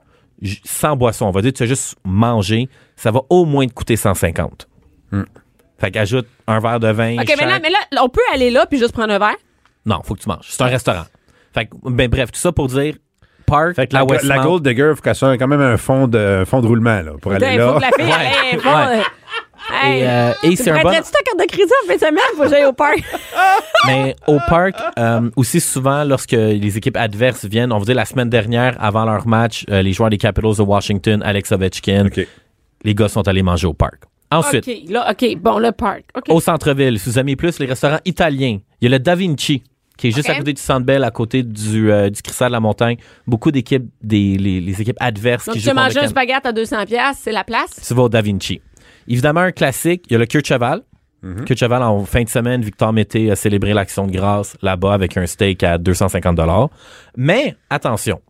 sans 0.64 0.96
boisson. 0.96 1.26
On 1.26 1.30
va 1.30 1.42
dire 1.42 1.52
tu 1.52 1.62
as 1.62 1.66
juste 1.66 1.96
manger, 2.04 2.68
ça 2.96 3.10
va 3.10 3.20
au 3.28 3.44
moins 3.44 3.66
te 3.66 3.72
coûter 3.72 3.96
150. 3.96 4.68
Fait 5.78 5.90
qu'ajoute 5.90 6.26
un 6.46 6.58
verre 6.60 6.80
de 6.80 6.88
vin. 6.88 7.18
OK, 7.18 7.34
mais 7.38 7.46
là, 7.46 7.58
mais 7.60 7.70
là, 7.70 8.02
on 8.02 8.08
peut 8.08 8.20
aller 8.32 8.50
là 8.50 8.66
puis 8.66 8.78
juste 8.78 8.92
prendre 8.92 9.12
un 9.12 9.18
verre? 9.18 9.36
Non, 9.86 10.00
faut 10.04 10.14
que 10.14 10.20
tu 10.20 10.28
manges. 10.28 10.46
C'est 10.48 10.62
un 10.62 10.66
restaurant. 10.66 11.04
Fait 11.54 11.66
que, 11.66 11.74
ben 11.84 12.08
bref, 12.08 12.32
tout 12.32 12.38
ça 12.38 12.52
pour 12.52 12.66
dire 12.68 12.94
Park 13.46 13.76
Fait 13.76 13.86
que 13.86 13.94
la, 13.94 14.04
la 14.24 14.38
Gold 14.40 14.66
Digger, 14.66 14.88
il 14.90 14.96
faut 14.96 15.02
qu'elle 15.02 15.14
soit 15.14 15.38
quand 15.38 15.46
même 15.46 15.60
un 15.60 15.76
fond 15.76 16.08
de, 16.08 16.40
un 16.42 16.44
fond 16.44 16.60
de 16.60 16.66
roulement 16.66 17.00
là, 17.00 17.12
pour 17.22 17.32
aller 17.32 17.58
faut 17.58 17.78
là. 17.78 17.90
que 17.90 18.02
la 18.02 18.04
fille 18.04 19.02
Hey, 19.72 20.00
Et, 20.00 20.08
euh, 20.08 20.32
et 20.44 20.50
tu 20.50 20.56
c'est 20.56 20.70
un 20.70 20.74
bon... 20.74 20.80
prêterais-tu 20.90 21.10
ta 21.10 21.22
carte 21.22 21.40
de 21.40 21.44
crédit 21.46 21.72
en 21.82 21.88
fin 21.88 21.94
de 21.94 22.00
semaine? 22.00 22.36
Faut 22.36 22.42
que 22.44 22.48
j'aille 22.50 22.64
au 22.66 22.72
parc? 22.72 23.02
Mais 23.86 24.14
au 24.26 24.38
parc, 24.48 24.76
euh, 24.98 25.30
aussi 25.36 25.60
souvent, 25.60 26.04
lorsque 26.04 26.32
les 26.32 26.76
équipes 26.76 26.96
adverses 26.96 27.44
viennent, 27.46 27.72
on 27.72 27.78
vous 27.78 27.84
dit 27.84 27.94
la 27.94 28.04
semaine 28.04 28.30
dernière, 28.30 28.76
avant 28.78 29.04
leur 29.04 29.26
match, 29.26 29.64
euh, 29.70 29.82
les 29.82 29.92
joueurs 29.92 30.10
des 30.10 30.18
Capitals 30.18 30.56
de 30.56 30.62
Washington, 30.62 31.22
Alex 31.24 31.50
Ovechkin, 31.52 32.08
les 32.84 32.94
gars 32.94 33.08
sont 33.08 33.26
allés 33.26 33.42
manger 33.42 33.66
au 33.66 33.74
parc. 33.74 34.04
Ensuite, 34.30 34.68
OK, 34.68 34.90
là, 34.90 35.10
OK, 35.10 35.36
bon, 35.40 35.58
le 35.58 35.72
parc. 35.72 36.04
Au 36.28 36.40
centre-ville, 36.40 36.98
si 36.98 37.08
vous 37.10 37.18
aimez 37.18 37.36
plus 37.36 37.58
les 37.58 37.66
restaurants 37.66 38.00
italiens, 38.04 38.58
il 38.80 38.84
y 38.90 38.94
a 38.94 38.96
le 38.96 39.02
Da 39.02 39.14
Vinci, 39.14 39.62
qui 39.96 40.08
est 40.08 40.10
juste 40.10 40.28
à 40.28 40.34
côté 40.36 40.52
du 40.52 40.60
Centre 40.60 40.84
Bell, 40.84 41.04
à 41.04 41.10
côté 41.10 41.42
du, 41.42 41.90
euh, 41.90 42.10
du 42.10 42.20
Cristal 42.22 42.48
de 42.48 42.52
la 42.52 42.60
Montagne. 42.60 42.96
Beaucoup 43.26 43.50
d'équipes, 43.50 43.86
des, 44.02 44.36
les, 44.36 44.60
les 44.60 44.80
équipes 44.82 44.96
adverses 45.00 45.46
Donc, 45.46 45.54
qui 45.54 45.60
tu 45.60 45.64
jouent 45.64 45.70
contre 45.70 45.82
mangé 45.84 46.00
le 46.00 46.04
un 46.06 46.08
spaghette 46.08 46.44
à 46.46 46.52
200 46.52 46.84
pièces, 46.86 47.18
c'est 47.22 47.32
la 47.32 47.44
place? 47.44 47.80
tu 47.86 47.94
vas 47.94 48.02
au 48.02 48.08
Da 48.08 48.20
Vinci. 48.22 48.60
Évidemment, 49.08 49.40
un 49.40 49.52
classique, 49.52 50.04
il 50.08 50.12
y 50.12 50.16
a 50.16 50.18
le 50.18 50.26
Cure 50.26 50.42
de 50.42 50.46
Cheval. 50.46 50.82
Cure 51.44 51.54
de 51.54 51.58
Cheval, 51.58 51.82
en 51.82 52.04
fin 52.04 52.22
de 52.22 52.28
semaine, 52.28 52.62
Victor 52.62 52.92
Mété 52.92 53.30
a 53.30 53.36
célébré 53.36 53.72
l'action 53.74 54.06
de 54.06 54.12
grâce 54.12 54.56
là-bas 54.62 54.92
avec 54.94 55.16
un 55.16 55.26
steak 55.26 55.62
à 55.64 55.76
250 55.78 56.38
Mais, 57.16 57.56
attention, 57.70 58.20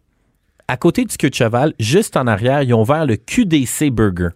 à 0.69 0.77
côté 0.77 1.05
du 1.05 1.17
Cure 1.17 1.31
de 1.31 1.35
Cheval, 1.35 1.75
juste 1.79 2.17
en 2.17 2.27
arrière, 2.27 2.63
ils 2.63 2.73
ont 2.73 2.81
ouvert 2.83 3.05
le 3.07 3.17
QDC 3.17 3.91
Burger. 3.91 4.29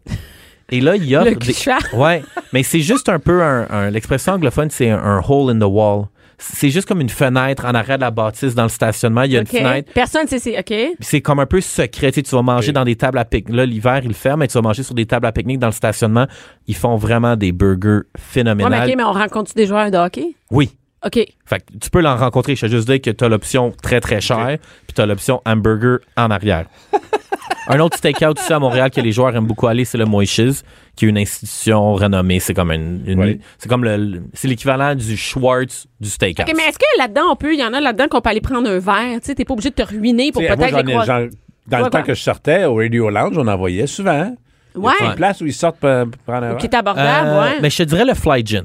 Et 0.73 0.81
là, 0.81 0.95
il 0.97 1.05
y 1.05 1.17
a... 1.17 1.25
Le 1.25 1.35
cul 1.35 1.49
de 1.49 1.53
cheval. 1.53 1.81
Ouais, 1.95 2.23
mais 2.53 2.63
c'est 2.63 2.81
juste 2.81 3.09
un 3.09 3.19
peu 3.19 3.43
un... 3.43 3.67
un- 3.71 3.91
L'expression 3.91 4.35
anglophone, 4.35 4.71
c'est 4.71 4.89
un, 4.91 4.99
un 4.99 5.21
hole 5.27 5.51
in 5.51 5.59
the 5.59 5.69
wall. 5.69 6.05
C'est 6.41 6.71
juste 6.71 6.89
comme 6.89 7.01
une 7.01 7.11
fenêtre 7.11 7.65
en 7.65 7.75
arrière 7.75 7.99
de 7.99 8.03
la 8.03 8.11
bâtisse 8.11 8.55
dans 8.55 8.63
le 8.65 8.69
stationnement. 8.71 9.23
Il 9.23 9.33
y 9.33 9.37
a 9.37 9.41
une 9.41 9.47
fenêtre. 9.47 9.93
Personne 9.93 10.27
sait 10.27 10.39
c'est. 10.39 10.59
OK. 10.59 10.97
C'est 11.01 11.21
comme 11.21 11.39
un 11.39 11.47
peu 11.47 11.61
secret. 11.61 12.11
Tu, 12.11 12.17
sais, 12.17 12.23
tu 12.23 12.35
vas 12.35 12.43
manger 12.43 12.73
dans 12.73 12.85
des 12.85 12.97
tables 12.97 13.19
à 13.19 13.25
pique. 13.25 13.49
Là, 13.51 13.67
l'hiver, 13.67 14.01
ils 14.03 14.09
le 14.09 14.15
ferment, 14.15 14.39
mais 14.39 14.49
tu 14.49 14.55
vas 14.55 14.63
manger 14.63 14.83
sur 14.83 14.95
des 14.95 15.07
tables 15.07 15.27
à 15.27 15.33
pique-nique 15.33 15.59
dans 15.59 15.69
le 15.69 15.73
stationnement. 15.73 16.27
Ils 16.67 16.75
font 16.75 16.97
vraiment 16.97 17.37
des 17.37 17.53
burgers 17.53 17.91
Ouais, 17.91 18.03
phénoménaux. 18.19 18.69
OK, 18.69 18.95
mais 18.97 19.03
on 19.03 19.13
rencontre 19.13 19.53
des 19.55 19.67
joueurs 19.67 19.91
de 19.91 19.97
hockey? 19.97 20.35
Oui. 20.51 20.71
OK. 21.05 21.15
Fait 21.47 21.61
que 21.61 21.79
tu 21.81 21.91
peux 21.91 22.01
l'en 22.01 22.17
rencontrer. 22.17 22.57
Je 22.57 22.67
vais 22.67 22.73
juste 22.73 22.87
dire 22.89 23.01
que 23.01 23.11
tu 23.11 23.25
as 23.25 23.29
l'option 23.29 23.73
très, 23.83 24.01
très 24.01 24.21
chère, 24.21 24.59
puis 24.87 24.95
tu 24.95 25.01
as 25.01 25.07
l'option 25.07 25.41
hamburger 25.47 25.99
en 26.17 26.31
arrière. 26.31 26.67
un 27.71 27.81
autre 27.81 27.97
steakhouse 27.97 28.35
aussi 28.39 28.53
à 28.53 28.59
Montréal 28.59 28.91
que 28.91 29.01
les 29.01 29.13
joueurs 29.13 29.35
aiment 29.35 29.47
beaucoup 29.47 29.67
aller, 29.67 29.85
c'est 29.85 29.99
le 29.99 30.05
Moishes, 30.05 30.63
qui 30.97 31.05
est 31.05 31.09
une 31.09 31.19
institution 31.19 31.95
renommée. 31.95 32.41
C'est 32.41 32.55
comme 32.55 32.71
une, 32.73 33.03
une- 33.07 33.21
Oui. 33.21 33.41
c'est 33.59 33.69
comme 33.69 33.85
le, 33.85 34.23
c'est 34.35 34.49
l'équivalent 34.49 34.95
du 34.95 35.17
Schwartz 35.17 35.87
du 36.01 36.09
steakhouse. 36.09 36.45
OK, 36.49 36.55
mais 36.57 36.65
est-ce 36.65 36.79
que 36.79 36.85
là-dedans, 36.99 37.31
on 37.33 37.37
peut, 37.37 37.55
il 37.55 37.61
y 37.61 37.65
en 37.65 37.73
a 37.73 37.81
là-dedans 37.81 38.09
qu'on 38.09 38.21
peut 38.21 38.31
aller 38.31 38.41
prendre 38.41 38.69
un 38.69 38.79
verre? 38.79 39.21
Tu 39.21 39.27
sais, 39.29 39.35
t'es 39.35 39.45
pas 39.45 39.55
obligé 39.55 39.71
de 39.71 39.75
te 39.77 39.83
ruiner 39.83 40.33
pour 40.33 40.43
peut-être 40.43 40.61
les 40.85 40.93
croiser. 40.93 41.09
dans 41.67 41.79
Ouais, 41.79 41.85
le 41.85 41.91
temps 41.91 41.99
ouais. 41.99 42.05
que 42.05 42.15
je 42.15 42.21
sortais 42.23 42.65
au 42.65 42.75
Radio 42.77 43.09
Lounge, 43.11 43.37
on 43.39 43.47
en 43.47 43.57
voyait 43.57 43.87
souvent. 43.87 44.35
Ouais. 44.75 44.93
Il 45.01 45.05
y 45.05 45.07
a 45.07 45.11
une 45.11 45.17
place 45.17 45.41
où 45.41 45.47
ils 45.47 45.53
sortent 45.53 45.79
pour 45.79 45.91
pour 46.11 46.23
prendre 46.27 46.47
un 46.47 46.55
Qui 46.55 46.69
verre? 46.69 46.75
est 46.75 46.77
abordable, 46.81 47.29
Euh, 47.29 47.43
ouais. 47.43 47.59
Mais 47.63 47.71
je 47.71 47.77
te 47.79 47.83
dirais 47.85 48.05
le 48.05 48.15
Fly 48.15 48.45
Gin. 48.47 48.65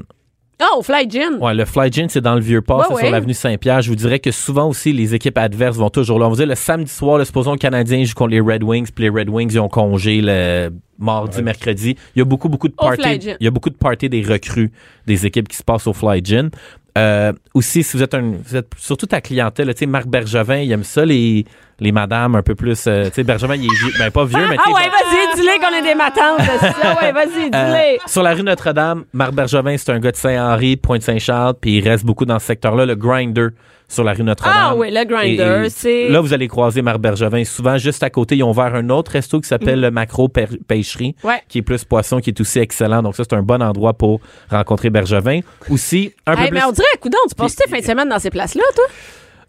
Oh, 0.61 0.81
Fly 0.81 1.09
Gin. 1.09 1.37
Ouais, 1.41 1.53
le 1.53 1.65
Fly 1.65 1.91
Gin, 1.91 2.07
c'est 2.07 2.21
dans 2.21 2.35
le 2.35 2.39
Vieux-Port, 2.41 2.79
Ouais, 2.79 2.85
c'est 2.87 2.93
ouais. 2.95 3.01
sur 3.03 3.11
l'avenue 3.11 3.33
Saint-Pierre. 3.33 3.81
Je 3.81 3.89
vous 3.89 3.95
dirais 3.95 4.19
que 4.19 4.31
souvent 4.31 4.69
aussi, 4.69 4.93
les 4.93 5.13
équipes 5.13 5.37
adverses 5.37 5.75
vont 5.77 5.89
toujours 5.89 6.17
là. 6.17 6.27
On 6.27 6.29
va 6.29 6.35
dire 6.35 6.47
le 6.47 6.55
samedi 6.55 6.89
soir, 6.91 7.17
le 7.17 7.25
supposons 7.25 7.51
le 7.51 7.57
Canadien 7.57 8.03
joue 8.05 8.13
contre 8.13 8.31
les 8.31 8.39
Red 8.39 8.63
Wings, 8.63 8.87
puis 8.93 9.03
les 9.03 9.09
Red 9.09 9.29
Wings, 9.29 9.51
ils 9.51 9.59
ont 9.59 9.67
congé 9.67 10.21
le 10.21 10.69
mardi, 10.97 11.41
mercredi. 11.43 11.97
Il 12.15 12.19
y 12.19 12.21
a 12.21 12.25
beaucoup, 12.25 12.47
beaucoup 12.47 12.69
de 12.69 12.73
Au 12.77 12.85
parties. 12.85 13.35
Il 13.39 13.43
y 13.43 13.47
a 13.47 13.51
beaucoup 13.51 13.69
de 13.69 13.75
parties 13.75 14.07
des 14.09 14.21
recrues 14.21 14.71
des 15.05 15.25
équipes 15.25 15.49
qui 15.49 15.57
se 15.57 15.63
passent 15.63 15.87
au 15.87 15.93
Fly 15.93 16.21
Gin. 16.23 16.49
Euh, 16.97 17.33
aussi, 17.53 17.83
si 17.83 17.97
vous 17.97 18.03
êtes 18.03 18.13
un, 18.13 18.21
vous 18.43 18.55
êtes 18.55 18.71
surtout 18.77 19.05
ta 19.05 19.19
clientèle, 19.19 19.67
tu 19.73 19.79
sais, 19.79 19.85
Marc 19.85 20.07
Bergevin, 20.07 20.59
il 20.59 20.71
aime 20.71 20.85
ça, 20.85 21.03
les, 21.03 21.43
les 21.81 21.91
madames 21.91 22.35
un 22.35 22.41
peu 22.41 22.55
plus, 22.55 22.85
euh, 22.87 23.05
tu 23.07 23.15
sais, 23.15 23.23
Bergevin, 23.23 23.55
il 23.55 23.65
est 23.65 23.75
vieux, 23.75 23.91
ben 23.99 24.09
pas 24.11 24.23
vieux, 24.23 24.47
mais 24.49 24.55
tu 24.55 24.63
Ah 24.65 24.71
ouais, 24.71 24.87
vas-y, 24.89 25.35
dis-le 25.35 25.59
qu'on 25.59 25.75
est 25.75 25.81
des 25.81 25.95
matantes. 25.95 26.39
c'est 26.39 26.71
ça. 26.81 26.97
ouais, 27.01 27.11
vas-y, 27.11 27.49
euh, 27.53 27.97
dis-le. 27.97 28.09
sur 28.09 28.23
la 28.23 28.33
rue 28.33 28.43
Notre-Dame, 28.43 29.03
Marc 29.11 29.33
Bergevin, 29.33 29.75
c'est 29.77 29.91
un 29.91 29.99
gars 29.99 30.11
de 30.11 30.15
Saint-Henri, 30.15 30.77
Pointe-Saint-Charles, 30.77 31.55
puis 31.59 31.77
il 31.79 31.87
reste 31.89 32.05
beaucoup 32.05 32.25
dans 32.25 32.39
ce 32.39 32.45
secteur-là. 32.45 32.85
Le 32.85 32.95
Grinder 32.95 33.47
sur 33.87 34.03
la 34.03 34.13
rue 34.13 34.23
Notre-Dame. 34.23 34.53
Ah 34.55 34.75
oui, 34.75 34.89
le 34.91 35.03
Grinder, 35.05 35.69
c'est- 35.69 36.09
Là, 36.09 36.19
vous 36.21 36.33
allez 36.33 36.47
croiser 36.47 36.81
Marc 36.81 36.97
Bergevin. 36.99 37.43
Souvent, 37.43 37.77
juste 37.77 38.01
à 38.03 38.09
côté, 38.09 38.35
ils 38.35 38.43
ont 38.43 38.49
ouvert 38.51 38.73
un 38.75 38.89
autre 38.89 39.11
resto 39.11 39.39
qui 39.39 39.47
s'appelle 39.47 39.79
le 39.81 39.91
Macro 39.91 40.27
Pêcherie, 40.27 41.15
Mm. 41.23 41.27
Ouais. 41.27 41.41
qui 41.47 41.59
est 41.59 41.61
plus 41.61 41.83
poisson, 41.83 42.19
qui 42.19 42.29
est 42.31 42.39
aussi 42.41 42.59
excellent. 42.59 43.01
Donc 43.03 43.15
ça, 43.15 43.23
c'est 43.29 43.35
un 43.35 43.43
bon 43.43 43.61
endroit 43.61 43.93
pour 43.93 44.19
rencontrer 44.49 44.89
Bergevin. 44.89 45.41
Aussi, 45.69 46.13
un 46.25 46.35
peu 46.35 46.41
Hey, 46.41 46.47
plus... 46.49 46.55
mais 46.59 46.63
on 46.65 46.71
dirait, 46.71 46.87
coudon, 46.99 47.17
tu 47.29 47.35
passes 47.35 47.55
tes 47.55 47.69
fins 47.69 47.79
de 47.79 47.85
semaine 47.85 48.09
dans 48.09 48.19
ces 48.19 48.29
places-là, 48.29 48.63
toi? 48.75 48.85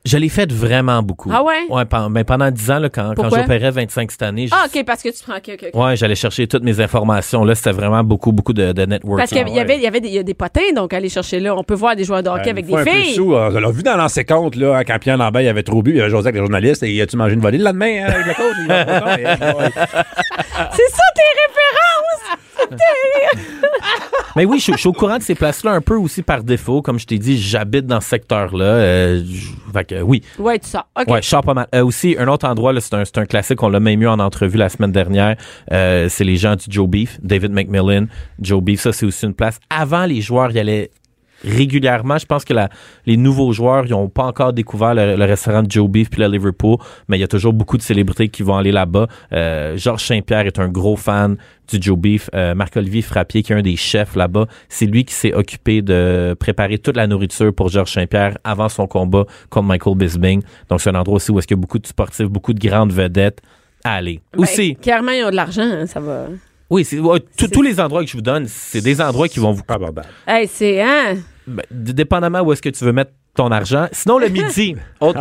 Je 0.07 0.17
l'ai 0.19 0.29
fait 0.29 0.51
vraiment 0.53 1.03
beaucoup. 1.03 1.31
Ah 1.35 1.43
ouais? 1.43 1.65
Ouais, 1.69 1.85
pen- 1.85 2.09
ben, 2.11 2.23
pendant 2.25 2.51
10 2.51 2.71
ans, 2.71 2.79
là, 2.79 2.89
quand, 2.89 3.09
quand 3.09 3.15
Pourquoi? 3.23 3.41
j'opérais 3.41 3.71
25 3.73 4.11
cette 4.13 4.23
année, 4.23 4.47
Ah, 4.53 4.67
OK, 4.67 4.85
parce 4.87 5.03
que 5.03 5.09
tu 5.09 5.23
prends. 5.23 5.37
OK, 5.37 5.51
OK. 5.55 5.71
OK. 5.75 5.81
ouais, 5.85 5.97
j'allais 5.97 6.15
chercher 6.15 6.47
toutes 6.47 6.63
mes 6.63 6.81
informations. 6.81 7.45
Là, 7.45 7.55
c'était 7.55 7.73
vraiment 7.73 8.05
beaucoup, 8.05 8.31
beaucoup 8.33 8.53
de, 8.53 8.73
de 8.73 8.87
networking. 8.87 9.19
Parce 9.19 9.31
qu'il 9.31 9.39
y 9.39 9.41
avait, 9.41 9.51
il 9.51 9.57
y 9.57 9.61
avait, 9.61 9.77
il 9.77 9.83
y 9.83 9.87
avait 9.87 10.01
des, 10.01 10.09
il 10.09 10.15
y 10.15 10.19
a 10.19 10.23
des 10.23 10.35
potins, 10.35 10.73
donc 10.75 10.93
aller 10.95 11.09
chercher 11.09 11.41
là. 11.41 11.55
On 11.57 11.65
peut 11.65 11.75
voir 11.75 11.97
des 11.97 12.05
joueurs 12.05 12.23
de 12.23 12.29
hockey 12.29 12.49
Euh, 12.49 12.51
avec 12.53 12.67
des 12.67 12.77
filles. 12.85 13.15
sous, 13.15 13.35
on 13.35 13.49
l'a 13.51 13.71
vu 13.71 13.83
dans 13.83 13.97
l'ancien 13.97 14.25
compte, 14.25 14.55
là, 14.57 14.85
quand 14.85 14.99
Pierre 15.01 15.17
Lambert 15.17 15.43
il 15.43 15.49
avait 15.49 15.63
trop 15.65 15.83
bu, 15.83 15.95
il 15.95 16.01
avait 16.01 16.11
José 16.11 16.29
avec 16.29 16.35
les 16.37 16.41
journalistes, 16.47 16.83
et 16.85 17.03
as-tu 17.03 17.17
mangé 17.17 17.35
une 17.35 17.41
volée 17.41 17.59
le 17.59 17.65
lendemain 17.65 18.05
hein, 18.07 18.13
avec 18.13 18.27
le 18.27 18.35
coach? 18.35 18.57
Il 18.61 18.67
va 18.69 18.85
pas. 18.85 19.17
C'est 20.73 20.91
ça 20.91 21.03
tes 21.15 21.33
références! 21.43 22.39
C'est 22.57 22.69
terrible! 22.69 23.49
Mais 24.37 24.45
oui, 24.45 24.59
je, 24.59 24.73
je 24.73 24.77
suis 24.77 24.89
au 24.89 24.93
courant 24.93 25.17
de 25.17 25.23
ces 25.23 25.35
places-là 25.35 25.73
un 25.73 25.81
peu 25.81 25.97
aussi 25.97 26.23
par 26.23 26.45
défaut. 26.45 26.83
Comme 26.83 26.99
je 26.99 27.07
t'ai 27.07 27.19
dit, 27.19 27.39
j'habite 27.41 27.87
dans 27.87 28.01
ce 28.01 28.09
secteur-là. 28.09 28.65
Euh, 28.65 29.23
fait 29.73 29.85
que, 29.85 30.03
oui. 30.03 30.23
Ouais, 30.39 30.59
tu 30.59 30.69
sors. 30.69 30.87
Ouais, 31.09 31.23
je 31.23 31.29
sors 31.29 31.43
pas 31.43 31.55
mal. 31.55 31.67
Euh, 31.75 31.85
aussi, 31.85 32.17
un 32.19 32.29
autre 32.29 32.47
endroit, 32.47 32.79
c'est 32.81 32.95
un, 32.95 33.03
un 33.17 33.27
classique, 33.27 33.63
on 33.63 33.69
l'a 33.69 33.81
même 33.81 34.03
eu 34.03 34.09
en 34.09 34.19
entrevue 34.19 34.59
la 34.59 34.69
semaine 34.69 34.93
dernière. 34.93 35.37
Euh, 35.73 36.09
c'est 36.11 36.25
les 36.25 36.37
gens 36.37 36.55
du 36.55 36.67
Joe 36.69 36.89
Beef, 36.89 37.19
David 37.23 37.53
McMillan. 37.53 38.07
Joe 38.41 38.63
Beef, 38.63 38.81
ça, 38.81 38.93
c'est 38.93 39.07
aussi 39.07 39.25
une 39.25 39.35
place. 39.35 39.59
Avant, 39.71 40.05
les 40.05 40.21
joueurs 40.21 40.51
y 40.53 40.59
allaient 40.59 40.91
régulièrement. 41.47 42.19
Je 42.19 42.27
pense 42.27 42.45
que 42.45 42.53
la, 42.53 42.69
les 43.07 43.17
nouveaux 43.17 43.53
joueurs, 43.53 43.87
ils 43.87 43.93
n'ont 43.93 44.09
pas 44.09 44.25
encore 44.25 44.53
découvert 44.53 44.95
le, 44.95 45.17
le 45.17 45.25
restaurant 45.25 45.63
de 45.63 45.71
Joe 45.71 45.89
Beef 45.89 46.11
puis 46.11 46.21
le 46.21 46.29
Liverpool, 46.29 46.77
mais 47.09 47.17
il 47.17 47.21
y 47.21 47.25
a 47.25 47.29
toujours 47.29 47.53
beaucoup 47.53 47.77
de 47.77 47.83
célébrités 47.83 48.29
qui 48.29 48.43
vont 48.43 48.57
aller 48.57 48.73
là-bas. 48.73 49.07
Euh, 49.33 49.77
Georges 49.77 50.05
Saint-Pierre 50.05 50.47
est 50.47 50.59
un 50.59 50.69
gros 50.69 50.97
fan 50.97 51.37
du 51.71 51.79
Joe 51.81 51.99
Beef. 51.99 52.29
Euh, 52.35 52.55
Marc-Olivier 52.55 53.03
Frappier, 53.03 53.43
qui 53.43 53.53
est 53.53 53.57
un 53.57 53.63
des 53.63 53.77
chefs 53.77 54.15
là-bas, 54.17 54.47
c'est 54.69 54.87
lui 54.87 55.05
qui 55.05 55.15
s'est 55.15 55.33
occupé 55.35 55.83
de 55.83 56.37
préparer 56.39 56.79
toute 56.79 56.97
la 56.97 57.07
nourriture 57.07 57.53
pour 57.55 57.69
Georges 57.69 57.93
Saint-Pierre 57.93 58.39
avant 58.45 58.69
son 58.69 58.87
combat 58.87 59.25
contre 59.51 59.67
Michael 59.67 59.97
Bisping. 59.97 60.43
Donc, 60.69 60.81
c'est 60.81 60.91
un 60.91 60.95
endroit 60.95 61.17
aussi 61.17 61.31
où 61.33 61.39
est-ce 61.39 61.47
qu'il 61.47 61.57
y 61.57 61.61
a 61.61 61.63
beaucoup 61.63 61.79
de 61.79 61.87
sportifs, 61.87 62.27
beaucoup 62.27 62.53
de 62.53 62.67
grandes 62.67 62.93
vedettes 62.93 63.41
à 63.85 63.95
aller. 63.95 64.21
Ben, 64.33 64.43
aussi, 64.43 64.77
Clairement, 64.77 65.13
ils 65.13 65.25
ont 65.25 65.31
de 65.31 65.37
l'argent, 65.37 65.63
hein, 65.63 65.87
ça 65.87 66.01
va. 66.01 66.27
oui, 66.71 66.85
c'est, 66.85 66.99
tous- 67.51 67.63
les 67.63 67.79
endroits 67.81 68.03
que 68.05 68.11
je 68.11 68.17
vous 68.17 68.23
donne, 68.23 68.47
c'est 68.49 68.81
des 68.81 69.01
endroits 69.01 69.29
qui 69.29 69.39
vont 69.41 69.53
vous 69.53 69.63
Pas 69.63 69.75
abordable. 69.75 70.09
Hey, 70.27 70.49
c'est. 70.49 70.81
Hein? 70.83 71.17
Ben, 71.47 71.65
dépendamment 71.71 72.41
où 72.41 72.53
est-ce 72.53 72.63
que 72.63 72.69
tu 72.71 72.85
veux 72.85 72.93
mettre 72.93 73.13
ton 73.35 73.51
argent. 73.51 73.87
Sinon, 73.93 74.19
le 74.19 74.29
midi, 74.29 74.77
autre- 75.01 75.21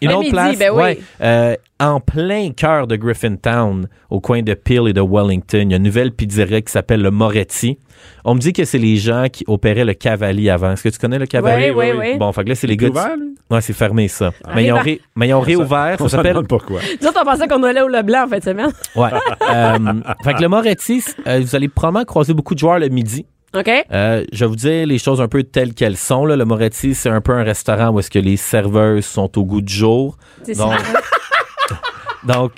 une 0.00 0.08
Le 0.08 0.14
autre 0.14 0.20
midi, 0.22 0.32
place, 0.32 0.58
ben 0.58 0.70
oui. 0.72 0.82
ouais, 0.82 1.00
euh, 1.20 1.54
en 1.78 2.00
plein 2.00 2.50
cœur 2.52 2.86
de 2.86 2.96
Griffintown, 2.96 3.88
au 4.08 4.20
coin 4.20 4.40
de 4.42 4.54
Peel 4.54 4.88
et 4.88 4.92
de 4.94 5.02
Wellington, 5.02 5.60
il 5.64 5.70
y 5.70 5.74
a 5.74 5.76
une 5.76 5.82
nouvelle 5.82 6.12
pizzeria 6.12 6.62
qui 6.62 6.72
s'appelle 6.72 7.02
le 7.02 7.10
Moretti. 7.10 7.78
On 8.24 8.34
me 8.34 8.40
dit 8.40 8.54
que 8.54 8.64
c'est 8.64 8.78
les 8.78 8.96
gens 8.96 9.26
qui 9.30 9.44
opéraient 9.46 9.84
le 9.84 9.92
Cavalier 9.92 10.48
avant. 10.48 10.72
Est-ce 10.72 10.82
que 10.82 10.88
tu 10.88 10.98
connais 10.98 11.18
le 11.18 11.26
Cavalier? 11.26 11.70
Oui, 11.70 11.90
oui, 11.92 11.98
oui. 11.98 12.16
Bon, 12.18 12.32
fait 12.32 12.42
que 12.44 12.48
là, 12.48 12.54
c'est 12.54 12.66
les 12.66 12.76
gars... 12.78 12.88
ouvert? 12.88 13.16
Ouais, 13.50 13.60
c'est 13.60 13.74
fermé, 13.74 14.08
ça. 14.08 14.32
Ah, 14.44 14.52
mais, 14.54 14.64
ils 14.64 14.72
ont 14.72 14.78
ré- 14.78 15.02
mais 15.14 15.28
ils 15.28 15.34
ont 15.34 15.40
réouvert. 15.40 15.96
On 16.00 16.08
Ça 16.08 16.16
s'appelle... 16.16 16.42
pourquoi. 16.48 16.80
Nous 17.02 17.06
autres, 17.06 17.20
on 17.20 17.24
pensait 17.24 17.46
qu'on 17.48 17.62
allait 17.64 17.82
au 17.82 17.88
Leblanc 17.88 18.24
en 18.24 18.28
fin 18.28 18.38
de 18.38 18.42
semaine. 18.44 18.70
Ouais. 18.96 19.10
Euh, 19.52 19.78
fait 20.24 20.34
que 20.34 20.40
le 20.40 20.48
Moretti, 20.48 21.04
euh, 21.26 21.40
vous 21.40 21.54
allez 21.54 21.68
probablement 21.68 22.04
croiser 22.06 22.32
beaucoup 22.32 22.54
de 22.54 22.60
joueurs 22.60 22.78
le 22.78 22.88
midi. 22.88 23.26
OK? 23.54 23.68
Euh, 23.92 24.24
je 24.32 24.44
vais 24.44 24.48
vous 24.48 24.56
dire 24.56 24.86
les 24.86 24.98
choses 24.98 25.20
un 25.20 25.28
peu 25.28 25.42
telles 25.42 25.74
qu'elles 25.74 25.96
sont. 25.98 26.24
Là. 26.24 26.36
Le 26.36 26.44
Moretti, 26.44 26.94
c'est 26.94 27.10
un 27.10 27.20
peu 27.20 27.32
un 27.32 27.42
restaurant 27.44 27.90
où 27.90 27.98
est-ce 28.00 28.10
que 28.10 28.18
les 28.18 28.36
serveuses 28.36 29.04
sont 29.04 29.36
au 29.38 29.44
goût 29.44 29.60
du 29.60 29.72
jour. 29.74 30.16
C'est 30.42 30.56
Donc, 30.56 30.72
ça. 30.78 31.76
donc 32.24 32.52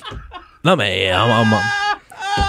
non 0.64 0.76
mais 0.76 1.12
en- 1.14 1.28
en- 1.30 1.42
en- 1.42 1.61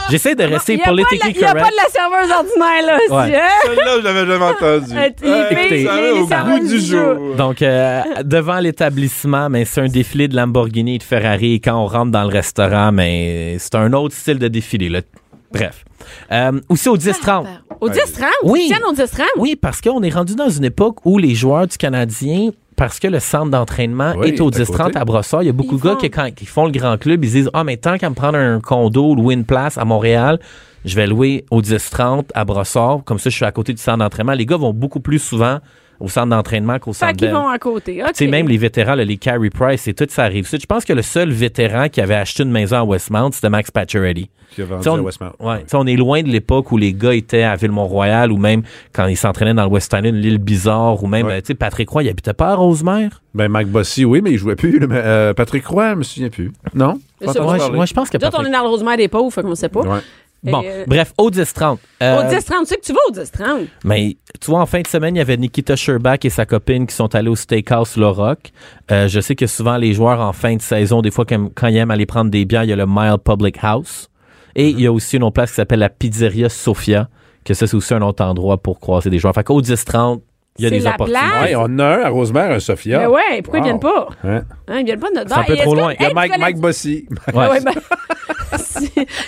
j'essaie 0.10 0.36
de 0.36 0.44
rester 0.44 0.74
Il 0.74 0.78
n'y 0.78 0.82
a, 0.82 0.86
pas 0.86 0.92
de 0.92 0.98
la- 0.98 1.04
politically 1.06 1.34
il 1.36 1.42
y 1.42 1.44
a 1.46 1.54
pas 1.54 1.60
correct. 1.60 1.74
de 1.74 1.78
la 1.78 1.90
serveuse 1.90 2.32
ordinaire, 2.32 2.86
là. 2.86 2.98
Ouais. 3.10 3.24
aussi, 3.24 3.36
hein? 3.36 3.50
Celle-là, 3.64 3.92
je 4.00 4.04
l'avais 4.04 4.26
jamais 4.26 4.46
entendu. 4.46 4.98
Euh, 4.98 5.50
écoutez, 5.50 5.88
au 5.88 6.26
goût 6.28 6.68
du 6.68 6.80
jour. 6.80 7.36
Donc 7.36 7.62
euh, 7.62 8.02
devant 8.24 8.60
l'établissement, 8.60 9.50
mais 9.50 9.66
c'est 9.66 9.82
un 9.82 9.88
défilé 9.88 10.28
de 10.28 10.36
Lamborghini 10.36 10.96
et 10.96 10.98
de 10.98 11.04
Ferrari. 11.04 11.56
Et 11.56 11.60
quand 11.60 11.76
on 11.82 11.86
rentre 11.88 12.12
dans 12.12 12.24
le 12.24 12.30
restaurant, 12.30 12.92
mais 12.92 13.58
c'est 13.60 13.76
un 13.76 13.92
autre 13.94 14.16
style 14.16 14.40
de 14.40 14.48
défilé. 14.48 14.90
Là. 14.90 15.02
Bref. 15.58 15.86
Euh, 16.32 16.60
aussi 16.70 16.90
au 16.90 16.98
10-30. 16.98 17.46
Au 17.82 17.90
10-30? 17.90 18.26
Oui. 18.44 18.72
Au 18.88 18.94
10-30? 18.94 19.22
Oui, 19.38 19.56
parce 19.56 19.82
qu'on 19.82 20.02
est 20.04 20.10
rendu 20.10 20.36
dans 20.36 20.50
une 20.50 20.66
époque 20.66 20.98
où 21.06 21.18
les 21.18 21.36
joueurs 21.36 21.68
du 21.68 21.78
Canadien, 21.78 22.50
parce 22.76 23.00
que 23.00 23.08
le 23.08 23.20
centre 23.20 23.50
d'entraînement 23.52 24.14
Oui, 24.18 24.30
est 24.30 24.42
au 24.42 24.48
à 24.48 24.52
10-30 24.52 24.84
côté. 24.86 24.98
à 25.00 25.06
Brossard, 25.06 25.44
il 25.44 25.48
y 25.48 25.50
a 25.50 25.54
beaucoup 25.54 25.76
Ils 25.76 25.80
de 25.82 25.84
gars 25.84 25.92
font- 25.94 25.98
qui, 25.98 26.10
quand 26.10 26.28
ils 26.42 26.48
font 26.48 26.66
le 26.66 26.72
grand 26.72 26.98
club, 26.98 27.24
ils 27.24 27.32
disent 27.32 27.50
Ah, 27.54 27.64
mais 27.64 27.78
tant 27.78 27.98
qu'à 27.98 28.10
me 28.10 28.16
prendre 28.16 28.38
un 28.38 28.60
condo 28.60 29.12
ou 29.12 29.16
louer 29.16 29.34
une 29.34 29.46
place 29.46 29.78
à 29.78 29.86
Montréal, 29.86 30.40
je 30.84 30.96
vais 30.96 31.08
louer 31.08 31.46
au 31.52 31.62
10-30 31.62 32.26
à 32.36 32.46
Brossard. 32.46 33.00
Comme 33.06 33.18
ça, 33.18 33.30
je 33.30 33.36
suis 33.36 33.46
à 33.46 33.52
côté 33.52 33.74
du 33.74 33.82
centre 33.82 33.98
d'entraînement. 34.00 34.34
Les 34.34 34.46
gars 34.46 34.58
vont 34.58 34.74
beaucoup 34.74 35.00
plus 35.00 35.20
souvent 35.20 35.60
au 36.00 36.08
centre 36.08 36.28
d'entraînement 36.28 36.80
qu'au 36.80 36.94
centre 36.94 37.12
Fait 37.12 37.18
qu'ils 37.18 37.32
vont 37.32 37.48
à 37.48 37.58
côté. 37.60 38.02
Tu 38.08 38.12
sais, 38.14 38.28
même 38.28 38.48
les 38.48 38.58
vétérans, 38.58 38.96
là, 38.96 39.04
les 39.06 39.18
Carey 39.18 39.50
Price 39.50 39.88
et 39.88 39.94
tout, 39.94 40.06
ça 40.10 40.24
arrive. 40.24 40.48
Je 40.50 40.66
pense 40.66 40.86
que 40.86 40.94
le 40.94 41.02
seul 41.02 41.32
vétéran 41.32 41.90
qui 41.90 42.02
avait 42.02 42.16
acheté 42.16 42.44
une 42.44 42.52
maison 42.52 42.78
à 42.78 42.84
Westmount, 42.84 43.32
c'était 43.32 43.50
Max 43.50 43.72
Pacioretty. 43.72 44.30
Qui 44.52 44.62
a 44.62 44.66
vendu 44.66 44.82
T'sais, 44.82 44.90
on, 44.90 44.96
à 44.96 45.02
Westmount. 45.02 45.32
ouais, 45.40 45.64
t'sais, 45.64 45.76
on 45.76 45.86
est 45.88 45.96
loin 45.96 46.22
de 46.22 46.30
l'époque 46.30 46.72
où 46.72 46.78
les 46.78 46.94
gars 46.94 47.14
étaient 47.14 47.44
à 47.44 47.56
Ville-Mont-Royal 47.56 48.32
ou 48.32 48.38
même 48.38 48.62
quand 48.94 49.08
ils 49.08 49.18
s'entraînaient 49.18 49.54
dans 49.56 49.64
le 49.66 49.70
West 49.70 49.92
Island, 49.92 50.16
l'île 50.16 50.38
Bizarre 50.38 51.04
ou 51.04 51.08
même, 51.08 51.26
Ouais. 51.26 51.34
euh, 51.34 51.42
tu 51.42 51.48
sais, 51.48 51.56
Patrick 51.56 51.90
Roy, 51.90 52.04
il 52.04 52.10
habitait 52.10 52.34
pas 52.34 52.50
à 52.50 52.56
Rosemère? 52.56 53.22
Ben, 53.34 53.50
Mike 53.50 53.68
Bossy, 53.70 54.06
oui, 54.06 54.22
mais 54.24 54.32
il 54.32 54.38
jouait 54.38 54.56
plus. 54.56 54.80
euh, 54.92 55.34
Patrick 55.34 55.66
Roy, 55.66 55.92
je 55.92 55.96
me 55.96 56.04
souviens 56.04 56.30
plus. 56.30 56.52
Non? 56.74 57.00
Ouais, 57.22 57.28
je, 57.34 57.94
pense 57.94 58.10
que 58.10 58.18
autres, 58.18 58.28
on 58.28 58.32
Patrick... 58.32 58.48
est 58.48 58.52
dans 58.52 58.64
le 58.64 58.70
Rosemère 58.70 58.98
des 58.98 59.08
pauvres, 59.08 59.32
fait 59.34 59.42
qu'on 59.42 59.56
sait 59.56 59.68
pas. 59.70 59.82
Ouais. 59.82 60.00
Bon, 60.52 60.62
euh, 60.66 60.86
bref, 60.88 61.14
au 61.18 61.30
10-30. 61.30 61.78
Euh, 62.04 62.20
Au 62.20 62.24
10-30, 62.32 62.60
tu 62.62 62.66
sais 62.66 62.76
que 62.78 62.82
tu 62.86 62.94
vas 62.94 63.00
au 63.10 63.12
10-30. 63.12 63.68
Mais 63.84 64.18
tu 64.40 64.52
vois, 64.52 64.62
en 64.62 64.66
fin 64.66 64.82
de 64.82 64.88
semaine, 64.88 65.16
il 65.16 65.20
y 65.20 65.22
avait 65.22 65.38
Nikita 65.38 65.76
Sherbak 65.76 66.26
et 66.26 66.30
sa 66.30 66.46
copine 66.46 66.86
qui 66.88 66.96
sont 66.96 67.14
allés 67.16 67.30
au 67.30 67.36
Steakhouse 67.36 67.98
Le 67.98 68.08
Rock. 68.08 68.52
Euh, 68.92 69.08
je 69.08 69.20
sais 69.20 69.36
que 69.36 69.48
souvent, 69.48 69.78
les 69.78 69.94
joueurs, 69.94 70.20
en 70.20 70.34
fin 70.34 70.56
de 70.56 70.62
saison, 70.62 71.02
des 71.02 71.12
fois, 71.12 71.26
quand, 71.26 71.50
quand 71.56 71.68
ils 71.68 71.78
aiment 71.78 71.92
aller 71.92 72.06
prendre 72.06 72.30
des 72.30 72.46
bières, 72.46 72.64
il 72.64 72.70
y 72.70 72.74
a 72.74 72.76
le 72.76 72.86
Mile 72.88 73.18
Public 73.24 73.58
House. 73.62 74.10
Et 74.56 74.70
il 74.70 74.80
y 74.80 74.88
a 74.88 74.92
aussi 74.92 75.18
une 75.18 75.24
autre 75.24 75.34
place 75.34 75.50
qui 75.50 75.56
s'appelle 75.56 75.80
la 75.80 75.90
Pizzeria 75.90 76.48
Sofia, 76.50 77.10
que 77.44 77.54
ça, 77.54 77.68
c'est 77.68 77.76
aussi 77.76 77.94
un 77.94 78.02
autre 78.02 78.24
endroit 78.24 78.58
pour 78.58 78.80
croiser 78.80 79.10
des 79.10 79.20
joueurs. 79.20 79.34
Fait 79.34 79.44
qu'au 79.44 79.62
10-30, 79.62 80.22
il 80.58 80.64
y 80.64 80.66
a 80.68 80.70
C'est 80.70 80.78
des 80.78 80.84
la 80.84 80.92
opportunités. 80.92 81.22
place. 81.26 81.44
Ouais, 81.50 81.56
on 81.56 81.62
en 81.64 81.80
a 81.80 81.84
un 81.86 82.02
à 82.04 82.10
Rosemère, 82.10 82.52
un 82.52 82.60
Sophia. 82.60 83.00
Mais 83.00 83.06
ouais, 83.08 83.42
pourquoi 83.44 83.60
ils 83.60 83.62
Wow. 83.62 83.66
viennent 83.66 83.80
pas? 83.80 84.08
Hein? 84.24 84.42
Hein, 84.68 84.80
ils 84.80 84.86
viennent 84.86 85.00
pas 85.00 85.10
de 85.10 85.16
notre 85.16 85.30
C'est 85.34 85.40
un 85.40 85.44
peu 85.44 85.56
trop 85.58 85.74
que- 85.74 85.78
loin. 85.80 85.94
Il 86.00 86.04
y 86.04 86.06
a 86.06 86.14
Mike, 86.14 86.38
Mike 86.40 86.58
Bossy. 86.60 87.06
Ouais. 87.34 87.48
Ouais, 87.50 87.60
ben, 87.62 87.74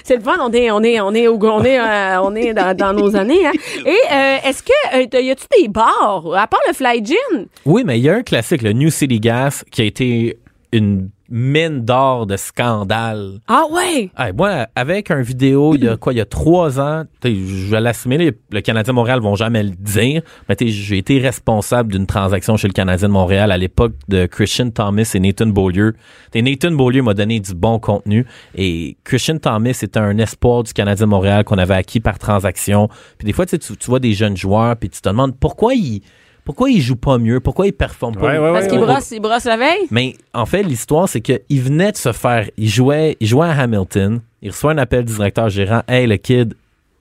c'est 0.04 0.16
le 0.16 0.22
fun, 0.22 0.38
on 0.40 0.52
est, 0.52 0.72
on 0.72 0.82
est, 0.84 1.00
on 1.02 1.14
est, 1.14 1.28
au, 1.28 1.38
on 1.42 1.64
est, 1.64 1.80
euh, 1.80 2.22
on 2.22 2.36
est 2.36 2.54
dans, 2.54 2.76
dans 2.76 2.94
nos 2.94 3.16
années. 3.16 3.46
Hein. 3.46 3.52
Et 3.86 3.90
euh, 4.12 4.38
est-ce 4.46 4.64
que 4.64 4.72
euh, 5.18 5.22
y 5.22 5.32
a-tu 5.32 5.46
des 5.62 5.68
bars 5.68 6.24
à 6.36 6.48
part 6.48 6.62
le 6.68 6.74
Fly 6.74 7.04
Gin? 7.06 7.48
Oui, 7.66 7.84
mais 7.86 8.00
il 8.00 8.04
y 8.04 8.10
a 8.10 8.16
un 8.16 8.24
classique, 8.24 8.62
le 8.62 8.74
New 8.74 8.90
City 8.90 9.20
Gas, 9.20 9.64
qui 9.72 9.82
a 9.82 9.86
été 9.86 10.38
une 10.72 11.10
mine 11.30 11.84
d'or 11.84 12.26
de 12.26 12.38
scandale. 12.38 13.40
Ah 13.48 13.64
ouais? 13.72 14.10
Hey, 14.18 14.34
moi, 14.34 14.68
avec 14.76 15.12
un 15.12 15.22
vidéo, 15.22 15.76
il 15.76 15.84
y 15.84 15.88
a 15.88 15.98
quoi, 15.98 16.14
il 16.14 16.18
y 16.18 16.22
a 16.22 16.26
trois 16.26 16.80
ans, 16.80 17.04
je 17.24 17.72
vais 17.72 17.82
l'assumer, 17.82 18.32
le 18.52 18.62
Canadien 18.62 18.94
de 18.94 18.96
Montréal 18.96 19.20
vont 19.20 19.36
jamais 19.36 19.64
le 19.64 19.72
dire, 19.72 20.22
mais 20.48 20.56
j'ai 20.60 20.98
été 20.98 21.20
responsable 21.20 21.92
d'une 21.92 22.06
transaction 22.06 22.58
chez 22.58 22.68
le 22.68 22.74
Canadien 22.74 23.08
de 23.08 23.14
Montréal 23.14 23.52
à 23.52 23.58
l'époque 23.58 23.94
de 24.08 24.26
Christian 24.26 24.70
Thomas 24.70 25.12
et 25.14 25.20
Nathan 25.20 25.48
Beaulieu. 25.48 25.96
T'sais, 26.32 26.42
Nathan 26.42 26.72
Beaulieu 26.72 27.02
m'a 27.02 27.14
donné 27.14 27.40
du 27.40 27.54
bon 27.54 27.80
contenu 27.80 28.26
et 28.56 28.98
Christian 29.04 29.38
Thomas 29.38 29.80
était 29.82 30.00
un 30.00 30.18
espoir 30.18 30.64
du 30.64 30.74
Canadien 30.74 31.06
de 31.06 31.12
Montréal 31.12 31.44
qu'on 31.44 31.58
avait 31.58 31.76
acquis 31.76 32.00
par 32.00 32.20
transaction. 32.20 32.90
Puis 33.18 33.26
des 33.26 33.34
fois, 33.34 33.46
tu, 33.46 33.58
tu 33.60 33.76
vois 33.88 34.00
des 34.00 34.14
jeunes 34.14 34.38
joueurs, 34.38 34.76
puis 34.76 34.90
tu 34.90 35.02
te 35.02 35.10
demandes 35.10 35.38
pourquoi 35.38 35.74
ils 35.74 36.02
pourquoi 36.48 36.70
ils 36.70 36.80
jouent 36.80 36.96
pas 36.96 37.18
mieux, 37.18 37.42
pourquoi 37.42 37.68
ils 37.68 37.74
performent 37.74 38.16
pas. 38.16 38.22
Ouais, 38.22 38.40
ouais, 38.40 38.54
Parce 38.54 39.12
ils 39.12 39.20
brossent 39.20 39.44
la 39.44 39.58
veille? 39.58 39.86
Mais 39.92 40.16
en 40.34 40.46
fait, 40.46 40.64
l'histoire, 40.64 41.10
c'est 41.10 41.20
qu'il 41.20 41.62
venait 41.62 41.92
de 41.92 41.98
se 41.98 42.14
faire. 42.14 42.50
Il 42.56 42.70
jouait, 42.70 43.18
il 43.20 43.28
jouait 43.28 43.48
à 43.48 43.52
Hamilton. 43.52 44.22
Il 44.42 44.52
reçoit 44.52 44.72
un 44.72 44.78
appel 44.78 45.04
du 45.04 45.14
directeur 45.14 45.50
gérant. 45.50 45.82
Hey, 45.90 46.08
le 46.08 46.16
kid, 46.16 46.54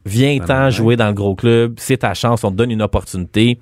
viens-t'en 0.05 0.65
ouais. 0.65 0.71
jouer 0.73 0.97
dans 0.97 1.07
le 1.07 1.15
gros 1.15 1.37
club. 1.37 1.75
C'est 1.79 1.99
ta 1.99 2.13
chance. 2.13 2.43
On 2.43 2.51
te 2.51 2.57
donne 2.57 2.73
une 2.73 2.83
opportunité. 2.83 3.61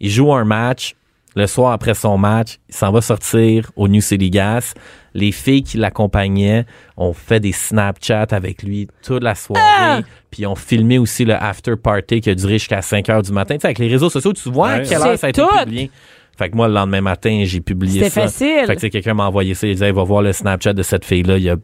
Il 0.00 0.10
joue 0.10 0.34
un 0.34 0.44
match. 0.44 0.96
Le 1.34 1.46
soir 1.46 1.72
après 1.72 1.94
son 1.94 2.18
match, 2.18 2.58
il 2.68 2.74
s'en 2.74 2.92
va 2.92 3.00
sortir 3.00 3.70
au 3.76 3.88
New 3.88 4.00
City 4.02 4.28
Gas. 4.30 4.74
Les 5.14 5.32
filles 5.32 5.62
qui 5.62 5.76
l'accompagnaient 5.78 6.66
ont 6.96 7.12
fait 7.14 7.40
des 7.40 7.52
Snapchats 7.52 8.26
avec 8.30 8.62
lui 8.62 8.88
toute 9.02 9.22
la 9.22 9.34
soirée. 9.34 10.02
Puis 10.30 10.42
ils 10.42 10.46
ont 10.46 10.54
filmé 10.54 10.98
aussi 10.98 11.24
le 11.24 11.34
after 11.34 11.76
party 11.76 12.20
qui 12.20 12.30
a 12.30 12.34
duré 12.34 12.54
jusqu'à 12.54 12.82
5 12.82 13.08
heures 13.08 13.22
du 13.22 13.32
matin. 13.32 13.54
Tu 13.54 13.60
sais, 13.60 13.66
avec 13.68 13.78
les 13.78 13.88
réseaux 13.88 14.10
sociaux, 14.10 14.32
tu 14.32 14.50
vois 14.50 14.68
à 14.70 14.78
Ouais. 14.78 14.84
quelle 14.86 15.00
heure 15.02 15.18
ça 15.18 15.26
a 15.26 15.30
été 15.30 15.40
tout. 15.42 15.48
publié. 15.58 15.90
Fait 16.38 16.48
que 16.50 16.56
moi, 16.56 16.66
le 16.68 16.74
lendemain 16.74 17.02
matin, 17.02 17.42
j'ai 17.44 17.60
publié 17.60 18.00
C'était 18.04 18.10
ça. 18.10 18.20
facile. 18.22 18.64
Fait 18.66 18.76
que 18.76 18.86
quelqu'un 18.88 19.14
m'a 19.14 19.26
envoyé 19.26 19.54
ça. 19.54 19.66
Il 19.66 19.74
disait, 19.74 19.92
va 19.92 20.02
voir 20.02 20.22
le 20.22 20.32
Snapchat 20.32 20.72
de 20.72 20.82
cette 20.82 21.04
fille-là. 21.04 21.36
Il 21.36 21.42
y 21.44 21.50
a 21.50 21.56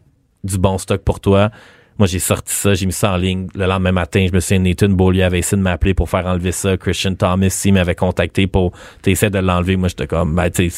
du 0.45 0.59
bon 0.59 0.77
stock 0.79 1.03
pour 1.03 1.21
toi. 1.21 1.51
Moi, 1.99 2.07
j'ai 2.07 2.19
sorti 2.21 2.55
ça, 2.55 2.75
j'ai 2.75 2.87
mis 2.87 2.93
ça 2.93 3.13
en 3.13 3.17
ligne. 3.17 3.49
Le 3.55 3.67
lendemain 3.67 3.91
matin, 3.93 4.25
je 4.29 4.33
me 4.35 4.41
suis 4.41 4.59
Nathan 4.59 4.89
Beaulieu 4.89 5.25
avait 5.25 5.41
essayé 5.41 5.57
de 5.59 5.63
m'appeler 5.63 5.95
pour 5.95 6.09
faire 6.09 6.27
enlever 6.27 6.53
ça. 6.53 6.77
Christian 6.77 7.15
Thomas, 7.15 7.51
s'il 7.51 7.75
m'avait 7.75 7.97
contacté 7.97 8.47
pour 8.47 8.73
t'essayer 9.03 9.31
de 9.31 9.39
l'enlever. 9.41 9.77
Moi, 9.77 9.89
j'étais 9.89 10.07
comme, 10.07 10.35
ben, 10.37 10.49
tu 10.51 10.71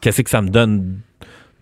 qu'est-ce 0.00 0.22
que 0.22 0.30
ça 0.30 0.40
me 0.40 0.48
donne 0.50 0.98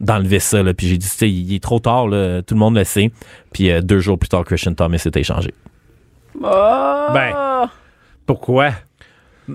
d'enlever 0.00 0.38
ça, 0.38 0.62
là? 0.62 0.74
Puis 0.74 0.86
j'ai 0.88 0.98
dit, 0.98 1.08
tu 1.08 1.16
sais, 1.16 1.30
il 1.30 1.54
est 1.54 1.62
trop 1.62 1.78
tard, 1.78 2.08
là. 2.08 2.42
Tout 2.42 2.54
le 2.54 2.60
monde 2.60 2.76
le 2.76 2.84
sait. 2.84 3.10
Puis 3.52 3.70
euh, 3.70 3.80
deux 3.80 4.00
jours 4.00 4.18
plus 4.18 4.28
tard, 4.28 4.44
Christian 4.44 4.74
Thomas 4.74 4.98
s'est 4.98 5.10
échangé. 5.14 5.52
Oh. 6.42 7.06
Ben. 7.14 7.68
Pourquoi? 8.26 8.70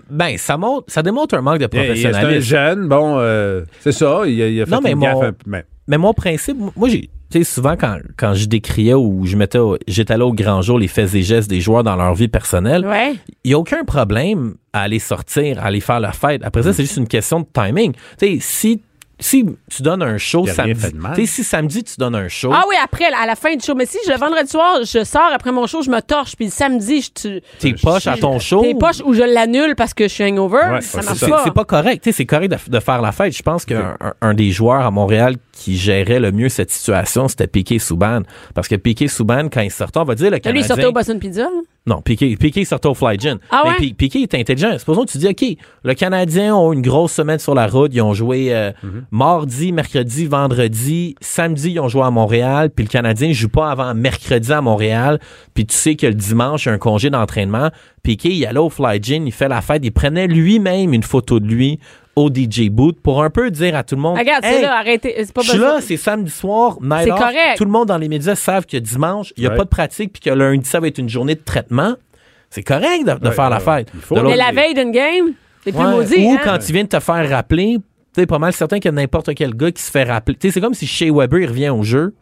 Ben, 0.09 0.37
ça 0.37 0.57
montre, 0.57 0.91
ça 0.91 1.01
démontre 1.01 1.35
un 1.35 1.41
manque 1.41 1.59
de 1.59 1.65
il- 1.65 1.69
C'est 1.71 1.79
un 1.79 1.83
professionnalisme. 1.85 2.41
jeune, 2.41 2.87
bon, 2.89 3.15
euh, 3.19 3.63
c'est 3.79 3.91
ça, 3.93 4.23
il 4.25 4.41
a, 4.41 4.47
il 4.49 4.61
a 4.61 4.65
fait 4.65 4.71
Non, 4.71 4.81
mais 4.83 4.91
une 4.91 4.97
mon- 4.97 5.05
gaffe 5.05 5.23
un 5.23 5.31
peu- 5.33 5.43
mais- 5.49 5.65
Mais 5.87 5.97
mon 5.97 6.13
principe, 6.13 6.57
moi, 6.75 6.89
j'ai, 6.89 7.09
tu 7.31 7.39
sais, 7.39 7.43
souvent 7.43 7.75
quand, 7.75 7.97
quand 8.17 8.33
je 8.33 8.45
décriais 8.45 8.93
ou 8.93 9.25
je 9.25 9.35
mettais, 9.35 9.59
j'étais 9.87 10.17
là 10.17 10.25
au 10.25 10.33
grand 10.33 10.61
jour 10.61 10.77
les 10.79 10.87
faits 10.87 11.13
et 11.15 11.23
gestes 11.23 11.49
des 11.49 11.61
joueurs 11.61 11.83
dans 11.83 11.95
leur 11.95 12.13
vie 12.15 12.27
personnelle, 12.27 12.85
Ouais. 12.85 13.15
il 13.43 13.49
n'y 13.49 13.53
a 13.53 13.59
aucun 13.59 13.83
problème 13.83 14.55
à 14.73 14.81
aller 14.81 14.99
sortir, 14.99 15.59
à 15.59 15.65
aller 15.67 15.79
faire 15.81 15.99
la 15.99 16.11
fête. 16.11 16.41
Après 16.43 16.63
ça, 16.63 16.73
c'est 16.73 16.83
juste 16.83 16.97
une 16.97 17.07
question 17.07 17.39
de 17.41 17.45
timing. 17.53 17.93
Tu 17.93 17.99
sais, 18.19 18.37
si 18.39 18.81
si 19.19 19.45
tu 19.69 19.81
donnes 19.81 20.01
un 20.01 20.17
show 20.17 20.45
samedi, 20.45 20.91
tu 21.15 21.21
sais, 21.21 21.25
si 21.25 21.43
samedi 21.43 21.83
tu 21.83 21.95
donnes 21.97 22.15
un 22.15 22.27
show, 22.27 22.51
Ah 22.53 22.63
oui, 22.67 22.75
après, 22.83 23.05
à 23.05 23.25
la 23.25 23.35
fin 23.35 23.55
du 23.55 23.63
show. 23.65 23.73
Mais 23.75 23.85
si 23.85 23.97
le 24.07 24.15
vendredi 24.17 24.49
soir, 24.49 24.79
je 24.83 25.03
sors 25.03 25.29
après 25.33 25.51
mon 25.51 25.67
show, 25.67 25.81
je 25.81 25.89
me 25.89 26.01
torche, 26.01 26.35
puis 26.35 26.45
le 26.45 26.51
samedi, 26.51 27.01
je 27.01 27.09
tu 27.11 27.41
t'es 27.59 27.73
poche 27.81 28.07
à 28.07 28.17
ton 28.17 28.39
show. 28.39 28.61
T'es 28.61 28.75
poche 28.75 29.01
ou 29.05 29.13
je 29.13 29.23
l'annule 29.23 29.75
parce 29.75 29.93
que 29.93 30.05
je 30.07 30.13
suis 30.13 30.23
hangover, 30.23 30.57
Ouais, 30.71 30.81
ça 30.81 31.01
marche 31.01 31.19
pas. 31.29 31.41
c'est 31.43 31.53
pas 31.53 31.65
correct. 31.65 32.03
Tu 32.03 32.11
sais, 32.11 32.17
c'est 32.17 32.25
correct 32.25 32.49
de, 32.51 32.57
de 32.71 32.79
faire 32.79 33.01
la 33.01 33.11
fête. 33.11 33.35
Je 33.35 33.41
pense 33.43 33.63
qu'un 33.65 33.95
un, 34.01 34.13
un 34.21 34.33
des 34.33 34.51
joueurs 34.51 34.85
à 34.85 34.91
Montréal 34.91 35.35
qui 35.53 35.77
gérait 35.77 36.19
le 36.19 36.31
mieux 36.31 36.49
cette 36.49 36.71
situation, 36.71 37.27
c'était 37.27 37.47
Piqué 37.47 37.79
Souban. 37.79 38.21
Parce 38.53 38.67
que 38.67 38.75
Piqué 38.75 39.07
Souban, 39.07 39.47
quand 39.51 39.61
il 39.61 39.71
sortait, 39.71 39.99
on 39.99 40.03
va 40.03 40.15
dire 40.15 40.25
le 40.25 40.31
Là, 40.31 40.37
lui, 40.37 40.41
Canadien... 40.41 40.61
il 40.61 40.67
sortait 40.67 40.85
au 40.85 40.91
Boston 40.91 41.19
Pizza. 41.19 41.47
Non, 41.87 42.01
Piqué, 42.01 42.35
Piqué 42.35 42.65
sortait 42.65 42.87
au 42.87 42.95
Fly 42.95 43.19
Gin. 43.19 43.37
Ah 43.51 43.61
Mais 43.63 43.69
ouais? 43.69 43.75
Pi- 43.77 43.93
Piqué 43.93 44.21
est 44.23 44.33
intelligent. 44.33 44.75
Supposons 44.79 45.05
que 45.05 45.11
tu 45.11 45.19
dis, 45.19 45.27
OK, 45.27 45.45
le 45.83 45.93
Canadien 45.93 46.55
ont 46.55 46.73
une 46.73 46.81
grosse 46.81 47.11
semaine 47.13 47.37
sur 47.37 47.53
la 47.53 47.67
route. 47.67 47.91
Ils 47.93 48.01
ont 48.01 48.13
joué 48.15 48.55
euh, 48.55 48.71
mardi, 49.11 49.71
mercredi, 49.71 50.25
vendredi. 50.25 51.15
Samedi, 51.21 51.73
ils 51.73 51.79
ont 51.79 51.87
joué 51.87 52.01
à 52.01 52.09
Montréal. 52.09 52.71
Puis 52.75 52.85
le 52.85 52.89
Canadien 52.89 53.31
joue 53.33 53.49
pas 53.49 53.69
avant 53.69 53.93
mercredi 53.93 54.51
à 54.51 54.61
Montréal. 54.61 55.19
Puis 55.53 55.67
tu 55.67 55.75
sais 55.75 55.95
que 55.95 56.07
le 56.07 56.15
dimanche, 56.15 56.65
il 56.65 56.69
y 56.69 56.71
a 56.71 56.73
un 56.73 56.79
congé 56.79 57.11
d'entraînement. 57.11 57.69
Piqué, 58.01 58.29
il 58.29 58.45
allait 58.47 58.57
au 58.59 58.69
Fly 58.71 58.99
Gin, 59.03 59.27
il 59.27 59.31
fait 59.31 59.47
la 59.47 59.61
fête. 59.61 59.81
Il 59.85 59.91
prenait 59.91 60.25
lui-même 60.27 60.91
une 60.91 61.03
photo 61.03 61.39
de 61.39 61.45
lui 61.47 61.79
au 62.15 62.29
DJ 62.29 62.69
booth 62.69 62.99
pour 63.01 63.21
un 63.23 63.29
peu 63.29 63.51
dire 63.51 63.75
à 63.75 63.83
tout 63.83 63.95
le 63.95 64.01
monde 64.01 64.17
Regarde, 64.17 64.43
c'est 64.43 64.55
Hey, 64.57 64.61
là, 64.61 64.77
arrêtez. 64.77 65.13
C'est 65.17 65.33
pas 65.33 65.41
je 65.41 65.49
suis 65.51 65.59
là, 65.59 65.79
c'est 65.81 65.97
samedi 65.97 66.31
soir, 66.31 66.77
night 66.81 67.03
C'est 67.05 67.11
off. 67.11 67.19
correct. 67.19 67.57
Tout 67.57 67.65
le 67.65 67.71
monde 67.71 67.87
dans 67.89 67.97
les 67.97 68.07
médias 68.09 68.35
savent 68.35 68.65
que 68.65 68.77
dimanche, 68.77 69.33
il 69.37 69.41
n'y 69.41 69.47
a 69.47 69.51
Ouais. 69.51 69.57
pas 69.57 69.63
de 69.65 69.69
pratique, 69.69 70.13
puis 70.13 70.21
que 70.21 70.29
lundi, 70.29 70.67
ça 70.67 70.79
va 70.79 70.87
être 70.87 70.97
une 70.97 71.09
journée 71.09 71.35
de 71.35 71.41
traitement. 71.43 71.95
C'est 72.49 72.63
correct 72.63 73.05
de, 73.05 73.13
de 73.19 73.27
Ouais, 73.27 73.33
faire 73.33 73.49
la 73.49 73.59
fête. 73.59 73.89
il 73.93 73.99
faut. 73.99 74.15
De 74.15 74.21
Mais 74.21 74.37
la 74.37 74.51
veille 74.51 74.73
d'une 74.73 74.91
game, 74.91 75.33
c'est 75.63 75.73
plus 75.73 75.83
maudit. 75.83 76.25
Ou 76.25 76.31
hein? 76.31 76.37
quand 76.43 76.57
tu 76.59 76.71
viens 76.71 76.83
de 76.83 76.89
te 76.89 76.99
faire 77.01 77.29
rappeler, 77.29 77.77
tu 78.13 78.21
es 78.21 78.25
pas 78.25 78.39
mal 78.39 78.53
certain 78.53 78.77
qu'il 78.77 78.85
y 78.85 78.89
a 78.89 78.91
n'importe 78.93 79.33
quel 79.35 79.53
gars 79.53 79.71
qui 79.71 79.81
se 79.83 79.91
fait 79.91 80.03
rappeler. 80.03 80.37
Tu 80.37 80.47
sais, 80.47 80.53
c'est 80.53 80.61
comme 80.61 80.73
si 80.73 80.87
Shea 80.87 81.11
Weber, 81.11 81.39
il 81.41 81.47
revient 81.47 81.69
au 81.69 81.83
jeu. 81.83 82.13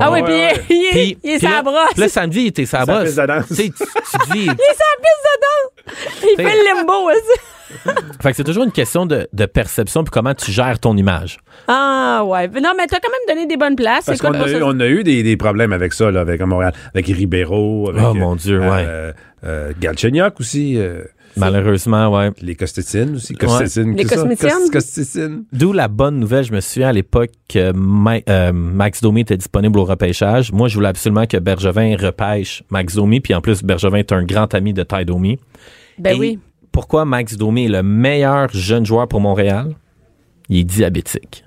Ah 0.00 0.10
On- 0.10 0.14
oui, 0.14 0.22
puis 0.22 0.32
ouais, 0.32 0.52
il, 0.70 0.76
il 0.76 0.84
est- 0.86 0.90
Puis- 0.90 1.18
il 1.22 1.30
est 1.30 1.38
puis 1.38 1.46
sa 1.46 1.52
là- 1.52 1.62
brosse. 1.62 1.90
puis 1.92 2.00
là, 2.02 2.08
samedi, 2.08 2.40
il 2.42 2.46
était 2.48 2.66
sa 2.66 2.80
Sa 2.80 2.86
brosse. 2.86 3.04
piste 3.04 3.20
de 3.20 3.26
danse. 3.26 3.46
Tu 3.48 3.54
sais, 3.54 3.62
tu, 3.70 3.72
tu 3.84 4.32
dis... 4.32 4.44
Il 4.44 4.50
est 4.50 4.76
sa 4.76 4.90
piste 5.02 5.24
de 5.24 5.40
danse. 5.40 5.96
Il 6.22 6.36
fait 6.44 6.56
le 6.56 6.74
limbo 6.78 7.10
aussi. 7.10 7.40
fait 8.20 8.30
que 8.30 8.36
c'est 8.36 8.44
toujours 8.44 8.64
une 8.64 8.72
question 8.72 9.06
de, 9.06 9.26
de 9.32 9.46
perception 9.46 10.04
puis 10.04 10.10
comment 10.10 10.34
tu 10.34 10.50
gères 10.52 10.78
ton 10.78 10.96
image. 10.96 11.38
Ah 11.68 12.22
ouais. 12.24 12.48
Non, 12.48 12.72
mais 12.76 12.86
t'as 12.86 12.98
quand 13.00 13.10
même 13.10 13.36
donné 13.36 13.46
des 13.46 13.56
bonnes 13.56 13.76
places. 13.76 14.04
Parce 14.06 14.18
Écoute, 14.18 14.30
qu'on 14.32 14.36
moi, 14.38 14.46
a, 14.46 14.50
eu, 14.50 14.52
ça- 14.58 14.64
on 14.66 14.80
a 14.80 14.86
eu 14.86 15.02
des, 15.02 15.22
des 15.22 15.36
problèmes 15.36 15.72
avec 15.72 15.92
ça, 15.92 16.10
là, 16.10 16.20
avec 16.20 16.40
Montréal, 16.40 16.72
avec 16.94 17.06
Ribeiro, 17.06 17.88
avec 17.90 18.02
Oh, 18.04 18.14
mon 18.14 18.36
Dieu, 18.36 18.60
ouais. 18.60 18.66
euh, 18.86 19.12
euh, 19.44 19.72
Galchenyuk 19.80 20.38
aussi, 20.40 20.74
euh, 20.78 21.02
Malheureusement, 21.36 22.08
ouais. 22.16 22.30
les 22.40 22.54
Costétines 22.54 23.16
aussi, 23.16 23.34
Costétines, 23.34 23.94
Les 23.96 24.04
Costétines. 24.04 25.44
D'où 25.52 25.72
la 25.72 25.88
bonne 25.88 26.18
nouvelle, 26.18 26.44
je 26.44 26.52
me 26.52 26.60
souviens 26.60 26.88
à 26.88 26.92
l'époque 26.92 27.30
que 27.48 27.72
Ma- 27.72 28.20
euh, 28.28 28.52
Max 28.52 29.00
Domi 29.00 29.22
était 29.22 29.36
disponible 29.36 29.78
au 29.78 29.84
repêchage. 29.84 30.52
Moi, 30.52 30.68
je 30.68 30.74
voulais 30.74 30.88
absolument 30.88 31.26
que 31.26 31.36
Bergevin 31.36 31.96
repêche 31.98 32.62
Max 32.70 32.94
Domi, 32.94 33.20
puis 33.20 33.34
en 33.34 33.40
plus, 33.40 33.62
Bergevin 33.62 33.98
est 33.98 34.12
un 34.12 34.24
grand 34.24 34.54
ami 34.54 34.72
de 34.72 34.82
Ty 34.82 35.04
Domi. 35.04 35.38
Ben 35.98 36.14
Et 36.16 36.18
oui. 36.18 36.38
Pourquoi 36.72 37.04
Max 37.04 37.36
Domi 37.36 37.66
est 37.66 37.68
le 37.68 37.82
meilleur 37.82 38.48
jeune 38.52 38.84
joueur 38.84 39.06
pour 39.08 39.20
Montréal? 39.20 39.74
Il 40.48 40.58
est 40.58 40.64
diabétique. 40.64 41.44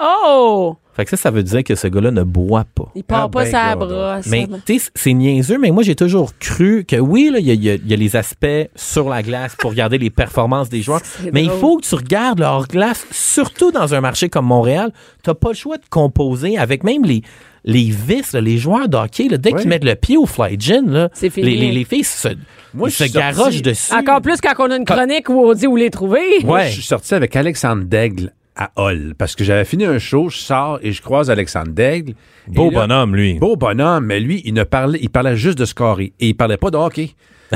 Oh! 0.00 0.76
Fait 1.00 1.04
que 1.06 1.10
ça, 1.12 1.16
ça 1.16 1.30
veut 1.30 1.42
dire 1.42 1.64
que 1.64 1.74
ce 1.74 1.86
gars-là 1.86 2.10
ne 2.10 2.22
boit 2.24 2.64
pas. 2.74 2.90
Il 2.94 3.04
part 3.04 3.22
Ah, 3.24 3.28
pas 3.30 3.44
ben, 3.44 3.50
sa 3.50 3.74
brosse. 3.74 4.26
Mais 4.26 4.46
tu 4.66 4.78
sais, 4.78 4.90
c'est 4.94 5.14
niaiseux, 5.14 5.56
mais 5.58 5.70
moi 5.70 5.82
j'ai 5.82 5.94
toujours 5.94 6.32
cru 6.38 6.84
que 6.86 6.96
oui, 6.96 7.30
là, 7.32 7.38
il 7.38 7.46
y 7.46 7.50
a, 7.50 7.54
il 7.54 7.64
y 7.64 7.70
a- 7.70 7.74
il 7.76 7.88
y 7.88 7.94
a 7.94 7.96
les 7.96 8.16
aspects 8.16 8.46
sur 8.76 9.08
la 9.08 9.22
glace 9.22 9.56
pour 9.56 9.70
regarder 9.70 9.96
les 9.96 10.10
performances 10.10 10.68
des 10.68 10.82
joueurs. 10.82 11.00
Mais 11.32 11.42
il 11.42 11.50
faut 11.50 11.78
que 11.78 11.86
tu 11.86 11.94
regardes 11.94 12.40
leur 12.40 12.66
glace, 12.68 13.06
surtout 13.12 13.70
dans 13.72 13.94
un 13.94 14.02
marché 14.02 14.28
comme 14.28 14.44
Montréal. 14.44 14.92
T'as 15.22 15.32
pas 15.32 15.48
le 15.48 15.54
choix 15.54 15.78
de 15.78 15.84
composer 15.88 16.58
avec 16.58 16.84
même 16.84 17.04
les 17.04 17.22
les 17.64 17.90
vices, 17.90 18.32
là, 18.32 18.40
les 18.40 18.56
joueurs 18.58 18.88
de 18.88 18.96
hockey, 18.96 19.28
là, 19.28 19.36
dès 19.36 19.52
qu'ils 19.52 19.68
mettent 19.68 19.84
le 19.84 19.94
pied 19.94 20.16
au 20.16 20.24
fly 20.26 20.56
gin, 20.58 20.90
là, 20.90 21.08
C'est 21.12 21.28
fini. 21.28 21.46
les, 21.50 21.56
les, 21.56 21.72
les 21.72 21.84
filles 21.84 22.04
se, 22.04 22.28
Moi, 22.72 22.88
garochent 23.12 23.60
dessus. 23.60 23.92
Encore 23.94 24.22
plus 24.22 24.38
quand 24.40 24.54
on 24.58 24.70
a 24.70 24.76
une 24.76 24.84
chronique 24.86 25.28
où 25.28 25.34
on 25.46 25.52
dit 25.54 25.66
où 25.66 25.76
les 25.76 25.90
trouver. 25.90 26.20
Moi, 26.42 26.58
Ouais. 26.58 26.66
je 26.68 26.72
suis 26.74 26.82
sorti 26.82 27.14
avec 27.14 27.36
Alexandre 27.36 27.84
Daigle 27.84 28.32
à 28.56 28.70
Hall 28.76 29.14
parce 29.16 29.34
que 29.36 29.44
j'avais 29.44 29.64
fini 29.64 29.84
un 29.84 29.98
show, 29.98 30.28
je 30.28 30.36
sors 30.38 30.78
et 30.82 30.92
je 30.92 31.00
croise 31.02 31.30
Alexandre 31.30 31.70
Daigle. 31.72 32.14
Beau 32.48 32.70
là- 32.70 32.80
bonhomme, 32.80 33.14
lui. 33.16 33.38
Beau 33.38 33.56
bonhomme, 33.56 34.06
mais 34.06 34.20
lui, 34.20 34.42
il 34.44 34.54
ne 34.54 34.64
parlait, 34.64 34.98
il 35.02 35.10
parlait 35.10 35.36
juste 35.36 35.58
de 35.58 35.64
scorer 35.64 36.12
et 36.20 36.28
il 36.28 36.34
parlait 36.34 36.56
pas 36.56 36.70
de 36.70 36.76
hockey. 36.76 37.10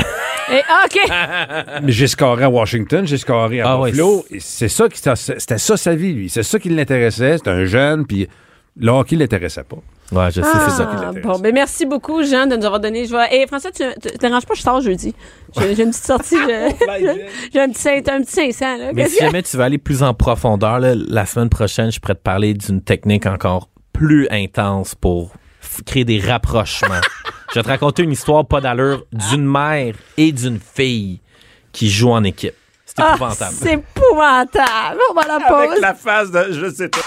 Et, 0.52 0.58
OK. 0.84 1.00
Mais 1.82 1.90
j'ai 1.92 2.06
scoré 2.06 2.44
à 2.44 2.50
Washington, 2.50 3.06
j'ai 3.06 3.16
scoré 3.16 3.62
à 3.62 3.72
Ah 3.72 3.78
Buffalo. 3.82 4.26
et 4.30 4.40
c'est 4.40 4.68
ça 4.68 4.90
qui 4.90 4.98
c'était 4.98 5.56
ça 5.58 5.76
sa 5.78 5.94
vie 5.94 6.12
lui, 6.12 6.28
c'est 6.28 6.42
ça 6.42 6.58
qui 6.58 6.68
l'intéressait, 6.68 7.38
c'était 7.38 7.48
un 7.48 7.64
jeune 7.64 8.06
puis 8.06 8.28
le 8.78 8.90
hockey 8.90 9.16
l'intéressait 9.16 9.64
pas. 9.64 9.78
Ouais, 10.12 10.30
je 10.30 10.42
sais, 10.42 10.46
Ah, 10.52 10.66
c'est 10.68 10.76
ça. 10.76 10.84
qui 10.86 10.96
l'intéresse. 11.02 11.22
bon, 11.24 11.38
ben 11.38 11.52
merci 11.54 11.86
beaucoup, 11.86 12.22
Jean, 12.22 12.46
de 12.46 12.56
nous 12.56 12.64
avoir 12.64 12.78
donné. 12.80 13.04
Je 13.06 13.10
vois. 13.10 13.32
Et 13.32 13.46
François, 13.46 13.70
tu 13.72 13.82
te 14.00 14.18
déranges 14.18 14.44
pas, 14.46 14.54
je 14.54 14.62
sors 14.62 14.80
jeudi. 14.80 15.14
J'ai 15.56 15.70
une 15.82 15.90
petite 15.90 15.94
sortie. 16.04 16.36
J'ai 17.52 17.60
un 17.60 17.68
petit, 17.70 17.80
cinq- 17.80 18.08
un 18.08 18.20
petit 18.22 18.52
500. 18.52 18.76
Là. 18.78 18.92
Mais 18.92 19.08
si 19.08 19.18
jamais 19.18 19.42
tu 19.42 19.56
veux 19.56 19.62
aller 19.62 19.78
plus 19.78 20.02
en 20.02 20.12
profondeur, 20.14 20.78
là, 20.78 20.94
la 20.94 21.26
semaine 21.26 21.48
prochaine, 21.48 21.90
je 21.90 21.98
pourrais 22.00 22.14
te 22.14 22.22
parler 22.22 22.54
d'une 22.54 22.82
technique 22.82 23.26
encore 23.26 23.68
plus 23.92 24.28
intense 24.30 24.94
pour 24.94 25.32
créer 25.86 26.04
des 26.04 26.20
rapprochements. 26.20 27.00
je 27.50 27.54
vais 27.58 27.62
te 27.62 27.68
raconter 27.68 28.02
une 28.02 28.12
histoire 28.12 28.44
pas 28.46 28.60
d'allure 28.60 29.04
d'une 29.12 29.44
mère 29.46 29.94
et 30.16 30.32
d'une 30.32 30.58
fille 30.60 31.20
qui 31.72 31.88
jouent 31.90 32.12
en 32.12 32.24
équipe. 32.24 32.54
C'est 32.84 32.96
Ah, 33.00 33.14
épouvantable. 33.14 33.54
c'est 33.58 33.72
épouvantable. 33.72 35.00
On 35.10 35.14
va 35.14 35.26
la 35.26 35.40
pause. 35.48 35.70
Avec 35.70 35.80
la 35.80 35.94
face 35.94 36.30
de 36.30 36.52
je 36.52 36.70
sais 36.70 36.88
pas. 36.88 37.00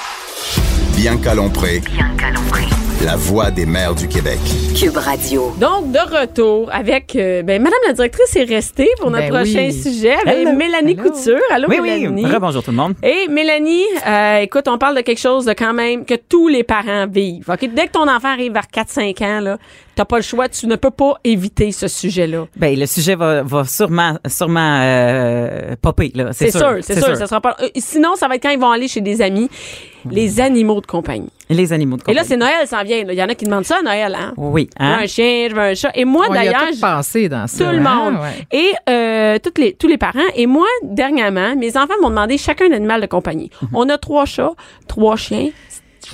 Bianca 0.98 1.36
Lompré, 1.36 1.80
Bianca 1.80 2.32
Lompré. 2.32 2.64
La 3.06 3.16
voix 3.16 3.52
des 3.52 3.66
mères 3.66 3.94
du 3.96 4.08
Québec. 4.08 4.40
Cube 4.76 4.98
Radio. 4.98 5.54
Donc, 5.60 5.92
de 5.92 6.00
retour 6.00 6.70
avec. 6.74 7.16
euh, 7.16 7.44
ben, 7.44 7.62
Madame 7.62 7.80
la 7.88 7.94
directrice 7.94 8.36
est 8.36 8.44
restée 8.44 8.90
pour 9.00 9.12
notre 9.12 9.30
Ben 9.30 9.34
prochain 9.44 9.68
oui. 9.68 9.74
sujet 9.74 10.14
avec 10.14 10.48
Hello. 10.48 10.54
Mélanie 10.54 10.94
Hello. 10.94 11.04
Couture. 11.12 11.40
Allô, 11.52 11.68
Oui, 11.70 11.80
Mélanie. 11.80 12.26
oui. 12.26 12.32
Bonjour 12.40 12.64
tout 12.64 12.72
le 12.72 12.78
monde. 12.78 12.96
Et 13.04 13.28
Mélanie, 13.30 13.84
euh, 14.08 14.40
écoute, 14.40 14.68
on 14.68 14.78
parle 14.78 14.96
de 14.98 15.02
quelque 15.02 15.20
chose 15.20 15.46
de 15.46 15.54
quand 15.54 15.74
même 15.74 16.06
que 16.06 16.16
tous 16.16 16.48
les 16.48 16.64
parents 16.64 17.06
vivent. 17.08 17.50
OK? 17.50 17.70
Dès 17.74 17.88
que 17.88 17.92
ton 17.92 18.10
enfant 18.10 18.30
arrive 18.30 18.54
vers 18.54 18.68
4-5 18.74 19.22
ans, 19.24 19.40
là, 19.42 19.58
t'as 19.96 20.06
pas 20.06 20.18
le 20.18 20.24
choix, 20.24 20.50
tu 20.50 20.66
ne 20.68 20.76
peux 20.76 20.92
pas 20.92 21.16
éviter 21.24 21.72
ce 21.72 21.88
sujet-là. 21.88 22.48
Ben, 22.56 22.78
le 22.78 22.86
sujet 22.88 23.16
va, 23.16 23.44
va 23.44 23.64
sûrement, 23.66 24.18
sûrement 24.28 24.80
euh, 24.82 25.76
popper, 25.82 26.12
là. 26.16 26.30
C'est 26.34 26.52
sûr, 26.52 26.78
c'est 26.82 27.00
sûr. 27.00 27.16
Ça 27.16 27.28
sera 27.28 27.42
pas... 27.42 27.56
euh, 27.62 27.68
sinon, 27.78 28.16
ça 28.16 28.28
va 28.28 28.36
être 28.36 28.44
quand 28.44 28.50
ils 28.50 28.60
vont 28.60 28.72
aller 28.72 28.88
chez 28.88 29.02
des 29.02 29.22
amis, 29.22 29.50
les 30.10 30.40
animaux 30.40 30.82
de 30.82 30.88
compagnie. 30.88 31.30
Les 31.50 31.72
animaux 31.72 31.96
de 31.98 32.02
Et 32.08 32.14
là, 32.14 32.22
compagnie. 32.24 32.28
c'est 32.28 32.38
Noël, 32.38 32.68
ça 32.68 32.82
en 32.82 32.84
vient. 32.84 33.04
là. 33.06 33.14
Il 33.14 33.18
y 33.20 33.24
en 33.24 33.30
a 33.30 33.36
qui 33.36 33.46
demandent 33.46 33.64
ça 33.66 33.78
à 33.78 33.82
Noël, 33.82 34.14
hein? 34.20 34.34
Oui, 34.38 34.70
Je 34.78 34.84
veux 34.86 34.90
hein? 34.92 34.98
un 35.02 35.08
chien, 35.08 35.48
je 35.50 35.56
veux 35.56 35.62
un 35.62 35.74
chat. 35.76 35.92
Et 35.96 36.04
moi, 36.04 36.26
On 36.30 36.34
y 36.34 36.38
a 36.38 36.44
d'ailleurs, 36.44 36.64
passé 36.82 37.30
dans 37.30 37.48
ça. 37.48 37.66
tout 37.66 37.72
le 37.72 37.78
hein? 37.78 37.82
monde. 38.12 38.16
Ouais. 38.22 38.48
Et 38.52 38.72
euh, 38.90 39.40
toutes 39.42 39.58
les, 39.58 39.74
tous 39.74 39.88
les 39.88 39.98
parents. 39.98 40.20
Et 40.36 40.46
moi, 40.46 40.68
dernièrement, 40.84 41.56
mes 41.56 41.78
enfants 41.78 41.94
m'ont 42.02 42.10
demandé 42.10 42.38
chacun 42.38 42.66
un 42.70 42.74
animal 42.76 43.00
de 43.02 43.06
compagnie. 43.08 43.50
Mhm. 43.62 43.70
On 43.74 43.90
a 43.90 43.98
trois 43.98 44.26
chats, 44.26 44.52
trois 44.88 45.16
chiens. 45.16 45.50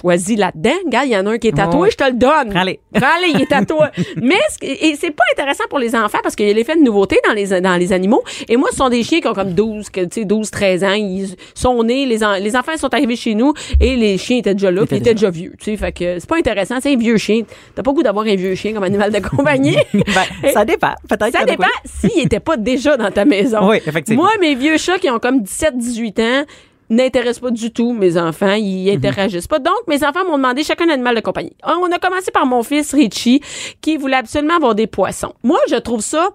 Choisis 0.01 0.37
là-dedans. 0.37 0.71
Regarde, 0.85 1.05
il 1.07 1.11
y 1.11 1.17
en 1.17 1.25
a 1.27 1.31
un 1.31 1.37
qui 1.37 1.47
est 1.49 1.51
tatoué, 1.55 1.89
je 1.91 1.97
te 1.97 2.03
le 2.03 2.13
donne. 2.13 2.49
Prends-les. 2.49 2.79
Prends-les, 2.93 3.29
il 3.35 3.41
est 3.41 3.45
tatoué. 3.45 3.85
Mais 4.21 4.35
ce 4.49 4.57
qui- 4.57 4.65
et 4.71 4.95
c'est 4.95 5.11
pas 5.11 5.23
intéressant 5.33 5.63
pour 5.69 5.79
les 5.79 5.95
enfants 5.95 6.17
parce 6.23 6.35
qu'il 6.35 6.47
y 6.47 6.49
a 6.49 6.53
l'effet 6.53 6.75
de 6.75 6.81
nouveauté 6.81 7.19
dans 7.27 7.33
les, 7.33 7.61
dans 7.61 7.75
les 7.77 7.93
animaux. 7.93 8.23
Et 8.49 8.57
moi, 8.57 8.69
ce 8.71 8.77
sont 8.77 8.89
des 8.89 9.03
chiens 9.03 9.19
qui 9.21 9.27
ont 9.27 9.33
comme 9.33 9.53
12, 9.53 9.89
que, 9.89 10.01
tu 10.01 10.21
sais, 10.21 10.25
12, 10.25 10.49
13 10.51 10.83
ans. 10.83 10.93
Ils 10.93 11.35
sont 11.53 11.83
nés, 11.83 12.05
les, 12.05 12.23
en- 12.23 12.33
les 12.33 12.55
enfants 12.55 12.75
sont 12.77 12.93
arrivés 12.93 13.15
chez 13.15 13.35
nous 13.35 13.53
et 13.79 13.95
les 13.95 14.17
chiens 14.17 14.37
étaient 14.37 14.53
déjà 14.55 14.71
là, 14.71 14.81
Ils 14.81 14.87
puis 14.87 14.95
ils 14.97 14.99
étaient 14.99 15.13
déjà 15.13 15.29
vieux. 15.29 15.53
Tu 15.59 15.65
sais, 15.71 15.77
fait 15.77 15.91
que 15.91 16.19
c'est 16.19 16.29
pas 16.29 16.37
intéressant. 16.37 16.75
C'est 16.81 16.93
un 16.93 16.97
vieux 16.97 17.17
chien. 17.17 17.41
T'as 17.75 17.83
pas 17.83 17.91
goût 17.91 18.03
d'avoir 18.03 18.25
un 18.25 18.35
vieux 18.35 18.55
chien 18.55 18.73
comme 18.73 18.83
animal 18.83 19.11
de 19.11 19.19
compagnie. 19.19 19.77
Ben, 19.93 20.51
ça 20.53 20.65
dépend. 20.65 20.93
Peut-être 21.07 21.31
Ça 21.37 21.45
dépend 21.45 21.67
s'il 21.85 22.19
était 22.23 22.39
pas 22.39 22.57
déjà 22.57 22.97
dans 22.97 23.09
ta 23.11 23.25
maison. 23.25 23.69
Oui, 23.69 23.77
effectivement. 23.85 24.23
Moi, 24.23 24.31
mes 24.41 24.55
vieux 24.55 24.77
chats 24.77 24.97
qui 24.99 25.09
ont 25.09 25.19
comme 25.19 25.41
17-18 25.41 26.21
ans 26.21 26.45
n'intéressent 26.89 27.39
pas 27.41 27.51
du 27.51 27.71
tout 27.71 27.93
mes 27.93 28.17
enfants. 28.17 28.53
Ils 28.53 28.89
Mhm. 28.91 28.97
interagissent 28.97 29.47
pas. 29.47 29.59
Donc, 29.59 29.75
mes 29.87 30.03
enfants 30.03 30.25
m'ont 30.25 30.37
demandé 30.37 30.63
chacun 30.63 30.87
un 30.89 30.93
animal 30.93 31.15
de 31.15 31.21
compagnie. 31.21 31.55
On 31.65 31.91
a 31.91 31.99
commencé 31.99 32.31
par 32.31 32.45
mon 32.45 32.63
fils 32.63 32.93
Richie 32.93 33.41
qui 33.81 33.97
voulait 33.97 34.17
absolument 34.17 34.55
avoir 34.55 34.75
des 34.75 34.87
poissons. 34.87 35.33
Moi, 35.43 35.59
je 35.69 35.75
trouve 35.75 36.01
ça 36.01 36.29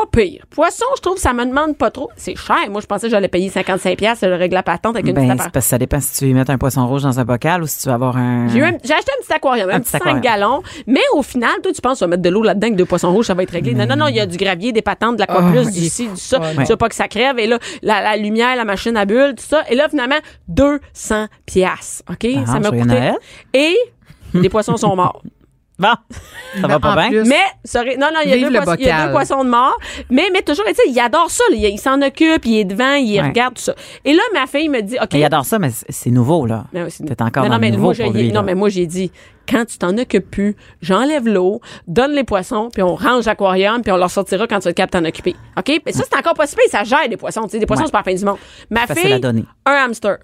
pas 0.00 0.20
pire. 0.20 0.44
Poisson, 0.50 0.84
je 0.96 1.02
trouve 1.02 1.14
que 1.14 1.20
ça 1.20 1.32
me 1.32 1.44
demande 1.44 1.76
pas 1.76 1.90
trop. 1.90 2.10
C'est 2.16 2.36
cher. 2.36 2.56
Moi, 2.70 2.80
je 2.80 2.86
pensais 2.86 3.06
que 3.06 3.10
j'allais 3.10 3.28
payer 3.28 3.48
55 3.48 3.96
pièces 3.96 4.22
le 4.22 4.34
règle 4.34 4.54
la 4.54 4.62
patente 4.62 4.96
avec 4.96 5.06
une 5.06 5.14
Ben, 5.14 5.26
petite 5.26 5.38
parce 5.38 5.50
que 5.50 5.60
ça 5.60 5.78
dépend 5.78 6.00
si 6.00 6.18
tu 6.18 6.26
veux 6.28 6.34
mettre 6.34 6.50
un 6.50 6.58
poisson 6.58 6.86
rouge 6.86 7.02
dans 7.02 7.18
un 7.20 7.24
bocal 7.24 7.62
ou 7.62 7.66
si 7.66 7.80
tu 7.82 7.88
veux 7.88 7.94
avoir 7.94 8.16
un. 8.16 8.48
J'ai 8.48 8.62
acheté 8.62 9.12
un 9.18 9.22
petit 9.22 9.32
aquarium, 9.32 9.70
un, 9.70 9.74
Un 9.74 9.80
petit 9.80 9.92
petit 9.92 9.92
5 9.92 10.00
aquarium. 10.02 10.20
gallons. 10.20 10.62
Mais 10.86 11.00
au 11.14 11.22
final, 11.22 11.52
toi, 11.62 11.72
tu 11.72 11.80
penses, 11.80 12.02
on 12.02 12.06
va 12.06 12.10
mettre 12.10 12.22
de 12.22 12.28
l'eau 12.30 12.42
là-dedans 12.42 12.66
avec 12.66 12.76
deux 12.76 12.84
poissons 12.84 13.12
rouges, 13.12 13.26
ça 13.26 13.34
va 13.34 13.42
être 13.42 13.50
réglé. 13.50 13.74
Non, 13.74 13.86
non, 13.86 13.96
non, 13.96 14.06
il 14.08 14.16
y 14.16 14.20
a 14.20 14.26
du 14.26 14.36
gravier, 14.36 14.72
des 14.72 14.82
patentes, 14.82 15.16
de 15.16 15.20
l'aquaplus, 15.20 15.64
Oh, 15.66 15.70
du 15.70 15.88
ci, 15.88 16.08
du 16.08 16.16
ça. 16.16 16.40
Ouais. 16.40 16.54
Tu 16.64 16.64
veux 16.64 16.76
pas 16.76 16.88
que 16.88 16.94
ça 16.94 17.08
crève. 17.08 17.38
Et 17.38 17.46
là, 17.46 17.58
la, 17.82 18.02
la 18.02 18.16
lumière, 18.16 18.54
la 18.56 18.64
machine 18.64 18.96
à 18.96 19.04
bulles, 19.04 19.34
tout 19.36 19.44
ça. 19.48 19.62
Et 19.70 19.74
là, 19.74 19.88
finalement, 19.88 20.18
200 20.48 21.26
piastres. 21.46 22.02
OK? 22.10 22.26
Ah, 22.36 22.46
ça 22.46 22.60
m'a 22.60 22.70
coûté. 22.70 23.12
Et 23.54 23.76
les 24.34 24.48
poissons 24.48 24.76
sont 24.76 24.94
morts. 24.96 25.22
Bon, 25.78 25.92
ça 26.60 26.66
va 26.66 26.80
pas 26.80 26.92
en 26.92 27.08
bien. 27.08 27.22
Mais, 27.24 27.36
sorry, 27.64 27.96
non, 27.96 28.08
non, 28.12 28.20
il 28.24 28.30
y, 28.30 28.32
a 28.32 28.36
Vive 28.36 28.48
deux 28.48 28.52
le 28.54 28.60
poissons, 28.64 28.76
il 28.80 28.86
y 28.86 28.90
a 28.90 28.94
bocal. 28.94 29.06
deux 29.06 29.12
poissons 29.12 29.44
de 29.44 29.48
mort. 29.48 29.78
Mais, 30.10 30.28
mais 30.32 30.42
toujours, 30.42 30.64
tu 30.66 30.74
sais, 30.74 30.82
il 30.88 30.98
adore 30.98 31.30
ça. 31.30 31.44
là. 31.50 31.56
Il, 31.56 31.64
il 31.64 31.78
s'en 31.78 32.02
occupe, 32.02 32.44
il 32.46 32.58
est 32.58 32.64
devant, 32.64 32.94
il 32.94 33.12
Ouais. 33.20 33.28
regarde 33.28 33.54
tout 33.54 33.62
ça. 33.62 33.74
Et 34.04 34.12
là, 34.12 34.22
ma 34.34 34.46
fille 34.48 34.68
me 34.68 34.80
dit, 34.80 34.96
OK. 35.00 35.14
Il 35.14 35.22
adore 35.24 35.44
ça, 35.44 35.58
mais 35.60 35.70
c'est- 35.70 35.86
c'est 35.90 36.10
nouveau, 36.10 36.46
là. 36.46 36.64
Mais 36.72 36.82
oui, 36.82 36.90
c'est- 36.90 37.04
T'es 37.04 37.22
encore 37.22 37.44
non, 37.44 37.50
dans 37.50 37.54
non, 37.54 37.60
mais 37.60 37.70
le 37.70 37.76
moi, 37.78 37.92
nouveau 37.92 38.02
pour 38.04 38.12
j'ai- 38.16 38.22
lui, 38.24 38.32
non, 38.32 38.42
mais 38.42 38.56
moi, 38.56 38.68
j'ai 38.70 38.86
dit, 38.86 39.12
quand 39.48 39.64
tu 39.66 39.78
t'en 39.78 39.96
occupes 39.96 40.28
plus, 40.30 40.56
j'enlève 40.82 41.28
l'eau, 41.28 41.60
donne 41.86 42.12
les 42.12 42.24
poissons, 42.24 42.70
puis 42.72 42.82
on 42.82 42.96
range 42.96 43.26
l'aquarium, 43.26 43.80
puis 43.82 43.92
on 43.92 43.96
leur 43.96 44.10
sortira 44.10 44.46
quand 44.48 44.58
tu 44.58 44.68
es 44.68 44.74
capable 44.74 45.04
de 45.04 45.06
t'en 45.06 45.08
occuper. 45.08 45.36
OK? 45.56 45.80
Mais 45.86 45.92
ça, 45.92 46.02
c'est 46.10 46.18
encore 46.18 46.34
pas 46.34 46.46
si 46.48 46.56
pire, 46.56 46.64
ça 46.70 46.82
gère 46.82 47.08
des 47.08 47.16
poissons. 47.16 47.42
Tu 47.44 47.50
sais, 47.50 47.58
des 47.60 47.66
poissons, 47.66 47.82
Ouais. 47.82 47.86
c'est 47.86 47.92
pas 47.92 47.98
la 48.04 48.04
fin 48.12 48.14
du 48.14 48.24
monde. 48.24 48.38
Ma 48.68 48.86
Facile 48.86 49.06
fille, 49.12 49.20
donner. 49.20 49.44
un 49.64 49.72
hamster. 49.86 50.18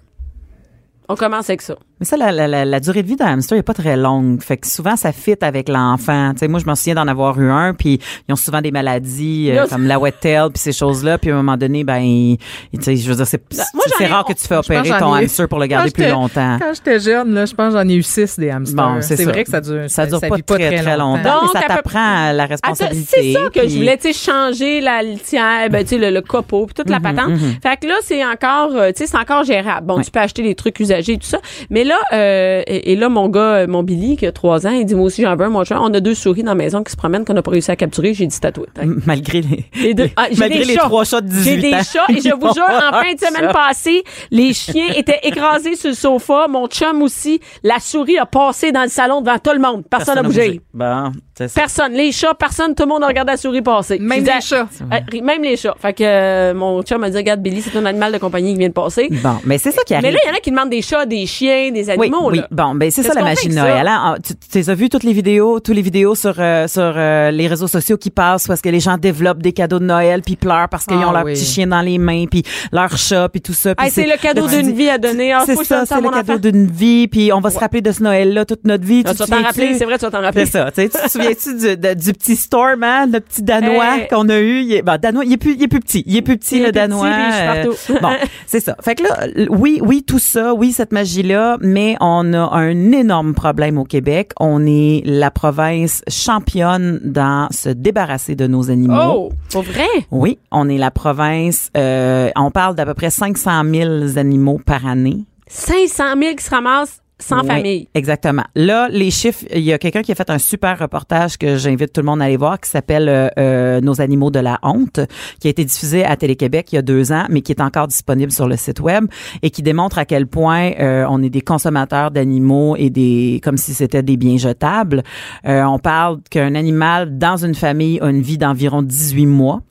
On 1.07 1.15
commence 1.15 1.49
avec 1.49 1.61
ça. 1.61 1.75
Mais 1.99 2.05
ça, 2.05 2.17
la, 2.17 2.31
la, 2.31 2.65
la, 2.65 2.79
durée 2.81 3.03
de 3.03 3.07
vie 3.07 3.15
d'un 3.15 3.27
hamster 3.27 3.57
est 3.57 3.63
pas 3.63 3.73
très 3.73 3.95
longue. 3.95 4.41
Fait 4.41 4.57
que 4.57 4.67
souvent, 4.67 4.97
ça 4.97 5.13
fit 5.13 5.35
avec 5.39 5.69
l'enfant. 5.69 6.31
Tu 6.33 6.39
sais, 6.39 6.47
moi, 6.49 6.59
je 6.59 6.69
me 6.69 6.75
souviens 6.75 6.95
d'en 6.95 7.07
avoir 7.07 7.39
eu 7.39 7.49
un, 7.49 7.73
puis 7.73 8.01
ils 8.27 8.33
ont 8.33 8.35
souvent 8.35 8.59
des 8.59 8.71
maladies 8.71 9.49
euh, 9.51 9.65
comme 9.67 9.87
la 9.87 9.97
wet 9.97 10.13
tail, 10.19 10.49
puis 10.49 10.59
ces 10.59 10.73
choses-là. 10.73 11.17
Puis 11.17 11.31
à 11.31 11.35
un 11.35 11.37
moment 11.37 11.55
donné, 11.55 11.85
ben, 11.85 12.35
tu 12.73 12.81
sais, 12.81 12.97
je 12.97 13.09
veux 13.09 13.15
dire, 13.15 13.25
c'est 13.25 14.05
rare 14.07 14.25
que 14.25 14.33
tu 14.33 14.45
fais 14.45 14.57
opérer 14.57 14.89
ton 14.99 15.13
hamster 15.13 15.47
pour 15.47 15.59
le 15.59 15.67
garder 15.67 15.91
plus 15.91 16.09
longtemps. 16.09 16.57
Quand 16.59 16.73
j'étais 16.73 16.99
jeune, 16.99 17.33
là, 17.33 17.45
je 17.45 17.53
pense 17.53 17.71
j'en 17.71 17.87
ai 17.87 17.95
eu 17.95 18.03
six 18.03 18.37
des 18.37 18.49
hamsters. 18.49 18.75
Bon, 18.75 19.01
c'est 19.01 19.15
ça. 19.15 19.23
vrai 19.31 19.43
que 19.45 19.49
ça 19.51 19.61
dure, 19.61 19.89
Ça 19.89 20.05
dure 20.05 20.19
pas 20.19 20.37
très, 20.57 20.81
très, 20.81 20.97
longtemps. 20.97 21.23
Donc, 21.23 21.53
mais 21.53 21.61
ça 21.61 21.67
t'apprend 21.67 22.31
la 22.33 22.45
responsabilité. 22.45 23.17
c'est 23.21 23.33
ça 23.33 23.49
que 23.53 23.59
puis- 23.59 23.69
je 23.69 23.77
voulais, 23.77 23.97
tu 23.97 24.11
sais, 24.11 24.31
changer 24.31 24.81
la 24.81 25.01
litière, 25.01 25.69
ben, 25.69 25.83
tu 25.83 25.91
sais, 25.91 25.97
le, 25.97 26.09
le 26.09 26.21
copeau, 26.21 26.65
puis 26.65 26.73
toute 26.73 26.89
la 26.89 26.99
patente. 26.99 27.31
Fait 27.63 27.77
que 27.77 27.87
là, 27.87 27.95
c'est 28.03 28.25
encore, 28.25 28.75
euh, 28.75 28.91
tu 28.91 29.03
sais, 29.03 29.07
c'est 29.07 29.17
encore 29.17 29.45
gérable. 29.45 29.87
Bon, 29.87 30.01
tu 30.01 30.11
peux 30.11 30.19
acheter 30.19 30.43
des 30.43 30.55
trucs 30.55 30.77
usagés 30.79 30.94
et 30.99 31.17
tout 31.17 31.27
ça. 31.27 31.39
Mais 31.69 31.83
là, 31.83 31.97
euh, 32.13 32.61
et, 32.67 32.91
et 32.91 32.95
là, 32.95 33.09
mon 33.09 33.27
gars, 33.29 33.39
euh, 33.55 33.67
mon 33.67 33.83
Billy, 33.83 34.17
qui 34.17 34.25
a 34.25 34.31
trois 34.31 34.65
ans, 34.67 34.71
il 34.71 34.85
dit, 34.85 34.95
moi 34.95 35.05
aussi, 35.05 35.21
j'en 35.23 35.35
veux 35.35 35.45
un, 35.45 35.49
mon 35.49 35.63
chat. 35.63 35.79
On 35.81 35.93
a 35.93 35.99
deux 35.99 36.13
souris 36.15 36.43
dans 36.43 36.51
la 36.51 36.55
maison 36.55 36.83
qui 36.83 36.91
se 36.91 36.97
promènent, 36.97 37.25
qu'on 37.25 37.33
n'a 37.33 37.41
pas 37.41 37.51
réussi 37.51 37.71
à 37.71 37.75
capturer. 37.75 38.13
J'ai 38.13 38.27
dit, 38.27 38.39
tatoué. 38.39 38.67
Malgré 39.05 39.41
les, 39.41 39.65
Les 39.81 39.93
deux- 39.93 40.09
ah, 40.15 40.27
malgré 40.37 40.63
les 40.65 40.73
chats. 40.75 40.81
trois 40.83 41.03
chats 41.05 41.21
de 41.21 41.27
18 41.27 41.43
J'ai 41.43 41.57
des 41.61 41.73
ans. 41.73 41.79
chats 41.83 42.05
et 42.09 42.21
je 42.21 42.33
vous 42.35 42.53
jure, 42.53 42.63
en 42.65 42.91
fin 43.01 43.13
de 43.13 43.19
semaine 43.19 43.51
passée, 43.51 44.03
les 44.31 44.53
chiens 44.53 44.87
étaient 44.95 45.19
écrasés 45.23 45.75
sur 45.75 45.89
le 45.89 45.95
sofa. 45.95 46.47
Mon 46.49 46.67
chum 46.67 47.01
aussi. 47.01 47.39
La 47.63 47.79
souris 47.79 48.17
a 48.17 48.25
passé 48.25 48.71
dans 48.71 48.83
le 48.83 48.89
salon 48.89 49.21
devant 49.21 49.37
tout 49.39 49.51
le 49.53 49.59
monde. 49.59 49.83
Personne 49.89 50.15
n'a 50.15 50.23
bougé. 50.23 50.61
Bon, 50.73 51.11
c'est 51.37 51.47
ça. 51.47 51.61
Personne. 51.61 51.93
Les 51.93 52.11
chats, 52.11 52.33
personne, 52.33 52.73
tout 52.75 52.83
le 52.83 52.89
monde 52.89 53.03
a 53.03 53.07
regardé 53.07 53.31
la 53.31 53.37
souris 53.37 53.61
passer. 53.61 53.99
Même 53.99 54.23
les 54.23 54.41
chats. 54.41 54.67
euh, 54.81 55.21
même 55.21 55.41
les 55.43 55.57
chats. 55.57 55.75
Fait 55.79 55.93
que 55.93 56.03
euh, 56.03 56.53
mon 56.53 56.81
chum 56.83 56.99
m'a 57.01 57.09
dit, 57.09 57.17
regarde, 57.17 57.41
Billy, 57.41 57.61
c'est 57.61 57.77
un 57.77 57.85
animal 57.85 58.11
de 58.13 58.17
compagnie 58.17 58.53
qui 58.53 58.59
vient 58.59 58.67
de 58.69 58.73
passer. 58.73 59.07
Bon, 59.11 59.35
mais 59.45 59.57
c'est 59.57 59.71
ça 59.71 59.81
qui 59.85 59.93
arrive. 59.93 60.05
Mais 60.07 60.11
là, 60.11 60.19
il 60.23 60.27
y 60.27 60.31
en 60.31 60.35
a 60.35 60.39
qui 60.39 60.51
demandent 60.51 60.69
des 60.69 60.81
chats, 60.87 61.05
des 61.05 61.25
chiens, 61.25 61.71
des 61.71 61.85
Oui, 61.97 62.07
animaux. 62.07 62.29
oui. 62.31 62.37
là. 62.39 62.47
Bon, 62.51 62.75
ben 62.75 62.89
c'est 62.91 63.03
ça 63.03 63.13
la 63.13 63.25
avec 63.25 63.51
Noël. 63.51 63.87
hein? 63.87 64.15
Ah, 64.15 64.15
Tu, 64.23 64.33
tu 64.63 64.69
as 64.69 64.73
vu 64.75 64.89
toutes 64.89 65.03
les 65.03 65.13
vidéos, 65.13 65.59
toutes 65.59 65.75
les 65.75 65.81
vidéos 65.81 66.15
sur 66.15 66.35
euh, 66.39 66.67
sur 66.67 66.81
euh, 66.95 67.31
les 67.31 67.47
réseaux 67.47 67.67
sociaux 67.67 67.97
qui 67.97 68.09
passent 68.09 68.47
parce 68.47 68.61
que 68.61 68.69
les 68.69 68.79
gens 68.79 68.97
développent 68.97 69.41
des 69.41 69.53
cadeaux 69.53 69.79
de 69.79 69.85
Noël 69.85 70.21
puis 70.21 70.35
pleurent 70.35 70.69
parce 70.69 70.85
qu'ils 70.85 70.97
Ah 71.01 71.09
ont 71.09 71.11
leur 71.11 71.25
oui. 71.25 71.33
petit 71.33 71.45
chien 71.45 71.67
dans 71.67 71.81
les 71.81 71.97
mains 71.97 72.25
puis 72.29 72.43
leur 72.71 72.95
chat 72.97 73.29
puis 73.29 73.41
tout 73.41 73.53
ça. 73.53 73.73
Hey, 73.79 73.89
c'est 73.91 74.05
le 74.07 74.17
cadeau 74.21 74.47
d'une 74.47 74.71
vie 74.71 74.89
à 74.89 74.97
donner. 74.97 75.33
Ah, 75.33 75.43
c'est 75.45 75.55
ça, 75.63 75.85
c'est 75.85 75.99
le 76.01 76.09
cadeau 76.11 76.37
d'une 76.37 76.67
vie 76.67 77.07
puis 77.07 77.31
on 77.33 77.39
va 77.41 77.49
se 77.49 77.59
rappeler 77.59 77.81
de 77.81 77.91
ce 77.91 78.03
Noël 78.03 78.33
là 78.33 78.45
toute 78.45 78.63
notre 78.65 78.83
vie. 78.85 79.03
Ah, 79.05 79.11
Tu 79.11 79.17
vas 79.17 79.25
te 79.25 79.31
t'en 79.31 79.41
rappeler, 79.43 79.73
c'est 79.77 79.85
vrai, 79.85 79.97
tu 79.97 80.05
vas 80.05 80.11
t'en 80.11 80.21
rappeler. 80.21 80.45
C'est 80.45 80.51
ça. 80.51 80.71
Tu 80.71 80.89
te 80.89 81.09
souviens-tu 81.09 81.75
du, 81.95 82.13
petit 82.13 82.35
Storm, 82.35 82.83
hein, 82.83 83.05
le 83.11 83.19
petit 83.19 83.41
Danois 83.41 83.97
Hey. 83.97 84.07
qu'on 84.09 84.27
a 84.29 84.39
eu? 84.39 84.81
Ben, 84.83 84.97
Danois, 84.97 85.25
il 85.25 85.33
est 85.33 85.37
plus, 85.37 85.53
il 85.55 85.63
est 85.63 85.67
plus 85.67 85.79
petit. 85.79 86.03
Il 86.05 86.15
est 86.17 86.21
plus 86.21 86.37
petit, 86.37 86.59
le 86.59 86.71
Danois. 86.71 87.07
Euh, 87.07 87.65
bon, 88.01 88.09
c'est 88.45 88.59
ça. 88.59 88.75
Fait 88.81 88.95
que 88.95 89.03
là, 89.03 89.27
oui, 89.49 89.79
oui, 89.83 90.03
tout 90.03 90.19
ça, 90.19 90.53
oui, 90.53 90.71
cette 90.75 90.91
magie-là, 90.91 91.57
mais 91.61 91.95
on 92.01 92.33
a 92.33 92.49
un 92.51 92.91
énorme 92.91 93.33
problème 93.33 93.77
au 93.77 93.85
Québec. 93.85 94.31
On 94.39 94.65
est 94.65 95.01
la 95.05 95.31
province 95.31 96.03
championne 96.09 96.99
dans 97.01 97.47
se 97.51 97.69
débarrasser 97.69 98.35
de 98.35 98.45
nos 98.45 98.69
animaux. 98.69 99.29
Oh, 99.29 99.29
pour 99.51 99.63
vrai? 99.63 99.87
Oui, 100.11 100.37
on 100.51 100.67
est 100.67 100.77
la 100.77 100.91
province, 100.91 101.69
euh, 101.77 102.29
on 102.35 102.51
parle 102.51 102.75
d'à 102.75 102.85
peu 102.85 102.93
près 102.93 103.09
500 103.09 103.63
000 103.73 104.17
animaux 104.17 104.59
par 104.63 104.85
année. 104.85 105.23
500 105.47 106.03
000 106.19 106.35
qui 106.35 106.43
se 106.43 106.49
ramassent 106.49 107.01
sans 107.19 107.41
Oui, 107.41 107.47
famille. 107.47 107.87
Exactement. 107.93 108.43
Là, 108.55 108.89
les 108.89 109.11
chiffres, 109.11 109.45
il 109.53 109.61
y 109.61 109.71
a 109.73 109.77
quelqu'un 109.77 110.01
qui 110.01 110.11
a 110.11 110.15
fait 110.15 110.29
un 110.29 110.37
super 110.37 110.77
reportage 110.77 111.37
que 111.37 111.55
j'invite 111.55 111.93
tout 111.93 112.01
le 112.01 112.05
monde 112.05 112.21
à 112.21 112.25
aller 112.25 112.37
voir 112.37 112.59
qui 112.59 112.69
s'appelle 112.69 113.07
euh, 113.07 113.29
euh, 113.39 113.81
Nos 113.81 114.01
animaux 114.01 114.31
de 114.31 114.39
la 114.39 114.59
honte, 114.63 114.99
qui 115.39 115.47
a 115.47 115.51
été 115.51 115.63
diffusé 115.63 116.03
à 116.03 116.15
Télé-Québec 116.17 116.71
il 116.71 116.75
y 116.75 116.77
a 116.77 116.81
deux 116.81 117.11
ans, 117.11 117.25
mais 117.29 117.41
qui 117.41 117.51
est 117.51 117.61
encore 117.61 117.87
disponible 117.87 118.31
sur 118.31 118.47
le 118.47 118.57
site 118.57 118.79
web 118.79 119.05
et 119.41 119.49
qui 119.49 119.61
démontre 119.61 119.97
à 119.97 120.05
quel 120.05 120.27
point 120.27 120.71
euh, 120.79 121.05
on 121.09 121.23
est 121.23 121.29
des 121.29 121.41
consommateurs 121.41 122.11
d'animaux 122.11 122.75
et 122.75 122.89
des 122.89 123.39
comme 123.43 123.57
si 123.57 123.73
c'était 123.73 124.03
des 124.03 124.17
biens 124.17 124.37
jetables. 124.37 125.03
Euh, 125.45 125.63
on 125.63 125.79
parle 125.79 126.19
qu'un 126.29 126.55
animal 126.55 127.17
dans 127.17 127.37
une 127.37 127.55
famille 127.55 127.99
a 128.01 128.09
une 128.09 128.21
vie 128.21 128.37
d'environ 128.37 128.81
18 128.81 129.25
mois. 129.25 129.61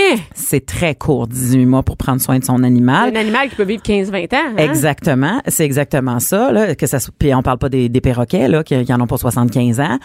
Eh, 0.00 0.16
C'est 0.34 0.64
très 0.64 0.94
court, 0.94 1.26
18 1.26 1.66
mois 1.66 1.82
pour 1.82 1.96
prendre 1.96 2.20
soin 2.20 2.38
de 2.38 2.44
son 2.44 2.62
animal. 2.62 3.14
un 3.14 3.20
animal 3.20 3.48
qui 3.50 3.56
peut 3.56 3.64
vivre 3.64 3.82
15-20 3.82 4.32
ans. 4.34 4.38
hein? 4.50 4.54
Exactement, 4.56 5.40
c'est 5.46 5.64
exactement 5.64 6.20
ça. 6.20 6.52
Là, 6.52 6.74
que 6.74 6.86
ça, 6.86 6.98
puis 7.18 7.34
on 7.34 7.42
parle 7.42 7.58
pas 7.58 7.68
des, 7.68 7.88
des 7.88 8.00
perroquets 8.00 8.48
là, 8.48 8.64
qui, 8.64 8.82
qui 8.84 8.92
en 8.94 9.00
ont 9.00 9.06
pas 9.06 9.18
75 9.18 9.80
ans. 9.80 9.98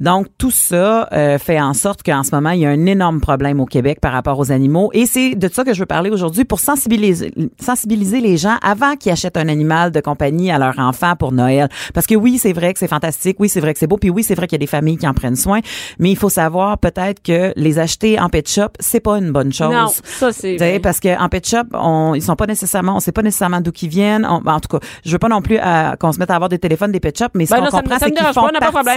Donc 0.00 0.26
tout 0.38 0.50
ça 0.50 1.08
euh, 1.12 1.38
fait 1.38 1.60
en 1.60 1.74
sorte 1.74 2.02
qu'en 2.02 2.22
ce 2.22 2.34
moment 2.34 2.50
il 2.50 2.60
y 2.60 2.66
a 2.66 2.70
un 2.70 2.86
énorme 2.86 3.20
problème 3.20 3.60
au 3.60 3.66
Québec 3.66 3.98
par 4.00 4.12
rapport 4.12 4.38
aux 4.38 4.52
animaux. 4.52 4.90
Et 4.92 5.06
c'est 5.06 5.34
de 5.34 5.48
ça 5.52 5.64
que 5.64 5.74
je 5.74 5.80
veux 5.80 5.86
parler 5.86 6.10
aujourd'hui 6.10 6.44
pour 6.44 6.60
sensibiliser, 6.60 7.32
sensibiliser 7.60 8.20
les 8.20 8.36
gens 8.36 8.56
avant 8.62 8.96
qu'ils 8.96 9.12
achètent 9.12 9.36
un 9.36 9.48
animal 9.48 9.90
de 9.90 10.00
compagnie 10.00 10.50
à 10.50 10.58
leur 10.58 10.78
enfant 10.78 11.16
pour 11.16 11.32
Noël. 11.32 11.68
Parce 11.94 12.06
que 12.06 12.14
oui, 12.14 12.38
c'est 12.38 12.52
vrai 12.52 12.72
que 12.72 12.78
c'est 12.78 12.88
fantastique, 12.88 13.36
oui, 13.40 13.48
c'est 13.48 13.60
vrai 13.60 13.72
que 13.72 13.78
c'est 13.80 13.86
beau, 13.86 13.96
puis 13.96 14.10
oui, 14.10 14.22
c'est 14.22 14.34
vrai 14.34 14.46
qu'il 14.46 14.54
y 14.56 14.60
a 14.60 14.64
des 14.64 14.66
familles 14.66 14.98
qui 14.98 15.06
en 15.06 15.14
prennent 15.14 15.36
soin, 15.36 15.60
mais 15.98 16.10
il 16.10 16.16
faut 16.16 16.28
savoir 16.28 16.78
peut-être 16.78 17.22
que 17.22 17.52
les 17.56 17.78
acheter 17.78 18.18
en 18.20 18.28
pet 18.28 18.48
shop, 18.48 18.68
c'est 18.80 19.00
pas 19.00 19.18
une 19.18 19.32
bonne 19.32 19.52
chose. 19.52 19.72
Non, 19.72 19.88
ça, 20.04 20.32
c'est. 20.32 20.78
Parce 20.82 21.00
que 21.00 21.18
en 21.20 21.28
pet 21.28 21.46
shop, 21.46 21.64
on, 21.72 22.14
ils 22.14 22.22
sont 22.22 22.36
pas 22.36 22.46
nécessairement, 22.46 22.96
on 22.96 23.00
sait 23.00 23.12
pas 23.12 23.22
nécessairement 23.22 23.60
d'où 23.60 23.72
qu'ils 23.72 23.88
viennent. 23.88 24.26
On- 24.28 24.40
ben, 24.40 24.54
en 24.54 24.60
tout 24.60 24.68
cas, 24.78 24.86
je 25.04 25.10
veux 25.10 25.18
pas 25.18 25.28
non 25.28 25.42
plus 25.42 25.58
euh, 25.58 25.96
qu'on 25.96 26.12
se 26.12 26.18
mette 26.18 26.30
à 26.30 26.34
avoir 26.34 26.48
des 26.48 26.58
téléphones 26.58 26.92
des 26.92 27.00
pet 27.00 27.16
shops, 27.16 27.26
mais 27.34 27.46
ce 27.46 27.54
Ben 27.54 27.60
qu'on 27.64 27.78
comprend, 27.78 27.96
c'est 27.98 28.10
qu'ils 28.10 28.24
font 28.26 28.42
pas. 28.42 28.48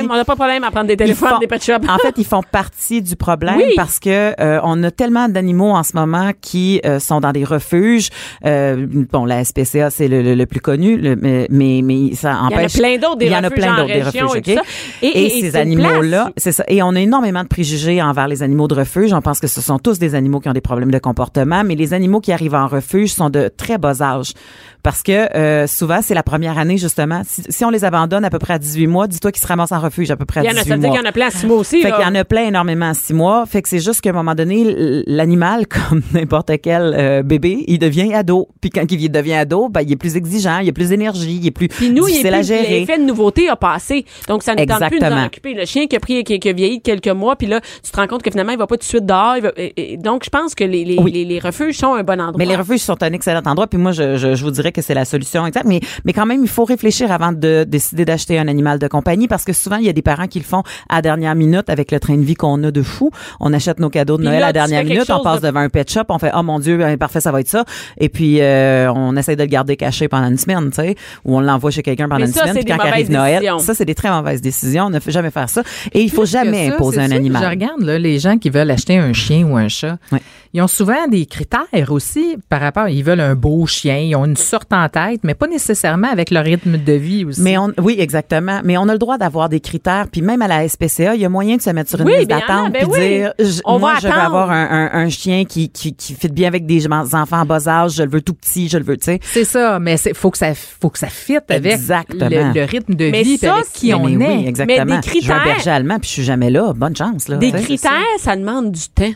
On 0.09 0.15
n'a 0.15 0.25
pas 0.25 0.33
de 0.33 0.37
problème 0.37 0.63
à 0.63 0.71
prendre 0.71 0.87
des 0.95 1.03
ils 1.03 1.07
téléphones, 1.07 1.29
font- 1.29 1.39
des 1.39 1.47
pet 1.47 1.63
shops. 1.63 1.81
En 1.89 1.97
fait, 1.97 2.13
ils 2.17 2.25
font 2.25 2.41
partie 2.43 3.01
du 3.01 3.15
problème 3.15 3.55
Oui. 3.57 3.73
parce 3.75 3.99
que 3.99 4.33
euh, 4.39 4.59
on 4.63 4.81
a 4.83 4.91
tellement 4.91 5.27
d'animaux 5.29 5.71
en 5.71 5.83
ce 5.83 5.95
moment 5.95 6.31
qui 6.39 6.81
euh, 6.85 6.99
sont 6.99 7.19
dans 7.19 7.31
des 7.31 7.43
refuges. 7.43 8.09
Euh, 8.45 8.85
bon, 9.11 9.25
la 9.25 9.43
SPCA 9.43 9.89
c'est 9.89 10.07
le, 10.07 10.21
le- 10.21 10.35
le 10.35 10.45
plus 10.45 10.59
connu, 10.61 10.97
le- 10.97 11.15
mais 11.15 11.47
mais, 11.49 12.13
ça 12.15 12.31
Il 12.31 12.33
y 12.33 12.35
en 12.35 12.43
a 12.43 12.45
empêche. 12.61 12.73
plein 12.77 12.97
d'autres 12.97 13.17
des 13.17 13.25
Il 13.25 13.31
y 13.31 13.35
en 13.35 13.39
a 13.43 13.49
refuges 13.49 13.55
plein 13.63 13.75
d'autres 13.75 13.93
des 13.93 14.03
refuges, 14.03 14.21
et 14.35 14.41
tout 14.41 14.51
ok? 14.51 14.55
ça. 14.57 14.61
Et- 15.01 15.07
Et, 15.07 15.19
et- 15.25 15.37
et 15.37 15.41
ces 15.41 15.55
animaux-là, 15.55 16.21
place. 16.23 16.33
c'est 16.37 16.51
ça. 16.51 16.63
Et 16.67 16.81
on 16.83 16.89
a 16.95 16.99
énormément 16.99 17.43
de 17.43 17.47
préjugés 17.47 18.01
envers 18.01 18.27
les 18.27 18.43
animaux 18.43 18.67
de 18.67 18.75
refuge. 18.75 19.13
On 19.13 19.21
pense 19.21 19.39
que 19.39 19.47
ce 19.47 19.61
sont 19.61 19.79
tous 19.79 19.99
des 19.99 20.15
animaux 20.15 20.39
qui 20.39 20.49
ont 20.49 20.53
des 20.53 20.61
problèmes 20.61 20.91
de 20.91 20.99
comportement, 20.99 21.63
mais 21.63 21.75
les 21.75 21.93
animaux 21.93 22.19
qui 22.21 22.31
arrivent 22.31 22.55
en 22.55 22.67
refuge 22.67 23.13
sont 23.13 23.29
de 23.29 23.49
très 23.55 23.77
bas 23.77 24.01
âge. 24.01 24.33
Parce 24.83 25.03
que 25.03 25.11
euh, 25.37 25.67
souvent, 25.67 25.99
c'est 26.01 26.15
la 26.15 26.23
première 26.23 26.57
année, 26.57 26.77
justement. 26.77 27.21
Si, 27.23 27.43
si 27.49 27.63
on 27.65 27.69
les 27.69 27.85
abandonne 27.85 28.25
à 28.25 28.31
peu 28.31 28.39
près 28.39 28.53
à 28.55 28.59
18 28.59 28.87
mois, 28.87 29.07
dis-toi 29.07 29.31
qu'ils 29.31 29.41
se 29.41 29.47
ramassent 29.47 29.71
en 29.71 29.79
refuge 29.79 30.09
à 30.09 30.15
peu 30.15 30.25
près 30.25 30.39
à 30.39 30.43
Il 30.43 30.47
y 30.47 30.49
en 30.49 30.53
a, 30.53 30.63
18 30.63 30.69
ça 30.69 30.75
veut 30.75 30.80
dire 30.81 30.91
qu'il 30.91 30.99
y 30.99 31.03
en 31.03 31.09
a 31.09 31.11
plein 31.11 31.27
à 31.27 31.31
six 31.31 31.45
mois 31.45 31.57
aussi. 31.57 31.81
Fait 31.81 31.91
qu'il 31.91 32.01
y 32.01 32.05
en 32.05 32.15
a 32.15 32.23
plein 32.25 32.43
énormément 32.47 32.89
à 32.89 32.93
six 32.93 33.13
mois. 33.13 33.45
Fait 33.45 33.61
que 33.61 33.69
c'est 33.69 33.79
juste 33.79 34.01
qu'à 34.01 34.09
un 34.09 34.13
moment 34.13 34.35
donné, 34.35 35.03
l'animal, 35.07 35.67
comme 35.89 36.01
n'importe 36.13 36.51
quel 36.61 36.93
euh, 36.97 37.23
bébé, 37.23 37.63
il 37.67 37.79
devient 37.79 38.13
ado. 38.13 38.47
Puis 38.59 38.69
quand 38.69 38.85
il 38.91 39.09
devient 39.11 39.33
ado, 39.33 39.69
ben, 39.69 39.81
il 39.81 39.91
est 39.91 39.95
plus 39.95 40.15
exigeant, 40.15 40.59
il 40.59 40.69
a 40.69 40.71
plus 40.73 40.89
d'énergie, 40.89 41.37
il 41.41 41.47
est 41.47 41.51
plus 41.51 41.67
Puis 41.67 41.89
nous, 41.89 42.07
il 42.07 42.11
est 42.11 42.23
difficile 42.23 42.33
à 42.33 42.37
plus, 42.37 42.47
gérer. 42.47 42.79
l'effet 42.79 42.97
de 42.99 43.03
nouveauté 43.03 43.49
a 43.49 43.55
passé. 43.55 44.05
Donc, 44.27 44.43
ça 44.43 44.53
ne 44.55 44.63
tente 44.65 44.87
plus 44.89 44.99
de 44.99 45.05
nous 45.05 45.11
en 45.11 45.25
occuper. 45.25 45.53
Le 45.53 45.65
chien 45.65 45.87
qui 45.87 45.95
a 45.95 45.99
pris, 45.99 46.23
qui, 46.23 46.39
qui 46.39 46.49
a 46.49 46.53
vieilli 46.53 46.77
de 46.77 46.83
quelques 46.83 47.07
mois, 47.07 47.35
puis 47.35 47.47
là, 47.47 47.59
tu 47.83 47.91
te 47.91 47.97
rends 47.97 48.07
compte 48.07 48.23
que 48.23 48.31
finalement, 48.31 48.51
il 48.53 48.57
va 48.57 48.67
pas 48.67 48.75
tout 48.75 48.81
de 48.81 48.83
suite 48.85 49.05
dehors. 49.05 49.35
il 49.37 49.43
va- 49.43 49.51
et- 49.57 49.93
et 49.93 49.97
donc, 49.97 50.23
je 50.25 50.29
pense 50.29 50.55
que 50.55 50.63
les, 50.63 50.83
les, 50.85 50.97
Oui. 50.99 51.11
les, 51.11 51.25
les 51.25 51.39
refuges 51.39 51.77
sont 51.77 51.93
un 51.93 52.03
bon 52.03 52.19
endroit. 52.19 52.35
Mais 52.37 52.45
les 52.45 52.55
refuges 52.55 52.79
sont 52.81 53.01
un 53.03 53.13
excellent 53.13 53.41
endroit. 53.45 53.67
Puis 53.67 53.77
moi, 53.79 53.91
je, 53.91 54.17
je, 54.17 54.35
je 54.35 54.43
vous 54.43 54.51
dirais 54.51 54.71
que 54.71 54.81
c'est 54.81 54.93
la 54.93 55.05
solution 55.05 55.45
exacte. 55.45 55.65
Mais, 55.67 55.79
mais 56.05 56.13
quand 56.13 56.25
même, 56.25 56.41
il 56.43 56.49
faut 56.49 56.65
réfléchir 56.65 57.11
avant 57.11 57.31
de 57.31 57.63
décider 57.67 58.05
d'acheter 58.05 58.39
un 58.39 58.47
animal 58.47 58.79
de 58.79 58.87
compagnie 58.87 59.27
parce 59.27 59.43
que 59.45 59.53
souvent, 59.53 59.77
il 59.77 59.85
y 59.85 59.89
a 59.89 59.93
des 59.93 60.01
parents 60.01 60.27
qui 60.27 60.39
le 60.39 60.45
font 60.45 60.63
à 60.89 60.95
la 60.95 61.01
dernière 61.01 61.35
minute 61.35 61.69
avec 61.69 61.91
le 61.91 61.99
train 61.99 62.15
de 62.17 62.23
vie 62.23 62.35
qu'on 62.35 62.61
a 62.63 62.71
de 62.71 62.81
fou. 62.81 63.11
On 63.39 63.53
achète 63.53 63.79
nos 63.79 63.89
cadeaux 63.89 64.17
de 64.17 64.21
Puis 64.21 64.27
Noël 64.29 64.41
là, 64.41 64.47
à 64.47 64.53
dernière 64.53 64.83
minute. 64.83 65.09
On 65.09 65.23
passe 65.23 65.41
de- 65.41 65.47
devant 65.47 65.59
un 65.61 65.69
pet 65.69 65.89
shop. 65.89 66.01
On 66.09 66.19
fait, 66.19 66.31
oh 66.35 66.43
mon 66.43 66.59
Dieu, 66.59 66.77
ben, 66.77 66.97
parfait, 66.97 67.21
ça 67.21 67.31
va 67.31 67.39
être 67.41 67.47
ça. 67.47 67.65
Et 67.97 68.09
puis, 68.09 68.41
euh, 68.41 68.91
on 68.93 69.15
essaie 69.15 69.35
de 69.35 69.41
le 69.43 69.47
garder 69.49 69.75
caché 69.75 70.07
pendant 70.07 70.27
une 70.27 70.37
semaine, 70.37 70.69
tu 70.69 70.75
sais, 70.81 70.95
ou 71.25 71.37
on 71.37 71.41
l'envoie 71.41 71.71
chez 71.71 71.83
quelqu'un 71.83 72.07
pendant 72.07 72.21
Mais 72.21 72.27
une 72.27 72.33
ça, 72.33 72.47
semaine. 72.47 72.63
Puis 72.63 72.65
quand 72.65 72.79
arrive 72.83 73.11
Noël, 73.11 73.39
décisions. 73.39 73.59
ça, 73.59 73.73
c'est 73.73 73.85
des 73.85 73.95
très 73.95 74.09
mauvaises 74.09 74.41
décisions. 74.41 74.85
On 74.85 74.89
ne 74.89 74.99
fait 74.99 75.11
jamais 75.11 75.31
faire 75.31 75.49
ça. 75.49 75.63
Et 75.93 76.01
il 76.01 76.09
faut 76.11 76.25
jamais 76.25 76.69
ça, 76.69 76.75
imposer 76.75 76.99
un 77.01 77.09
ça, 77.09 77.15
animal. 77.15 77.43
Je 77.43 77.49
regarde 77.49 77.81
là, 77.81 77.97
les 77.99 78.19
gens 78.19 78.37
qui 78.37 78.49
veulent 78.49 78.71
acheter 78.71 78.97
un 78.97 79.13
chien 79.13 79.45
ou 79.45 79.57
un 79.57 79.67
chat. 79.67 79.97
Ouais. 80.11 80.21
Ils 80.53 80.61
ont 80.61 80.67
souvent 80.67 81.07
des 81.09 81.25
critères 81.25 81.91
aussi 81.91 82.37
par 82.49 82.59
rapport. 82.59 82.89
Ils 82.89 83.03
veulent 83.03 83.21
un 83.21 83.35
beau 83.35 83.65
chien, 83.65 83.97
ils 83.97 84.15
ont 84.15 84.25
une 84.25 84.35
sorte 84.35 84.71
en 84.73 84.87
tête, 84.89 85.21
mais 85.23 85.33
pas 85.33 85.47
nécessairement 85.47 86.09
avec 86.11 86.29
leur 86.29 86.43
rythme 86.43 86.77
de 86.77 86.93
vie 86.93 87.23
aussi. 87.25 87.41
Mais 87.41 87.57
on, 87.57 87.71
oui, 87.81 87.95
exactement. 87.99 88.59
Mais 88.63 88.77
on 88.77 88.87
a 88.89 88.93
le 88.93 88.99
droit 88.99 89.17
d'avoir 89.17 89.47
des 89.49 89.59
critères. 89.61 90.07
Puis 90.11 90.21
même 90.21 90.41
à 90.41 90.47
la 90.47 90.60
la 90.61 90.67
SPCA, 90.67 91.15
il 91.15 91.21
y 91.21 91.25
a 91.25 91.29
moyen 91.29 91.57
de 91.57 91.61
se 91.61 91.69
mettre 91.69 91.89
sur 91.89 91.99
une 92.01 92.07
Oui, 92.07 92.13
liste 92.17 92.29
ben, 92.29 92.39
d'attente 92.39 92.73
ben 92.73 92.83
puis 92.87 92.91
oui. 92.91 92.99
dire 93.07 93.33
je- 93.39 93.61
On 93.65 93.79
moi 93.79 93.93
va 93.93 93.99
je 93.99 94.07
veux 94.07 94.13
avoir 94.13 94.51
un, 94.51 94.89
un, 94.93 94.99
un 95.05 95.09
chien 95.09 95.45
qui, 95.45 95.69
qui 95.69 95.93
qui 95.93 96.13
fit 96.13 96.29
bien 96.29 96.47
avec 96.47 96.65
des 96.65 96.87
enfants 96.87 97.41
en 97.41 97.45
bas 97.45 97.67
âge, 97.67 97.93
je 97.95 98.03
le 98.03 98.09
veux 98.09 98.21
tout 98.21 98.33
petit, 98.33 98.69
je 98.69 98.77
le 98.77 98.83
veux, 98.83 98.97
tu 98.97 99.05
sais. 99.05 99.19
C'est 99.23 99.45
ça, 99.45 99.79
mais 99.79 99.97
c'est 99.97 100.13
faut 100.13 100.31
que 100.31 100.37
ça 100.37 100.53
faut 100.55 100.89
que 100.89 100.99
ça 100.99 101.07
fitte 101.07 101.49
avec 101.49 101.71
Exactement. 101.73 102.29
le, 102.29 102.53
le 102.53 102.63
rythme 102.65 102.93
de 102.95 103.09
Mais 103.11 103.23
vie 103.23 103.37
ça, 103.37 103.55
avec 103.55 103.71
qui 103.73 103.87
Mais 103.87 103.93
on 103.95 104.03
oui, 104.05 104.17
est. 104.23 104.47
exactement. 104.47 104.85
Mais 104.85 104.85
des 104.85 104.91
Je 104.91 104.95
veux 104.95 104.97
un 104.97 105.01
critères- 105.01 105.43
berger 105.43 105.69
allemand 105.71 105.99
puis 105.99 106.07
je 106.07 106.13
suis 106.13 106.23
jamais 106.23 106.49
là. 106.49 106.73
Bonne 106.73 106.95
chance 106.95 107.27
là. 107.27 107.37
Des 107.37 107.51
critères, 107.51 107.91
ça 108.19 108.35
demande 108.35 108.71
du 108.71 108.87
temps. 108.89 109.11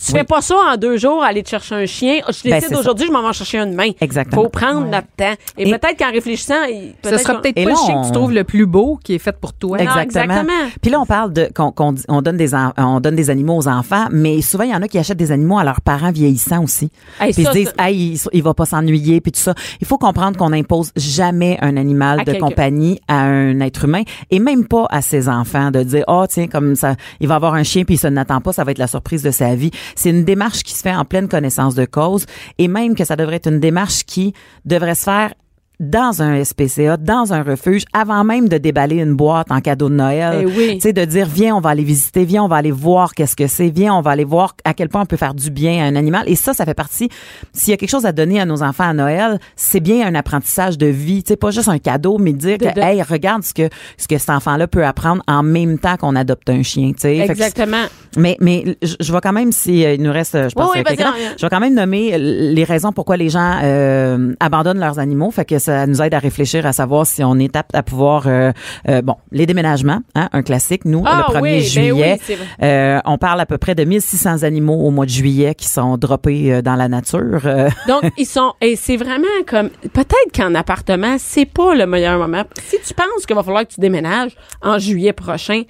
Tu 0.00 0.12
Oui. 0.12 0.18
fais 0.20 0.24
pas 0.24 0.40
ça 0.40 0.54
en 0.54 0.76
deux 0.76 0.96
jours, 0.96 1.24
aller 1.24 1.42
te 1.42 1.48
chercher 1.48 1.74
un 1.74 1.86
chien. 1.86 2.20
Je 2.28 2.48
Ben, 2.48 2.60
décide 2.60 2.74
ça. 2.74 2.78
aujourd'hui, 2.80 3.08
je 3.08 3.12
m'en 3.12 3.26
vais 3.26 3.32
chercher 3.32 3.58
un 3.58 3.66
demain. 3.66 3.90
Exactement. 4.00 4.42
Faut 4.44 4.48
prendre 4.48 4.86
notre 4.86 5.08
temps. 5.16 5.34
Et, 5.56 5.68
Et- 5.68 5.72
peut-être 5.76 5.98
qu'en 5.98 6.12
réfléchissant, 6.12 6.54
Ce 6.68 7.08
peut-être 7.08 7.20
sera 7.20 7.40
peut-être 7.40 7.56
pas 7.56 7.62
là, 7.62 7.70
le 7.70 7.76
chien 7.76 8.00
que 8.02 8.06
tu 8.06 8.12
trouves 8.12 8.32
le 8.32 8.44
plus 8.44 8.64
beau 8.66 9.00
qui 9.02 9.14
est 9.14 9.18
fait 9.18 9.36
pour 9.36 9.52
toi. 9.54 9.76
Non, 9.78 9.82
Exactement. 9.84 10.22
exactement. 10.34 10.52
Puis 10.80 10.90
là, 10.92 11.00
on 11.00 11.04
parle 11.06 11.32
de 11.32 11.48
qu'on 11.52 11.72
on 12.08 12.22
donne 12.22 12.36
des 12.36 12.54
en- 12.54 12.72
on 12.76 13.00
donne 13.00 13.16
des 13.16 13.28
animaux 13.28 13.56
aux 13.56 13.66
enfants, 13.66 14.06
mais 14.12 14.40
souvent 14.40 14.62
il 14.62 14.70
y 14.70 14.74
en 14.74 14.82
a 14.82 14.86
qui 14.88 14.98
achètent 14.98 15.18
des 15.18 15.32
animaux 15.32 15.58
à 15.58 15.64
leurs 15.64 15.80
parents 15.80 16.12
vieillissants 16.12 16.62
aussi. 16.62 16.90
Hey, 17.20 17.32
puis 17.32 17.42
ils 17.42 17.44
ça, 17.46 17.52
se 17.52 17.56
disent, 17.58 17.72
ça- 17.76 17.88
hey, 17.90 18.12
il, 18.14 18.20
il 18.34 18.42
va 18.44 18.54
pas 18.54 18.66
s'ennuyer, 18.66 19.20
puis 19.20 19.32
tout 19.32 19.40
ça. 19.40 19.54
Il 19.80 19.86
faut 19.88 19.98
comprendre 19.98 20.36
qu'on 20.38 20.52
impose 20.52 20.92
jamais 20.94 21.58
un 21.60 21.76
animal 21.76 22.20
À 22.20 22.24
de 22.24 22.34
compagnie 22.38 23.00
à 23.08 23.22
un 23.24 23.58
être 23.58 23.84
humain, 23.86 24.02
et 24.30 24.38
même 24.38 24.64
pas 24.68 24.86
à 24.90 25.02
ses 25.02 25.28
enfants 25.28 25.72
de 25.72 25.82
dire, 25.82 26.04
oh 26.06 26.24
tiens, 26.28 26.46
comme 26.46 26.76
ça, 26.76 26.94
il 27.18 27.26
va 27.26 27.34
avoir 27.34 27.54
un 27.54 27.64
chien 27.64 27.82
puis 27.84 27.96
il 27.96 27.98
se 27.98 28.06
n'attend 28.06 28.40
pas, 28.40 28.52
ça 28.52 28.62
va 28.62 28.70
être 28.70 28.78
la 28.78 28.86
surprise 28.86 29.24
de 29.24 29.32
sa 29.32 29.56
vie. 29.56 29.72
C'est 29.94 30.10
une 30.10 30.24
démarche 30.24 30.62
qui 30.62 30.74
se 30.74 30.82
fait 30.82 30.94
en 30.94 31.04
pleine 31.04 31.28
connaissance 31.28 31.74
de 31.74 31.84
cause, 31.84 32.26
et 32.58 32.68
même 32.68 32.94
que 32.94 33.04
ça 33.04 33.16
devrait 33.16 33.36
être 33.36 33.48
une 33.48 33.60
démarche 33.60 34.04
qui 34.04 34.34
devrait 34.64 34.94
se 34.94 35.04
faire 35.04 35.34
dans 35.80 36.22
un 36.22 36.42
SPCA, 36.42 36.96
dans 36.96 37.32
un 37.32 37.42
refuge, 37.42 37.84
avant 37.92 38.24
même 38.24 38.48
de 38.48 38.58
déballer 38.58 38.96
une 38.96 39.14
boîte 39.14 39.50
en 39.50 39.60
cadeau 39.60 39.88
de 39.88 39.94
Noël. 39.94 40.40
Eh 40.42 40.46
oui. 40.46 40.74
Tu 40.74 40.80
sais, 40.80 40.92
de 40.92 41.04
dire, 41.04 41.26
viens, 41.26 41.54
on 41.54 41.60
va 41.60 41.70
aller 41.70 41.84
visiter, 41.84 42.24
viens, 42.24 42.42
on 42.42 42.48
va 42.48 42.56
aller 42.56 42.72
voir 42.72 43.14
qu'est-ce 43.14 43.36
que 43.36 43.46
c'est, 43.46 43.68
viens, 43.68 43.94
on 43.94 44.00
va 44.00 44.10
aller 44.10 44.24
voir 44.24 44.56
à 44.64 44.74
quel 44.74 44.88
point 44.88 45.02
on 45.02 45.06
peut 45.06 45.16
faire 45.16 45.34
du 45.34 45.50
bien 45.50 45.84
à 45.84 45.86
un 45.86 45.94
animal. 45.94 46.24
Et 46.26 46.34
ça, 46.34 46.52
ça 46.52 46.64
fait 46.64 46.74
partie, 46.74 47.08
s'il 47.52 47.70
y 47.70 47.74
a 47.74 47.76
quelque 47.76 47.90
chose 47.90 48.06
à 48.06 48.12
donner 48.12 48.40
à 48.40 48.44
nos 48.44 48.62
enfants 48.62 48.88
à 48.88 48.92
Noël, 48.92 49.38
c'est 49.54 49.80
bien 49.80 50.06
un 50.06 50.14
apprentissage 50.16 50.78
de 50.78 50.86
vie. 50.86 51.22
Tu 51.22 51.28
sais, 51.28 51.36
pas 51.36 51.50
juste 51.52 51.68
un 51.68 51.78
cadeau, 51.78 52.18
mais 52.18 52.32
dire 52.32 52.58
De- 52.58 52.66
que, 52.66 52.74
de- 52.74 52.80
hey, 52.80 53.00
regarde 53.02 53.44
ce 53.44 53.54
que, 53.54 53.68
ce 53.96 54.08
que 54.08 54.18
cet 54.18 54.30
enfant-là 54.30 54.66
peut 54.66 54.84
apprendre 54.84 55.22
en 55.28 55.42
même 55.44 55.78
temps 55.78 55.96
qu'on 55.96 56.16
adopte 56.16 56.50
un 56.50 56.62
chien, 56.64 56.88
tu 56.92 57.02
sais. 57.02 57.16
Que 57.18 57.30
Exactement. 57.30 57.84
mais, 58.16 58.36
mais 58.40 58.76
je 58.82 59.12
vais 59.12 59.20
quand 59.22 59.32
même, 59.32 59.52
si 59.52 59.84
euh, 59.84 59.94
il 59.94 60.02
nous 60.02 60.12
reste, 60.12 60.32
je 60.48 60.54
pense, 60.54 60.70
Oui, 60.74 60.82
oui, 60.84 60.96
euh, 60.98 61.04
je 61.38 61.46
vais 61.46 61.50
quand 61.50 61.60
même 61.60 61.74
nommer 61.74 62.14
euh, 62.14 62.18
les 62.18 62.64
raisons 62.64 62.90
pourquoi 62.92 63.16
les 63.16 63.28
gens 63.28 63.58
euh, 63.62 64.34
abandonnent 64.40 64.80
leurs 64.80 64.98
animaux. 64.98 65.30
Fait 65.30 65.44
que 65.44 65.58
ça 65.68 65.86
nous 65.86 66.00
aide 66.00 66.14
à 66.14 66.18
réfléchir 66.18 66.64
à 66.64 66.72
savoir 66.72 67.06
si 67.06 67.22
on 67.22 67.38
est 67.38 67.54
apte 67.54 67.74
à 67.74 67.82
pouvoir, 67.82 68.26
euh, 68.26 68.52
euh, 68.88 69.02
bon, 69.02 69.16
les 69.32 69.44
déménagements, 69.44 70.00
hein, 70.14 70.28
un 70.32 70.42
classique. 70.42 70.86
Nous, 70.86 71.02
Ah 71.06 71.26
le 71.28 71.34
1er 71.34 71.42
oui, 71.42 71.50
ben 71.50 71.62
juillet, 71.62 72.20
oui, 72.28 72.36
euh, 72.62 73.00
on 73.04 73.18
parle 73.18 73.40
à 73.40 73.46
peu 73.46 73.58
près 73.58 73.74
de 73.74 73.84
1600 73.84 74.44
animaux 74.44 74.74
au 74.86 74.90
mois 74.90 75.04
de 75.04 75.10
juillet 75.10 75.54
qui 75.54 75.68
sont 75.68 75.98
droppés 75.98 76.62
dans 76.62 76.74
la 76.74 76.88
nature. 76.88 77.42
Donc, 77.86 78.10
ils 78.16 78.26
sont. 78.26 78.54
Et 78.62 78.76
c'est 78.76 78.96
vraiment 78.96 79.26
comme. 79.46 79.68
Peut-être 79.92 80.32
qu'en 80.34 80.54
appartement, 80.54 81.16
c'est 81.18 81.46
pas 81.46 81.74
le 81.74 81.86
meilleur 81.86 82.18
moment. 82.18 82.44
Si 82.66 82.78
tu 82.86 82.94
penses 82.94 83.26
qu'il 83.26 83.36
va 83.36 83.42
falloir 83.42 83.66
que 83.66 83.74
tu 83.74 83.80
déménages 83.80 84.32
en 84.62 84.78
juillet 84.78 85.12
prochain, 85.12 85.62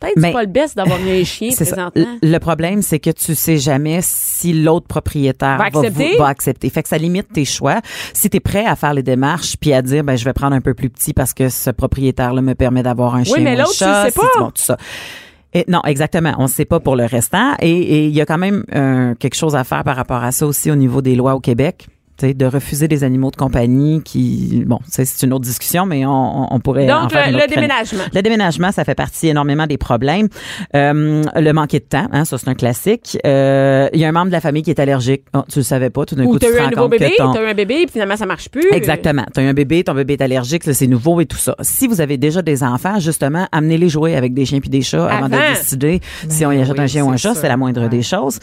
peut-être 0.00 0.16
Mais- 0.16 0.28
c'est 0.28 0.32
pas 0.32 0.42
le 0.42 0.48
best 0.48 0.76
d'avoir 0.76 0.98
un 0.98 1.24
chien 1.24 1.50
ça. 1.50 1.64
présentement. 1.64 2.16
Le 2.22 2.38
problème, 2.38 2.82
c'est 2.82 2.98
que 2.98 3.10
tu 3.10 3.34
sais 3.34 3.58
jamais 3.58 4.00
si 4.02 4.52
l'autre 4.52 4.86
propriétaire 4.86 5.58
Va 5.58 5.64
accepter? 5.66 6.16
va 6.18 6.26
accepter. 6.28 6.70
Fait 6.70 6.82
que 6.82 6.88
ça 6.88 6.98
limite 6.98 7.28
tes 7.32 7.44
choix. 7.44 7.80
Si 8.14 8.28
tu 8.30 8.38
es 8.38 8.40
prêt 8.40 8.64
à 8.66 8.74
faire 8.76 8.94
les 8.94 9.02
démarches 9.02 9.56
puis 9.60 9.72
à 9.72 9.82
dire 9.82 10.02
ben 10.02 10.16
je 10.16 10.24
vais 10.24 10.32
prendre 10.32 10.56
un 10.56 10.60
peu 10.60 10.74
plus 10.74 10.90
petit 10.90 11.12
parce 11.12 11.34
que 11.34 11.48
ce 11.48 11.70
propriétaire-là 11.70 12.40
me 12.42 12.54
permet 12.54 12.82
d'avoir 12.82 13.14
un 13.14 13.24
chien 13.24 13.36
mais 13.38 13.50
ou 13.50 13.54
un 13.54 13.56
l'autre, 13.58 13.70
tu 13.72 13.78
sais 13.78 14.10
si 14.10 14.18
pas. 14.18 14.26
bon, 14.38 14.46
tout 14.46 14.62
ça. 14.62 14.76
Et 15.52 15.64
non, 15.68 15.80
exactement. 15.84 16.32
On 16.38 16.44
ne 16.44 16.48
sait 16.48 16.64
pas 16.64 16.78
pour 16.80 16.94
le 16.96 17.04
restant. 17.06 17.54
Et 17.60 17.70
et 17.70 18.06
il 18.06 18.14
y 18.14 18.20
a 18.20 18.26
quand 18.26 18.38
même 18.38 18.64
euh, 18.74 19.14
quelque 19.16 19.34
chose 19.34 19.56
à 19.56 19.64
faire 19.64 19.82
par 19.84 19.96
rapport 19.96 20.22
à 20.22 20.30
ça 20.32 20.46
aussi 20.46 20.70
au 20.70 20.76
niveau 20.76 21.02
des 21.02 21.16
lois 21.16 21.34
au 21.34 21.40
Québec. 21.40 21.88
De 22.22 22.46
refuser 22.46 22.88
des 22.88 23.04
animaux 23.04 23.30
de 23.30 23.36
compagnie 23.36 24.02
qui, 24.02 24.62
bon, 24.66 24.78
c'est 24.88 25.04
c'est 25.04 25.26
une 25.26 25.32
autre 25.32 25.44
discussion, 25.44 25.86
mais 25.86 26.04
on, 26.06 26.52
on- 26.54 26.60
pourrait 26.60 26.90
en 26.90 27.02
Donc, 27.02 27.12
faire 27.12 27.30
le, 27.30 27.38
le 27.38 27.46
déménagement. 27.46 28.02
Le 28.14 28.20
déménagement, 28.22 28.70
ça 28.72 28.84
fait 28.84 28.94
partie 28.94 29.28
énormément 29.28 29.66
des 29.66 29.78
problèmes. 29.78 30.28
Euh, 30.74 31.22
le 31.36 31.52
manquer 31.52 31.78
de 31.80 31.84
temps, 31.84 32.06
hein, 32.12 32.24
ça 32.24 32.36
c'est 32.38 32.48
un 32.48 32.54
classique. 32.54 33.18
Euh, 33.26 33.88
Il 33.92 34.00
y 34.00 34.04
a 34.04 34.08
un 34.08 34.12
membre 34.12 34.26
de 34.26 34.32
la 34.32 34.40
famille 34.40 34.62
qui 34.62 34.70
est 34.70 34.78
allergique. 34.80 35.22
Oh, 35.34 35.40
tu 35.50 35.58
le 35.60 35.62
savais 35.64 35.90
pas, 35.90 36.04
tout 36.04 36.14
d'un 36.14 36.24
Ou 36.24 36.32
coup 36.32 36.38
tu 36.38 36.46
te 36.46 36.52
eu 36.52 36.58
un 36.58 36.64
rends 36.64 36.70
nouveau 36.70 36.82
compte 36.82 36.90
bébé, 36.92 37.12
que 37.16 37.22
ton... 37.22 37.32
t'as 37.32 37.42
eu 37.42 37.46
un 37.50 37.54
bébé, 37.54 37.74
puis 37.84 37.92
finalement, 37.92 38.16
ça 38.16 38.26
marche 38.26 38.48
plus. 38.50 38.68
Exactement. 38.72 39.24
Tu 39.34 39.40
as 39.40 39.44
un 39.44 39.52
bébé, 39.54 39.82
ton 39.84 39.94
bébé 39.94 40.14
est 40.14 40.22
allergique, 40.22 40.64
c'est 40.64 40.86
nouveau 40.86 41.20
et 41.20 41.26
tout 41.26 41.36
ça. 41.38 41.54
Si 41.60 41.86
vous 41.86 42.00
avez 42.00 42.16
déjà 42.18 42.42
des 42.42 42.62
enfants, 42.62 42.98
justement, 43.00 43.46
amenez-les 43.52 43.88
jouer 43.88 44.16
avec 44.16 44.34
des 44.34 44.44
chiens 44.44 44.60
puis 44.60 44.70
des 44.70 44.82
chats 44.82 45.06
avant, 45.06 45.26
Avant. 45.26 45.36
de 45.36 45.54
décider 45.58 46.00
si 46.28 46.44
on 46.44 46.52
y 46.52 46.60
achète 46.60 46.74
oui, 46.76 46.80
un 46.80 46.86
chien 46.86 47.04
ou 47.04 47.10
un 47.10 47.16
chat, 47.16 47.34
c'est 47.34 47.48
la 47.48 47.56
moindre 47.56 47.80
Ouais. 47.82 47.88
des 47.88 48.02
choses. 48.02 48.38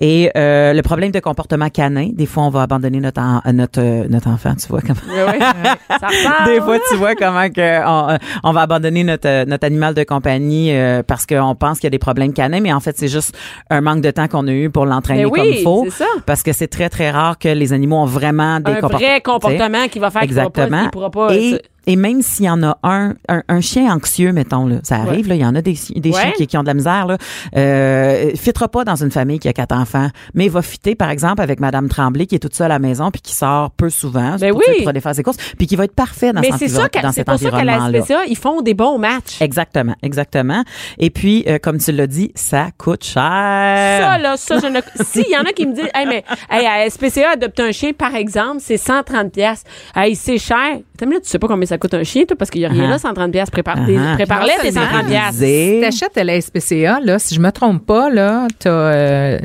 Et 0.00 0.30
euh, 0.36 0.72
le 0.72 0.82
problème 0.82 1.12
de 1.12 1.20
comportement 1.20 1.68
canin, 1.68 2.08
des 2.12 2.26
fois 2.26 2.42
on 2.44 2.50
va 2.50 2.62
abandonner 2.62 2.98
notre 3.00 3.19
en- 3.20 3.52
notre 3.52 3.80
euh, 3.80 4.06
notre 4.08 4.28
enfant, 4.28 4.54
tu 4.54 4.66
vois 4.68 4.80
comment 4.80 5.00
Oui, 5.08 5.20
oui. 5.38 5.38
ça 6.00 6.44
des 6.46 6.60
fois, 6.60 6.78
tu 6.88 6.96
vois 6.96 7.14
comment 7.14 7.48
que 7.50 7.86
on, 7.86 8.10
euh, 8.10 8.16
on 8.44 8.52
va 8.52 8.62
abandonner 8.62 9.04
notre 9.04 9.28
euh, 9.28 9.44
notre 9.44 9.66
animal 9.66 9.94
de 9.94 10.02
compagnie 10.04 10.72
euh, 10.72 11.02
parce 11.06 11.26
qu'on 11.26 11.54
pense 11.54 11.78
qu'il 11.78 11.84
y 11.86 11.88
a 11.88 11.90
des 11.90 11.98
problèmes 11.98 12.32
canins, 12.32 12.60
mais 12.60 12.72
en 12.72 12.80
fait, 12.80 12.96
c'est 12.98 13.08
juste 13.08 13.36
un 13.70 13.80
manque 13.80 14.00
de 14.00 14.10
temps 14.10 14.28
qu'on 14.28 14.46
a 14.48 14.52
eu 14.52 14.70
pour 14.70 14.86
l'entraîner 14.86 15.24
Mais 15.24 15.30
comme 15.30 15.44
il 15.46 15.62
faut. 15.62 15.86
ça. 15.90 16.06
Parce 16.26 16.42
que 16.42 16.52
c'est 16.52 16.68
très 16.68 16.88
très 16.88 17.10
rare 17.10 17.38
que 17.38 17.48
les 17.48 17.72
animaux 17.72 17.96
ont 17.96 18.04
vraiment 18.06 18.60
des 18.60 18.72
un 18.72 18.74
comportements. 18.76 18.98
vrai 19.08 19.20
comportement 19.20 19.88
qui 19.88 19.98
va 19.98 20.10
faire 20.10 20.22
qu'il 20.22 20.32
il 20.32 20.90
pourra 20.90 21.10
pas. 21.10 21.34
et, 21.34 21.60
et 21.86 21.96
même 21.96 22.22
s'il 22.22 22.46
y 22.46 22.50
en 22.50 22.62
a 22.62 22.78
un, 22.82 23.14
un, 23.28 23.42
un 23.48 23.60
chien 23.60 23.92
anxieux, 23.94 24.32
mettons, 24.32 24.66
là, 24.66 24.76
ça 24.82 24.96
arrive, 24.96 25.28
là, 25.28 25.34
il 25.34 25.40
y 25.40 25.44
en 25.46 25.54
a 25.54 25.62
des, 25.62 25.76
des 25.96 26.10
Ouais. 26.10 26.20
chiens 26.20 26.32
qui, 26.36 26.46
qui 26.46 26.56
ont 26.58 26.62
de 26.62 26.66
la 26.68 26.74
misère, 26.74 27.06
là, 27.06 27.16
euh, 27.56 28.30
fitera 28.36 28.68
pas 28.68 28.84
dans 28.84 28.96
une 28.96 29.10
famille 29.10 29.38
qui 29.38 29.48
a 29.48 29.52
quatre 29.52 29.74
enfants, 29.74 30.08
mais 30.34 30.46
il 30.46 30.50
va 30.50 30.62
fitter, 30.62 30.94
par 30.94 31.10
exemple, 31.10 31.40
avec 31.42 31.60
Madame 31.60 31.88
Tremblay, 31.88 32.26
qui 32.26 32.34
est 32.34 32.38
toute 32.38 32.54
seule 32.54 32.66
à 32.66 32.74
la 32.74 32.78
maison, 32.78 33.10
puis 33.10 33.20
qui 33.20 33.34
sort 33.34 33.70
peu 33.72 33.90
souvent, 33.90 34.36
Ben 34.38 34.50
pour, 34.52 34.60
oui. 34.68 34.78
pour 34.80 34.88
aller 34.88 35.00
faire 35.00 35.14
ses 35.14 35.22
courses, 35.22 35.36
puis 35.58 35.66
qui 35.66 35.76
va 35.76 35.84
être 35.84 35.94
parfait 35.94 36.32
dans, 36.32 36.40
Mais 36.40 36.48
cet 36.50 36.58
c'est 36.58 36.68
ça, 36.68 36.74
environ- 36.84 36.88
que- 36.92 37.02
dans 37.02 37.12
c'est 37.12 37.24
pour 37.24 37.38
ça 37.38 37.50
qu'à 37.50 37.64
la. 37.64 37.78
SPCA, 38.02 38.24
ils 38.28 38.36
font 38.36 38.60
des 38.62 38.74
bons 38.74 38.98
matchs. 38.98 39.40
Exactement, 39.40 39.94
exactement. 40.02 40.62
Et 40.98 41.10
puis, 41.10 41.44
euh, 41.46 41.58
comme 41.62 41.78
tu 41.78 41.92
l'as 41.92 42.06
dit, 42.06 42.32
ça 42.34 42.68
coûte 42.78 43.04
cher. 43.04 43.14
Ça, 43.22 44.18
là, 44.18 44.36
ça, 44.36 44.58
je 44.60 44.66
ne. 44.66 44.80
Si, 45.04 45.24
il 45.28 45.32
y 45.32 45.36
en 45.36 45.42
a 45.42 45.52
qui 45.52 45.66
me 45.66 45.74
disent, 45.74 45.88
hey, 45.94 46.06
mais, 46.06 46.24
hey, 46.50 46.66
à 46.66 46.88
SPCA, 46.88 47.30
adopter 47.32 47.62
un 47.62 47.72
chien, 47.72 47.92
par 47.92 48.14
exemple, 48.14 48.58
c'est 48.60 48.76
130 48.76 49.32
pièces. 49.32 49.64
Hey, 49.94 50.14
c'est 50.16 50.38
cher. 50.38 50.78
Tu 51.00 51.16
sais 51.24 51.38
pas 51.38 51.48
combien 51.48 51.66
ça 51.66 51.78
coûte 51.78 51.94
un 51.94 52.02
chien, 52.04 52.24
toi, 52.24 52.36
parce 52.36 52.50
qu'il 52.50 52.60
y 52.62 52.66
a 52.66 52.68
rien 52.68 52.80
Uh-huh. 52.86 52.90
là, 52.90 52.98
130 52.98 53.30
pièces. 53.32 53.50
Prépare. 53.50 53.76
Prépare-les, 54.14 54.52
tes 54.62 54.72
seulement, 54.72 54.90
130 54.90 55.06
pièces. 55.06 55.34
Si 55.36 55.78
t'achètes 55.80 56.18
à 56.18 56.24
la 56.24 56.40
SPCA, 56.40 57.00
là, 57.02 57.18
si 57.18 57.34
je 57.34 57.40
me 57.40 57.50
trompe 57.50 57.84
pas, 57.86 58.10
là, 58.10 58.46
t'as, 58.58 58.70
euh, 58.70 59.38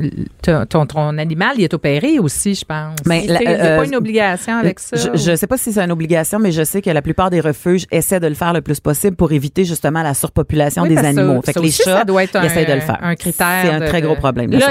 ton, 0.70 0.86
ton 0.86 1.18
animal, 1.18 1.52
il 1.58 1.64
est 1.64 1.74
opéré 1.74 2.20
aussi, 2.20 2.56
je 2.56 2.66
pense. 2.66 2.96
Mais 3.06 3.24
Il 3.26 3.32
la- 3.34 3.40
n'y 3.40 3.48
a 3.48 3.50
euh, 3.52 3.78
pas 3.80 3.86
une 3.86 3.96
obligation 3.96 4.54
avec 4.58 4.80
ça. 4.80 4.96
Je, 4.96 5.18
je 5.18 5.36
sais 5.36 5.48
pas 5.48 5.58
si 5.58 5.74
c'est 5.74 5.82
une 5.82 5.92
obligation, 5.92 6.40
mais 6.40 6.52
je 6.52 6.64
sais 6.64 6.82
que 6.82 6.90
la 6.90 7.02
plupart 7.02 7.30
des 7.30 7.40
refuges 7.42 7.86
essaient 7.92 8.20
de 8.20 8.28
le 8.28 8.36
faire 8.36 8.54
le 8.54 8.62
plus 8.62 8.80
possible 8.80 9.16
pour 9.16 9.32
éviter 9.32 9.66
justement 9.66 10.02
la 10.04 10.14
surpopulation 10.14 10.84
Oui, 10.84 10.90
des 10.90 10.98
animaux. 10.98 11.36
ça 11.44 11.52
fait 11.52 11.54
que 11.54 11.60
les 11.60 11.68
aussi, 11.70 11.84
chats, 11.84 11.98
ça 12.00 12.04
doit 12.06 12.24
être 12.24 12.36
ils 12.36 12.38
un- 12.38 12.44
essaient 12.44 12.66
de 12.66 12.74
le 12.74 12.80
faire. 12.82 13.00
un 13.02 13.16
critère 13.16 13.48
C'est 13.64 13.70
un 13.72 13.80
très 13.82 14.02
gros 14.02 14.16
problème. 14.16 14.52
la 14.52 14.60
Là, 14.60 14.68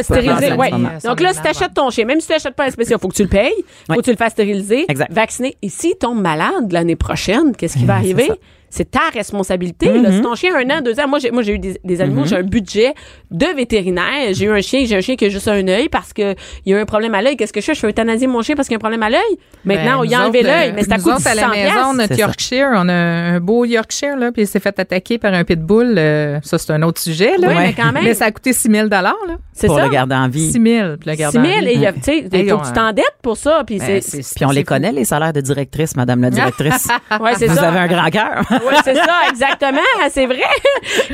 Donc 1.04 1.20
là, 1.20 1.32
si 1.32 1.42
t'achètes 1.42 1.74
ton 1.74 1.90
chien, 1.90 2.04
même 2.04 2.20
si 2.20 2.26
tu 2.28 2.32
n'achètes 2.32 2.54
pas 2.54 2.64
un 2.64 2.70
SPCA, 2.70 2.98
faut 2.98 3.08
que 3.08 3.14
tu 3.14 3.22
le 3.22 3.28
payes, 3.28 3.52
faut 3.88 3.96
que 3.96 4.00
tu 4.02 4.10
le 4.10 4.16
fasses 4.16 4.32
stériliser, 4.32 4.86
vacciner. 5.10 5.56
Et 5.62 5.68
s'il 5.68 5.94
tombe 5.96 6.20
malade 6.20 6.72
l'année 6.74 6.96
prochaine, 6.96 7.56
qu'est-ce 7.56 7.78
qui 7.78 7.86
va 7.86 7.96
arriver? 8.02 8.30
C'est 8.76 8.90
ta 8.90 9.08
responsabilité. 9.12 9.86
là. 9.98 10.10
Si 10.10 10.20
ton 10.20 10.34
chien 10.34 10.52
a 10.54 10.58
un 10.58 10.78
an, 10.78 10.80
deux 10.82 10.98
ans, 10.98 11.06
moi 11.06 11.20
j'ai, 11.20 11.30
moi, 11.30 11.42
j'ai 11.42 11.52
eu 11.54 11.58
des, 11.60 11.78
des 11.84 12.00
animaux, 12.00 12.24
j'ai 12.26 12.36
un 12.36 12.42
budget 12.42 12.92
de 13.30 13.46
vétérinaire. 13.56 14.32
J'ai 14.32 14.46
eu 14.46 14.50
un 14.50 14.60
chien, 14.60 14.84
j'ai 14.84 14.96
un 14.96 15.00
chien 15.00 15.14
qui 15.14 15.26
a 15.26 15.28
juste 15.28 15.46
un 15.46 15.66
œil 15.68 15.88
parce 15.88 16.12
que 16.12 16.34
il 16.66 16.72
y 16.72 16.74
a 16.74 16.80
un 16.80 16.84
problème 16.84 17.14
à 17.14 17.22
l'œil. 17.22 17.36
Qu'est-ce 17.36 17.52
que 17.52 17.60
je 17.60 17.66
fais? 17.66 17.74
Je 17.74 17.80
fais 17.80 17.88
euthanasier 17.90 18.26
mon 18.26 18.42
chien 18.42 18.56
parce 18.56 18.66
qu'il 18.66 18.74
y 18.74 18.76
a 18.76 18.78
un 18.78 18.80
problème 18.80 19.02
à 19.04 19.10
l'œil? 19.10 19.20
Maintenant, 19.64 19.84
Ben, 19.84 19.96
on 20.00 20.04
y 20.04 20.14
a 20.14 20.22
enlevé 20.24 20.42
l'œil, 20.42 20.70
euh, 20.70 20.72
mais 20.74 20.82
ça 20.82 20.96
nous 20.96 21.02
coûte 21.04 21.12
autres, 21.12 21.28
600 21.28 21.30
à 21.30 21.34
la 21.34 21.48
maison, 21.48 21.94
notre. 21.94 22.18
Yorkshire, 22.18 22.66
on 22.74 22.88
a 22.88 22.92
un 22.92 23.40
beau 23.40 23.64
Yorkshire, 23.64 24.16
là, 24.16 24.32
puis 24.32 24.42
il 24.42 24.46
s'est 24.48 24.60
fait 24.60 24.76
attaquer 24.78 25.18
par 25.18 25.32
un 25.34 25.44
pitbull. 25.44 25.94
euh, 25.96 26.38
ça, 26.42 26.58
c'est 26.58 26.72
un 26.72 26.82
autre 26.82 27.00
sujet, 27.00 27.36
là. 27.38 27.48
Oui, 27.48 27.54
mais 27.58 27.72
quand 27.74 27.92
même. 27.92 28.02
Mais 28.04 28.14
ça 28.14 28.24
a 28.26 28.30
coûté 28.32 28.52
6 28.52 28.68
000 28.70 28.88
là. 28.88 29.14
C'est 29.52 29.68
pour 29.68 29.76
ça. 29.78 29.84
le 29.84 29.90
garder 29.90 30.16
en 30.16 30.28
vie. 30.28 30.50
6 30.50 30.60
000 30.60 30.96
puis 30.96 31.10
le 31.10 31.12
6 31.12 31.18
garder 31.18 31.38
en 31.38 31.42
000 31.44 31.58
vie. 31.60 31.66
et 31.68 31.74
il 31.74 31.92
tu 31.94 32.00
sais, 32.02 32.18
il 32.32 32.34
Hey, 32.36 32.48
faut 32.48 32.56
on- 32.56 32.58
que 32.58 32.66
tu 32.66 32.72
t'endettes 32.72 33.16
pour 33.22 33.36
ça. 33.36 33.62
Puis 33.64 33.78
Ben, 33.78 34.00
c'est, 34.02 34.22
c'est- 34.22 34.34
Puis 34.34 34.44
on 34.44 34.50
les 34.50 34.64
connaît, 34.64 34.90
les 34.90 35.04
salaires 35.04 35.32
de 35.32 35.40
directrice, 35.40 35.94
Madame 35.96 36.22
la 36.22 36.30
directrice. 36.30 36.88
ouais, 37.20 37.32
c'est 37.36 37.46
Vous 37.46 37.54
ça. 37.56 37.68
avez 37.68 37.78
un 37.78 37.86
grand 37.86 38.10
cœur. 38.10 38.42
Oui, 38.66 38.74
c'est 38.84 38.94
ça, 38.94 39.20
exactement, 39.30 39.78
c'est 40.10 40.26
vrai. 40.26 40.40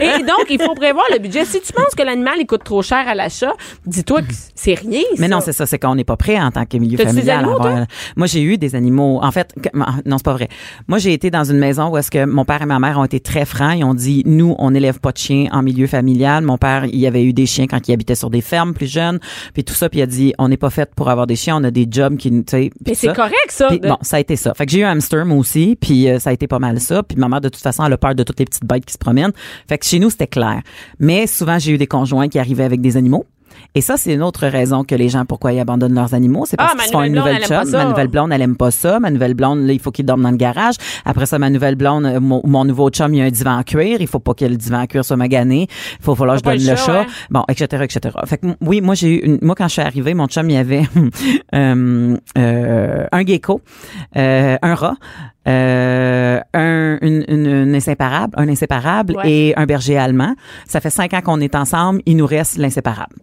Et 0.00 0.22
donc, 0.22 0.46
il 0.50 0.60
faut 0.60 0.74
prévoir 0.74 1.04
le 1.12 1.18
budget. 1.18 1.44
Si 1.44 1.60
tu 1.60 1.72
penses 1.72 1.94
que 1.96 2.02
l'animal, 2.02 2.34
il 2.38 2.46
coûte 2.46 2.64
trop 2.64 2.82
cher 2.82 3.06
à 3.08 3.14
l'achat, 3.14 3.52
dis-toi 3.86 4.22
que 4.22 4.32
c'est 4.54 4.74
rien. 4.74 5.02
Mais 5.18 5.28
ça. 5.28 5.28
non, 5.28 5.40
c'est 5.40 5.52
ça, 5.52 5.66
c'est 5.66 5.78
qu'on 5.78 5.94
n'est 5.94 6.04
pas 6.04 6.16
prêt 6.16 6.38
en 6.40 6.50
tant 6.50 6.64
que 6.64 6.76
milieu 6.76 6.96
des 6.96 7.04
familial. 7.04 7.36
à 7.36 7.40
animaux, 7.40 7.56
avoir- 7.60 7.86
Moi, 8.16 8.26
j'ai 8.26 8.42
eu 8.42 8.58
des 8.58 8.74
animaux. 8.74 9.20
En 9.22 9.30
fait, 9.32 9.52
que- 9.60 9.76
non, 10.08 10.18
c'est 10.18 10.24
pas 10.24 10.32
vrai. 10.32 10.48
Moi, 10.88 10.98
j'ai 10.98 11.12
été 11.12 11.30
dans 11.30 11.44
une 11.44 11.58
maison 11.58 11.88
où 11.88 11.96
est-ce 11.96 12.10
que 12.10 12.24
mon 12.24 12.44
père 12.44 12.62
et 12.62 12.66
ma 12.66 12.78
mère 12.78 12.98
ont 12.98 13.04
été 13.04 13.20
très 13.20 13.44
francs. 13.44 13.74
Ils 13.76 13.84
ont 13.84 13.94
dit, 13.94 14.22
nous, 14.26 14.54
on 14.58 14.70
n'élève 14.70 15.00
pas 15.00 15.12
de 15.12 15.18
chiens 15.18 15.46
en 15.52 15.62
milieu 15.62 15.86
familial. 15.86 16.42
Mon 16.44 16.58
père, 16.58 16.84
il 16.86 17.06
avait 17.06 17.24
eu 17.24 17.32
des 17.32 17.46
chiens 17.46 17.66
quand 17.66 17.88
il 17.88 17.92
habitait 17.92 18.14
sur 18.14 18.30
des 18.30 18.40
fermes 18.40 18.74
plus 18.74 18.90
jeunes, 18.90 19.18
puis 19.54 19.64
tout 19.64 19.74
ça, 19.74 19.88
puis 19.88 20.00
il 20.00 20.02
a 20.02 20.06
dit, 20.06 20.34
on 20.38 20.48
n'est 20.48 20.56
pas 20.56 20.70
fait 20.70 20.90
pour 20.94 21.08
avoir 21.10 21.26
des 21.26 21.36
chiens. 21.36 21.56
On 21.56 21.64
a 21.64 21.70
des 21.70 21.86
jobs 21.90 22.16
qui, 22.16 22.30
tu 22.30 22.44
sais. 22.48 22.70
Mais 22.86 22.94
c'est 22.94 23.14
correct, 23.14 23.34
ça. 23.50 23.68
Puis, 23.68 23.80
de- 23.80 23.88
bon, 23.88 23.96
ça 24.02 24.16
a 24.16 24.20
été 24.20 24.36
ça. 24.36 24.54
Fait 24.54 24.66
que 24.66 24.72
j'ai 24.72 24.80
eu 24.80 24.84
un 24.84 24.90
hamster, 24.92 25.24
moi 25.26 25.38
aussi, 25.38 25.76
puis 25.80 26.08
euh, 26.08 26.18
ça 26.18 26.30
a 26.30 26.32
été 26.32 26.46
pas 26.46 26.58
mal 26.58 26.80
ça. 26.80 27.02
Puis 27.02 27.16
ma, 27.16 27.28
de 27.38 27.48
toute 27.48 27.62
façon, 27.62 27.84
elle 27.84 27.92
a 27.92 27.98
peur 27.98 28.14
de 28.14 28.24
toutes 28.24 28.40
les 28.40 28.46
petites 28.46 28.64
bêtes 28.64 28.84
qui 28.84 28.94
se 28.94 28.98
promènent. 28.98 29.32
Fait 29.68 29.78
que 29.78 29.86
chez 29.86 30.00
nous, 30.00 30.10
c'était 30.10 30.26
clair. 30.26 30.62
Mais 30.98 31.28
souvent, 31.28 31.58
j'ai 31.58 31.72
eu 31.72 31.78
des 31.78 31.86
conjoints 31.86 32.28
qui 32.28 32.38
arrivaient 32.38 32.64
avec 32.64 32.80
des 32.80 32.96
animaux. 32.96 33.26
Et 33.74 33.80
ça, 33.80 33.96
c'est 33.96 34.12
une 34.14 34.22
autre 34.22 34.46
raison 34.46 34.82
que 34.84 34.94
les 34.94 35.08
gens, 35.08 35.24
pourquoi 35.24 35.52
ils 35.52 35.60
abandonnent 35.60 35.94
leurs 35.94 36.14
animaux. 36.14 36.44
C'est 36.46 36.56
parce 36.56 36.72
Ah, 36.76 36.82
qu'ils 36.82 36.92
font 36.92 37.02
une 37.02 37.14
nouvelle 37.14 37.36
blonde, 37.46 37.66
ça. 37.66 37.78
Ma 37.78 37.84
nouvelle 37.90 38.08
blonde, 38.08 38.32
elle 38.32 38.42
aime 38.42 38.56
pas 38.56 38.70
ça. 38.70 38.98
Ma 39.00 39.10
nouvelle 39.10 39.34
blonde, 39.34 39.60
là, 39.66 39.72
il 39.72 39.78
faut 39.80 39.90
qu'il 39.92 40.04
dorme 40.04 40.22
dans 40.22 40.30
le 40.30 40.36
garage. 40.36 40.74
Après 41.04 41.26
ça, 41.26 41.38
ma 41.38 41.50
nouvelle 41.50 41.76
blonde, 41.76 42.04
euh, 42.06 42.20
mon, 42.20 42.40
mon 42.44 42.64
nouveau 42.64 42.90
chum, 42.90 43.14
il 43.14 43.18
y 43.18 43.22
a 43.22 43.24
un 43.26 43.30
divan 43.30 43.58
en 43.58 43.62
cuir. 43.62 43.98
Il 44.00 44.06
faut 44.08 44.18
pas 44.18 44.34
que 44.34 44.44
le 44.44 44.56
divan 44.56 44.80
en 44.82 44.86
cuir 44.86 45.04
soit 45.04 45.16
magané. 45.16 45.68
Il 46.00 46.04
faut 46.04 46.14
falloir 46.14 46.36
que 46.36 46.40
je 46.40 46.44
donne 46.50 46.58
le 46.64 46.70
le 46.70 46.76
chat, 46.76 46.84
chat. 46.86 47.00
ouais. 47.02 47.06
Bon, 47.30 47.44
etc., 47.48 47.84
etc. 47.84 48.16
Fait 48.26 48.38
que, 48.38 48.46
oui, 48.60 48.80
moi, 48.80 48.94
j'ai 48.94 49.14
eu 49.14 49.18
une- 49.24 49.38
moi, 49.42 49.54
quand 49.54 49.68
je 49.68 49.72
suis 49.74 49.82
arrivée, 49.82 50.14
mon 50.14 50.26
chum, 50.26 50.48
il 50.50 50.54
y 50.54 50.56
avait, 50.56 50.82
euh, 51.54 52.16
euh, 52.38 53.06
un 53.12 53.24
gecko, 53.26 53.60
euh, 54.16 54.56
un 54.62 54.74
rat, 54.74 54.94
euh, 55.48 56.40
un, 56.54 56.98
une, 57.02 57.24
une, 57.28 57.46
une 57.46 57.74
inséparable, 57.74 58.34
un 58.36 58.48
inséparable 58.48 59.16
Ouais. 59.16 59.30
et 59.30 59.58
un 59.58 59.66
berger 59.66 59.96
allemand. 59.96 60.34
Ça 60.66 60.80
fait 60.80 60.90
cinq 60.90 61.14
ans 61.14 61.20
qu'on 61.22 61.40
est 61.40 61.54
ensemble. 61.54 62.02
Il 62.06 62.16
nous 62.16 62.26
reste 62.26 62.58
l'inséparable. 62.58 63.16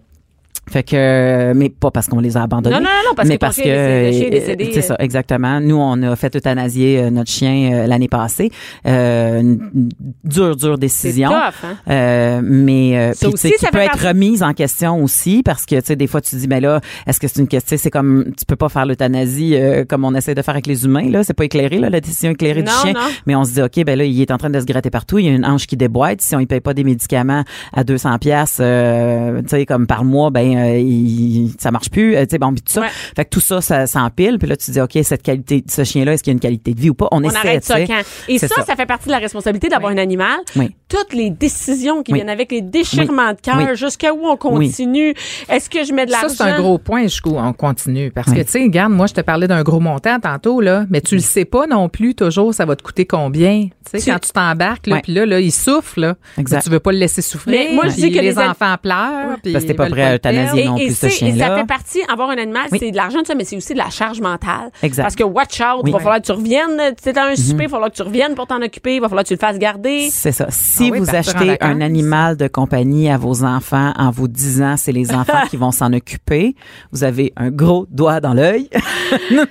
Fait 0.70 0.84
que, 0.84 1.54
mais 1.56 1.70
pas 1.70 1.92
parce 1.92 2.08
qu'on 2.08 2.20
les 2.20 2.38
a 2.38 2.44
abandonnés. 2.44 2.76
Non, 2.76 2.82
non, 2.82 2.90
non, 3.10 3.16
parce 3.16 3.28
mais 3.30 3.36
que 3.36 3.40
parce 3.40 3.58
que, 3.58 3.68
euh, 3.68 4.12
c'est 4.12 4.78
euh. 4.78 4.82
ça, 4.82 4.96
exactement. 5.00 5.60
Nous, 5.60 5.76
on 5.78 6.02
a 6.04 6.16
fait 6.16 6.36
euthanasier 6.36 7.00
euh, 7.00 7.10
notre 7.10 7.32
chien 7.32 7.72
euh, 7.74 7.88
l'année 7.88 8.08
passée. 8.08 8.52
Euh, 8.86 9.40
une 9.40 9.70
une 9.76 9.90
dure, 10.24 10.56
dure 10.56 10.78
décision. 10.78 11.30
tough, 11.30 11.38
hein? 11.64 11.78
Euh, 11.90 12.42
mais 12.44 12.98
euh, 12.98 13.14
Ça 13.14 13.20
sais, 13.20 13.28
aussi, 13.28 13.52
qui 13.52 13.60
ça 13.60 13.70
peut 13.72 13.78
être 13.80 14.08
remise 14.08 14.44
en 14.44 14.54
question 14.54 15.02
aussi 15.04 15.44
parce 15.44 15.66
que 15.66 15.76
tu 15.76 15.86
sais 15.86 15.96
des 15.96 16.08
fois 16.08 16.22
tu 16.22 16.32
te 16.32 16.36
dis 16.36 16.48
mais 16.48 16.60
là 16.62 16.82
est-ce 17.06 17.20
que 17.20 17.28
c'est 17.28 17.40
une 17.40 17.48
question 17.48 17.78
c'est 17.80 17.90
comme 17.90 18.26
tu 18.38 18.46
peux 18.46 18.56
pas 18.56 18.70
faire 18.70 18.86
l'euthanasie 18.86 19.56
euh, 19.56 19.86
comme 19.86 20.04
on 20.06 20.14
essaie 20.16 20.36
de 20.36 20.42
faire 20.42 20.54
avec 20.54 20.68
les 20.68 20.86
humains 20.86 21.10
là 21.10 21.24
c'est 21.24 21.34
pas 21.34 21.46
éclairé 21.46 21.78
là 21.80 21.90
la 21.90 22.02
décision 22.02 22.32
éclairée 22.32 22.64
du 22.64 22.72
chien 22.72 22.94
non. 22.94 23.00
mais 23.26 23.36
on 23.36 23.44
se 23.44 23.54
dit 23.54 23.62
ok 23.62 23.84
ben 23.86 23.98
là 23.98 24.06
il 24.06 24.22
est 24.22 24.32
en 24.32 24.38
train 24.38 24.50
de 24.50 24.60
se 24.60 24.66
gratter 24.66 24.90
partout 24.90 25.20
il 25.20 25.26
y 25.26 25.30
a 25.30 25.32
une 25.32 25.46
hanche 25.46 25.68
qui 25.68 25.78
déboîte 25.78 26.22
si 26.22 26.36
on 26.36 26.40
y 26.40 26.46
paye 26.46 26.60
pas 26.62 26.74
des 26.74 26.84
médicaments 26.84 27.44
à 27.74 27.84
200 27.84 28.18
pièces 28.20 28.58
euh, 28.60 29.42
tu 29.42 29.50
sais 29.50 29.66
comme 29.66 29.88
par 29.88 30.04
mois 30.04 30.30
ben 30.30 30.57
euh, 30.58 30.78
il, 30.80 31.52
ça 31.60 31.72
marche 31.72 31.90
plus 31.90 32.16
euh, 32.16 32.24
tu 32.26 32.32
sais 32.32 32.38
bon 32.40 32.54
tout 32.54 32.62
ça 32.68 32.82
Ouais. 32.82 32.88
fait 33.16 33.26
que 33.26 33.30
tout 33.30 33.40
ça 33.40 33.62
ça 33.62 33.88
s'empile 33.88 34.38
puis 34.40 34.48
là 34.48 34.56
tu 34.58 34.66
te 34.68 34.72
dis 34.72 34.82
ok 34.82 34.98
cette 35.04 35.24
qualité 35.24 35.64
cette 35.68 35.86
chien 35.86 36.06
là 36.06 36.14
est-ce 36.14 36.24
qu'il 36.24 36.32
y 36.32 36.34
a 36.34 36.36
une 36.36 36.40
qualité 36.40 36.74
de 36.74 36.80
vie 36.80 36.90
ou 36.90 36.94
pas? 36.94 37.08
On, 37.12 37.18
On 37.24 37.24
essaie 37.24 37.38
arrête 37.38 37.64
ça 37.64 37.80
quand? 37.86 38.02
Et 38.28 38.40
ça, 38.40 38.48
ça, 38.48 38.76
fait 38.76 38.86
partie 38.86 39.08
de 39.08 39.12
la 39.12 39.20
responsabilité 39.20 39.70
d'avoir 39.70 39.92
un 39.92 39.98
animal. 39.98 40.38
Oui. 40.56 40.76
Toutes 40.90 41.14
les 41.14 41.30
décisions 41.30 42.02
qui 42.02 42.14
Oui. 42.14 42.20
viennent 42.20 42.30
avec 42.30 42.50
les 42.52 42.62
déchirements 42.62 43.32
de 43.34 43.42
cœur, 43.42 43.58
Oui. 43.58 43.76
jusqu'à 43.76 44.14
où 44.14 44.20
on 44.26 44.38
continue? 44.38 45.14
Est-ce 45.50 45.70
que 45.70 45.84
je 45.84 45.92
mets 45.92 46.06
de 46.06 46.12
l'argent? 46.12 46.30
Ça, 46.30 46.46
c'est 46.46 46.52
un 46.52 46.60
gros 46.62 46.78
point 46.78 47.04
jusqu'où 47.04 47.36
on 47.38 47.52
continue. 47.52 48.10
Parce 48.12 48.30
Oui. 48.30 48.38
que, 48.38 48.42
tu 48.44 48.52
sais, 48.52 48.60
regarde, 48.64 48.94
moi, 48.94 49.08
je 49.08 49.14
te 49.14 49.20
parlais 49.22 49.48
d'un 49.48 49.64
gros 49.64 49.82
montant 49.82 50.20
tantôt, 50.20 50.62
là, 50.62 50.86
mais 50.90 51.02
tu 51.02 51.16
le 51.16 51.22
sais 51.22 51.44
pas 51.46 51.68
non 51.68 51.90
plus 51.90 52.16
toujours, 52.16 52.54
ça 52.54 52.66
va 52.66 52.76
te 52.78 52.84
coûter 52.84 53.06
combien. 53.06 53.68
Tu 53.92 54.00
sais, 54.00 54.12
quand 54.12 54.20
tu 54.20 54.32
t'embarques, 54.32 54.88
là, 54.88 55.00
puis 55.02 55.14
là, 55.14 55.26
là, 55.26 55.40
il 55.42 55.52
souffle, 55.52 56.00
là. 56.02 56.16
Exact. 56.38 56.64
Tu 56.64 56.70
veux 56.70 56.80
pas 56.80 56.92
le 56.92 56.98
laisser 57.00 57.22
souffrir. 57.22 57.58
Mais 57.70 57.74
moi, 57.74 57.86
je 57.90 57.96
dis 57.96 58.10
que 58.12 58.16
les, 58.16 58.22
les 58.22 58.38
an- 58.40 58.52
enfants 58.52 58.76
pleurent. 58.82 59.38
Parce 59.44 59.64
que 59.64 59.68
t'es 59.68 59.74
pas 59.74 59.90
prêt 59.90 60.04
à 60.04 60.16
euthanasier 60.16 60.66
non 60.66 60.78
et, 60.78 60.86
plus, 60.88 60.96
ce 60.98 61.06
et 61.06 61.10
ça 61.10 61.16
chien-là. 61.18 61.58
fait 61.58 61.66
partie, 61.68 62.00
avoir 62.12 62.30
un 62.30 62.38
animal, 62.38 62.64
Oui. 62.72 62.80
c'est 62.82 62.92
de 62.92 62.96
l'argent, 62.96 63.20
ça, 63.26 63.36
mais 63.36 63.44
c'est 63.44 63.56
aussi 63.58 63.74
de 63.74 63.78
la 63.78 63.90
charge 63.90 64.22
mentale. 64.22 64.72
Exact. 64.84 65.04
Parce 65.04 65.16
que 65.16 65.24
watch 65.24 65.60
out, 65.62 65.84
il 65.86 65.92
va 65.92 66.00
falloir 66.00 66.22
que 66.22 66.26
tu 66.28 66.32
reviennes. 66.32 66.82
Tu 66.96 67.12
sais, 67.12 67.18
un 67.18 67.36
souper, 67.36 67.64
il 67.64 67.68
va 67.68 67.70
falloir 67.72 67.92
que 67.92 67.96
tu 67.96 68.04
reviennes 68.04 68.36
pour 68.36 68.48
t'en 68.48 68.62
occuper, 68.62 68.96
il 68.96 69.02
va 69.02 69.08
falloir 69.10 69.24
que 69.24 69.28
tu 69.30 69.34
le 69.36 69.40
fasses 69.40 69.58
garder. 69.60 70.10
C'est 70.12 70.32
ça. 70.32 70.48
Si 70.78 70.86
Ah 70.88 70.92
oui, 70.92 71.00
vous 71.00 71.16
achetez 71.16 71.58
un 71.62 71.82
animal 71.82 72.38
de 72.38 72.48
compagnie 72.48 73.10
à 73.10 73.18
vos 73.18 73.44
enfants 73.44 73.94
en 73.98 74.12
vous 74.12 74.28
disant 74.28 74.76
c'est 74.78 74.92
les 74.92 75.12
enfants 75.14 75.42
qui 75.50 75.58
vont 75.58 75.72
s'en 75.72 75.92
occuper, 75.94 76.56
vous 76.92 77.04
avez 77.04 77.34
un 77.36 77.50
gros 77.52 77.86
doigt 77.90 78.20
dans 78.20 78.34
l'œil. 78.34 78.70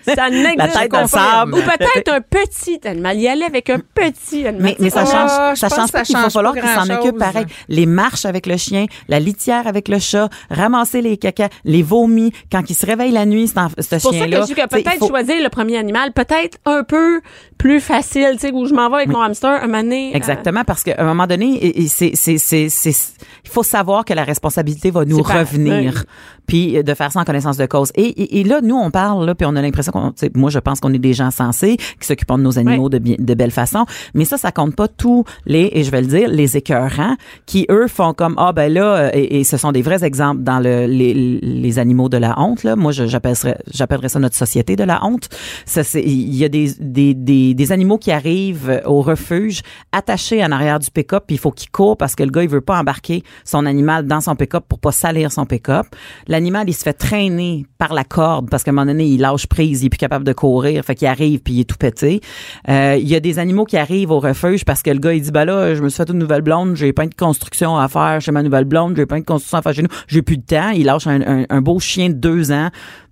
Ça 0.06 0.30
n'existe 0.30 0.56
La 0.58 0.68
tête 0.68 1.08
sable. 1.08 1.54
Ou 1.54 1.56
peut-être 1.58 2.12
un 2.12 2.20
petit 2.20 2.80
animal. 2.86 3.18
Y 3.18 3.28
aller 3.28 3.44
avec 3.44 3.70
un 3.70 3.78
petit 3.94 4.46
animal. 4.46 4.62
Mais, 4.62 4.76
mais 4.78 4.90
ça 4.90 5.04
Ah, 5.06 5.26
change, 5.28 5.56
ça 5.58 5.68
change 5.68 5.92
pas 5.92 5.98
ça 5.98 6.02
qu'il 6.04 6.16
va 6.16 6.30
falloir 6.30 6.54
pas 6.54 6.60
qu'il 6.60 6.68
s'en 6.70 6.84
grand-chose. 6.86 7.06
occupe 7.06 7.18
pareil. 7.18 7.46
Les 7.68 7.86
marches 7.86 8.24
avec 8.24 8.46
le 8.46 8.56
chien, 8.56 8.86
la 9.08 9.20
litière 9.20 9.66
avec 9.66 9.88
le 9.88 9.98
chat, 9.98 10.28
ramasser 10.50 11.02
les 11.02 11.16
caca, 11.16 11.48
les 11.64 11.82
vomis. 11.82 12.32
Quand 12.50 12.62
il 12.68 12.74
se 12.74 12.86
réveille 12.86 13.12
la 13.12 13.26
nuit, 13.26 13.48
c'est 13.48 13.54
pour 13.54 14.12
ça 14.12 14.26
que 14.26 14.36
je 14.36 14.44
dis 14.44 14.54
que 14.54 14.60
il 14.60 14.68
peut-être 14.68 14.98
faut- 14.98 15.08
choisir 15.08 15.42
le 15.42 15.48
premier 15.48 15.78
animal, 15.78 16.12
peut-être 16.12 16.58
un 16.66 16.82
peu 16.84 17.20
plus 17.58 17.80
facile, 17.80 18.30
tu 18.34 18.38
sais, 18.40 18.52
où 18.52 18.66
je 18.66 18.74
m'en 18.74 18.88
vais 18.90 18.96
avec 18.96 19.08
mon 19.08 19.20
hamster 19.20 19.62
un 19.62 19.68
donné, 19.68 20.12
euh, 20.12 20.16
Exactement, 20.16 20.62
parce 20.64 20.82
qu'à 20.82 20.94
un 20.98 21.14
moment 21.16 21.26
donné, 21.26 21.54
et- 21.56 21.82
et 21.82 21.88
c'est, 21.88 22.12
c'est, 22.14 22.38
c'est, 22.38 22.68
c'est- 22.68 23.14
il 23.44 23.50
faut 23.50 23.62
savoir 23.62 24.04
que 24.04 24.12
la 24.14 24.24
responsabilité 24.24 24.90
va 24.90 25.04
nous 25.04 25.22
pas- 25.22 25.40
revenir, 25.40 25.92
oui. 25.96 26.02
puis 26.46 26.76
euh, 26.78 26.82
de 26.82 26.94
faire 26.94 27.10
ça 27.12 27.20
en 27.20 27.24
connaissance 27.24 27.56
de 27.56 27.66
cause. 27.66 27.90
Et, 27.94 28.02
et, 28.04 28.40
et 28.40 28.44
là, 28.44 28.60
nous, 28.62 28.76
on 28.76 28.90
parle, 28.90 29.24
là, 29.26 29.34
puis 29.34 29.46
on 29.46 29.56
a 29.56 29.62
l'impression 29.62 29.92
qu'on, 29.92 30.12
moi, 30.34 30.50
je 30.50 30.58
pense 30.58 30.80
qu'on 30.80 30.92
est 30.92 30.98
des 30.98 31.12
gens 31.14 31.30
sensés, 31.30 31.76
qui 32.00 32.06
s'occupent 32.06 32.32
de 32.32 32.36
nos 32.42 32.58
animaux 32.58 32.88
Oui. 32.92 33.00
de, 33.00 33.22
de 33.24 33.34
belle 33.34 33.50
façon, 33.50 33.86
mais 34.14 34.24
ça, 34.24 34.36
ça 34.36 34.52
compte 34.52 34.74
pas 34.76 34.88
tous 34.88 35.24
les, 35.46 35.70
et 35.72 35.84
je 35.84 35.90
vais 35.90 36.00
le 36.02 36.06
dire, 36.08 36.28
les 36.28 36.56
écœurants, 36.56 37.16
qui, 37.46 37.66
eux, 37.70 37.86
font 37.88 38.12
comme, 38.14 38.34
ah, 38.38 38.52
ben 38.52 38.72
là, 38.72 38.96
euh, 38.96 39.10
et, 39.14 39.40
et 39.40 39.44
ce 39.44 39.56
sont 39.56 39.72
des 39.72 39.82
vrais 39.82 40.04
exemples 40.04 40.42
dans 40.42 40.58
le, 40.60 40.86
les, 40.86 41.14
les 41.14 41.78
animaux 41.78 42.08
de 42.08 42.16
la 42.16 42.38
honte, 42.38 42.62
là. 42.64 42.76
Moi, 42.76 42.92
j'appellerais, 42.92 43.58
j'appellerais 43.72 44.08
ça 44.08 44.18
notre 44.18 44.36
société 44.36 44.76
de 44.76 44.84
la 44.84 45.04
honte. 45.04 45.28
Ça, 45.64 45.82
c'est, 45.84 46.02
il 46.02 46.34
y 46.34 46.44
a 46.44 46.48
des, 46.48 46.72
des, 46.80 47.14
des, 47.14 47.54
des 47.54 47.72
animaux 47.72 47.98
qui 47.98 48.12
arrivent 48.12 48.82
au 48.86 49.00
refuge 49.02 49.62
attachés 49.92 50.44
en 50.44 50.52
arrière 50.52 50.78
du 50.78 50.90
pick-up, 51.06 51.24
puis 51.26 51.36
il 51.36 51.38
faut 51.38 51.50
qu'il 51.52 51.70
court 51.70 51.96
parce 51.96 52.14
que 52.14 52.22
le 52.22 52.30
gars, 52.30 52.42
il 52.42 52.48
veut 52.48 52.60
pas 52.60 52.78
embarquer 52.78 53.22
son 53.44 53.64
animal 53.66 54.06
dans 54.06 54.20
son 54.20 54.34
pick-up 54.36 54.64
pour 54.68 54.78
pas 54.78 54.92
salir 54.92 55.30
son 55.32 55.46
pick-up. 55.46 55.86
L'animal, 56.28 56.68
il 56.68 56.72
se 56.72 56.82
fait 56.82 56.92
traîner 56.92 57.66
par 57.78 57.94
la 57.94 58.04
corde 58.04 58.50
parce 58.50 58.62
qu'à 58.64 58.70
un 58.70 58.74
moment 58.74 58.86
donné, 58.86 59.06
il 59.06 59.20
lâche 59.20 59.46
prise, 59.46 59.82
il 59.82 59.86
est 59.86 59.90
plus 59.90 59.98
capable 59.98 60.24
de 60.24 60.32
courir, 60.32 60.84
fait 60.84 60.94
qu'il 60.94 61.06
arrive 61.08 61.40
puis 61.40 61.54
il 61.54 61.60
est 61.60 61.64
tout 61.64 61.76
pété. 61.76 62.20
Euh, 62.68 62.96
il 63.00 63.06
y 63.08 63.14
a 63.14 63.20
des 63.20 63.38
animaux 63.38 63.64
qui 63.64 63.76
arrivent 63.76 64.10
au 64.10 64.20
refuge 64.20 64.64
parce 64.64 64.82
que 64.82 64.90
le 64.90 64.98
gars, 64.98 65.12
il 65.12 65.22
dit, 65.22 65.30
bah 65.30 65.44
là, 65.44 65.74
je 65.74 65.82
me 65.82 65.88
suis 65.88 65.96
fait 65.96 66.10
une 66.10 66.18
nouvelle 66.18 66.42
blonde, 66.42 66.74
j'ai 66.76 66.92
plein 66.92 67.06
de 67.06 67.14
construction 67.14 67.76
à 67.78 67.88
faire 67.88 68.20
chez 68.20 68.32
ma 68.32 68.42
nouvelle 68.42 68.64
blonde, 68.64 68.96
j'ai 68.96 69.06
plein 69.06 69.20
de 69.20 69.24
construction 69.24 69.58
à 69.58 69.62
faire 69.62 69.74
chez 69.74 69.82
nous, 69.82 69.88
j'ai 70.08 70.22
plus 70.22 70.36
de 70.38 70.42
temps. 70.44 70.70
Il 70.70 70.84
lâche 70.86 71.06
un, 71.06 71.20
un- 71.20 71.44
un 71.48 71.60
beau 71.60 71.78
chien 71.78 72.08
de 72.08 72.14
deux 72.14 72.50
ans 72.52 72.70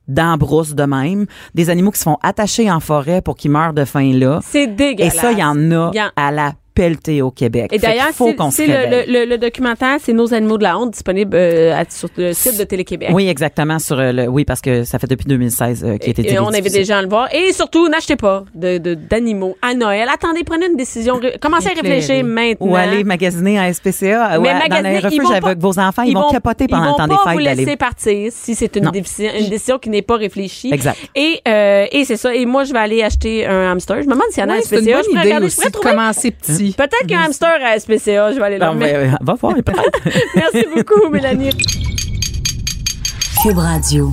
dans 0.09 0.33
la 0.33 0.37
brousse 0.37 0.75
de 0.75 0.85
même. 0.85 1.27
Des 1.55 1.71
animaux 1.71 1.91
qui 1.91 1.99
se 1.99 2.05
font 2.05 2.19
attacher 2.23 2.71
en 2.71 2.81
forêt 2.81 3.23
pour 3.23 3.37
qu'ils 3.37 3.51
meurent 3.51 3.73
de 3.73 3.85
faim 3.85 4.13
là. 4.15 4.41
C'est 4.43 4.65
Et 4.65 4.67
dégueulasse. 4.67 5.15
ça, 5.17 5.33
il 5.33 5.39
y 5.39 5.45
en 5.45 5.57
a 5.71 5.91
Il 5.95 5.97
y 5.99 6.03
en- 6.03 6.11
à 6.17 6.31
la 6.31 6.53
pelletée 6.75 7.23
au 7.23 7.31
Québec. 7.31 7.71
Et 7.73 7.79
d'ailleurs, 7.79 8.09
c'est 8.51 8.67
le, 8.67 9.11
le, 9.13 9.25
le, 9.27 9.39
documentaire, 9.39 9.99
c'est 10.03 10.13
Nos 10.13 10.33
animaux 10.35 10.59
de 10.59 10.63
la 10.65 10.79
honte, 10.79 10.91
disponible 10.93 11.37
euh, 11.37 11.75
à- 11.75 11.85
sur 11.89 12.09
le 12.17 12.33
site 12.33 12.59
de 12.59 12.65
Télé-Québec. 12.65 13.11
Oui, 13.13 13.29
exactement 13.29 13.79
sur 13.79 13.99
euh, 13.99 14.13
le 14.13 14.27
oui 14.29 14.45
parce 14.45 14.61
que 14.61 14.85
ça 14.85 14.99
fait 14.99 15.07
depuis 15.07 15.27
2016 15.27 15.85
euh, 15.85 15.97
qu'il 15.99 16.09
a 16.09 16.11
été 16.11 16.33
Et 16.33 16.39
on 16.39 16.49
invite 16.49 16.73
des 16.73 16.85
gens 16.85 16.97
à 16.97 17.03
le 17.03 17.09
voir. 17.09 17.29
Et 17.35 17.53
surtout, 17.53 17.89
n'achetez 17.89 18.17
pas 18.17 18.45
de 18.55 18.79
de- 18.79 18.95
d'animaux 18.95 19.57
à 19.63 19.75
Noël. 19.75 20.09
Attendez, 20.13 20.43
prenez 20.45 20.67
une 20.67 20.77
décision. 20.77 21.21
Commencez 21.41 21.69
à 21.69 21.73
réfléchir 21.81 22.25
maintenant. 22.25 22.67
ou 22.67 22.77
aller 22.77 23.05
magasiner 23.05 23.59
à 23.59 23.73
SPCA 23.73 24.39
ou 24.41 24.47
à- 24.47 24.69
dans 24.69 24.83
les 24.83 24.99
ils 24.99 25.05
refuges 25.05 25.21
vont 25.21 25.31
avec 25.31 25.59
vos 25.59 25.79
enfants, 25.79 26.03
ils, 26.03 26.15
vont, 26.15 26.31
capoter 26.31 26.67
pendant 26.67 26.83
ils 26.83 26.87
le 26.87 26.91
vont 26.93 26.97
temps 26.97 27.07
des 27.09 27.15
pas 27.15 27.33
vous 27.33 27.39
fêtes 27.39 27.47
laisser 27.49 27.65
d'aller. 27.65 27.77
partir 27.77 28.33
si 28.33 28.55
c'est 28.55 28.77
une, 28.77 28.91
décision, 28.91 29.31
une 29.39 29.49
décision 29.49 29.79
qui 29.79 29.91
n'est 29.91 30.03
pas 30.03 30.17
réfléchie. 30.17 30.73
Exact. 30.73 30.99
Et, 31.15 31.41
euh, 31.47 31.87
et 31.93 32.05
c'est 32.05 32.17
ça. 32.17 32.35
Et 32.35 32.47
moi, 32.47 32.65
je 32.65 32.73
vais 32.73 32.79
aller 32.79 33.03
acheter 33.03 33.47
un 33.47 33.73
hamster. 33.73 33.97
Je 34.03 34.07
me 34.07 34.13
demande 34.13 34.27
s'il 34.31 34.43
y 34.43 34.47
en 34.47 34.51
a 34.51 34.53
Ouais, 34.55 34.59
à 34.59 34.63
c'est 34.63 34.77
une 34.77 34.83
SPCA. 34.83 34.91
Je 35.03 35.07
bonne 35.09 35.15
pourrais 35.15 35.29
idée 35.29 35.39
je 35.41 35.45
aussi 35.47 35.71
de 35.71 35.77
commencer 35.77 36.31
petit. 36.31 36.64
Peut-être 36.73 36.99
qu'il 37.03 37.11
y 37.11 37.15
a 37.15 37.21
un 37.21 37.25
hamster 37.27 37.53
à 37.65 37.79
SPCA. 37.79 38.33
Je 38.33 38.39
vais 38.39 38.43
aller 38.45 38.59
là. 38.59 38.73
Mais- 38.73 38.93
ben, 38.93 39.19
va 39.21 39.35
voir 39.35 39.55
peut-être. 39.55 40.01
Merci 40.35 40.67
beaucoup, 40.75 41.09
Mélanie. 41.11 41.51
Cube 43.43 43.59
Radio. 43.59 44.11